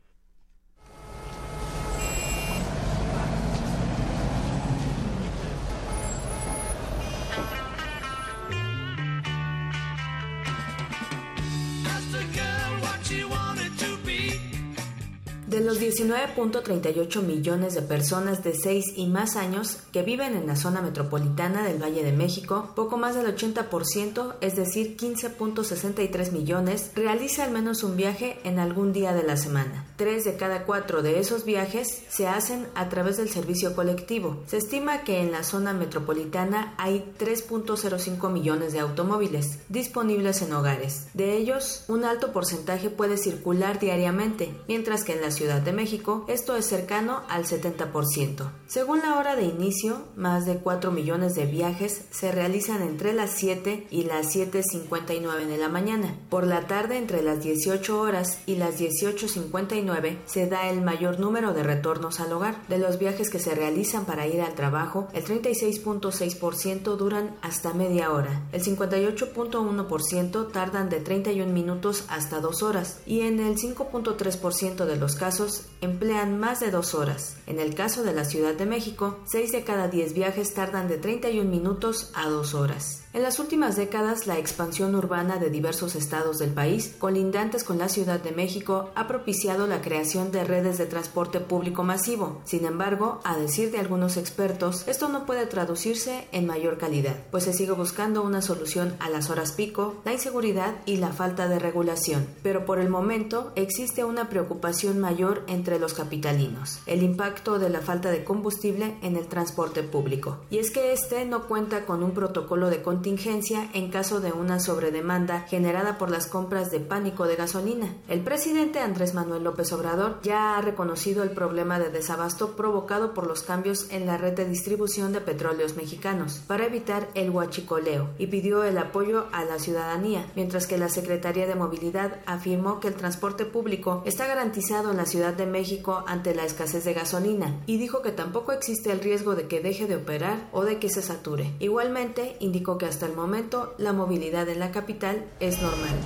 Los 15.74 15.82
19.38 15.82 17.22
millones 17.22 17.74
de 17.74 17.82
personas 17.82 18.44
de 18.44 18.55
6 18.55 18.92
y 18.96 19.06
más 19.06 19.34
años 19.34 19.78
que 19.92 20.02
viven 20.02 20.36
en 20.36 20.46
la 20.46 20.55
zona 20.55 20.80
metropolitana 20.82 21.64
del 21.64 21.82
Valle 21.82 22.05
de 22.05 22.12
México, 22.12 22.70
poco 22.76 22.96
más 22.96 23.16
del 23.16 23.34
80%, 23.34 24.34
es 24.40 24.55
decir, 24.55 24.96
15.63 24.96 26.30
millones, 26.30 26.92
realiza 26.94 27.42
al 27.44 27.51
menos 27.51 27.82
un 27.82 27.96
viaje 27.96 28.38
en 28.44 28.60
algún 28.60 28.92
día 28.92 29.14
de 29.14 29.24
la 29.24 29.36
semana. 29.36 29.84
Tres 29.96 30.24
de 30.24 30.36
cada 30.36 30.64
cuatro 30.64 31.02
de 31.02 31.18
esos 31.18 31.44
viajes 31.44 32.05
se 32.09 32.28
hacen 32.28 32.68
a 32.76 32.88
través 32.88 33.16
del 33.16 33.28
servicio 33.28 33.74
colectivo. 33.74 34.42
Se 34.46 34.59
estima 34.59 35.02
que 35.02 35.20
en 35.20 35.32
la 35.32 35.42
zona 35.42 35.72
metropolitana 35.72 36.74
hay 36.78 37.12
3.05 37.18 38.30
millones 38.30 38.72
de 38.72 38.80
automóviles 38.80 39.59
disponibles 39.68 40.40
en 40.42 40.52
hogares. 40.52 41.09
De 41.14 41.36
ellos, 41.36 41.84
un 41.88 42.05
alto 42.05 42.32
porcentaje 42.32 42.90
puede 42.90 43.16
circular 43.16 43.80
diariamente, 43.80 44.55
mientras 44.68 45.02
que 45.02 45.14
en 45.14 45.20
la 45.20 45.32
ciudad 45.32 45.64
de 45.65 45.73
México, 45.73 46.24
esto 46.28 46.57
es 46.57 46.66
cercano 46.66 47.23
al 47.28 47.45
70%. 47.45 48.51
Según 48.66 49.01
la 49.01 49.19
hora 49.19 49.36
de 49.36 49.45
inicio, 49.45 50.05
más 50.16 50.47
de 50.47 50.59
4 50.59 50.91
millones 50.91 51.35
de 51.35 51.47
viajes 51.47 52.05
se 52.11 52.32
realizan 52.32 52.82
entre 52.82 53.12
las 53.12 53.31
7 53.31 53.86
y 53.91 54.05
las 54.05 54.35
7.59 54.35 55.47
de 55.47 55.59
la 55.59 55.69
mañana. 55.69 56.19
Por 56.28 56.47
la 56.47 56.66
tarde, 56.66 56.99
entre 56.99 57.23
las 57.23 57.43
18 57.43 58.01
horas 58.01 58.41
y 58.47 58.57
las 58.57 58.78
18.59, 58.81 60.19
se 60.27 60.47
da 60.47 60.69
el 60.70 60.82
mayor 60.82 61.20
número 61.20 61.53
de 61.53 61.62
retornos 61.62 62.20
al 62.20 62.32
hogar. 62.32 62.66
De 62.69 62.78
los 62.78 62.99
viajes 62.99 63.31
que 63.31 63.39
se 63.39 63.55
realizan 63.55 64.05
para 64.05 64.27
ir 64.27 64.41
al 64.41 64.55
trabajo, 64.55 65.09
el 65.12 65.24
36.6% 65.24 66.97
duran 66.97 67.36
hasta 67.43 67.73
media 67.74 68.11
hora, 68.11 68.43
el 68.53 68.62
58.1% 68.62 70.53
tardan 70.53 70.89
de 70.89 71.01
31 71.01 71.53
minutos 71.53 72.05
hasta 72.09 72.41
2 72.41 72.62
horas 72.62 72.99
y 73.07 73.20
en 73.20 73.41
el 73.41 73.57
5.3% 73.57 74.85
de 74.85 74.97
los 74.97 75.16
casos 75.16 75.44
emplean 75.81 76.39
más 76.39 76.61
de 76.61 76.71
dos 76.71 76.95
horas. 76.95 77.37
En 77.47 77.61
el 77.61 77.75
caso 77.75 78.03
de 78.03 78.12
la 78.12 78.25
Ciudad 78.25 78.55
de 78.55 78.66
México, 78.66 79.19
6 79.27 79.53
de 79.53 79.65
cada 79.65 79.89
10 79.89 80.15
viajes 80.15 80.55
tardan 80.55 80.89
de 80.89 80.99
31 80.99 81.49
minutos 81.49 82.11
a 82.15 82.29
2 82.29 82.55
horas. 82.55 83.03
En 83.15 83.23
las 83.23 83.39
últimas 83.39 83.77
décadas, 83.77 84.27
la 84.27 84.41
expansión 84.41 84.97
urbana 84.97 85.39
de 85.39 85.49
diversos 85.49 85.95
estados 85.95 86.41
del 86.41 86.51
país, 86.51 86.97
colindantes 86.99 87.62
con 87.62 87.78
la 87.78 87.89
Ciudad 87.89 88.19
de 88.19 88.32
México, 88.32 88.91
ha 88.97 89.07
propiciado 89.07 89.69
la 89.69 89.82
creación 89.82 90.32
de 90.32 90.43
redes 90.43 90.78
de 90.78 90.86
transporte 90.86 91.39
público 91.39 91.85
masivo. 91.85 92.41
Sin 92.45 92.65
embargo, 92.65 93.20
a 93.23 93.36
decir 93.36 93.70
de 93.70 93.78
algunos 93.78 94.16
expertos, 94.16 94.89
esto 94.89 95.09
no 95.09 95.27
puede 95.27 95.47
traducirse 95.47 96.27
en 96.32 96.49
mayor 96.49 96.77
calidad, 96.77 97.15
pues 97.31 97.45
se 97.45 97.53
sigue 97.53 97.70
buscando 97.70 98.20
una 98.20 98.43
solución 98.43 98.97
a 98.99 99.09
las 99.11 99.31
horas 99.31 99.53
pico, 99.53 99.95
la 100.05 100.12
inseguridad 100.12 100.74
y 100.85 100.97
la 100.97 101.12
falta 101.12 101.47
de 101.47 101.61
regulación. 101.61 102.27
Pero 102.43 102.66
por 102.66 102.81
el 102.81 102.89
momento 102.89 103.53
existe 103.55 104.03
una 104.03 104.28
preocupación 104.28 104.99
mayor 104.99 105.45
entre 105.47 105.78
los 105.78 105.95
capitalinos, 105.95 106.81
el 106.86 107.05
impacto 107.05 107.61
de 107.61 107.70
la 107.70 107.81
falta 107.81 108.11
de 108.11 108.24
combustible 108.24 108.97
en 109.03 109.15
el 109.15 109.28
transporte 109.28 109.85
público. 109.85 110.39
Y 110.51 110.59
es 110.59 110.73
que 110.73 110.93
este 110.93 111.24
no 111.27 111.47
cuenta 111.47 111.86
con 111.86 112.03
un 112.03 112.11
protocolo 112.11 112.70
de 112.70 112.82
contingencia 113.05 113.68
en 113.74 113.90
caso 113.90 114.22
de 114.22 114.32
una 114.32 114.59
sobredemanda 114.59 115.40
generada 115.40 115.98
por 115.98 116.10
las 116.10 116.26
compras 116.26 116.70
de 116.70 116.81
pánico 116.81 117.26
de 117.26 117.36
gasolina. 117.36 117.94
El 118.09 118.20
presidente 118.20 118.78
Andrés 118.78 119.12
Manuel 119.12 119.44
López 119.44 119.70
Obrador 119.74 120.20
ya 120.22 120.56
ha 120.56 120.62
reconocido 120.62 121.22
el 121.22 121.28
problema 121.28 121.78
de 121.78 121.90
desabasto 121.90 122.56
provocado 122.56 123.12
por 123.12 123.26
los 123.26 123.43
cambios 123.43 123.89
en 123.90 124.06
la 124.06 124.16
red 124.16 124.32
de 124.32 124.48
distribución 124.48 125.12
de 125.12 125.20
petróleos 125.20 125.76
mexicanos 125.76 126.40
para 126.47 126.64
evitar 126.64 127.10
el 127.12 127.28
huachicoleo 127.28 128.09
y 128.16 128.28
pidió 128.28 128.64
el 128.64 128.78
apoyo 128.78 129.26
a 129.32 129.44
la 129.44 129.59
ciudadanía, 129.59 130.24
mientras 130.35 130.66
que 130.66 130.78
la 130.78 130.89
Secretaría 130.89 131.47
de 131.47 131.56
Movilidad 131.56 132.20
afirmó 132.24 132.81
que 132.81 132.89
el 132.89 132.94
transporte 132.94 133.44
público 133.44 134.02
está 134.06 134.26
garantizado 134.26 134.93
en 134.93 134.97
la 134.97 135.05
Ciudad 135.05 135.35
de 135.35 135.44
México 135.44 136.05
ante 136.06 136.35
la 136.35 136.47
escasez 136.47 136.85
de 136.85 136.94
gasolina 136.94 137.60
y 137.66 137.76
dijo 137.76 138.01
que 138.01 138.12
tampoco 138.12 138.52
existe 138.52 138.90
el 138.93 139.01
riesgo 139.01 139.35
de 139.35 139.47
que 139.47 139.60
deje 139.60 139.86
de 139.86 139.97
operar 139.97 140.48
o 140.52 140.64
de 140.64 140.78
que 140.78 140.89
se 140.89 141.02
sature. 141.02 141.52
Igualmente, 141.59 142.39
indicó 142.40 142.78
que 142.78 142.94
hasta 142.95 143.07
el 143.07 143.16
momento 143.16 143.75
la 143.77 143.93
movilidad 143.93 144.49
en 144.49 144.61
la 144.61 144.71
capital 144.71 145.25
es 145.41 145.61
normal. 145.61 145.97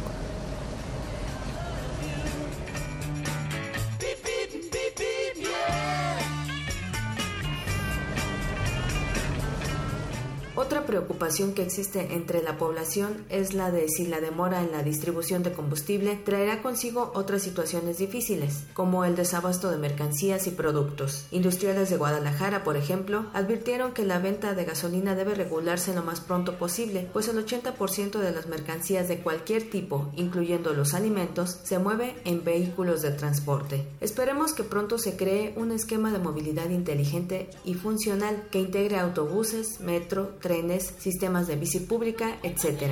Otra 10.60 10.86
preocupación 10.86 11.55
que 11.55 11.62
existe 11.62 12.14
entre 12.14 12.43
la 12.43 12.59
población 12.59 13.24
es 13.28 13.55
la 13.55 13.70
de 13.70 13.89
si 13.89 14.09
la 14.09 14.20
demora 14.20 14.60
en 14.60 14.72
la 14.72 14.82
distribución 14.82 15.44
de 15.44 15.52
combustible 15.52 16.16
traerá 16.16 16.62
consigo 16.62 17.12
otras 17.14 17.43
situaciones 17.43 17.98
difíciles, 17.98 18.64
como 18.74 19.05
el 19.05 19.14
desabasto 19.14 19.70
de 19.70 19.76
mercancías 19.76 20.48
y 20.48 20.51
productos. 20.51 21.26
Industriales 21.30 21.90
de 21.90 21.97
Guadalajara, 21.97 22.64
por 22.64 22.76
ejemplo, 22.76 23.26
advirtieron 23.35 23.93
que 23.93 24.05
la 24.05 24.18
venta 24.18 24.55
de 24.55 24.64
gasolina 24.64 25.14
debe 25.14 25.36
regularse 25.36 25.94
lo 25.94 26.02
más 26.02 26.20
pronto 26.20 26.59
posible, 26.59 27.09
pues 27.12 27.28
el 27.28 27.36
80% 27.36 28.18
de 28.18 28.32
las 28.32 28.48
mercancías 28.48 29.06
de 29.06 29.20
cualquier 29.20 29.70
tipo, 29.70 30.10
incluyendo 30.16 30.74
los 30.74 30.93
alimentos, 30.93 31.60
se 31.62 31.78
mueve 31.78 32.16
en 32.24 32.43
vehículos 32.43 33.01
de 33.02 33.12
transporte. 33.12 33.86
Esperemos 34.01 34.55
que 34.55 34.64
pronto 34.64 34.98
se 34.98 35.16
cree 35.16 35.55
un 35.55 35.70
esquema 35.70 36.10
de 36.10 36.18
movilidad 36.18 36.70
inteligente 36.70 37.48
y 37.64 37.74
funcional 37.74 38.48
que 38.51 38.59
integre 38.59 38.98
autobuses, 38.98 39.78
metro, 39.78 40.32
trenes, 40.48 40.94
sistemas 40.98 41.46
de 41.46 41.56
bici 41.56 41.80
pública, 41.80 42.38
etc. 42.42 42.90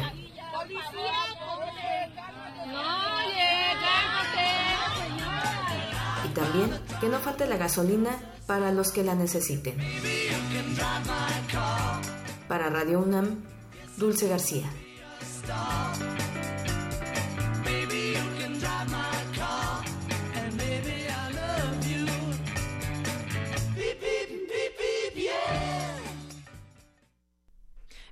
Y 6.26 6.28
también 6.34 6.70
que 7.00 7.08
no 7.08 7.18
falte 7.18 7.46
la 7.46 7.56
gasolina 7.56 8.10
para 8.46 8.72
los 8.72 8.92
que 8.92 9.02
la 9.02 9.14
necesiten. 9.14 9.78
Para 12.46 12.68
Radio 12.68 13.00
UNAM, 13.00 13.42
Dulce 13.96 14.28
García. 14.28 14.70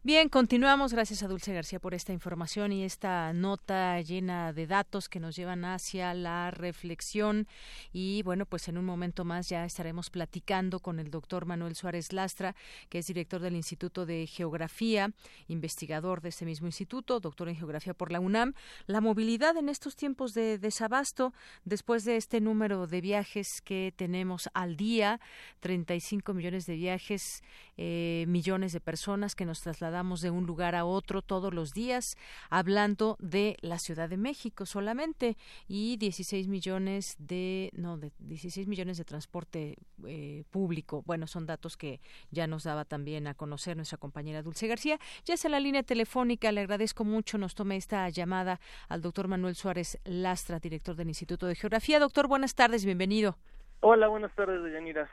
Bien, 0.07 0.29
continuamos. 0.29 0.93
Gracias 0.93 1.23
a 1.23 1.29
Dulce 1.29 1.55
García 1.55 1.81
por 1.81 1.95
esta 1.95 2.13
información 2.13 2.73
y 2.73 2.85
esta 2.85 3.33
nota 3.33 3.99
llena 4.03 4.53
de 4.53 4.67
datos 4.67 5.09
que 5.09 5.19
nos 5.19 5.35
llevan 5.35 5.65
hacia 5.65 6.13
la 6.13 6.51
reflexión. 6.51 7.49
Y 7.91 8.23
bueno, 8.23 8.45
pues 8.45 8.69
en 8.69 8.77
un 8.77 8.85
momento 8.85 9.25
más 9.25 9.49
ya 9.49 9.65
estaremos 9.65 10.11
platicando 10.11 10.81
con 10.81 11.01
el 11.01 11.11
doctor 11.11 11.47
Manuel 11.47 11.75
Suárez 11.75 12.13
Lastra, 12.13 12.55
que 12.91 12.99
es 12.99 13.07
director 13.07 13.41
del 13.41 13.57
Instituto 13.57 14.05
de 14.05 14.27
Geografía, 14.27 15.11
investigador 15.49 16.21
de 16.21 16.29
este 16.29 16.45
mismo 16.45 16.67
instituto, 16.67 17.19
doctor 17.19 17.49
en 17.49 17.57
Geografía 17.57 17.95
por 17.95 18.13
la 18.13 18.21
UNAM. 18.21 18.53
La 18.85 19.01
movilidad 19.01 19.57
en 19.57 19.71
estos 19.71 19.97
tiempos 19.97 20.35
de 20.35 20.59
desabasto, 20.59 21.33
después 21.65 22.05
de 22.05 22.19
este 22.19 22.43
número 22.43 22.87
de 22.87 23.01
viajes 23.01 23.63
que 23.63 23.95
tenemos 23.97 24.51
al 24.53 24.77
día, 24.77 25.19
35 25.61 26.35
millones 26.35 26.67
de 26.67 26.75
viajes, 26.75 27.43
eh, 27.79 28.27
millones 28.29 28.75
de 28.75 28.81
personas 28.81 29.35
que 29.35 29.47
nos 29.47 29.63
trasladan 29.63 29.94
damos 29.95 30.21
de 30.21 30.31
un 30.31 30.45
lugar 30.45 30.75
a 30.75 30.85
otro 30.85 31.23
todos 31.23 31.55
los 31.55 31.73
días, 31.73 32.17
hablando 32.51 33.17
de 33.21 33.57
la 33.63 33.79
Ciudad 33.79 34.09
de 34.09 34.19
México 34.19 34.67
solamente 34.67 35.37
y 35.67 35.97
16 35.97 36.49
millones 36.49 37.17
de 37.19 37.71
no 37.73 37.97
de 37.97 38.13
16 38.19 38.67
millones 38.67 38.99
de 38.99 39.05
transporte 39.05 39.77
eh, 40.07 40.45
público. 40.51 41.03
Bueno, 41.07 41.27
son 41.27 41.47
datos 41.47 41.77
que 41.77 42.01
ya 42.31 42.47
nos 42.47 42.65
daba 42.65 42.85
también 42.85 43.27
a 43.27 43.35
conocer 43.35 43.77
nuestra 43.77 43.99
compañera 43.99 44.43
Dulce 44.43 44.67
García. 44.67 44.99
Ya 45.25 45.35
es 45.35 45.45
la 45.45 45.61
línea 45.61 45.83
telefónica, 45.83 46.53
le 46.53 46.61
agradezco 46.61 47.05
mucho 47.05 47.39
nos 47.39 47.55
tome 47.55 47.77
esta 47.77 48.09
llamada 48.09 48.61
al 48.89 49.01
doctor 49.01 49.29
Manuel 49.29 49.55
Suárez 49.55 49.99
Lastra, 50.05 50.59
director 50.59 50.97
del 50.97 51.09
Instituto 51.09 51.47
de 51.47 51.55
Geografía. 51.55 52.01
Doctor, 52.01 52.27
buenas 52.27 52.55
tardes, 52.55 52.85
bienvenido. 52.85 53.39
Hola, 53.81 54.09
buenas 54.09 54.35
tardes, 54.35 54.61
Yanira. 54.73 55.09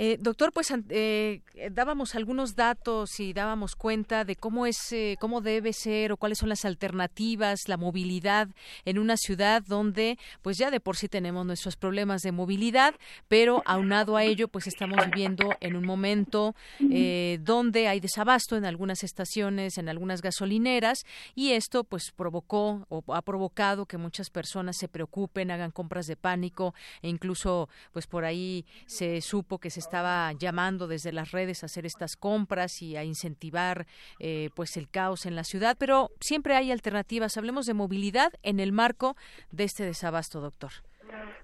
Eh, 0.00 0.16
doctor, 0.20 0.52
pues 0.52 0.72
eh, 0.90 1.42
dábamos 1.72 2.14
algunos 2.14 2.54
datos 2.54 3.18
y 3.18 3.32
dábamos 3.32 3.74
cuenta 3.74 4.24
de 4.24 4.36
cómo 4.36 4.64
es, 4.64 4.92
eh, 4.92 5.16
cómo 5.18 5.40
debe 5.40 5.72
ser 5.72 6.12
o 6.12 6.16
cuáles 6.16 6.38
son 6.38 6.50
las 6.50 6.64
alternativas, 6.64 7.66
la 7.66 7.76
movilidad 7.76 8.46
en 8.84 9.00
una 9.00 9.16
ciudad 9.16 9.60
donde, 9.66 10.16
pues 10.40 10.56
ya 10.56 10.70
de 10.70 10.78
por 10.78 10.96
sí 10.96 11.08
tenemos 11.08 11.44
nuestros 11.44 11.74
problemas 11.74 12.22
de 12.22 12.30
movilidad, 12.30 12.94
pero 13.26 13.60
aunado 13.66 14.16
a 14.16 14.22
ello, 14.22 14.46
pues 14.46 14.68
estamos 14.68 15.04
viviendo 15.06 15.56
en 15.58 15.74
un 15.74 15.84
momento 15.84 16.54
donde 16.78 17.88
hay 17.88 17.98
desabasto 17.98 18.56
en 18.56 18.66
algunas 18.66 19.02
estaciones, 19.02 19.78
en 19.78 19.88
algunas 19.88 20.22
gasolineras 20.22 21.06
y 21.34 21.54
esto, 21.54 21.82
pues 21.82 22.12
provocó 22.12 22.86
o 22.88 23.02
ha 23.12 23.22
provocado 23.22 23.86
que 23.86 23.98
muchas 23.98 24.30
personas 24.30 24.76
se 24.76 24.86
preocupen, 24.86 25.50
hagan 25.50 25.72
compras 25.72 26.06
de 26.06 26.14
pánico 26.14 26.72
e 27.02 27.08
incluso, 27.08 27.68
pues 27.92 28.06
por 28.06 28.24
ahí 28.24 28.64
se 28.86 29.20
supo 29.22 29.58
que 29.58 29.70
se 29.70 29.87
estaba 29.88 30.32
llamando 30.34 30.86
desde 30.86 31.12
las 31.12 31.30
redes 31.32 31.62
a 31.62 31.66
hacer 31.66 31.86
estas 31.86 32.14
compras 32.14 32.82
y 32.82 32.96
a 32.96 33.04
incentivar 33.04 33.86
eh, 34.20 34.50
pues 34.54 34.76
el 34.76 34.90
caos 34.90 35.24
en 35.24 35.34
la 35.34 35.44
ciudad, 35.44 35.76
pero 35.78 36.10
siempre 36.20 36.56
hay 36.56 36.70
alternativas. 36.70 37.38
Hablemos 37.38 37.64
de 37.64 37.72
movilidad 37.72 38.30
en 38.42 38.60
el 38.60 38.70
marco 38.72 39.16
de 39.50 39.64
este 39.64 39.84
desabasto, 39.84 40.40
doctor. 40.40 40.72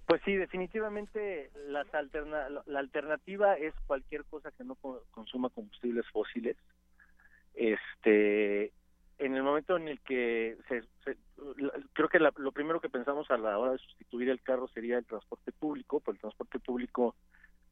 Pues 0.06 0.20
sí, 0.26 0.34
definitivamente 0.34 1.50
las 1.68 1.86
la 2.66 2.78
alternativa 2.78 3.54
es 3.54 3.72
cualquier 3.86 4.24
cosa 4.24 4.50
que 4.50 4.62
no 4.62 4.76
consuma 5.10 5.48
combustibles 5.48 6.04
fósiles. 6.12 6.58
Este, 7.54 8.72
en 9.18 9.34
el 9.34 9.42
momento 9.42 9.78
en 9.78 9.88
el 9.88 10.00
que 10.00 10.58
se, 10.68 10.82
creo 11.94 12.08
que 12.10 12.18
lo 12.18 12.52
primero 12.52 12.78
que 12.78 12.90
pensamos 12.90 13.30
a 13.30 13.38
la 13.38 13.58
hora 13.58 13.72
de 13.72 13.78
sustituir 13.78 14.28
el 14.28 14.42
carro 14.42 14.68
sería 14.68 14.98
el 14.98 15.06
transporte 15.06 15.50
público, 15.52 16.00
pues 16.00 16.16
el 16.16 16.20
transporte 16.20 16.58
público 16.58 17.14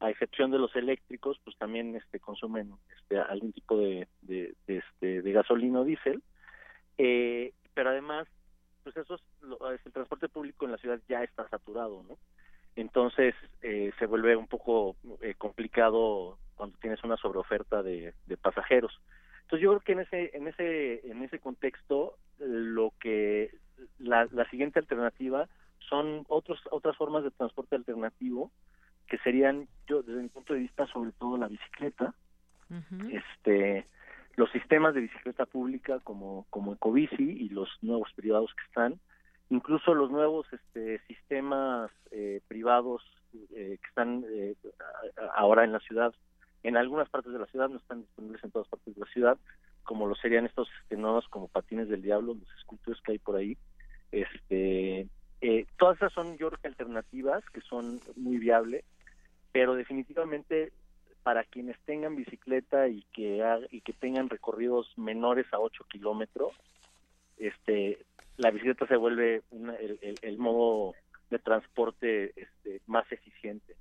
a 0.03 0.09
excepción 0.09 0.51
de 0.51 0.59
los 0.59 0.75
eléctricos, 0.75 1.39
pues 1.45 1.57
también 1.57 1.95
este, 1.95 2.19
consumen 2.19 2.73
este, 2.97 3.19
algún 3.19 3.53
tipo 3.53 3.77
de, 3.77 4.09
de, 4.21 4.53
este, 4.67 5.21
de 5.21 5.31
gasolina 5.31 5.79
o 5.79 5.85
diésel. 5.85 6.21
Eh, 6.97 7.53
pero 7.73 7.91
además, 7.91 8.27
pues 8.83 8.97
eso 8.97 9.15
es, 9.15 9.21
el 9.85 9.93
transporte 9.93 10.27
público 10.27 10.65
en 10.65 10.71
la 10.71 10.77
ciudad 10.77 10.99
ya 11.07 11.23
está 11.23 11.47
saturado, 11.47 12.03
¿no? 12.03 12.17
Entonces 12.75 13.33
eh, 13.61 13.93
se 13.97 14.05
vuelve 14.05 14.35
un 14.35 14.47
poco 14.47 14.97
eh, 15.21 15.35
complicado 15.37 16.37
cuando 16.55 16.77
tienes 16.79 17.01
una 17.05 17.15
sobreoferta 17.15 17.81
de, 17.81 18.13
de 18.25 18.37
pasajeros. 18.37 18.99
Entonces 19.43 19.63
yo 19.63 19.69
creo 19.69 19.79
que 19.81 19.91
en 19.93 19.99
ese 19.99 20.35
en 20.35 20.47
ese 20.47 21.07
en 21.09 21.23
ese 21.23 21.39
contexto 21.39 22.17
lo 22.39 22.91
que 22.99 23.55
la, 23.99 24.27
la 24.31 24.49
siguiente 24.49 24.79
alternativa 24.79 25.47
son 25.87 26.25
otros 26.27 26.59
otras 26.71 26.97
formas 26.97 27.23
de 27.23 27.31
transporte 27.31 27.75
alternativo 27.75 28.51
que 29.13 29.19
serían, 29.19 29.67
yo 29.85 30.01
desde 30.01 30.23
mi 30.23 30.29
punto 30.29 30.55
de 30.55 30.61
vista, 30.61 30.87
sobre 30.87 31.11
todo 31.11 31.37
la 31.37 31.47
bicicleta, 31.47 32.15
este 33.11 33.85
los 34.35 34.49
sistemas 34.49 34.95
de 34.95 35.01
bicicleta 35.01 35.45
pública 35.45 35.99
como, 35.99 36.47
como 36.49 36.73
Ecobici 36.73 37.21
y 37.21 37.49
los 37.49 37.69
nuevos 37.83 38.11
privados 38.15 38.51
que 38.55 38.63
están, 38.63 38.99
incluso 39.51 39.93
los 39.93 40.09
nuevos 40.09 40.47
este, 40.51 40.97
sistemas 41.05 41.91
eh, 42.09 42.41
privados 42.47 43.03
eh, 43.55 43.77
que 43.79 43.87
están 43.87 44.25
eh, 44.31 44.55
ahora 45.35 45.63
en 45.63 45.73
la 45.73 45.79
ciudad, 45.81 46.11
en 46.63 46.75
algunas 46.75 47.07
partes 47.07 47.31
de 47.31 47.37
la 47.37 47.45
ciudad, 47.45 47.69
no 47.69 47.77
están 47.77 48.01
disponibles 48.01 48.43
en 48.43 48.49
todas 48.49 48.67
partes 48.67 48.95
de 48.95 48.99
la 48.99 49.11
ciudad, 49.11 49.37
como 49.83 50.07
lo 50.07 50.15
serían 50.15 50.47
estos 50.47 50.67
este, 50.81 50.97
nuevos 50.97 51.27
como 51.27 51.49
patines 51.49 51.87
del 51.87 52.01
diablo, 52.01 52.33
los 52.33 52.57
escultores 52.57 52.99
que 53.01 53.11
hay 53.11 53.19
por 53.19 53.35
ahí, 53.35 53.59
este 54.11 55.07
todas 55.77 55.97
esas 55.97 56.13
son 56.13 56.37
yo 56.37 56.47
creo 56.47 56.61
que 56.61 56.69
alternativas 56.69 57.43
que 57.49 57.59
son 57.59 57.99
muy 58.15 58.37
viables 58.37 58.85
pero 59.53 59.75
definitivamente 59.75 60.73
para 61.23 61.45
quienes 61.45 61.79
tengan 61.85 62.17
bicicleta 62.17 62.89
y 62.89 63.03
que 63.13 63.41
y 63.71 63.79
que 63.79 63.93
tengan 63.93 64.29
recorridos 64.29 64.91
menores 64.97 65.45
a 65.53 65.59
8 65.59 65.85
kilómetros, 65.89 66.51
este, 67.37 67.99
la 68.35 68.51
bicicleta 68.51 68.85
se 68.87 68.97
vuelve 68.97 69.41
el, 69.51 70.19
el, 70.21 70.37
modo 70.37 70.93
de 71.29 71.39
transporte 71.39 72.33
este, 72.35 72.81
más 72.87 73.09
eficiente. 73.11 73.75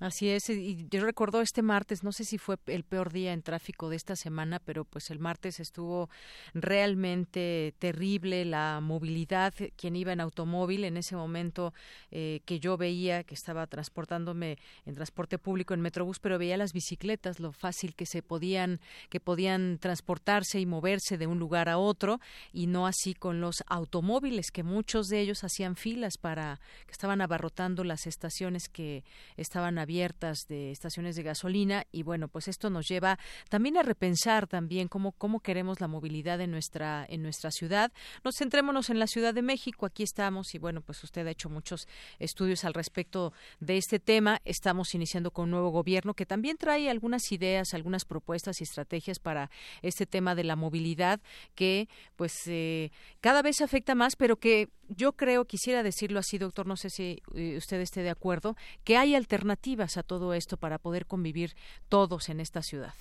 Así 0.00 0.28
es, 0.28 0.48
y 0.48 0.86
yo 0.90 1.04
recuerdo 1.04 1.40
este 1.40 1.60
martes, 1.60 2.04
no 2.04 2.12
sé 2.12 2.24
si 2.24 2.38
fue 2.38 2.56
el 2.66 2.84
peor 2.84 3.12
día 3.12 3.32
en 3.32 3.42
tráfico 3.42 3.88
de 3.88 3.96
esta 3.96 4.14
semana, 4.14 4.60
pero 4.60 4.84
pues 4.84 5.10
el 5.10 5.18
martes 5.18 5.58
estuvo 5.58 6.08
realmente 6.54 7.74
terrible 7.80 8.44
la 8.44 8.78
movilidad, 8.80 9.52
quien 9.74 9.96
iba 9.96 10.12
en 10.12 10.20
automóvil 10.20 10.84
en 10.84 10.98
ese 10.98 11.16
momento 11.16 11.74
eh, 12.12 12.42
que 12.44 12.60
yo 12.60 12.76
veía 12.76 13.24
que 13.24 13.34
estaba 13.34 13.66
transportándome 13.66 14.58
en 14.86 14.94
transporte 14.94 15.36
público 15.36 15.74
en 15.74 15.80
Metrobús, 15.80 16.20
pero 16.20 16.38
veía 16.38 16.56
las 16.56 16.72
bicicletas, 16.72 17.40
lo 17.40 17.50
fácil 17.50 17.96
que 17.96 18.06
se 18.06 18.22
podían, 18.22 18.78
que 19.08 19.18
podían 19.18 19.78
transportarse 19.78 20.60
y 20.60 20.66
moverse 20.66 21.18
de 21.18 21.26
un 21.26 21.40
lugar 21.40 21.68
a 21.68 21.78
otro, 21.78 22.20
y 22.52 22.68
no 22.68 22.86
así 22.86 23.14
con 23.14 23.40
los 23.40 23.64
automóviles, 23.66 24.52
que 24.52 24.62
muchos 24.62 25.08
de 25.08 25.18
ellos 25.18 25.42
hacían 25.42 25.74
filas 25.74 26.18
para, 26.18 26.60
que 26.86 26.92
estaban 26.92 27.20
abarrotando 27.20 27.82
las 27.82 28.06
estaciones 28.06 28.68
que 28.68 29.02
estaban 29.36 29.87
abiertas 29.88 30.40
de 30.50 30.70
estaciones 30.70 31.16
de 31.16 31.22
gasolina 31.22 31.86
y 31.90 32.02
bueno, 32.02 32.28
pues 32.28 32.46
esto 32.46 32.68
nos 32.68 32.86
lleva 32.86 33.18
también 33.48 33.78
a 33.78 33.82
repensar 33.82 34.46
también 34.46 34.86
cómo, 34.86 35.12
cómo 35.12 35.40
queremos 35.40 35.80
la 35.80 35.88
movilidad 35.88 36.42
en 36.42 36.50
nuestra, 36.50 37.06
en 37.08 37.22
nuestra 37.22 37.50
ciudad. 37.50 37.90
Nos 38.22 38.34
centrémonos 38.36 38.90
en 38.90 38.98
la 38.98 39.06
Ciudad 39.06 39.32
de 39.32 39.40
México, 39.40 39.86
aquí 39.86 40.02
estamos 40.02 40.54
y 40.54 40.58
bueno, 40.58 40.82
pues 40.82 41.02
usted 41.04 41.26
ha 41.26 41.30
hecho 41.30 41.48
muchos 41.48 41.88
estudios 42.18 42.64
al 42.64 42.74
respecto 42.74 43.32
de 43.60 43.78
este 43.78 43.98
tema. 43.98 44.42
Estamos 44.44 44.94
iniciando 44.94 45.30
con 45.30 45.44
un 45.44 45.52
nuevo 45.52 45.70
gobierno 45.70 46.12
que 46.12 46.26
también 46.26 46.58
trae 46.58 46.90
algunas 46.90 47.32
ideas, 47.32 47.72
algunas 47.72 48.04
propuestas 48.04 48.60
y 48.60 48.64
estrategias 48.64 49.18
para 49.18 49.50
este 49.80 50.04
tema 50.04 50.34
de 50.34 50.44
la 50.44 50.54
movilidad 50.54 51.18
que 51.54 51.88
pues 52.16 52.34
eh, 52.46 52.90
cada 53.22 53.40
vez 53.40 53.62
afecta 53.62 53.94
más, 53.94 54.16
pero 54.16 54.36
que 54.36 54.68
yo 54.88 55.12
creo, 55.12 55.44
quisiera 55.44 55.82
decirlo 55.82 56.18
así, 56.18 56.38
doctor, 56.38 56.66
no 56.66 56.76
sé 56.76 56.90
si 56.90 57.22
eh, 57.34 57.56
usted 57.56 57.80
esté 57.80 58.02
de 58.02 58.10
acuerdo, 58.10 58.56
que 58.84 58.96
hay 58.96 59.14
alternativas 59.14 59.77
a 59.78 60.02
todo 60.02 60.34
esto 60.34 60.56
para 60.56 60.78
poder 60.78 61.06
convivir 61.06 61.52
todos 61.88 62.28
en 62.28 62.40
esta 62.40 62.62
ciudad. 62.62 62.94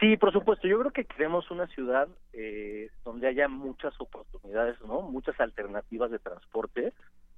Sí, 0.00 0.16
por 0.16 0.32
supuesto. 0.32 0.66
Yo 0.66 0.78
creo 0.80 0.90
que 0.90 1.04
queremos 1.04 1.50
una 1.50 1.66
ciudad 1.68 2.08
eh, 2.32 2.90
donde 3.04 3.28
haya 3.28 3.48
muchas 3.48 3.94
oportunidades, 4.00 4.80
¿no? 4.80 5.02
Muchas 5.02 5.38
alternativas 5.38 6.10
de 6.10 6.18
transporte 6.18 6.92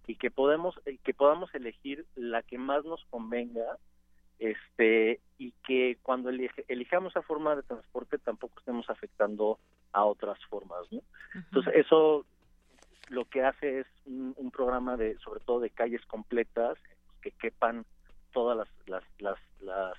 y 0.06 0.16
que 0.16 0.30
podemos 0.30 0.74
eh, 0.86 0.98
que 1.04 1.14
podamos 1.14 1.54
elegir 1.54 2.06
la 2.14 2.42
que 2.42 2.58
más 2.58 2.84
nos 2.84 3.04
convenga, 3.10 3.78
este 4.38 5.20
y 5.38 5.52
que 5.66 5.98
cuando 6.02 6.30
elijamos 6.30 7.12
esa 7.12 7.22
forma 7.22 7.54
de 7.54 7.62
transporte 7.62 8.18
tampoco 8.18 8.58
estemos 8.58 8.88
afectando 8.88 9.58
a 9.92 10.04
otras 10.04 10.38
formas, 10.46 10.90
¿no? 10.90 11.00
Entonces 11.34 11.74
eso 11.76 12.24
lo 13.08 13.24
que 13.26 13.42
hace 13.42 13.80
es 13.80 13.86
un, 14.06 14.50
programa 14.50 14.96
de 14.96 15.18
sobre 15.18 15.40
todo 15.40 15.60
de 15.60 15.70
calles 15.70 16.04
completas 16.06 16.78
que 17.20 17.30
quepan 17.32 17.84
todas 18.34 18.58
las, 18.58 18.68
las, 19.18 19.38
las, 19.60 19.96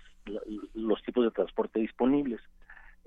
los 0.76 1.02
tipos 1.03 1.24
de 1.24 1.32
transporte 1.32 1.80
disponibles. 1.80 2.41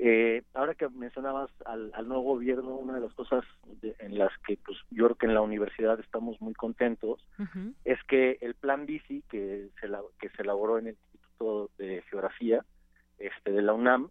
Eh, 0.01 0.45
ahora 0.55 0.77
que 0.77 0.89
mencionabas 0.89 1.51
al, 1.67 1.91
nuevo 2.07 2.23
gobierno, 2.23 2.77
una 2.77 2.95
de 2.95 3.01
las 3.01 3.13
cosas 3.15 3.45
en 3.83 4.17
las 4.17 4.31
que 4.47 4.57
pues 4.65 4.79
yo 4.91 5.07
creo 5.07 5.17
que 5.17 5.27
en 5.27 5.35
la 5.35 5.41
universidad 5.41 5.99
estamos 5.99 6.41
muy 6.41 6.55
contentos 6.55 7.27
es 7.85 8.01
que 8.05 8.39
el 8.41 8.55
plan 8.55 8.87
bici 8.87 9.25
que 9.29 9.71
se 9.81 9.89
que 10.21 10.29
se 10.31 10.43
elaboró 10.43 10.79
en 10.79 10.87
el 10.87 10.97
Instituto 11.13 11.71
de 11.79 12.03
Geografía 12.03 12.65
este 13.19 13.51
de 13.51 13.61
la 13.61 13.73
UNAM 13.73 14.11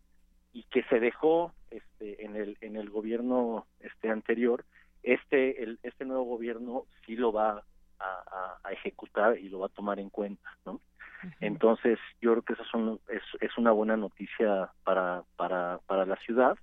y 0.51 0.63
que 0.63 0.83
se 0.83 0.99
dejó 0.99 1.53
este, 1.71 2.25
en 2.25 2.35
el 2.35 2.57
en 2.59 2.75
el 2.75 2.89
gobierno 2.89 3.65
este 3.79 4.09
anterior 4.09 4.65
este 5.03 5.63
el, 5.63 5.79
este 5.83 6.03
nuevo 6.03 6.25
gobierno 6.25 6.83
sí 7.05 7.15
lo 7.15 7.31
va 7.31 7.63
a, 7.99 8.59
a, 8.61 8.71
ejecutar 8.73 9.39
y 9.39 9.47
lo 9.47 9.59
va 9.59 9.67
a 9.67 9.69
tomar 9.69 10.01
en 10.01 10.09
cuenta 10.09 10.49
no 10.65 10.81
entonces 11.39 11.99
yo 12.21 12.31
creo 12.31 12.43
que 12.43 12.53
eso 12.53 12.99
es, 13.09 13.21
es 13.39 13.57
una 13.57 13.71
buena 13.71 13.97
noticia 13.97 14.69
para 14.83 15.23
para 15.35 15.79
para 15.85 16.05
la 16.05 16.15
ciudad. 16.17 16.57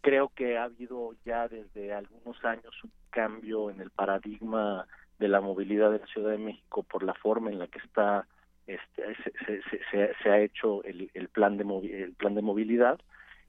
Creo 0.00 0.30
que 0.34 0.56
ha 0.56 0.64
habido 0.64 1.14
ya 1.24 1.48
desde 1.48 1.92
algunos 1.92 2.42
años 2.44 2.72
un 2.82 2.92
cambio 3.10 3.70
en 3.70 3.80
el 3.80 3.90
paradigma 3.90 4.86
de 5.18 5.28
la 5.28 5.40
movilidad 5.40 5.90
de 5.90 5.98
la 5.98 6.06
Ciudad 6.06 6.30
de 6.30 6.38
México 6.38 6.82
por 6.82 7.02
la 7.02 7.14
forma 7.14 7.50
en 7.50 7.58
la 7.58 7.66
que 7.66 7.78
está 7.80 8.26
este, 8.66 9.02
se, 9.44 9.62
se, 9.90 10.14
se, 10.22 10.30
ha 10.30 10.38
hecho 10.38 10.82
el, 10.84 11.10
el 11.12 11.28
plan 11.28 11.56
de 11.56 11.64
el 12.02 12.14
plan 12.14 12.34
de 12.34 12.42
movilidad. 12.42 12.98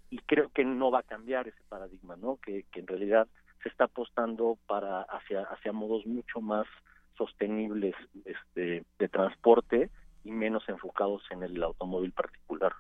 Y 0.09 0.17
creo 0.19 0.49
que 0.49 0.65
no 0.65 0.91
va 0.91 0.99
a 0.99 1.03
cambiar 1.03 1.47
ese 1.47 1.63
paradigma, 1.69 2.17
¿no? 2.17 2.37
Que, 2.37 2.65
que 2.71 2.81
en 2.81 2.87
realidad 2.87 3.27
se 3.63 3.69
está 3.69 3.85
apostando 3.85 4.57
para 4.67 5.03
hacia 5.03 5.43
hacia 5.43 5.71
modos 5.71 6.05
mucho 6.05 6.41
más 6.41 6.65
sostenibles 7.17 7.95
este, 8.25 8.83
de 8.97 9.07
transporte 9.09 9.89
y 10.23 10.31
menos 10.31 10.67
enfocados 10.67 11.23
en 11.31 11.43
el 11.43 11.61
automóvil 11.63 12.11
particular. 12.11 12.73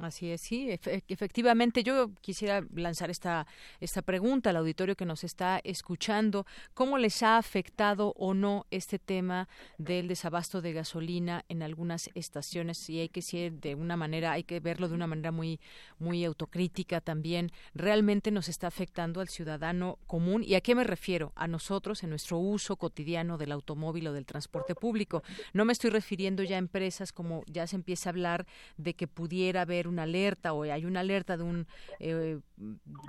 Así 0.00 0.30
es, 0.30 0.40
sí, 0.40 0.70
efectivamente. 1.08 1.82
Yo 1.82 2.10
quisiera 2.22 2.64
lanzar 2.74 3.10
esta, 3.10 3.46
esta 3.80 4.00
pregunta 4.00 4.48
al 4.48 4.56
auditorio 4.56 4.96
que 4.96 5.04
nos 5.04 5.24
está 5.24 5.60
escuchando. 5.62 6.46
¿Cómo 6.72 6.96
les 6.96 7.22
ha 7.22 7.36
afectado 7.36 8.14
o 8.16 8.32
no 8.32 8.66
este 8.70 8.98
tema 8.98 9.46
del 9.76 10.08
desabasto 10.08 10.62
de 10.62 10.72
gasolina 10.72 11.44
en 11.48 11.62
algunas 11.62 12.08
estaciones? 12.14 12.88
Y 12.88 13.00
hay 13.00 13.10
que 13.10 13.20
ser 13.20 13.52
de 13.60 13.74
una 13.74 13.96
manera, 13.98 14.32
hay 14.32 14.44
que 14.44 14.58
verlo 14.58 14.88
de 14.88 14.94
una 14.94 15.06
manera 15.06 15.32
muy, 15.32 15.60
muy 15.98 16.24
autocrítica 16.24 17.02
también. 17.02 17.52
¿Realmente 17.74 18.30
nos 18.30 18.48
está 18.48 18.68
afectando 18.68 19.20
al 19.20 19.28
ciudadano 19.28 19.98
común? 20.06 20.42
¿Y 20.42 20.54
a 20.54 20.62
qué 20.62 20.74
me 20.74 20.84
refiero? 20.84 21.32
A 21.36 21.46
nosotros 21.46 22.02
en 22.02 22.10
nuestro 22.10 22.38
uso 22.38 22.76
cotidiano 22.76 23.36
del 23.36 23.52
automóvil 23.52 24.06
o 24.06 24.12
del 24.14 24.24
transporte 24.24 24.74
público. 24.74 25.22
No 25.52 25.66
me 25.66 25.74
estoy 25.74 25.90
refiriendo 25.90 26.42
ya 26.42 26.56
a 26.56 26.58
empresas 26.58 27.12
como 27.12 27.42
ya 27.46 27.66
se 27.66 27.76
empieza 27.76 28.08
a 28.08 28.12
hablar 28.12 28.46
de 28.78 28.94
que 28.94 29.06
pudiera 29.06 29.62
haber 29.62 29.89
una 29.90 30.04
alerta 30.04 30.52
o 30.52 30.62
hay 30.62 30.84
una 30.84 31.00
alerta 31.00 31.36
de 31.36 31.42
un 31.42 31.66
eh, 31.98 32.38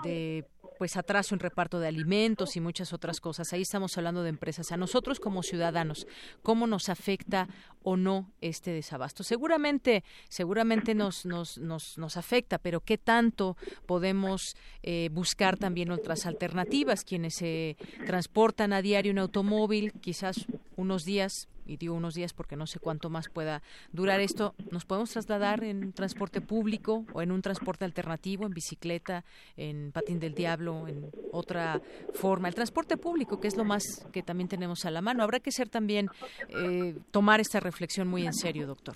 de 0.03 0.45
pues 0.82 0.98
atraso 0.98 1.36
en 1.36 1.40
reparto 1.40 1.80
de 1.80 1.88
alimentos 1.88 2.56
y 2.56 2.60
muchas 2.60 2.91
otras 2.91 3.20
cosas. 3.20 3.53
Ahí 3.53 3.62
estamos 3.62 3.95
hablando 3.99 4.24
de 4.24 4.30
empresas. 4.30 4.72
A 4.72 4.78
nosotros 4.78 5.20
como 5.20 5.44
ciudadanos, 5.44 6.08
¿cómo 6.41 6.66
nos 6.66 6.90
afecta 6.90 7.48
o 7.84 7.98
no 7.98 8.32
este 8.41 8.72
desabasto? 8.72 9.24
Seguramente, 9.24 10.03
seguramente 10.28 10.95
nos, 10.95 11.24
nos, 11.24 11.60
nos, 11.60 11.99
nos 11.99 12.18
afecta, 12.18 12.58
pero 12.58 12.82
¿qué 12.82 12.98
tanto 12.98 13.58
podemos 13.86 14.56
eh, 14.82 15.10
buscar 15.12 15.56
también 15.56 15.91
otras 15.91 16.26
alternativas? 16.26 17.03
Quienes 17.03 17.36
se 17.36 17.78
transportan 18.08 18.74
a 18.74 18.82
diario 18.82 19.12
en 19.12 19.20
automóvil, 19.20 19.94
quizás 20.02 20.48
unos 20.78 21.06
días 21.06 21.48
y 21.72 21.77
digo 21.77 21.95
unos 21.95 22.15
días 22.15 22.34
porque 22.34 22.57
no 22.57 22.68
sé 22.68 22.80
cuánto 22.80 23.10
más 23.10 23.30
pueda 23.30 23.61
durar 23.93 24.19
esto, 24.19 24.53
nos 24.72 24.85
podemos 24.85 25.11
trasladar 25.11 25.64
en 25.64 25.93
transporte 25.93 26.41
público 26.41 27.06
o 27.14 27.22
en 27.22 27.31
un 27.31 27.41
transporte 27.41 27.85
alternativo, 27.85 28.45
en 28.45 28.53
bicicleta, 28.53 29.23
en 29.56 29.91
patín 29.93 30.19
del 30.19 30.34
diablo, 30.34 30.88
en 30.88 31.10
otra 31.31 31.80
forma. 32.14 32.49
El 32.49 32.56
transporte 32.56 32.98
público, 32.98 33.39
que 33.39 33.48
es 33.48 33.56
lo 33.56 33.64
más 33.64 34.06
que 34.11 34.22
también 34.22 34.49
tenemos 34.49 34.85
a 34.85 34.91
la 34.91 35.02
mano. 35.02 35.23
Habrá 35.23 35.39
que 35.39 35.52
ser 35.52 35.69
también, 35.69 36.10
eh, 36.49 36.95
tomar 37.11 37.39
esta 37.39 37.61
reflexión 37.61 38.07
muy 38.07 38.26
en 38.26 38.34
serio, 38.34 38.68
doctor. 38.68 38.95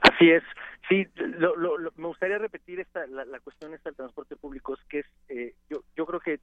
Así 0.00 0.30
es. 0.30 0.42
Sí, 0.88 1.06
me 1.96 2.06
gustaría 2.06 2.38
repetir 2.38 2.80
esta, 2.80 3.06
la, 3.06 3.40
cuestión 3.40 3.74
esta 3.74 3.90
del 3.90 3.96
transporte 3.96 4.36
público, 4.36 4.72
es 4.72 4.80
que 4.88 5.00
es, 5.00 5.06
eh, 5.28 5.54
yo, 5.68 5.82
yo 5.94 6.06
creo 6.06 6.20
que 6.20 6.40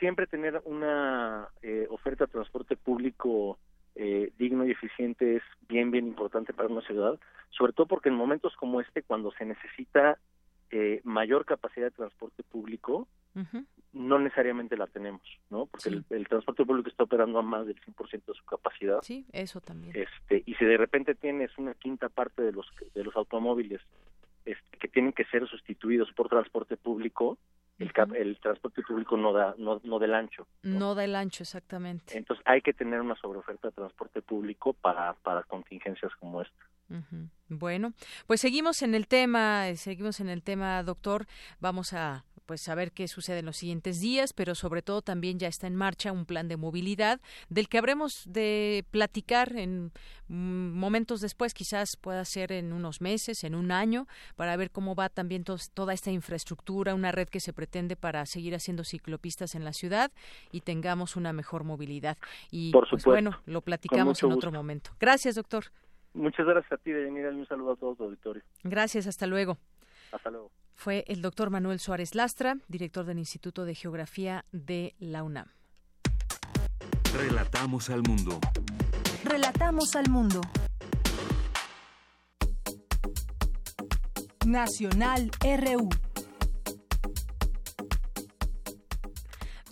siempre 0.00 0.26
tener 0.26 0.60
una 0.64 1.48
eh, 1.62 1.86
oferta 1.88 2.26
de 2.26 2.32
transporte 2.32 2.76
público 2.76 3.60
eh, 3.94 4.32
digno 4.38 4.66
y 4.66 4.70
eficiente 4.70 5.36
es 5.36 5.42
bien, 5.68 5.90
bien 5.90 6.06
importante 6.06 6.52
para 6.52 6.68
una 6.68 6.82
ciudad, 6.82 7.18
sobre 7.50 7.72
todo 7.72 7.86
porque 7.86 8.08
en 8.08 8.14
momentos 8.14 8.54
como 8.56 8.80
este, 8.80 9.02
cuando 9.02 9.32
se 9.32 9.44
necesita 9.44 10.18
eh, 10.70 11.00
mayor 11.04 11.44
capacidad 11.44 11.86
de 11.86 11.90
transporte 11.96 12.42
público, 12.42 13.06
no 13.92 14.18
necesariamente 14.18 14.76
la 14.76 14.86
tenemos, 14.86 15.22
¿no? 15.50 15.66
Porque 15.66 16.02
el, 16.10 16.28
transporte 16.28 16.64
público 16.64 16.88
está 16.88 17.04
operando 17.04 17.38
a 17.38 17.42
más 17.42 17.66
del 17.66 17.80
100% 17.80 18.24
de 18.26 18.34
su 18.34 18.44
capacidad. 18.44 19.00
Sí, 19.02 19.26
eso 19.32 19.60
también. 19.60 19.94
Este, 19.94 20.42
y 20.46 20.54
si 20.54 20.64
de 20.64 20.76
repente 20.76 21.14
tienes 21.14 21.50
una 21.58 21.74
quinta 21.74 22.08
parte 22.08 22.42
de 22.42 22.52
los 22.52 22.66
de 22.94 23.04
los 23.04 23.14
automóviles 23.16 23.80
este, 24.44 24.78
que 24.78 24.88
tienen 24.88 25.12
que 25.12 25.24
ser 25.26 25.46
sustituidos 25.46 26.10
por 26.12 26.28
transporte 26.28 26.76
público, 26.76 27.38
el, 27.78 28.38
transporte 28.40 28.82
público 28.82 29.16
no 29.16 29.32
da 29.32 29.54
no, 29.58 29.80
no 29.84 29.98
del 29.98 30.14
ancho. 30.14 30.46
¿no? 30.62 30.94
da 30.94 31.04
el 31.04 31.16
ancho, 31.16 31.42
exactamente. 31.42 32.16
Entonces 32.16 32.44
hay 32.46 32.60
que 32.60 32.72
tener 32.72 33.00
una 33.00 33.16
sobreoferta 33.16 33.68
de 33.68 33.74
transporte 33.74 34.22
público 34.22 34.72
para, 34.72 35.14
para 35.14 35.42
contingencias 35.44 36.12
como 36.16 36.42
esta. 36.42 36.66
Bueno, 37.48 37.94
pues 38.26 38.40
seguimos 38.40 38.82
en 38.82 38.94
el 38.94 39.06
tema, 39.06 39.74
seguimos 39.76 40.20
en 40.20 40.28
el 40.28 40.42
tema, 40.42 40.82
doctor. 40.82 41.26
Vamos 41.58 41.94
a 41.94 42.24
pues 42.46 42.68
a 42.68 42.74
ver 42.74 42.92
qué 42.92 43.08
sucede 43.08 43.40
en 43.40 43.46
los 43.46 43.56
siguientes 43.56 44.00
días, 44.00 44.32
pero 44.32 44.54
sobre 44.54 44.82
todo 44.82 45.02
también 45.02 45.38
ya 45.38 45.48
está 45.48 45.66
en 45.66 45.76
marcha 45.76 46.12
un 46.12 46.26
plan 46.26 46.48
de 46.48 46.56
movilidad 46.56 47.20
del 47.48 47.68
que 47.68 47.78
habremos 47.78 48.24
de 48.26 48.84
platicar 48.90 49.56
en 49.56 49.92
momentos 50.28 51.20
después, 51.20 51.52
quizás 51.52 51.96
pueda 51.96 52.24
ser 52.24 52.52
en 52.52 52.72
unos 52.72 53.00
meses, 53.00 53.44
en 53.44 53.54
un 53.54 53.70
año, 53.70 54.06
para 54.34 54.56
ver 54.56 54.70
cómo 54.70 54.94
va 54.94 55.08
también 55.08 55.44
toda 55.44 55.92
esta 55.92 56.10
infraestructura, 56.10 56.94
una 56.94 57.12
red 57.12 57.28
que 57.28 57.40
se 57.40 57.52
pretende 57.52 57.96
para 57.96 58.24
seguir 58.26 58.54
haciendo 58.54 58.84
ciclopistas 58.84 59.54
en 59.54 59.64
la 59.64 59.72
ciudad 59.72 60.10
y 60.50 60.62
tengamos 60.62 61.16
una 61.16 61.32
mejor 61.32 61.64
movilidad. 61.64 62.16
Y 62.50 62.72
pues, 62.72 63.04
bueno, 63.04 63.40
lo 63.46 63.60
platicamos 63.60 64.22
en 64.22 64.32
otro 64.32 64.50
momento. 64.50 64.90
Gracias, 64.98 65.34
doctor. 65.34 65.64
Muchas 66.14 66.46
gracias 66.46 66.72
a 66.72 66.76
ti, 66.76 66.92
Deyanira, 66.92 67.30
un 67.30 67.46
saludo 67.46 67.72
a 67.72 67.76
todo 67.76 67.94
tu 67.94 68.04
auditorio. 68.04 68.42
Gracias, 68.62 69.06
hasta 69.06 69.26
luego. 69.26 69.58
Hasta 70.12 70.30
luego. 70.30 70.50
Fue 70.82 71.04
el 71.06 71.22
doctor 71.22 71.50
Manuel 71.50 71.78
Suárez 71.78 72.16
Lastra, 72.16 72.56
director 72.66 73.04
del 73.04 73.20
Instituto 73.20 73.64
de 73.64 73.76
Geografía 73.76 74.44
de 74.50 74.96
la 74.98 75.22
UNAM. 75.22 75.46
Relatamos 77.16 77.88
al 77.88 78.02
mundo. 78.02 78.40
Relatamos 79.22 79.94
al 79.94 80.10
mundo. 80.10 80.40
Nacional 84.44 85.30
RU. 85.40 85.88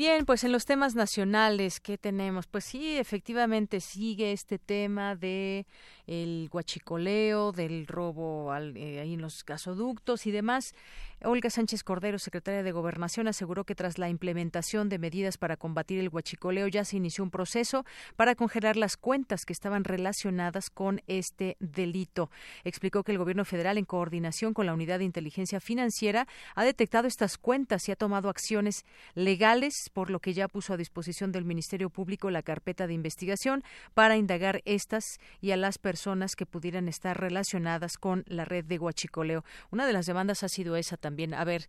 Bien, 0.01 0.24
pues 0.24 0.45
en 0.45 0.53
los 0.53 0.65
temas 0.65 0.95
nacionales, 0.95 1.78
¿qué 1.78 1.99
tenemos? 1.99 2.47
Pues 2.47 2.65
sí, 2.65 2.97
efectivamente 2.97 3.81
sigue 3.81 4.32
este 4.32 4.59
tema 4.59 5.15
de 5.15 5.66
el 6.07 6.49
guachicoleo, 6.51 7.53
del 7.53 7.87
robo 7.87 8.53
al, 8.53 8.77
eh, 8.77 9.01
ahí 9.01 9.15
en 9.15 9.23
los 9.23 9.45
gasoductos 9.45 10.27
y 10.27 10.31
demás. 10.31 10.75
Olga 11.23 11.51
Sánchez 11.51 11.85
Cordero, 11.85 12.19
secretaria 12.19 12.63
de 12.63 12.73
Gobernación, 12.73 13.29
aseguró 13.29 13.65
que 13.65 13.75
tras 13.75 13.99
la 13.99 14.09
implementación 14.09 14.89
de 14.89 14.99
medidas 14.99 15.37
para 15.37 15.59
combatir 15.59 15.99
el 15.99 16.09
guachicoleo 16.09 16.67
ya 16.67 16.83
se 16.87 16.97
inició 16.97 17.23
un 17.23 17.31
proceso 17.31 17.85
para 18.17 18.35
congelar 18.35 18.77
las 18.77 18.97
cuentas 18.97 19.45
que 19.45 19.53
estaban 19.53 19.85
relacionadas 19.85 20.71
con 20.71 21.03
este 21.09 21.59
delito. 21.61 22.31
Explicó 22.65 23.05
que 23.05 23.13
el 23.13 23.19
Gobierno 23.19 23.45
federal, 23.45 23.77
en 23.77 23.85
coordinación 23.85 24.55
con 24.55 24.65
la 24.65 24.73
Unidad 24.73 24.99
de 24.99 25.05
Inteligencia 25.05 25.61
Financiera, 25.61 26.27
ha 26.55 26.65
detectado 26.65 27.07
estas 27.07 27.37
cuentas 27.37 27.87
y 27.89 27.93
ha 27.93 27.97
tomado 27.97 28.31
acciones 28.31 28.87
legales, 29.15 29.91
por 29.93 30.11
lo 30.11 30.21
que 30.21 30.33
ya 30.33 30.49
puso 30.49 30.73
a 30.73 30.79
disposición 30.79 31.33
del 31.33 31.45
Ministerio 31.45 31.91
Público 31.91 32.31
la 32.31 32.43
carpeta 32.43 32.87
de 32.87 32.95
investigación 32.95 33.63
para 33.93 34.17
indagar 34.17 34.63
estas 34.65 35.19
y 35.43 35.51
a 35.51 35.59
las 35.59 35.77
personas 35.77 36.00
que 36.37 36.47
pudieran 36.47 36.89
estar 36.89 37.19
relacionadas 37.19 37.99
con 37.99 38.25
la 38.27 38.45
red 38.45 38.65
de 38.65 38.79
guachicoleo. 38.79 39.45
Una 39.71 39.87
de 39.87 39.93
las 39.93 40.07
demandas 40.07 40.43
ha 40.43 40.49
sido 40.49 40.77
esa 40.77 40.97
también 40.97 41.35
a 41.35 41.45
ver, 41.45 41.69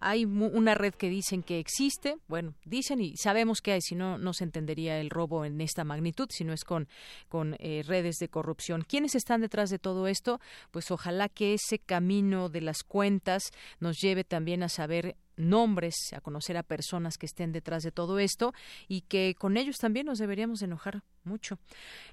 hay 0.00 0.24
una 0.24 0.74
red 0.74 0.94
que 0.94 1.08
dicen 1.08 1.42
que 1.42 1.58
existe, 1.58 2.16
bueno, 2.28 2.54
dicen 2.64 3.00
y 3.00 3.16
sabemos 3.16 3.60
que 3.60 3.72
hay, 3.72 3.80
si 3.80 3.94
no, 3.94 4.18
no 4.18 4.32
se 4.32 4.44
entendería 4.44 5.00
el 5.00 5.10
robo 5.10 5.44
en 5.44 5.60
esta 5.60 5.84
magnitud, 5.84 6.28
si 6.30 6.44
no 6.44 6.52
es 6.52 6.64
con, 6.64 6.88
con 7.28 7.56
eh, 7.58 7.82
redes 7.86 8.16
de 8.16 8.28
corrupción. 8.28 8.82
¿Quiénes 8.82 9.14
están 9.14 9.40
detrás 9.40 9.70
de 9.70 9.78
todo 9.78 10.08
esto? 10.08 10.40
Pues 10.70 10.90
ojalá 10.90 11.28
que 11.28 11.54
ese 11.54 11.78
camino 11.78 12.48
de 12.48 12.60
las 12.60 12.82
cuentas 12.82 13.50
nos 13.80 13.98
lleve 14.00 14.24
también 14.24 14.62
a 14.62 14.68
saber 14.68 15.16
nombres, 15.36 15.94
a 16.12 16.20
conocer 16.20 16.56
a 16.56 16.62
personas 16.62 17.16
que 17.16 17.26
estén 17.26 17.52
detrás 17.52 17.82
de 17.82 17.92
todo 17.92 18.18
esto 18.18 18.52
y 18.88 19.02
que 19.02 19.34
con 19.38 19.56
ellos 19.56 19.76
también 19.76 20.06
nos 20.06 20.18
deberíamos 20.18 20.62
enojar 20.62 21.02
mucho. 21.28 21.58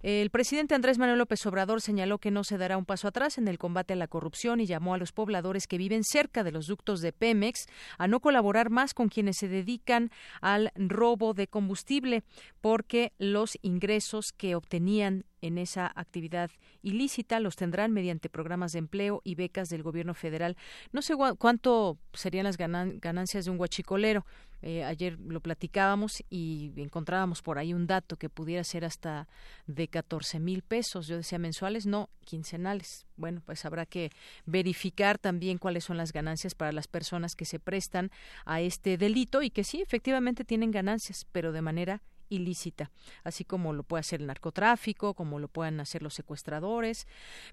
El 0.04 0.30
presidente 0.30 0.76
Andrés 0.76 0.98
Manuel 0.98 1.18
López 1.18 1.44
Obrador 1.46 1.82
señaló 1.82 2.20
que 2.20 2.30
no 2.30 2.44
se 2.44 2.58
dará 2.58 2.78
un 2.78 2.86
paso 2.86 3.08
atrás 3.08 3.38
en 3.38 3.48
el 3.48 3.58
combate 3.58 3.94
a 3.94 3.96
la 3.96 4.08
corrupción 4.08 4.60
y 4.60 4.66
llamó 4.66 4.94
a 4.94 4.98
los 4.98 5.12
pobladores 5.12 5.66
que 5.66 5.78
viven 5.78 6.04
cerca 6.04 6.44
de 6.44 6.52
los 6.52 6.68
ductos 6.68 7.02
de 7.02 7.14
Pemex 7.14 7.66
a 7.98 8.08
no 8.08 8.20
colaborar 8.20 8.70
más 8.70 8.94
con 8.94 9.10
quienes 9.10 9.38
se 9.38 9.48
dedican 9.48 10.12
al 10.42 10.72
robo 10.76 11.34
de 11.34 11.48
combustible, 11.48 12.24
porque 12.62 13.14
los 13.18 13.58
ingresos 13.62 14.34
que 14.36 14.56
obtenían 14.56 15.26
en 15.42 15.58
esa 15.58 15.92
actividad 15.96 16.50
ilícita 16.82 17.40
los 17.40 17.56
tendrán 17.56 17.92
mediante 17.92 18.30
programas 18.30 18.72
de 18.72 18.80
empleo 18.80 19.22
y 19.24 19.36
becas 19.36 19.70
del 19.70 19.84
gobierno 19.84 20.14
federal. 20.14 20.58
No 20.92 21.02
sé 21.02 21.14
cuánto 21.38 21.98
serían 22.14 22.46
las 22.46 22.58
ganancias 22.58 23.46
de 23.46 23.52
un 23.52 23.58
guachicolero. 23.58 24.26
Eh, 24.68 24.84
ayer 24.84 25.20
lo 25.20 25.42
platicábamos 25.42 26.24
y 26.28 26.74
encontrábamos 26.78 27.44
por 27.44 27.60
ahí 27.60 27.72
un 27.72 27.86
dato 27.86 28.16
que 28.16 28.30
pudiera 28.30 28.64
ser 28.64 28.84
hasta 28.84 29.28
de 29.68 29.88
14 29.88 30.40
mil 30.40 30.64
pesos. 30.64 31.06
Yo 31.06 31.18
decía 31.18 31.38
mensuales, 31.38 31.86
no, 31.86 32.10
quincenales. 32.22 33.06
Bueno, 33.16 33.44
pues 33.46 33.64
habrá 33.64 33.86
que 33.86 34.10
verificar 34.48 35.20
también 35.20 35.60
cuáles 35.60 35.84
son 35.84 35.98
las 35.98 36.12
ganancias 36.12 36.56
para 36.56 36.72
las 36.72 36.88
personas 36.88 37.36
que 37.36 37.46
se 37.46 37.60
prestan 37.60 38.10
a 38.44 38.60
este 38.60 38.98
delito 38.98 39.44
y 39.44 39.52
que 39.52 39.64
sí, 39.64 39.82
efectivamente 39.82 40.44
tienen 40.44 40.72
ganancias, 40.72 41.28
pero 41.32 41.52
de 41.52 41.62
manera 41.62 42.02
ilícita, 42.30 42.92
así 43.24 43.44
como 43.46 43.74
lo 43.74 43.84
puede 43.84 44.02
hacer 44.02 44.22
el 44.22 44.28
narcotráfico, 44.28 45.14
como 45.14 45.40
lo 45.40 45.48
puedan 45.48 45.80
hacer 45.80 46.02
los 46.02 46.14
secuestradores. 46.14 47.08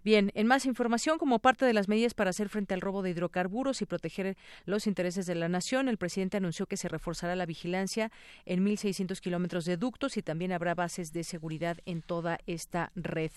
Bien, 0.04 0.30
en 0.34 0.46
más 0.46 0.66
información, 0.66 1.18
como 1.18 1.38
parte 1.38 1.64
de 1.64 1.72
las 1.72 1.88
medidas 1.88 2.14
para 2.14 2.30
hacer 2.30 2.48
frente 2.48 2.74
al 2.74 2.80
robo 2.80 3.02
de 3.02 3.10
hidrocarburos 3.10 3.82
y 3.82 3.86
proteger 3.86 4.36
los 4.64 4.86
intereses 4.86 5.26
de 5.26 5.34
la 5.34 5.48
nación, 5.48 5.88
el 5.88 5.98
presidente 5.98 6.36
anunció 6.36 6.66
que 6.66 6.76
se 6.76 6.88
reforzará 6.88 7.36
la 7.36 7.46
vigilancia 7.46 8.10
en 8.44 8.64
1.600 8.64 9.20
kilómetros 9.20 9.64
de 9.64 9.76
ductos 9.76 10.16
y 10.16 10.22
también 10.22 10.52
habrá 10.52 10.74
bases 10.74 11.12
de 11.12 11.24
seguridad 11.24 11.78
en 11.86 12.02
toda 12.02 12.38
esta 12.46 12.92
red. 12.94 13.30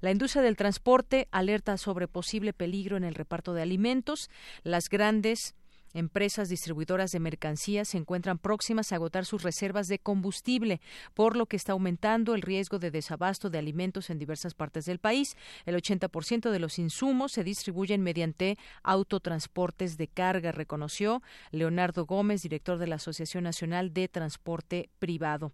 La 0.00 0.10
industria 0.10 0.42
del 0.42 0.56
transporte 0.56 1.28
alerta 1.30 1.76
sobre 1.76 2.08
posible 2.08 2.52
peligro 2.52 2.96
en 2.96 3.04
el 3.04 3.14
reparto 3.14 3.54
de 3.54 3.62
alimentos. 3.62 4.30
Las 4.62 4.88
grandes 4.88 5.54
empresas 5.94 6.48
distribuidoras 6.48 7.10
de 7.10 7.20
mercancías 7.20 7.88
se 7.88 7.98
encuentran 7.98 8.38
próximas 8.38 8.92
a 8.92 8.96
agotar 8.96 9.24
sus 9.24 9.42
reservas 9.42 9.88
de 9.88 9.98
combustible, 9.98 10.80
por 11.14 11.36
lo 11.36 11.46
que 11.46 11.56
está 11.56 11.72
aumentando 11.72 12.34
el 12.34 12.42
riesgo 12.42 12.78
de 12.78 12.90
desabasto 12.90 13.50
de 13.50 13.58
alimentos 13.58 14.10
en 14.10 14.18
diversas 14.18 14.54
partes 14.54 14.84
del 14.84 14.98
país. 14.98 15.36
El 15.66 15.76
80% 15.76 16.50
de 16.50 16.58
los 16.58 16.78
insumos 16.78 17.32
se 17.32 17.44
distribuyen 17.44 18.02
mediante 18.02 18.58
autotransportes 18.82 19.96
de 19.96 20.08
carga, 20.08 20.52
reconoció 20.52 21.22
Leonardo 21.50 22.06
Gómez, 22.06 22.42
director 22.42 22.78
de 22.78 22.86
la 22.86 22.96
Asociación 22.96 23.44
Nacional 23.44 23.92
de 23.92 24.08
Transporte 24.08 24.90
Privado. 24.98 25.52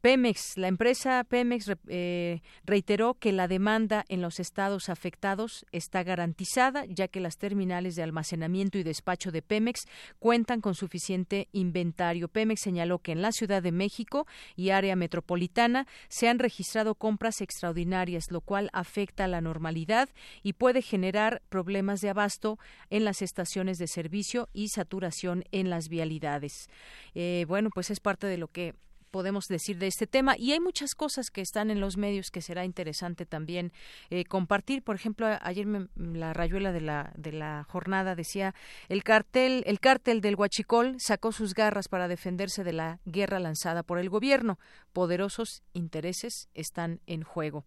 Pemex, 0.00 0.56
la 0.56 0.68
empresa 0.68 1.24
Pemex 1.24 1.72
eh, 1.88 2.42
reiteró 2.64 3.14
que 3.14 3.32
la 3.32 3.48
demanda 3.48 4.04
en 4.08 4.22
los 4.22 4.40
estados 4.40 4.88
afectados 4.88 5.66
está 5.72 6.02
garantizada, 6.02 6.84
ya 6.86 7.08
que 7.08 7.20
las 7.20 7.36
terminales 7.36 7.96
de 7.96 8.02
almacenamiento 8.02 8.78
y 8.78 8.82
despacho 8.82 9.30
de 9.30 9.42
Pemex 9.42 9.69
cuentan 10.18 10.60
con 10.60 10.74
suficiente 10.74 11.48
inventario. 11.52 12.28
Pemex 12.28 12.60
señaló 12.60 12.98
que 12.98 13.12
en 13.12 13.22
la 13.22 13.32
Ciudad 13.32 13.62
de 13.62 13.72
México 13.72 14.26
y 14.56 14.70
área 14.70 14.96
metropolitana 14.96 15.86
se 16.08 16.28
han 16.28 16.38
registrado 16.38 16.94
compras 16.94 17.40
extraordinarias, 17.40 18.30
lo 18.30 18.40
cual 18.40 18.70
afecta 18.72 19.24
a 19.24 19.28
la 19.28 19.40
normalidad 19.40 20.08
y 20.42 20.54
puede 20.54 20.82
generar 20.82 21.42
problemas 21.48 22.00
de 22.00 22.10
abasto 22.10 22.58
en 22.90 23.04
las 23.04 23.22
estaciones 23.22 23.78
de 23.78 23.86
servicio 23.86 24.48
y 24.52 24.68
saturación 24.68 25.44
en 25.52 25.70
las 25.70 25.88
vialidades. 25.88 26.68
Eh, 27.14 27.44
bueno, 27.48 27.70
pues 27.72 27.90
es 27.90 28.00
parte 28.00 28.26
de 28.26 28.38
lo 28.38 28.48
que 28.48 28.74
podemos 29.10 29.46
decir 29.46 29.78
de 29.78 29.86
este 29.86 30.06
tema. 30.06 30.36
Y 30.38 30.52
hay 30.52 30.60
muchas 30.60 30.94
cosas 30.94 31.30
que 31.30 31.40
están 31.40 31.70
en 31.70 31.80
los 31.80 31.96
medios 31.96 32.30
que 32.30 32.42
será 32.42 32.64
interesante 32.64 33.26
también 33.26 33.72
eh, 34.10 34.24
compartir. 34.24 34.82
Por 34.82 34.96
ejemplo, 34.96 35.26
ayer 35.42 35.66
la 35.96 36.32
rayuela 36.32 36.72
de 36.72 36.80
la, 36.80 37.12
de 37.16 37.32
la 37.32 37.64
jornada 37.68 38.14
decía 38.14 38.54
el 38.88 39.02
cartel, 39.02 39.62
el 39.66 39.80
cártel 39.80 40.20
del 40.20 40.36
Huachicol 40.36 40.96
sacó 40.98 41.32
sus 41.32 41.54
garras 41.54 41.88
para 41.88 42.08
defenderse 42.08 42.64
de 42.64 42.72
la 42.72 43.00
guerra 43.04 43.38
lanzada 43.40 43.82
por 43.82 43.98
el 43.98 44.08
gobierno. 44.08 44.58
Poderosos 44.92 45.62
intereses 45.72 46.48
están 46.54 47.00
en 47.06 47.22
juego. 47.22 47.64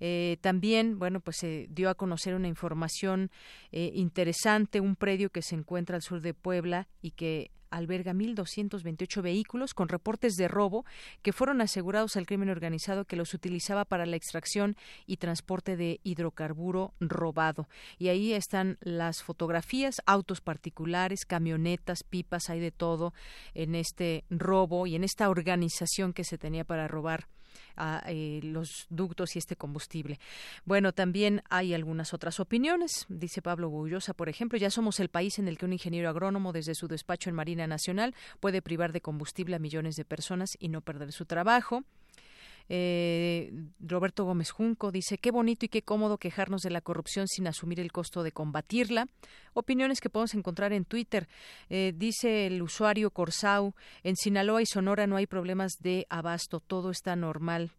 Eh, 0.00 0.38
también, 0.40 0.98
bueno, 0.98 1.20
pues 1.20 1.36
se 1.38 1.66
dio 1.70 1.90
a 1.90 1.94
conocer 1.94 2.34
una 2.34 2.48
información 2.48 3.30
eh, 3.72 3.90
interesante, 3.94 4.80
un 4.80 4.96
predio 4.96 5.30
que 5.30 5.42
se 5.42 5.54
encuentra 5.54 5.96
al 5.96 6.02
sur 6.02 6.20
de 6.20 6.34
Puebla 6.34 6.88
y 7.02 7.12
que 7.12 7.50
alberga 7.70 8.12
1.228 8.12 9.22
vehículos 9.22 9.74
con 9.74 9.88
reportes 9.88 10.36
de 10.36 10.48
robo 10.48 10.84
que 11.22 11.32
fueron 11.32 11.60
asegurados 11.60 12.16
al 12.16 12.26
crimen 12.26 12.50
organizado 12.50 13.04
que 13.04 13.16
los 13.16 13.34
utilizaba 13.34 13.84
para 13.84 14.06
la 14.06 14.16
extracción 14.16 14.76
y 15.06 15.16
transporte 15.16 15.76
de 15.76 16.00
hidrocarburo 16.02 16.94
robado. 17.00 17.68
Y 17.98 18.08
ahí 18.08 18.32
están 18.32 18.78
las 18.80 19.22
fotografías, 19.22 20.02
autos 20.06 20.40
particulares, 20.40 21.24
camionetas, 21.26 22.02
pipas, 22.02 22.50
hay 22.50 22.60
de 22.60 22.72
todo 22.72 23.14
en 23.54 23.74
este 23.74 24.24
robo 24.30 24.86
y 24.86 24.94
en 24.94 25.04
esta 25.04 25.28
organización 25.28 26.12
que 26.12 26.24
se 26.24 26.38
tenía 26.38 26.64
para 26.64 26.88
robar 26.88 27.28
a 27.76 28.02
eh, 28.06 28.40
los 28.42 28.86
ductos 28.90 29.36
y 29.36 29.38
este 29.38 29.56
combustible. 29.56 30.18
Bueno, 30.64 30.92
también 30.92 31.42
hay 31.50 31.74
algunas 31.74 32.14
otras 32.14 32.40
opiniones. 32.40 33.06
Dice 33.08 33.42
Pablo 33.42 33.70
Bullosa, 33.70 34.14
por 34.14 34.28
ejemplo, 34.28 34.58
ya 34.58 34.70
somos 34.70 35.00
el 35.00 35.08
país 35.08 35.38
en 35.38 35.48
el 35.48 35.58
que 35.58 35.66
un 35.66 35.72
ingeniero 35.72 36.08
agrónomo 36.08 36.52
desde 36.52 36.74
su 36.74 36.88
despacho 36.88 37.30
en 37.30 37.36
Marina 37.36 37.66
Nacional 37.66 38.14
puede 38.40 38.62
privar 38.62 38.92
de 38.92 39.00
combustible 39.00 39.56
a 39.56 39.58
millones 39.58 39.96
de 39.96 40.04
personas 40.04 40.56
y 40.58 40.68
no 40.68 40.80
perder 40.80 41.12
su 41.12 41.26
trabajo. 41.26 41.84
Eh, 42.68 43.52
Roberto 43.80 44.24
Gómez 44.24 44.50
Junco 44.50 44.90
dice, 44.90 45.18
qué 45.18 45.30
bonito 45.30 45.66
y 45.66 45.68
qué 45.68 45.82
cómodo 45.82 46.18
quejarnos 46.18 46.62
de 46.62 46.70
la 46.70 46.80
corrupción 46.80 47.28
sin 47.28 47.46
asumir 47.46 47.80
el 47.80 47.92
costo 47.92 48.22
de 48.22 48.32
combatirla. 48.32 49.08
Opiniones 49.54 50.00
que 50.00 50.10
podemos 50.10 50.34
encontrar 50.34 50.72
en 50.72 50.84
Twitter. 50.84 51.28
Eh, 51.70 51.92
dice 51.96 52.46
el 52.46 52.62
usuario 52.62 53.10
Corsau, 53.10 53.74
en 54.02 54.16
Sinaloa 54.16 54.62
y 54.62 54.66
Sonora 54.66 55.06
no 55.06 55.16
hay 55.16 55.26
problemas 55.26 55.72
de 55.80 56.06
abasto, 56.10 56.60
todo 56.60 56.90
está 56.90 57.16
normal. 57.16 57.70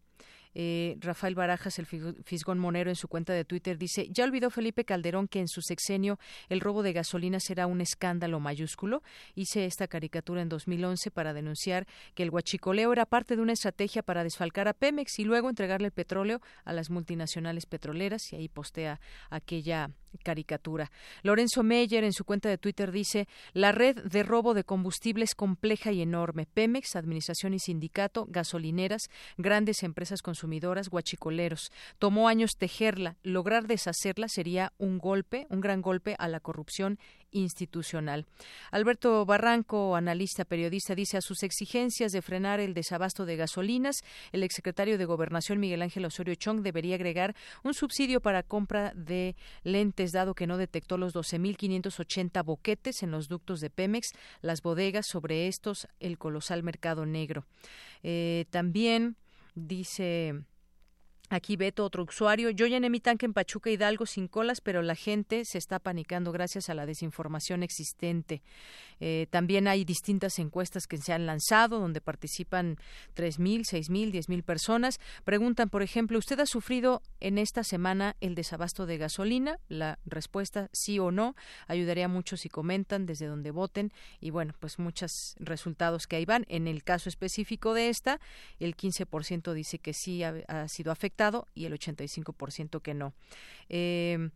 Eh, 0.54 0.96
Rafael 1.00 1.34
Barajas, 1.34 1.78
el 1.78 1.86
Fisgón 1.86 2.58
Monero, 2.58 2.90
en 2.90 2.96
su 2.96 3.08
cuenta 3.08 3.32
de 3.32 3.44
Twitter 3.44 3.78
dice, 3.78 4.08
ya 4.10 4.24
olvidó 4.24 4.50
Felipe 4.50 4.84
Calderón 4.84 5.28
que 5.28 5.40
en 5.40 5.48
su 5.48 5.62
sexenio 5.62 6.18
el 6.48 6.60
robo 6.60 6.82
de 6.82 6.92
gasolina 6.92 7.40
será 7.40 7.66
un 7.66 7.80
escándalo 7.80 8.40
mayúsculo. 8.40 9.02
Hice 9.34 9.64
esta 9.66 9.88
caricatura 9.88 10.42
en 10.42 10.48
2011 10.48 11.10
para 11.10 11.32
denunciar 11.32 11.86
que 12.14 12.22
el 12.22 12.30
huachicoleo 12.30 12.92
era 12.92 13.06
parte 13.06 13.36
de 13.36 13.42
una 13.42 13.52
estrategia 13.52 14.02
para 14.02 14.24
desfalcar 14.24 14.68
a 14.68 14.74
Pemex 14.74 15.18
y 15.18 15.24
luego 15.24 15.48
entregarle 15.48 15.86
el 15.86 15.92
petróleo 15.92 16.40
a 16.64 16.72
las 16.72 16.90
multinacionales 16.90 17.66
petroleras 17.66 18.32
y 18.32 18.36
ahí 18.36 18.48
postea 18.48 19.00
aquella 19.30 19.90
caricatura. 20.22 20.90
Lorenzo 21.22 21.62
Meyer 21.62 22.04
en 22.04 22.12
su 22.12 22.24
cuenta 22.24 22.48
de 22.48 22.58
Twitter 22.58 22.92
dice, 22.92 23.28
la 23.52 23.72
red 23.72 23.96
de 24.02 24.22
robo 24.22 24.54
de 24.54 24.64
combustible 24.64 25.24
es 25.24 25.34
compleja 25.34 25.92
y 25.92 26.02
enorme. 26.02 26.46
Pemex, 26.46 26.96
Administración 26.96 27.54
y 27.54 27.58
Sindicato, 27.58 28.26
gasolineras, 28.28 29.08
grandes 29.36 29.82
empresas 29.82 30.22
consumidoras, 30.22 30.88
guachicoleros. 30.88 31.70
Tomó 31.98 32.28
años 32.28 32.52
tejerla. 32.58 33.16
Lograr 33.22 33.66
deshacerla 33.66 34.28
sería 34.28 34.72
un 34.78 34.98
golpe, 34.98 35.46
un 35.50 35.60
gran 35.60 35.82
golpe 35.82 36.16
a 36.18 36.28
la 36.28 36.40
corrupción 36.40 36.98
institucional. 37.30 38.26
Alberto 38.70 39.24
Barranco, 39.24 39.96
analista 39.96 40.44
periodista, 40.44 40.94
dice 40.94 41.16
a 41.16 41.20
sus 41.20 41.42
exigencias 41.42 42.12
de 42.12 42.22
frenar 42.22 42.60
el 42.60 42.74
desabasto 42.74 43.26
de 43.26 43.36
gasolinas, 43.36 44.02
el 44.32 44.42
exsecretario 44.42 44.98
de 44.98 45.04
Gobernación 45.04 45.60
Miguel 45.60 45.82
Ángel 45.82 46.04
Osorio 46.04 46.34
Chong 46.34 46.62
debería 46.62 46.94
agregar 46.94 47.34
un 47.62 47.74
subsidio 47.74 48.20
para 48.20 48.42
compra 48.42 48.92
de 48.94 49.36
lentes, 49.62 50.12
dado 50.12 50.34
que 50.34 50.46
no 50.46 50.56
detectó 50.56 50.98
los 50.98 51.14
12.580 51.14 52.44
boquetes 52.44 53.02
en 53.02 53.10
los 53.10 53.28
ductos 53.28 53.60
de 53.60 53.70
Pemex, 53.70 54.12
las 54.40 54.62
bodegas 54.62 55.06
sobre 55.06 55.48
estos, 55.48 55.88
el 56.00 56.18
colosal 56.18 56.62
mercado 56.62 57.06
negro. 57.06 57.44
Eh, 58.02 58.46
también 58.50 59.16
dice 59.54 60.34
Aquí 61.30 61.56
Beto, 61.56 61.84
otro 61.84 62.04
usuario. 62.04 62.48
Yo 62.48 62.66
llené 62.66 62.88
mi 62.88 63.00
tanque 63.00 63.26
en 63.26 63.34
Pachuca 63.34 63.68
Hidalgo 63.68 64.06
sin 64.06 64.28
colas, 64.28 64.62
pero 64.62 64.80
la 64.80 64.94
gente 64.94 65.44
se 65.44 65.58
está 65.58 65.78
panicando 65.78 66.32
gracias 66.32 66.70
a 66.70 66.74
la 66.74 66.86
desinformación 66.86 67.62
existente. 67.62 68.40
Eh, 68.98 69.26
también 69.30 69.68
hay 69.68 69.84
distintas 69.84 70.38
encuestas 70.38 70.86
que 70.86 70.96
se 70.96 71.12
han 71.12 71.26
lanzado 71.26 71.80
donde 71.80 72.00
participan 72.00 72.78
3.000, 73.14 73.60
6.000, 73.60 74.10
10.000 74.10 74.42
personas. 74.42 75.00
Preguntan, 75.24 75.68
por 75.68 75.82
ejemplo, 75.82 76.18
¿usted 76.18 76.40
ha 76.40 76.46
sufrido 76.46 77.02
en 77.20 77.36
esta 77.36 77.62
semana 77.62 78.16
el 78.22 78.34
desabasto 78.34 78.86
de 78.86 78.96
gasolina? 78.96 79.58
La 79.68 79.98
respuesta 80.06 80.70
sí 80.72 80.98
o 80.98 81.10
no. 81.10 81.36
Ayudaría 81.66 82.08
mucho 82.08 82.38
si 82.38 82.48
comentan 82.48 83.04
desde 83.04 83.26
donde 83.26 83.50
voten. 83.50 83.92
Y 84.20 84.30
bueno, 84.30 84.54
pues 84.58 84.78
muchos 84.78 85.34
resultados 85.38 86.06
que 86.06 86.16
ahí 86.16 86.24
van. 86.24 86.46
En 86.48 86.66
el 86.66 86.84
caso 86.84 87.10
específico 87.10 87.74
de 87.74 87.90
esta, 87.90 88.18
el 88.60 88.76
15% 88.78 89.52
dice 89.52 89.78
que 89.78 89.92
sí 89.92 90.22
ha, 90.22 90.34
ha 90.48 90.68
sido 90.68 90.90
afectado 90.90 91.17
y 91.54 91.64
el 91.64 91.72
85% 91.72 92.80
que 92.80 92.94
no. 92.94 93.12
Eh, 93.68 94.30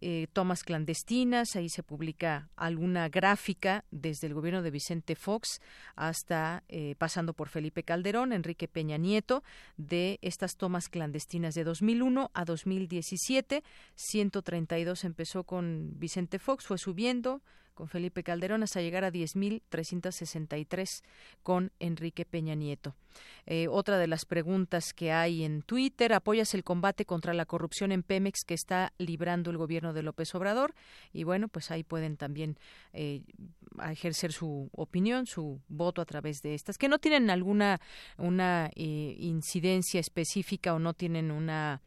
eh, 0.00 0.26
tomas 0.32 0.64
clandestinas, 0.64 1.54
ahí 1.54 1.68
se 1.68 1.84
publica 1.84 2.48
alguna 2.56 3.08
gráfica 3.08 3.84
desde 3.92 4.26
el 4.26 4.34
gobierno 4.34 4.62
de 4.62 4.72
Vicente 4.72 5.14
Fox 5.14 5.60
hasta 5.94 6.64
eh, 6.68 6.96
pasando 6.98 7.32
por 7.32 7.48
Felipe 7.48 7.84
Calderón, 7.84 8.32
Enrique 8.32 8.66
Peña 8.66 8.96
Nieto, 8.96 9.44
de 9.76 10.18
estas 10.20 10.56
tomas 10.56 10.88
clandestinas 10.88 11.54
de 11.54 11.62
2001 11.62 12.30
a 12.34 12.44
2017. 12.44 13.62
132 13.94 15.04
empezó 15.04 15.44
con 15.44 15.92
Vicente 15.98 16.40
Fox, 16.40 16.66
fue 16.66 16.78
subiendo, 16.78 17.40
con 17.74 17.88
Felipe 17.88 18.22
Calderón 18.22 18.62
hasta 18.62 18.80
llegar 18.80 19.04
a 19.04 19.12
10.363 19.12 21.02
con 21.42 21.72
Enrique 21.78 22.24
Peña 22.24 22.54
Nieto. 22.54 22.94
Eh, 23.46 23.68
otra 23.68 23.98
de 23.98 24.06
las 24.06 24.24
preguntas 24.24 24.94
que 24.94 25.12
hay 25.12 25.44
en 25.44 25.62
Twitter, 25.62 26.12
¿apoyas 26.12 26.54
el 26.54 26.64
combate 26.64 27.04
contra 27.04 27.34
la 27.34 27.46
corrupción 27.46 27.92
en 27.92 28.02
Pemex 28.02 28.44
que 28.44 28.54
está 28.54 28.92
librando 28.98 29.50
el 29.50 29.58
gobierno 29.58 29.92
de 29.92 30.02
López 30.02 30.34
Obrador? 30.34 30.74
Y 31.12 31.24
bueno, 31.24 31.48
pues 31.48 31.70
ahí 31.70 31.82
pueden 31.82 32.16
también 32.16 32.58
eh, 32.92 33.22
ejercer 33.90 34.32
su 34.32 34.70
opinión, 34.72 35.26
su 35.26 35.60
voto 35.68 36.00
a 36.00 36.06
través 36.06 36.40
de 36.42 36.54
estas, 36.54 36.78
que 36.78 36.88
no 36.88 36.98
tienen 36.98 37.30
alguna 37.30 37.80
una 38.16 38.70
eh, 38.74 39.16
incidencia 39.18 40.00
específica 40.00 40.74
o 40.74 40.78
no 40.78 40.94
tienen 40.94 41.30
una 41.30 41.82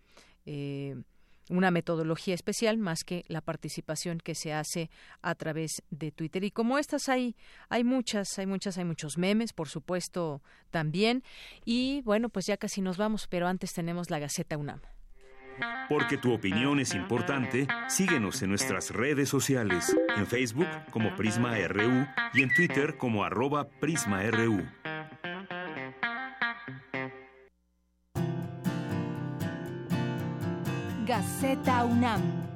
una 1.50 1.72
metodología 1.72 2.36
especial 2.36 2.78
más 2.78 3.04
que 3.04 3.24
la 3.28 3.42
participación 3.42 4.20
que 4.20 4.36
se 4.36 4.54
hace 4.54 4.90
a 5.22 5.36
través 5.36 5.84
de 5.90 6.12
Twitter. 6.12 6.44
Y 6.44 6.52
como 6.52 6.78
estas 6.78 7.10
hay, 7.10 7.36
hay 7.70 7.84
muchas, 7.84 8.38
hay 8.40 8.46
muchas, 8.46 8.78
hay 8.78 8.86
muchos 8.86 9.18
memes, 9.18 9.54
por 9.54 9.70
supuesto, 9.70 10.42
también. 10.72 11.24
Y 11.66 12.02
bueno, 12.02 12.30
pues 12.30 12.46
ya 12.46 12.58
casi 12.58 12.82
nos 12.82 12.98
vamos, 12.98 13.28
pero 13.28 13.48
antes 13.48 13.74
tenemos 13.74 14.10
la 14.10 14.20
Gaceta 14.20 14.58
UNAM. 14.58 14.82
Porque 15.90 16.18
tu 16.18 16.34
opinión 16.34 16.80
es 16.80 16.94
importante, 16.94 17.68
síguenos 17.88 18.42
en 18.42 18.50
nuestras 18.50 18.92
redes 18.92 19.30
sociales, 19.30 19.96
en 20.16 20.28
Facebook 20.28 20.68
como 20.92 21.16
Prisma 21.16 21.58
RU 21.68 22.06
y 22.34 22.44
en 22.44 22.54
Twitter 22.54 22.98
como 22.98 23.24
arroba 23.24 23.68
PrismaRU. 23.68 24.64
Gaceta 31.08 31.86
UNAM. 31.86 32.47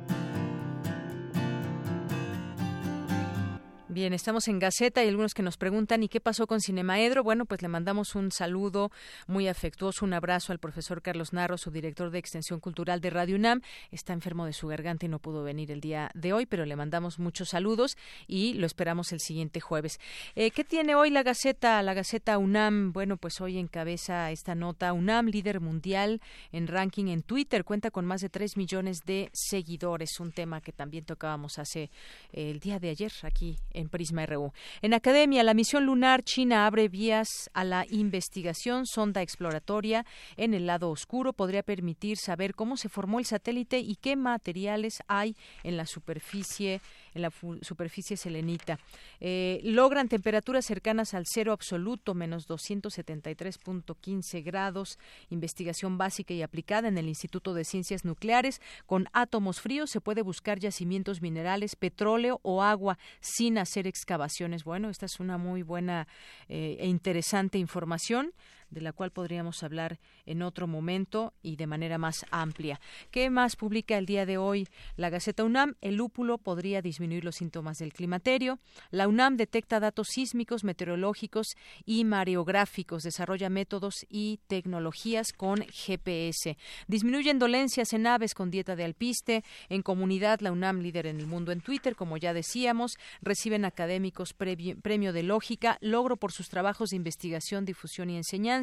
Bien, 3.92 4.14
estamos 4.14 4.48
en 4.48 4.58
Gaceta 4.58 5.04
y 5.04 5.10
algunos 5.10 5.34
que 5.34 5.44
nos 5.44 5.58
preguntan 5.58 6.02
¿y 6.02 6.08
qué 6.08 6.22
pasó 6.22 6.48
con 6.48 6.62
Cinemaedro? 6.62 7.26
Bueno, 7.26 7.44
pues 7.44 7.62
le 7.62 7.68
mandamos 7.68 8.16
un 8.16 8.32
saludo 8.32 8.90
muy 9.28 9.50
afectuoso, 9.50 10.06
un 10.06 10.14
abrazo 10.14 10.54
al 10.54 10.60
profesor 10.60 11.02
Carlos 11.02 11.34
Narro, 11.34 11.58
su 11.58 11.72
director 11.72 12.10
de 12.10 12.18
Extensión 12.18 12.62
Cultural 12.62 13.02
de 13.02 13.10
Radio 13.10 13.36
UNAM. 13.36 13.60
Está 13.92 14.14
enfermo 14.14 14.46
de 14.46 14.54
su 14.54 14.68
garganta 14.68 15.08
y 15.08 15.10
no 15.10 15.20
pudo 15.20 15.44
venir 15.44 15.72
el 15.72 15.82
día 15.82 16.10
de 16.14 16.32
hoy, 16.32 16.46
pero 16.46 16.66
le 16.66 16.78
mandamos 16.78 17.20
muchos 17.20 17.50
saludos 17.50 17.98
y 18.28 18.54
lo 18.54 18.66
esperamos 18.66 19.12
el 19.12 19.20
siguiente 19.20 19.60
jueves. 19.60 20.00
Eh, 20.36 20.52
¿Qué 20.52 20.64
tiene 20.64 20.96
hoy 20.96 21.10
la 21.10 21.24
Gaceta? 21.24 21.84
La 21.84 21.94
Gaceta 21.94 22.38
UNAM, 22.38 22.94
bueno, 22.94 23.18
pues 23.18 23.42
hoy 23.42 23.58
encabeza 23.58 24.32
esta 24.32 24.56
nota 24.56 24.94
UNAM, 24.94 25.26
líder 25.26 25.60
mundial 25.60 26.22
en 26.54 26.68
ranking 26.68 27.08
en 27.08 27.24
Twitter, 27.24 27.66
cuenta 27.66 27.92
con 27.92 28.06
más 28.06 28.22
de 28.22 28.30
3 28.30 28.56
millones 28.56 29.00
de 29.06 29.30
seguidores, 29.34 30.18
un 30.22 30.32
tema 30.32 30.62
que 30.62 30.72
también 30.72 31.04
tocábamos 31.04 31.60
hace 31.60 31.92
eh, 32.32 32.52
el 32.52 32.62
día 32.62 32.80
de 32.80 32.90
ayer 32.92 33.12
aquí 33.24 33.58
en 33.81 33.81
en 33.82 33.90
Prisma 33.90 34.26
RU. 34.26 34.54
En 34.82 34.94
Academia, 34.94 35.44
la 35.44 35.54
misión 35.54 35.86
lunar 35.86 36.24
china 36.24 36.66
abre 36.66 36.88
vías 36.88 37.50
a 37.54 37.64
la 37.64 37.86
investigación 37.90 38.86
sonda 38.86 39.22
exploratoria 39.22 40.06
en 40.38 40.54
el 40.54 40.66
lado 40.68 40.90
oscuro. 40.90 41.34
Podría 41.34 41.64
permitir 41.64 42.18
saber 42.18 42.56
cómo 42.56 42.78
se 42.78 42.90
formó 42.90 43.20
el 43.20 43.26
satélite 43.26 43.80
y 43.80 43.96
qué 43.96 44.16
materiales 44.16 45.04
hay 45.08 45.36
en 45.64 45.78
la 45.78 45.86
superficie 45.86 46.82
en 47.14 47.22
la 47.22 47.32
superficie 47.62 48.18
selenita. 48.18 48.80
Eh, 49.20 49.60
logran 49.64 50.08
temperaturas 50.08 50.66
cercanas 50.66 51.14
al 51.14 51.26
cero 51.26 51.52
absoluto, 51.52 52.14
menos 52.14 52.48
273.15 52.48 54.44
grados. 54.44 54.98
Investigación 55.30 55.98
básica 55.98 56.34
y 56.34 56.42
aplicada 56.42 56.88
en 56.88 56.98
el 56.98 57.08
Instituto 57.08 57.54
de 57.54 57.66
Ciencias 57.66 58.06
Nucleares. 58.06 58.62
Con 58.86 59.08
átomos 59.14 59.62
fríos 59.62 59.90
se 59.90 60.02
puede 60.02 60.22
buscar 60.22 60.60
yacimientos 60.60 61.22
minerales, 61.22 61.76
petróleo 61.76 62.40
o 62.44 62.64
agua 62.64 62.98
sin 63.20 63.58
hacer 63.58 63.88
excavaciones. 63.88 64.64
Bueno, 64.64 64.90
esta 64.90 65.06
es 65.06 65.20
una 65.20 65.38
muy 65.38 65.64
buena 65.64 66.08
eh, 66.50 66.78
e 66.80 66.88
interesante 66.88 67.58
información 67.58 68.34
de 68.72 68.82
la 68.82 68.94
cual 68.94 69.12
podríamos 69.12 69.62
hablar 69.64 70.00
en 70.26 70.42
otro 70.42 70.66
momento 70.66 71.34
y 71.44 71.58
de 71.58 71.68
manera 71.68 71.98
más 71.98 72.26
amplia. 72.32 72.80
¿Qué 73.12 73.30
más 73.30 73.56
publica 73.56 73.98
el 73.98 74.06
día 74.06 74.26
de 74.26 74.38
hoy 74.38 74.68
la 74.96 75.10
Gaceta 75.10 75.44
UNAM? 75.44 75.76
El 75.82 75.96
lúpulo 75.96 76.38
podría 76.38 76.82
disminuir 76.82 77.24
los 77.26 77.36
síntomas 77.36 77.78
del 77.78 77.94
climaterio. 77.94 78.60
La 78.90 79.08
UNAM 79.08 79.36
detecta 79.36 79.80
datos 79.80 80.08
sísmicos, 80.08 80.64
meteorológicos 80.64 81.56
y 81.86 82.06
mareográficos, 82.06 83.04
desarrolla 83.04 83.50
métodos 83.50 84.06
y 84.10 84.40
tecnologías 84.48 85.34
con 85.34 85.66
GPS. 85.68 86.58
Disminuyen 86.88 87.40
dolencias 87.40 87.94
en 87.94 88.08
aves 88.08 88.34
con 88.34 88.52
dieta 88.52 88.76
de 88.76 88.86
alpiste. 88.86 89.44
En 89.68 89.82
comunidad, 89.82 90.40
la 90.40 90.52
UNAM 90.52 90.80
líder 90.80 91.08
en 91.08 91.20
el 91.20 91.28
mundo 91.28 91.52
en 91.52 91.60
Twitter, 91.60 91.96
como 91.96 92.16
ya 92.18 92.34
decíamos, 92.34 92.98
reciben 93.22 93.66
académicos 93.66 94.34
premio 94.34 95.14
de 95.14 95.24
lógica, 95.24 95.78
logro 95.82 96.16
por 96.16 96.32
sus 96.32 96.48
trabajos 96.48 96.92
de 96.92 96.96
investigación, 96.96 97.66
difusión 97.66 98.10
y 98.10 98.16
enseñanza 98.16 98.61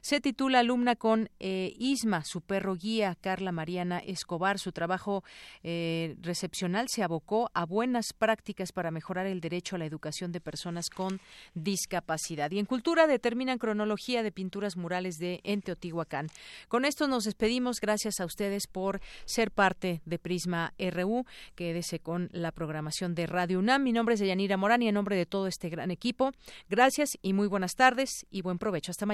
se 0.00 0.20
titula 0.20 0.60
Alumna 0.60 0.96
con 0.96 1.30
eh, 1.38 1.74
Isma, 1.78 2.24
su 2.24 2.40
perro 2.40 2.74
guía, 2.74 3.16
Carla 3.20 3.52
Mariana 3.52 3.98
Escobar. 3.98 4.58
Su 4.58 4.72
trabajo 4.72 5.22
eh, 5.62 6.16
recepcional 6.20 6.88
se 6.88 7.02
abocó 7.02 7.50
a 7.54 7.64
buenas 7.64 8.12
prácticas 8.12 8.72
para 8.72 8.90
mejorar 8.90 9.26
el 9.26 9.40
derecho 9.40 9.76
a 9.76 9.78
la 9.78 9.86
educación 9.86 10.32
de 10.32 10.40
personas 10.40 10.90
con 10.90 11.20
discapacidad. 11.54 12.50
Y 12.50 12.58
en 12.58 12.66
Cultura 12.66 13.06
determinan 13.06 13.58
cronología 13.58 14.22
de 14.22 14.32
pinturas 14.32 14.76
murales 14.76 15.18
de 15.18 15.40
en 15.44 15.62
Teotihuacán. 15.62 16.28
Con 16.68 16.84
esto 16.84 17.06
nos 17.08 17.24
despedimos. 17.24 17.80
Gracias 17.80 18.20
a 18.20 18.24
ustedes 18.24 18.66
por 18.66 19.00
ser 19.26 19.50
parte 19.50 20.00
de 20.04 20.18
Prisma 20.18 20.72
RU. 20.78 21.24
Quédese 21.54 22.00
con 22.00 22.30
la 22.32 22.52
programación 22.52 23.14
de 23.14 23.26
Radio 23.26 23.58
UNAM. 23.58 23.82
Mi 23.82 23.92
nombre 23.92 24.14
es 24.14 24.20
Yanira 24.20 24.56
Morán 24.56 24.82
y 24.82 24.88
en 24.88 24.94
nombre 24.94 25.16
de 25.16 25.26
todo 25.26 25.46
este 25.46 25.68
gran 25.68 25.90
equipo, 25.90 26.32
gracias 26.68 27.18
y 27.20 27.32
muy 27.32 27.46
buenas 27.46 27.74
tardes 27.74 28.26
y 28.30 28.40
buen 28.42 28.58
provecho. 28.58 28.90
Hasta 28.90 29.04
mañana 29.04 29.13